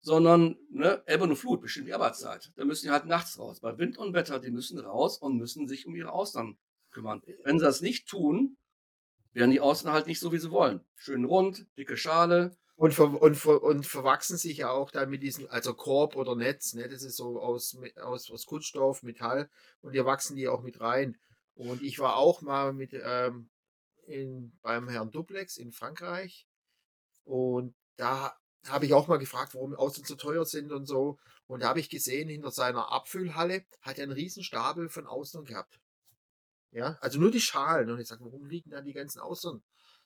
sondern 0.00 0.56
ne, 0.70 1.02
Ebbe 1.06 1.24
und 1.24 1.36
Flut 1.36 1.60
bestimmt 1.60 1.88
die 1.88 1.94
Arbeitszeit. 1.94 2.52
Da 2.56 2.64
müssen 2.64 2.86
die 2.86 2.90
halt 2.90 3.06
nachts 3.06 3.38
raus. 3.38 3.60
Bei 3.60 3.76
Wind 3.78 3.98
und 3.98 4.14
Wetter, 4.14 4.38
die 4.38 4.50
müssen 4.50 4.78
raus 4.78 5.18
und 5.18 5.36
müssen 5.36 5.68
sich 5.68 5.86
um 5.86 5.94
ihre 5.94 6.12
Austern 6.12 6.56
kümmern. 6.90 7.22
Wenn 7.44 7.58
sie 7.58 7.64
das 7.64 7.82
nicht 7.82 8.08
tun, 8.08 8.56
werden 9.32 9.50
die 9.50 9.60
Außen 9.60 9.90
halt 9.90 10.06
nicht 10.06 10.20
so, 10.20 10.32
wie 10.32 10.38
sie 10.38 10.50
wollen. 10.50 10.80
Schön 10.94 11.24
rund, 11.24 11.66
dicke 11.76 11.96
Schale. 11.96 12.56
Und, 12.76 12.92
ver 12.92 13.20
und, 13.20 13.36
ver 13.36 13.62
und 13.62 13.86
verwachsen 13.86 14.36
sich 14.36 14.58
ja 14.58 14.70
auch 14.70 14.90
dann 14.90 15.08
mit 15.08 15.22
diesem, 15.22 15.48
also 15.48 15.72
Korb 15.74 16.14
oder 16.14 16.36
Netz, 16.36 16.74
ne? 16.74 16.88
das 16.88 17.02
ist 17.02 17.16
so 17.16 17.40
aus, 17.40 17.76
aus, 17.96 18.30
aus 18.30 18.44
Kunststoff, 18.44 19.02
Metall 19.02 19.48
und 19.80 19.92
hier 19.92 20.04
wachsen 20.04 20.36
die 20.36 20.46
auch 20.46 20.62
mit 20.62 20.80
rein. 20.80 21.16
Und 21.54 21.82
ich 21.82 21.98
war 21.98 22.16
auch 22.16 22.42
mal 22.42 22.74
mit 22.74 22.90
ähm, 22.92 23.48
in, 24.06 24.52
beim 24.60 24.88
Herrn 24.90 25.10
Duplex 25.10 25.56
in 25.56 25.72
Frankreich 25.72 26.46
und 27.24 27.74
da 27.96 28.36
habe 28.66 28.86
ich 28.86 28.94
auch 28.94 29.08
mal 29.08 29.18
gefragt, 29.18 29.54
warum 29.54 29.74
Außen 29.74 30.04
so 30.04 30.16
teuer 30.16 30.44
sind 30.44 30.72
und 30.72 30.86
so. 30.86 31.18
Und 31.46 31.62
da 31.62 31.68
habe 31.68 31.80
ich 31.80 31.88
gesehen, 31.88 32.28
hinter 32.28 32.50
seiner 32.50 32.90
Abfüllhalle 32.92 33.64
hat 33.80 33.98
er 33.98 34.04
einen 34.04 34.12
riesen 34.12 34.42
Stapel 34.42 34.88
von 34.88 35.06
Austern 35.06 35.44
gehabt. 35.44 35.78
Ja, 36.72 36.98
also 37.00 37.20
nur 37.20 37.30
die 37.30 37.40
Schalen. 37.40 37.90
Und 37.90 38.00
ich 38.00 38.08
sage, 38.08 38.24
warum 38.24 38.44
liegen 38.46 38.70
da 38.70 38.80
die 38.80 38.92
ganzen 38.92 39.20
Austern 39.20 39.62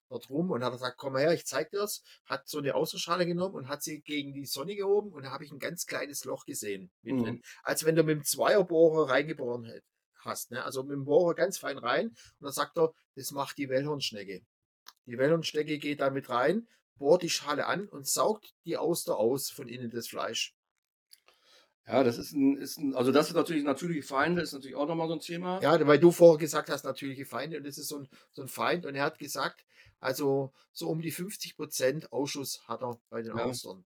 dort 0.08 0.28
rum? 0.28 0.50
Und 0.50 0.62
hat 0.62 0.70
er 0.70 0.76
gesagt, 0.76 0.98
komm 0.98 1.14
mal 1.14 1.22
her, 1.22 1.32
ich 1.32 1.46
zeig 1.46 1.70
dir's. 1.70 2.02
Hat 2.26 2.46
so 2.48 2.58
eine 2.58 2.74
Außenschale 2.74 3.26
genommen 3.26 3.54
und 3.54 3.68
hat 3.68 3.82
sie 3.82 4.02
gegen 4.02 4.34
die 4.34 4.46
Sonne 4.46 4.76
gehoben 4.76 5.12
und 5.12 5.24
da 5.24 5.30
habe 5.30 5.44
ich 5.44 5.50
ein 5.50 5.58
ganz 5.58 5.86
kleines 5.86 6.24
Loch 6.24 6.44
gesehen. 6.44 6.90
Mhm. 7.02 7.42
Als 7.62 7.84
wenn 7.84 7.96
du 7.96 8.02
mit 8.02 8.16
dem 8.16 8.24
Zweierbohrer 8.24 9.08
reingeboren 9.08 9.80
hast. 10.18 10.50
Ne? 10.50 10.62
Also 10.62 10.82
mit 10.82 10.92
dem 10.92 11.04
Bohrer 11.04 11.34
ganz 11.34 11.58
fein 11.58 11.78
rein. 11.78 12.08
Und 12.08 12.16
dann 12.40 12.52
sagt 12.52 12.78
er, 12.78 12.92
das 13.16 13.30
macht 13.30 13.58
die 13.58 13.68
Wellhornschnecke. 13.68 14.42
Die 15.06 15.18
Wellhornschnecke 15.18 15.78
geht 15.78 16.00
da 16.00 16.10
mit 16.10 16.28
rein, 16.28 16.68
bohrt 17.00 17.22
die 17.22 17.30
Schale 17.30 17.66
an 17.66 17.88
und 17.88 18.06
saugt 18.06 18.54
die 18.66 18.76
Auster 18.76 19.16
aus 19.16 19.50
von 19.50 19.66
innen 19.66 19.90
das 19.90 20.06
Fleisch. 20.06 20.54
Ja, 21.86 22.04
das 22.04 22.18
ist 22.18 22.32
ein, 22.32 22.56
ist 22.58 22.78
ein, 22.78 22.94
also 22.94 23.10
das 23.10 23.28
ist 23.28 23.34
natürlich 23.34 23.64
natürliche 23.64 24.02
Feinde, 24.02 24.42
ist 24.42 24.52
natürlich 24.52 24.76
auch 24.76 24.86
nochmal 24.86 25.08
so 25.08 25.14
ein 25.14 25.20
Thema. 25.20 25.60
Ja, 25.62 25.84
weil 25.86 25.98
du 25.98 26.12
vorher 26.12 26.38
gesagt 26.38 26.68
hast, 26.68 26.84
natürliche 26.84 27.24
Feinde 27.24 27.56
und 27.56 27.66
das 27.66 27.78
ist 27.78 27.88
so 27.88 27.98
ein, 27.98 28.08
so 28.32 28.42
ein 28.42 28.48
Feind 28.48 28.86
und 28.86 28.94
er 28.94 29.02
hat 29.02 29.18
gesagt, 29.18 29.64
also 29.98 30.52
so 30.72 30.88
um 30.88 31.00
die 31.00 31.10
50 31.10 31.56
Prozent 31.56 32.12
Ausschuss 32.12 32.68
hat 32.68 32.82
er 32.82 33.00
bei 33.08 33.22
den 33.22 33.36
ja. 33.36 33.44
Austern. 33.44 33.84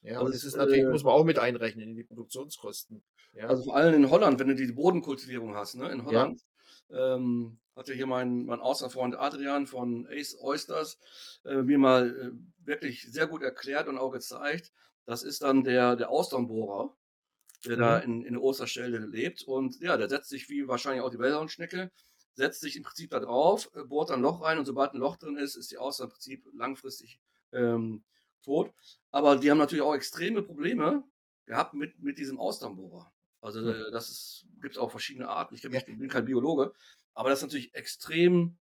Ja, 0.00 0.14
also 0.14 0.26
und 0.26 0.34
das 0.34 0.44
ist 0.44 0.56
natürlich, 0.56 0.84
äh, 0.84 0.90
muss 0.90 1.04
man 1.04 1.12
auch 1.12 1.24
mit 1.24 1.38
einrechnen 1.38 1.90
in 1.90 1.94
die 1.94 2.04
Produktionskosten. 2.04 3.04
Ja. 3.34 3.48
Also 3.48 3.64
vor 3.64 3.76
allem 3.76 3.94
in 3.94 4.10
Holland, 4.10 4.40
wenn 4.40 4.48
du 4.48 4.54
die 4.54 4.72
Bodenkultivierung 4.72 5.54
hast, 5.54 5.74
ne, 5.74 5.90
in 5.90 6.04
Holland, 6.04 6.40
ja. 6.40 6.46
Ähm, 6.90 7.58
hatte 7.74 7.94
hier 7.94 8.06
mein, 8.06 8.46
mein 8.46 8.60
Außerfreund 8.60 9.16
Adrian 9.16 9.66
von 9.66 10.06
Ace 10.10 10.36
Oysters 10.40 10.98
äh, 11.44 11.62
mir 11.62 11.78
mal 11.78 12.10
äh, 12.10 12.66
wirklich 12.66 13.02
sehr 13.10 13.26
gut 13.26 13.42
erklärt 13.42 13.88
und 13.88 13.98
auch 13.98 14.10
gezeigt. 14.10 14.72
Das 15.04 15.22
ist 15.22 15.42
dann 15.42 15.62
der, 15.64 15.96
der 15.96 16.10
Austernbohrer 16.10 16.96
der 17.64 17.76
mhm. 17.76 17.80
da 17.80 17.98
in, 17.98 18.22
in 18.24 18.34
der 18.34 18.42
Osterstelle 18.42 18.98
lebt. 18.98 19.42
Und 19.42 19.80
ja, 19.80 19.96
der 19.96 20.08
setzt 20.08 20.30
sich 20.30 20.48
wie 20.48 20.68
wahrscheinlich 20.68 21.02
auch 21.02 21.10
die 21.10 21.18
Wellhornschnecke, 21.18 21.90
setzt 22.34 22.60
sich 22.60 22.76
im 22.76 22.82
Prinzip 22.82 23.10
da 23.10 23.20
drauf, 23.20 23.70
äh, 23.74 23.84
bohrt 23.84 24.10
ein 24.10 24.22
Loch 24.22 24.42
rein 24.42 24.58
und 24.58 24.66
sobald 24.66 24.92
ein 24.92 25.00
Loch 25.00 25.16
drin 25.16 25.36
ist, 25.36 25.56
ist 25.56 25.70
die 25.70 25.78
Auster 25.78 26.04
im 26.04 26.10
Prinzip 26.10 26.46
langfristig 26.54 27.20
ähm, 27.52 28.04
tot. 28.42 28.72
Aber 29.10 29.36
die 29.36 29.50
haben 29.50 29.58
natürlich 29.58 29.82
auch 29.82 29.94
extreme 29.94 30.42
Probleme 30.42 31.04
gehabt 31.46 31.74
mit, 31.74 31.98
mit 32.00 32.18
diesem 32.18 32.38
Austernbohrer. 32.38 33.12
Also 33.40 33.60
mhm. 33.60 33.84
das 33.92 34.46
gibt 34.60 34.74
es 34.74 34.78
auch 34.78 34.90
verschiedene 34.90 35.28
Arten. 35.28 35.54
Ich, 35.54 35.62
mich, 35.68 35.86
ich 35.86 35.98
bin 35.98 36.08
kein 36.08 36.24
Biologe, 36.24 36.72
aber 37.14 37.30
das 37.30 37.38
ist 37.38 37.44
natürlich 37.44 37.74
extrem, 37.74 38.56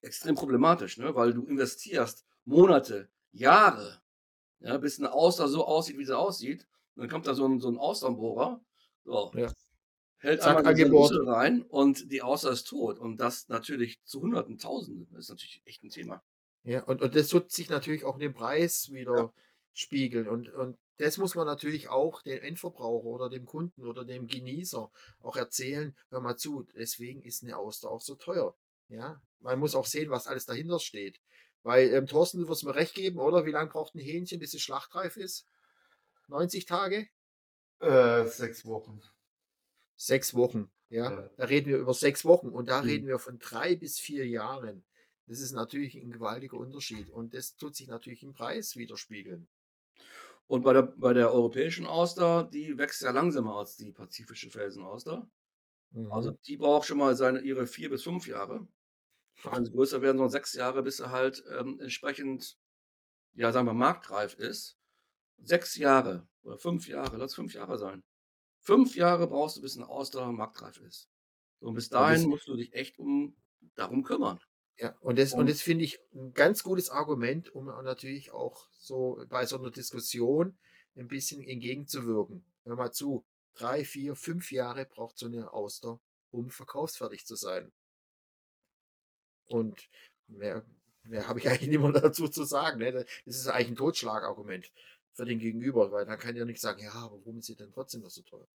extrem 0.00 0.34
problematisch, 0.34 0.98
ne? 0.98 1.14
weil 1.14 1.32
du 1.32 1.44
investierst 1.46 2.24
Monate, 2.44 3.08
Jahre, 3.32 4.00
ja, 4.60 4.76
bis 4.78 4.98
eine 4.98 5.12
Auster 5.12 5.48
so 5.48 5.66
aussieht, 5.66 5.98
wie 5.98 6.04
sie 6.04 6.16
aussieht. 6.16 6.66
Und 6.94 7.02
dann 7.02 7.10
kommt 7.10 7.26
da 7.26 7.34
so 7.34 7.46
ein, 7.46 7.60
so 7.60 7.68
ein 7.68 7.78
Austernbohrer, 7.78 8.60
so, 9.04 9.30
ja. 9.34 9.52
hält 10.16 10.42
Zack, 10.42 10.58
einmal 10.58 10.74
die 10.74 10.84
Muschel 10.86 11.28
rein 11.28 11.62
und 11.62 12.10
die 12.10 12.22
Auster 12.22 12.50
ist 12.50 12.66
tot. 12.66 12.98
Und 12.98 13.18
das 13.18 13.48
natürlich 13.48 14.02
zu 14.04 14.20
Hunderten, 14.20 14.58
Tausenden. 14.58 15.06
Das 15.12 15.26
ist 15.26 15.30
natürlich 15.30 15.62
echt 15.64 15.84
ein 15.84 15.90
Thema. 15.90 16.22
Ja, 16.64 16.82
und, 16.84 17.02
und 17.02 17.14
das 17.14 17.32
wird 17.32 17.52
sich 17.52 17.70
natürlich 17.70 18.04
auch 18.04 18.14
in 18.14 18.20
dem 18.20 18.34
Preis 18.34 18.90
wieder 18.90 19.16
ja. 19.16 19.32
spiegeln. 19.72 20.26
Und, 20.26 20.52
und 20.52 20.76
das 20.98 21.16
muss 21.16 21.34
man 21.34 21.46
natürlich 21.46 21.88
auch 21.88 22.22
dem 22.22 22.42
Endverbraucher 22.42 23.06
oder 23.06 23.30
dem 23.30 23.46
Kunden 23.46 23.86
oder 23.86 24.04
dem 24.04 24.26
Genießer 24.26 24.90
auch 25.20 25.36
erzählen. 25.36 25.96
Hör 26.10 26.20
mal 26.20 26.36
zu, 26.36 26.66
deswegen 26.74 27.22
ist 27.22 27.42
eine 27.42 27.56
Auster 27.56 27.90
auch 27.90 28.00
so 28.00 28.16
teuer. 28.16 28.56
Ja, 28.88 29.20
man 29.40 29.58
muss 29.58 29.74
auch 29.74 29.86
sehen, 29.86 30.10
was 30.10 30.26
alles 30.26 30.46
dahinter 30.46 30.80
steht. 30.80 31.20
Weil, 31.62 31.92
ähm, 31.92 32.06
Thorsten, 32.06 32.40
du 32.40 32.48
wirst 32.48 32.64
mir 32.64 32.74
recht 32.74 32.94
geben, 32.94 33.18
oder? 33.18 33.44
Wie 33.46 33.50
lange 33.50 33.70
braucht 33.70 33.94
ein 33.94 34.00
Hähnchen, 34.00 34.40
bis 34.40 34.54
es 34.54 34.62
schlachtreif 34.62 35.16
ist? 35.16 35.46
90 36.28 36.66
Tage? 36.66 37.08
Äh, 37.80 38.26
sechs 38.26 38.64
Wochen. 38.64 39.00
Sechs 39.96 40.34
Wochen, 40.34 40.70
ja. 40.88 41.10
ja. 41.10 41.30
Da 41.36 41.44
reden 41.44 41.66
wir 41.66 41.78
über 41.78 41.94
sechs 41.94 42.24
Wochen 42.24 42.48
und 42.48 42.68
da 42.68 42.82
mhm. 42.82 42.88
reden 42.88 43.06
wir 43.06 43.18
von 43.18 43.38
drei 43.38 43.76
bis 43.76 43.98
vier 43.98 44.26
Jahren. 44.26 44.84
Das 45.26 45.40
ist 45.40 45.52
natürlich 45.52 45.94
ein 45.96 46.10
gewaltiger 46.10 46.56
Unterschied 46.56 47.10
und 47.10 47.34
das 47.34 47.56
tut 47.56 47.76
sich 47.76 47.88
natürlich 47.88 48.22
im 48.22 48.32
Preis 48.32 48.76
widerspiegeln. 48.76 49.48
Und 50.48 50.62
bei 50.62 50.72
der, 50.72 50.82
bei 50.82 51.12
der 51.12 51.32
europäischen 51.32 51.86
Auster, 51.86 52.42
die 52.44 52.78
wächst 52.78 53.02
ja 53.02 53.10
langsamer 53.10 53.56
als 53.56 53.76
die 53.76 53.92
pazifische 53.92 54.50
Felsenauster. 54.50 55.30
Mhm. 55.90 56.10
Also 56.10 56.32
die 56.32 56.56
braucht 56.56 56.86
schon 56.86 56.98
mal 56.98 57.14
seine, 57.14 57.40
ihre 57.40 57.66
vier 57.66 57.90
bis 57.90 58.02
fünf 58.02 58.26
Jahre. 58.26 58.66
Wenn 59.44 59.64
sie 59.64 59.70
größer 59.70 60.02
werden, 60.02 60.18
so 60.18 60.26
sechs 60.26 60.54
Jahre, 60.54 60.82
bis 60.82 60.96
sie 60.96 61.10
halt 61.10 61.44
ähm, 61.56 61.78
entsprechend, 61.80 62.58
ja, 63.34 63.52
sagen 63.52 63.66
wir, 63.66 63.74
marktreif 63.74 64.34
ist. 64.34 64.78
Sechs 65.36 65.76
Jahre 65.76 66.26
oder 66.42 66.58
fünf 66.58 66.88
Jahre, 66.88 67.18
lass 67.18 67.34
fünf 67.34 67.54
Jahre 67.54 67.78
sein. 67.78 68.02
Fünf 68.60 68.96
Jahre 68.96 69.28
brauchst 69.28 69.58
du, 69.58 69.60
bis 69.60 69.76
eine 69.76 69.88
Auster 69.88 70.32
marktreif 70.32 70.78
ist. 70.80 71.08
So, 71.60 71.68
und 71.68 71.74
bis 71.74 71.90
dahin 71.90 72.28
musst 72.28 72.48
du 72.48 72.56
dich 72.56 72.72
echt 72.72 72.98
um 72.98 73.36
darum 73.74 74.02
kümmern. 74.02 74.40
Ja, 74.78 74.94
und 75.00 75.18
das, 75.18 75.32
und 75.32 75.48
das 75.48 75.60
finde 75.60 75.84
ich 75.84 75.98
ein 76.14 76.34
ganz 76.34 76.62
gutes 76.62 76.88
Argument, 76.88 77.52
um 77.52 77.66
natürlich 77.66 78.30
auch 78.30 78.68
so 78.78 79.24
bei 79.28 79.44
so 79.44 79.58
einer 79.58 79.72
Diskussion 79.72 80.56
ein 80.96 81.08
bisschen 81.08 81.42
entgegenzuwirken. 81.42 82.44
Hör 82.64 82.76
mal 82.76 82.92
zu, 82.92 83.24
drei, 83.54 83.84
vier, 83.84 84.14
fünf 84.14 84.52
Jahre 84.52 84.84
braucht 84.84 85.18
so 85.18 85.26
eine 85.26 85.52
Auster, 85.52 85.98
um 86.30 86.50
verkaufsfertig 86.50 87.26
zu 87.26 87.34
sein. 87.34 87.72
Und 89.46 89.88
mehr, 90.28 90.64
mehr 91.02 91.26
habe 91.26 91.40
ich 91.40 91.48
eigentlich 91.48 91.70
nicht 91.70 91.80
mehr 91.80 91.92
dazu 91.92 92.28
zu 92.28 92.44
sagen. 92.44 92.78
Ne? 92.78 92.92
Das 92.92 93.36
ist 93.36 93.48
eigentlich 93.48 93.70
ein 93.70 93.76
Totschlagargument 93.76 94.70
für 95.12 95.24
den 95.24 95.40
Gegenüber, 95.40 95.90
weil 95.90 96.06
dann 96.06 96.20
kann 96.20 96.36
ja 96.36 96.44
nicht 96.44 96.60
sagen, 96.60 96.82
ja, 96.82 96.92
aber 96.92 97.18
warum 97.18 97.38
ist 97.38 97.46
sie 97.46 97.56
denn 97.56 97.72
trotzdem 97.72 98.02
noch 98.02 98.10
so 98.10 98.22
teuer? 98.22 98.46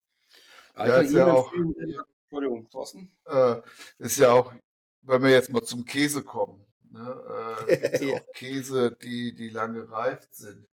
Ja, 0.78 1.01
ist 1.01 1.11
ja 1.11 1.32
auch, 1.32 1.51
Entschuldigung, 1.53 2.69
Thorsten. 2.69 3.11
Äh, 3.26 3.61
ist 3.99 4.17
ja 4.17 4.32
auch 4.32 4.53
wenn 5.04 5.24
wir 5.24 5.30
jetzt 5.30 5.51
mal 5.51 5.64
zum 5.64 5.86
Käse 5.86 6.24
kommen, 6.24 6.66
ne, 6.91 7.66
äh, 7.68 8.06
ja. 8.06 8.18
auch 8.18 8.34
Käse, 8.34 8.95
die, 9.01 9.34
die 9.36 9.49
lange 9.49 9.89
reift 9.89 10.34
sind. 10.36 10.68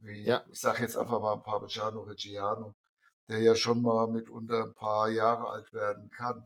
Wie, 0.00 0.24
ja. 0.24 0.44
Ich 0.50 0.60
sage 0.60 0.82
jetzt 0.82 0.96
einfach 0.96 1.20
mal 1.20 1.34
ein 1.34 1.42
Parmigiano 1.42 2.00
Reggiano, 2.00 2.74
der 3.28 3.40
ja 3.40 3.54
schon 3.54 3.82
mal 3.82 4.08
mitunter 4.08 4.64
ein 4.64 4.74
paar 4.74 5.08
Jahre 5.08 5.48
alt 5.48 5.72
werden 5.72 6.10
kann. 6.10 6.44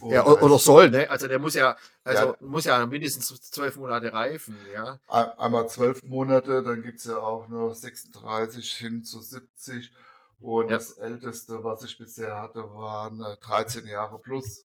Und 0.00 0.10
ja, 0.10 0.26
oder 0.26 0.58
soll, 0.58 0.90
ne? 0.90 1.08
Also 1.08 1.28
der 1.28 1.38
muss 1.38 1.54
ja, 1.54 1.76
also 2.02 2.26
ja, 2.26 2.36
muss 2.40 2.64
ja 2.64 2.84
mindestens 2.86 3.40
zwölf 3.40 3.76
Monate 3.76 4.12
reifen, 4.12 4.56
ja. 4.72 4.98
Einmal 5.06 5.68
zwölf 5.68 6.02
Monate, 6.02 6.62
dann 6.64 6.82
gibt 6.82 6.98
es 6.98 7.04
ja 7.04 7.18
auch 7.18 7.46
noch 7.48 7.72
36 7.72 8.72
hin 8.72 9.04
zu 9.04 9.20
70. 9.20 9.92
Und 10.40 10.70
ja. 10.70 10.76
das 10.76 10.98
älteste, 10.98 11.62
was 11.62 11.84
ich 11.84 11.96
bisher 11.98 12.40
hatte, 12.40 12.64
waren 12.74 13.24
13 13.42 13.86
äh, 13.86 13.92
Jahre 13.92 14.18
plus. 14.18 14.64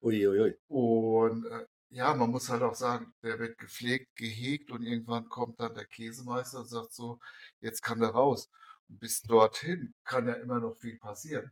Uiuiui. 0.00 0.56
Und 0.68 1.46
äh, 1.46 1.66
ja, 1.90 2.14
man 2.14 2.30
muss 2.30 2.48
halt 2.48 2.62
auch 2.62 2.74
sagen, 2.74 3.14
der 3.22 3.38
wird 3.38 3.58
gepflegt, 3.58 4.14
gehegt 4.16 4.70
und 4.70 4.82
irgendwann 4.82 5.28
kommt 5.28 5.60
dann 5.60 5.74
der 5.74 5.86
Käsemeister 5.86 6.60
und 6.60 6.68
sagt 6.68 6.92
so, 6.92 7.18
jetzt 7.60 7.82
kann 7.82 8.00
der 8.00 8.10
raus. 8.10 8.50
Und 8.88 9.00
bis 9.00 9.22
dorthin 9.22 9.94
kann 10.04 10.28
ja 10.28 10.34
immer 10.34 10.60
noch 10.60 10.76
viel 10.76 10.98
passieren. 10.98 11.50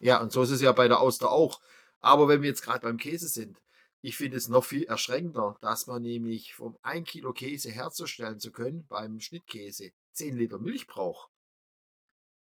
Ja, 0.00 0.20
und 0.20 0.32
so 0.32 0.42
ist 0.42 0.50
es 0.50 0.60
ja 0.60 0.72
bei 0.72 0.86
der 0.88 1.00
Auster 1.00 1.30
auch. 1.30 1.60
Aber 2.00 2.28
wenn 2.28 2.42
wir 2.42 2.48
jetzt 2.48 2.62
gerade 2.62 2.80
beim 2.80 2.98
Käse 2.98 3.28
sind, 3.28 3.60
ich 4.00 4.16
finde 4.16 4.36
es 4.36 4.48
noch 4.48 4.64
viel 4.64 4.84
erschreckender, 4.84 5.56
dass 5.60 5.86
man 5.88 6.02
nämlich, 6.02 6.58
um 6.60 6.78
ein 6.82 7.04
Kilo 7.04 7.32
Käse 7.32 7.70
herzustellen 7.70 8.38
zu 8.38 8.52
können, 8.52 8.86
beim 8.86 9.18
Schnittkäse 9.18 9.90
10 10.12 10.36
Liter 10.36 10.58
Milch 10.58 10.86
braucht. 10.86 11.30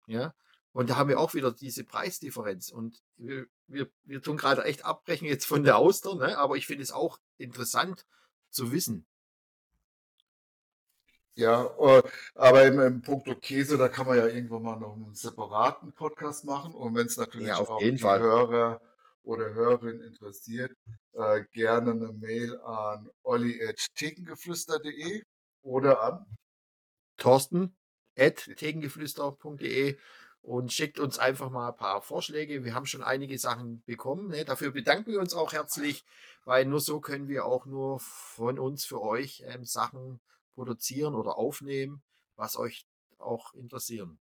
Ja, 0.06 0.36
und 0.80 0.90
da 0.90 0.96
haben 0.96 1.10
wir 1.10 1.20
auch 1.20 1.34
wieder 1.34 1.52
diese 1.52 1.84
Preisdifferenz. 1.84 2.70
Und 2.70 3.04
wir, 3.18 3.48
wir, 3.68 3.92
wir 4.06 4.22
tun 4.22 4.38
gerade 4.38 4.64
echt 4.64 4.86
abbrechen 4.86 5.28
jetzt 5.28 5.44
von 5.44 5.66
der 5.66 5.76
Auster, 5.76 6.16
ne? 6.16 6.38
aber 6.38 6.56
ich 6.56 6.68
finde 6.68 6.84
es 6.84 6.94
auch 6.94 7.20
interessant 7.38 8.06
zu 8.50 8.72
wissen. 8.72 9.06
Ja, 11.34 11.66
äh, 11.66 12.02
aber 12.34 12.66
im, 12.66 12.80
im 12.80 13.02
Punkto 13.02 13.36
Käse, 13.36 13.78
da 13.78 13.90
kann 13.90 14.08
man 14.08 14.20
ja 14.20 14.28
irgendwann 14.28 14.62
mal 14.62 14.80
noch 14.80 14.94
einen 14.94 15.14
separaten 15.14 15.92
Podcast 15.92 16.46
machen. 16.46 16.74
Und 16.74 16.96
wenn 16.96 17.08
es 17.08 17.18
natürlich 17.18 17.48
ja, 17.48 17.58
auch 17.58 17.78
die 17.80 17.98
Fall. 17.98 18.22
Hörer 18.22 18.82
oder 19.24 19.54
Hörerin 19.54 20.00
interessiert, 20.00 20.72
äh, 21.12 21.44
gerne 21.52 21.92
eine 21.92 22.14
Mail 22.14 22.58
an 22.62 23.10
olli.thekengeflüster.de 23.24 25.26
oder 25.62 26.02
an 26.02 26.26
Thorsten 27.18 27.76
at 28.18 28.50
thekengeflüster.de 28.56 29.98
und 30.42 30.72
schickt 30.72 31.00
uns 31.00 31.20
einfach 31.20 31.50
mal 31.50 31.70
ein 31.70 31.78
paar 31.78 32.02
Vorschläge. 32.02 32.64
Wir 32.64 32.74
haben 32.74 32.86
schon 32.86 33.04
einige 33.04 33.38
Sachen 33.38 33.84
bekommen. 33.86 34.30
Ne? 34.30 34.46
Dafür 34.46 34.72
bedanken 34.72 35.12
wir 35.12 35.20
uns 35.20 35.34
auch 35.34 35.54
herzlich, 35.54 36.06
weil 36.46 36.66
nur 36.66 36.80
so 36.80 37.00
können 37.00 37.28
wir 37.28 37.46
auch 37.46 37.66
nur 37.66 38.00
von 38.00 38.58
uns 38.58 38.86
für 38.86 39.02
euch 39.02 39.44
ähm, 39.46 39.66
Sachen 39.66 40.20
produzieren 40.56 41.16
oder 41.16 41.38
aufnehmen, 41.38 42.02
was 42.36 42.58
euch 42.58 42.88
auch 43.18 43.54
interessieren. 43.54 44.20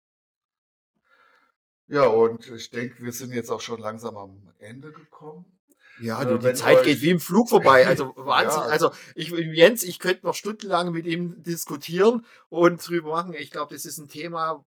Ja, 1.87 2.07
und 2.07 2.47
ich 2.51 2.69
denke, 2.71 3.03
wir 3.03 3.13
sind 3.13 3.33
jetzt 3.33 3.51
auch 3.51 3.63
schon 3.63 3.81
langsam 3.81 4.17
am 4.17 4.53
Ende 4.59 4.93
gekommen. 4.93 5.59
Ja, 6.01 6.23
äh, 6.23 6.39
die 6.39 6.53
Zeit 6.53 6.85
geht 6.85 7.01
wie 7.01 7.11
im 7.11 7.21
Flug 7.21 7.49
vorbei. 7.49 7.87
Also 7.87 8.13
Wahnsinn. 8.17 8.61
Ja. 8.61 8.67
Also 8.67 8.91
ich, 9.15 9.31
Jens, 9.31 9.83
ich 9.83 9.99
könnte 9.99 10.27
noch 10.27 10.35
stundenlang 10.35 10.93
mit 10.93 11.07
ihm 11.07 11.43
diskutieren 11.43 12.27
und 12.51 12.87
drüber 12.87 13.11
machen. 13.11 13.35
Ich 13.35 13.51
glaube, 13.51 13.75
das 13.75 13.85
ist 13.85 13.99
ein 13.99 14.09
Thema, 14.09 14.65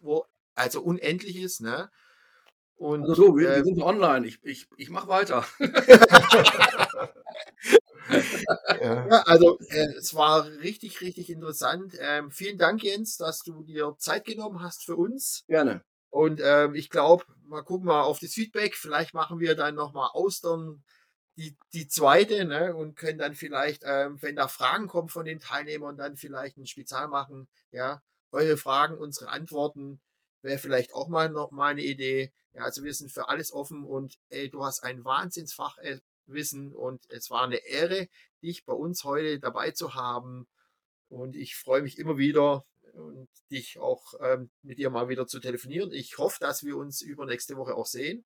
wo 0.00 0.26
also 0.54 0.82
unendlich 0.82 1.36
ist, 1.36 1.60
ne? 1.60 1.90
Und, 2.76 3.02
also 3.02 3.14
so, 3.14 3.36
wir, 3.36 3.50
äh, 3.50 3.56
wir 3.56 3.64
sind 3.64 3.82
online. 3.82 4.26
Ich, 4.26 4.38
ich, 4.42 4.66
ich 4.76 4.90
mache 4.90 5.08
weiter. 5.08 5.44
ja. 8.80 9.06
ja. 9.08 9.22
also 9.26 9.58
äh, 9.68 9.94
es 9.96 10.14
war 10.14 10.46
richtig, 10.46 11.00
richtig 11.00 11.30
interessant. 11.30 11.94
Ähm, 12.00 12.30
vielen 12.30 12.58
Dank, 12.58 12.82
Jens, 12.82 13.16
dass 13.16 13.40
du 13.40 13.62
dir 13.62 13.94
Zeit 13.98 14.24
genommen 14.24 14.60
hast 14.60 14.84
für 14.84 14.96
uns. 14.96 15.44
Gerne. 15.46 15.84
Und 16.10 16.40
ähm, 16.44 16.74
ich 16.74 16.90
glaube, 16.90 17.24
mal 17.46 17.62
gucken 17.62 17.88
wir 17.88 18.04
auf 18.04 18.18
das 18.18 18.34
Feedback. 18.34 18.76
Vielleicht 18.76 19.14
machen 19.14 19.40
wir 19.40 19.54
dann 19.54 19.74
nochmal 19.74 20.10
Austern 20.12 20.84
die, 21.36 21.56
die 21.72 21.88
zweite 21.88 22.44
ne, 22.44 22.74
und 22.74 22.96
können 22.96 23.18
dann 23.18 23.34
vielleicht, 23.34 23.82
ähm, 23.84 24.20
wenn 24.22 24.36
da 24.36 24.46
Fragen 24.48 24.86
kommen 24.86 25.08
von 25.08 25.24
den 25.24 25.40
Teilnehmern, 25.40 25.96
dann 25.96 26.16
vielleicht 26.16 26.56
ein 26.56 26.66
Spezial 26.66 27.08
machen. 27.08 27.48
Ja, 27.72 28.02
eure 28.30 28.56
Fragen, 28.56 28.96
unsere 28.96 29.30
Antworten 29.30 30.00
wäre 30.44 30.58
vielleicht 30.58 30.94
auch 30.94 31.08
mal 31.08 31.28
noch 31.28 31.50
mal 31.50 31.70
eine 31.70 31.82
Idee. 31.82 32.32
Ja, 32.52 32.62
also 32.62 32.84
wir 32.84 32.94
sind 32.94 33.10
für 33.10 33.28
alles 33.28 33.52
offen 33.52 33.84
und 33.84 34.16
ey, 34.28 34.48
du 34.48 34.64
hast 34.64 34.84
ein 34.84 35.04
Wahnsinnsfachwissen 35.04 36.72
und 36.72 37.02
es 37.10 37.30
war 37.30 37.42
eine 37.42 37.66
Ehre, 37.66 38.08
dich 38.42 38.64
bei 38.64 38.74
uns 38.74 39.02
heute 39.04 39.40
dabei 39.40 39.72
zu 39.72 39.94
haben. 39.94 40.46
Und 41.08 41.34
ich 41.34 41.56
freue 41.56 41.82
mich 41.82 41.98
immer 41.98 42.18
wieder 42.18 42.64
und 42.92 43.28
dich 43.50 43.78
auch 43.78 44.14
ähm, 44.20 44.50
mit 44.62 44.78
dir 44.78 44.90
mal 44.90 45.08
wieder 45.08 45.26
zu 45.26 45.40
telefonieren. 45.40 45.92
Ich 45.92 46.18
hoffe, 46.18 46.38
dass 46.40 46.62
wir 46.62 46.76
uns 46.76 47.02
übernächste 47.02 47.56
Woche 47.56 47.74
auch 47.74 47.86
sehen. 47.86 48.24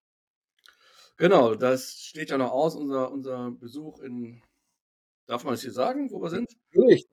Genau, 1.16 1.54
das 1.54 2.00
steht 2.00 2.30
ja 2.30 2.38
noch 2.38 2.52
aus, 2.52 2.76
unser, 2.76 3.10
unser 3.10 3.50
Besuch 3.52 4.00
in, 4.00 4.42
darf 5.26 5.44
man 5.44 5.54
es 5.54 5.62
hier 5.62 5.72
sagen, 5.72 6.10
wo 6.10 6.20
wir 6.20 6.30
sind? 6.30 6.52
Natürlich. 6.72 7.06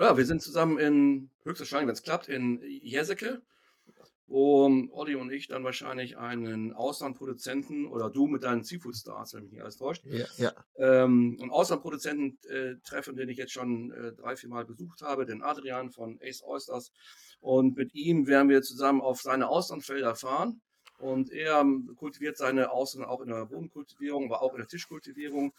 Ja, 0.00 0.16
wir 0.16 0.24
sind 0.24 0.40
zusammen 0.40 0.78
in, 0.78 1.30
höchstwahrscheinlich, 1.42 1.88
wenn 1.88 1.92
es 1.92 2.02
klappt, 2.02 2.30
in 2.30 2.62
Jeseke, 2.62 3.42
wo 4.26 4.64
Olli 4.92 5.14
und 5.14 5.30
ich 5.30 5.46
dann 5.46 5.62
wahrscheinlich 5.62 6.16
einen 6.16 6.72
Auslandproduzenten 6.72 7.86
oder 7.86 8.08
du 8.08 8.26
mit 8.26 8.42
deinen 8.42 8.62
Seafood 8.62 8.96
Stars, 8.96 9.34
wenn 9.34 9.42
mich 9.42 9.52
nicht 9.52 9.60
alles 9.60 9.76
täuscht, 9.76 10.06
ja, 10.06 10.24
ja. 10.38 10.52
Ähm, 10.76 11.36
einen 11.38 11.50
Auslandproduzenten 11.50 12.38
äh, 12.48 12.76
treffen, 12.82 13.14
den 13.14 13.28
ich 13.28 13.36
jetzt 13.36 13.52
schon 13.52 13.92
äh, 13.92 14.12
drei, 14.14 14.36
vier 14.36 14.48
Mal 14.48 14.64
besucht 14.64 15.02
habe, 15.02 15.26
den 15.26 15.42
Adrian 15.42 15.90
von 15.90 16.18
Ace 16.22 16.42
Oysters. 16.44 16.92
Und 17.40 17.76
mit 17.76 17.94
ihm 17.94 18.26
werden 18.26 18.48
wir 18.48 18.62
zusammen 18.62 19.02
auf 19.02 19.20
seine 19.20 19.50
Auslandfelder 19.50 20.14
fahren. 20.14 20.62
Und 20.98 21.30
er 21.30 21.64
kultiviert 21.96 22.38
seine 22.38 22.70
Ausland 22.70 23.06
auch 23.06 23.20
in 23.20 23.28
der 23.28 23.46
Bodenkultivierung, 23.46 24.26
aber 24.26 24.42
auch 24.42 24.52
in 24.52 24.58
der 24.58 24.68
Tischkultivierung. 24.68 25.52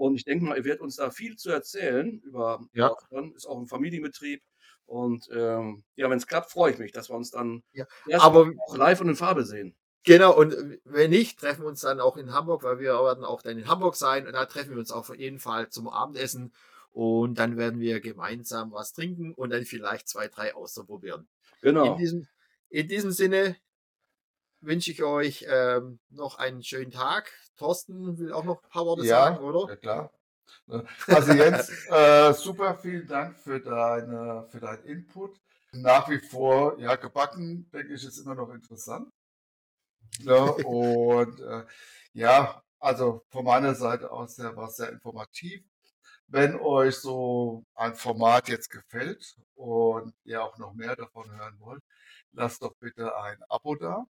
Und 0.00 0.14
ich 0.14 0.24
denke 0.24 0.46
mal, 0.46 0.56
er 0.56 0.64
wird 0.64 0.80
uns 0.80 0.96
da 0.96 1.10
viel 1.10 1.36
zu 1.36 1.50
erzählen 1.50 2.20
über 2.20 2.64
ja. 2.72 2.88
Austern. 2.88 3.32
Ist 3.32 3.46
auch 3.46 3.58
ein 3.58 3.66
Familienbetrieb. 3.66 4.42
Und 4.86 5.28
ähm, 5.30 5.84
ja, 5.94 6.08
wenn 6.08 6.16
es 6.16 6.26
klappt, 6.26 6.50
freue 6.50 6.72
ich 6.72 6.78
mich, 6.78 6.90
dass 6.90 7.10
wir 7.10 7.16
uns 7.16 7.30
dann 7.30 7.62
ja. 7.72 7.84
aber 8.18 8.50
auch 8.66 8.76
live 8.78 9.02
und 9.02 9.10
in 9.10 9.16
Farbe 9.16 9.44
sehen. 9.44 9.76
Genau, 10.04 10.34
und 10.34 10.56
wenn 10.84 11.10
nicht, 11.10 11.38
treffen 11.38 11.64
wir 11.64 11.68
uns 11.68 11.82
dann 11.82 12.00
auch 12.00 12.16
in 12.16 12.32
Hamburg, 12.32 12.62
weil 12.62 12.78
wir 12.78 12.94
werden 12.94 13.26
auch 13.26 13.42
dann 13.42 13.58
in 13.58 13.68
Hamburg 13.68 13.94
sein. 13.94 14.26
Und 14.26 14.32
da 14.32 14.46
treffen 14.46 14.70
wir 14.70 14.78
uns 14.78 14.90
auch 14.90 15.10
auf 15.10 15.14
jeden 15.14 15.38
Fall 15.38 15.68
zum 15.68 15.86
Abendessen. 15.86 16.54
Und 16.92 17.38
dann 17.38 17.58
werden 17.58 17.78
wir 17.78 18.00
gemeinsam 18.00 18.72
was 18.72 18.94
trinken 18.94 19.34
und 19.34 19.50
dann 19.50 19.66
vielleicht 19.66 20.08
zwei, 20.08 20.28
drei 20.28 20.54
ausprobieren. 20.54 21.28
Genau. 21.60 21.92
In 21.92 21.98
diesem, 21.98 22.26
in 22.70 22.88
diesem 22.88 23.10
Sinne 23.10 23.54
wünsche 24.60 24.90
ich 24.90 25.02
euch 25.02 25.46
ähm, 25.48 25.98
noch 26.10 26.38
einen 26.38 26.62
schönen 26.62 26.90
Tag. 26.90 27.32
Thorsten 27.56 28.18
will 28.18 28.32
auch 28.32 28.44
noch 28.44 28.62
ein 28.62 28.68
paar 28.68 28.86
Worte 28.86 29.04
ja, 29.04 29.24
sagen, 29.24 29.38
oder? 29.38 29.70
Ja, 29.70 29.76
klar. 29.76 30.12
Ne? 30.66 30.86
Also 31.06 31.32
Jens, 31.32 31.68
äh, 31.90 32.32
super, 32.32 32.74
vielen 32.76 33.06
Dank 33.06 33.38
für, 33.38 33.60
deine, 33.60 34.46
für 34.50 34.60
deinen 34.60 34.84
Input. 34.84 35.40
Nach 35.72 36.08
wie 36.08 36.18
vor, 36.18 36.78
ja, 36.80 36.96
gebacken, 36.96 37.70
denke 37.72 37.94
ich, 37.94 38.04
ist 38.04 38.18
immer 38.18 38.34
noch 38.34 38.50
interessant. 38.52 39.08
Ja, 40.20 40.46
ne? 40.46 40.52
und 40.64 41.40
äh, 41.40 41.64
ja, 42.12 42.62
also 42.80 43.24
von 43.28 43.44
meiner 43.44 43.74
Seite 43.74 44.10
aus 44.10 44.36
sehr, 44.36 44.56
war 44.56 44.68
es 44.68 44.76
sehr 44.76 44.90
informativ. 44.90 45.62
Wenn 46.26 46.56
euch 46.56 46.96
so 46.96 47.64
ein 47.74 47.94
Format 47.94 48.48
jetzt 48.48 48.70
gefällt 48.70 49.36
und 49.54 50.14
ihr 50.24 50.42
auch 50.42 50.58
noch 50.58 50.74
mehr 50.74 50.96
davon 50.96 51.30
hören 51.30 51.56
wollt, 51.60 51.82
lasst 52.32 52.62
doch 52.62 52.74
bitte 52.80 53.16
ein 53.16 53.38
Abo 53.48 53.74
da. 53.74 54.06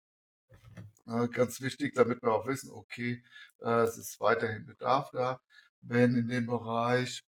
Äh, 1.07 1.29
ganz 1.29 1.61
wichtig, 1.61 1.95
damit 1.95 2.23
wir 2.23 2.33
auch 2.33 2.47
wissen, 2.47 2.71
okay, 2.73 3.23
äh, 3.61 3.83
es 3.83 3.99
ist 3.99 4.21
weiterhin 4.21 4.66
Bedarf 4.66 5.11
da. 5.12 5.41
Wenn 5.83 6.16
in 6.16 6.29
dem 6.29 6.47
Bereich 6.47 7.23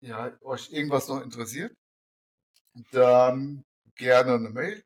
ja, 0.00 0.32
euch 0.42 0.70
irgendwas 0.72 1.08
noch 1.08 1.22
interessiert, 1.22 1.74
dann 2.92 3.64
gerne 3.96 4.34
eine 4.34 4.50
Mail 4.50 4.84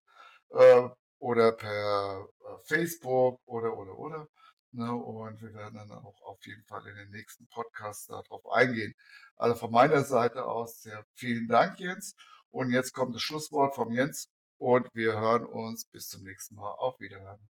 äh, 0.51 0.89
oder 1.19 1.53
per 1.53 2.29
äh, 2.41 2.59
Facebook 2.65 3.41
oder 3.47 3.77
oder 3.77 3.99
oder. 3.99 4.29
Ne, 4.73 4.93
und 4.93 5.41
wir 5.41 5.55
werden 5.55 5.77
dann 5.77 5.91
auch 5.93 6.21
auf 6.23 6.45
jeden 6.45 6.65
Fall 6.65 6.87
in 6.87 6.97
den 6.97 7.11
nächsten 7.11 7.47
Podcasts 7.49 8.07
darauf 8.09 8.47
eingehen. 8.53 8.95
Also 9.37 9.57
von 9.57 9.71
meiner 9.71 10.05
Seite 10.05 10.45
aus 10.45 10.83
sehr 10.83 11.05
vielen 11.15 11.49
Dank, 11.49 11.81
Jens. 11.81 12.15
Und 12.51 12.71
jetzt 12.71 12.93
kommt 12.93 13.15
das 13.15 13.23
Schlusswort 13.23 13.75
vom 13.75 13.91
Jens 13.93 14.29
und 14.59 14.89
wir 14.95 15.19
hören 15.19 15.47
uns 15.47 15.87
bis 15.87 16.09
zum 16.09 16.25
nächsten 16.25 16.57
Mal. 16.57 16.73
Auf 16.73 17.01
Wiederhören. 17.01 17.49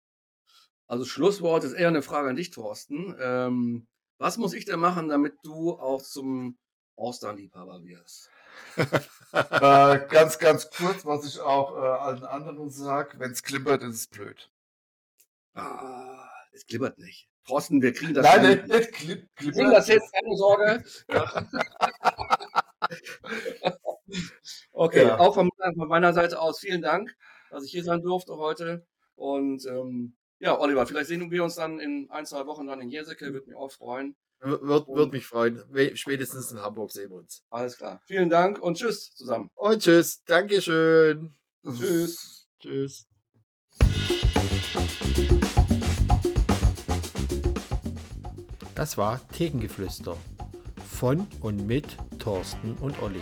Also 0.91 1.05
Schlusswort 1.05 1.63
ist 1.63 1.71
eher 1.71 1.87
eine 1.87 2.01
Frage 2.01 2.27
an 2.27 2.35
dich, 2.35 2.49
Thorsten. 2.49 3.15
Ähm, 3.17 3.87
was 4.17 4.35
muss 4.35 4.53
ich 4.53 4.65
denn 4.65 4.81
machen, 4.81 5.07
damit 5.07 5.35
du 5.41 5.79
auch 5.79 6.01
zum 6.01 6.57
Austernliebhaber 6.97 7.85
wirst? 7.85 8.29
äh, 9.31 10.05
ganz, 10.09 10.37
ganz 10.37 10.69
kurz, 10.69 11.05
was 11.05 11.25
ich 11.25 11.39
auch 11.39 11.77
äh, 11.77 11.79
allen 11.79 12.25
anderen 12.25 12.69
sage, 12.69 13.19
wenn 13.19 13.31
es 13.31 13.41
klimpert, 13.41 13.83
ist 13.83 13.95
es 13.95 14.07
blöd. 14.07 14.51
Ah, 15.53 16.29
es 16.51 16.65
klippert 16.65 16.97
nicht. 16.97 17.29
Thorsten, 17.47 17.81
wir 17.81 17.93
kriegen 17.93 18.13
das 18.13 18.25
Nein, 18.25 18.49
nicht, 18.49 18.67
nicht 18.67 18.91
klipp, 18.91 19.29
klippert. 19.37 19.59
Kriegen 19.59 19.71
das 19.71 19.87
jetzt, 19.87 20.11
keine 20.11 20.35
Sorge. 20.35 20.83
okay, 24.73 25.07
ja. 25.07 25.19
auch 25.19 25.35
von, 25.35 25.49
von, 25.57 25.87
meiner 25.87 26.11
Seite 26.11 26.41
aus 26.41 26.59
vielen 26.59 26.81
Dank, 26.81 27.15
dass 27.49 27.63
ich 27.63 27.71
hier 27.71 27.85
sein 27.85 28.01
durfte 28.01 28.35
heute. 28.35 28.85
Und 29.15 29.65
ähm, 29.67 30.17
ja, 30.41 30.59
Oliver, 30.59 30.87
vielleicht 30.87 31.07
sehen 31.07 31.29
wir 31.29 31.43
uns 31.43 31.53
dann 31.53 31.79
in 31.79 32.09
ein, 32.09 32.25
zwei 32.25 32.47
Wochen 32.47 32.65
dann 32.65 32.81
in 32.81 32.89
Jerseke, 32.89 33.31
würde 33.31 33.47
mich 33.47 33.55
auch 33.55 33.71
freuen. 33.71 34.15
Würde 34.39 34.87
wird 34.87 35.13
mich 35.13 35.27
freuen. 35.27 35.63
Spätestens 35.93 36.51
in 36.51 36.59
Hamburg 36.59 36.91
sehen 36.91 37.11
wir 37.11 37.17
uns. 37.17 37.43
Alles 37.51 37.77
klar. 37.77 38.01
Vielen 38.07 38.31
Dank 38.31 38.57
und 38.57 38.75
tschüss 38.75 39.13
zusammen. 39.13 39.51
Und 39.53 39.83
tschüss. 39.83 40.23
Dankeschön. 40.25 41.35
Tschüss. 41.63 42.47
tschüss. 42.59 43.07
Das 48.73 48.97
war 48.97 49.21
Tegengeflüster 49.27 50.17
von 50.89 51.27
und 51.41 51.67
mit 51.67 51.97
Thorsten 52.17 52.75
und 52.81 52.99
Olli. 53.03 53.21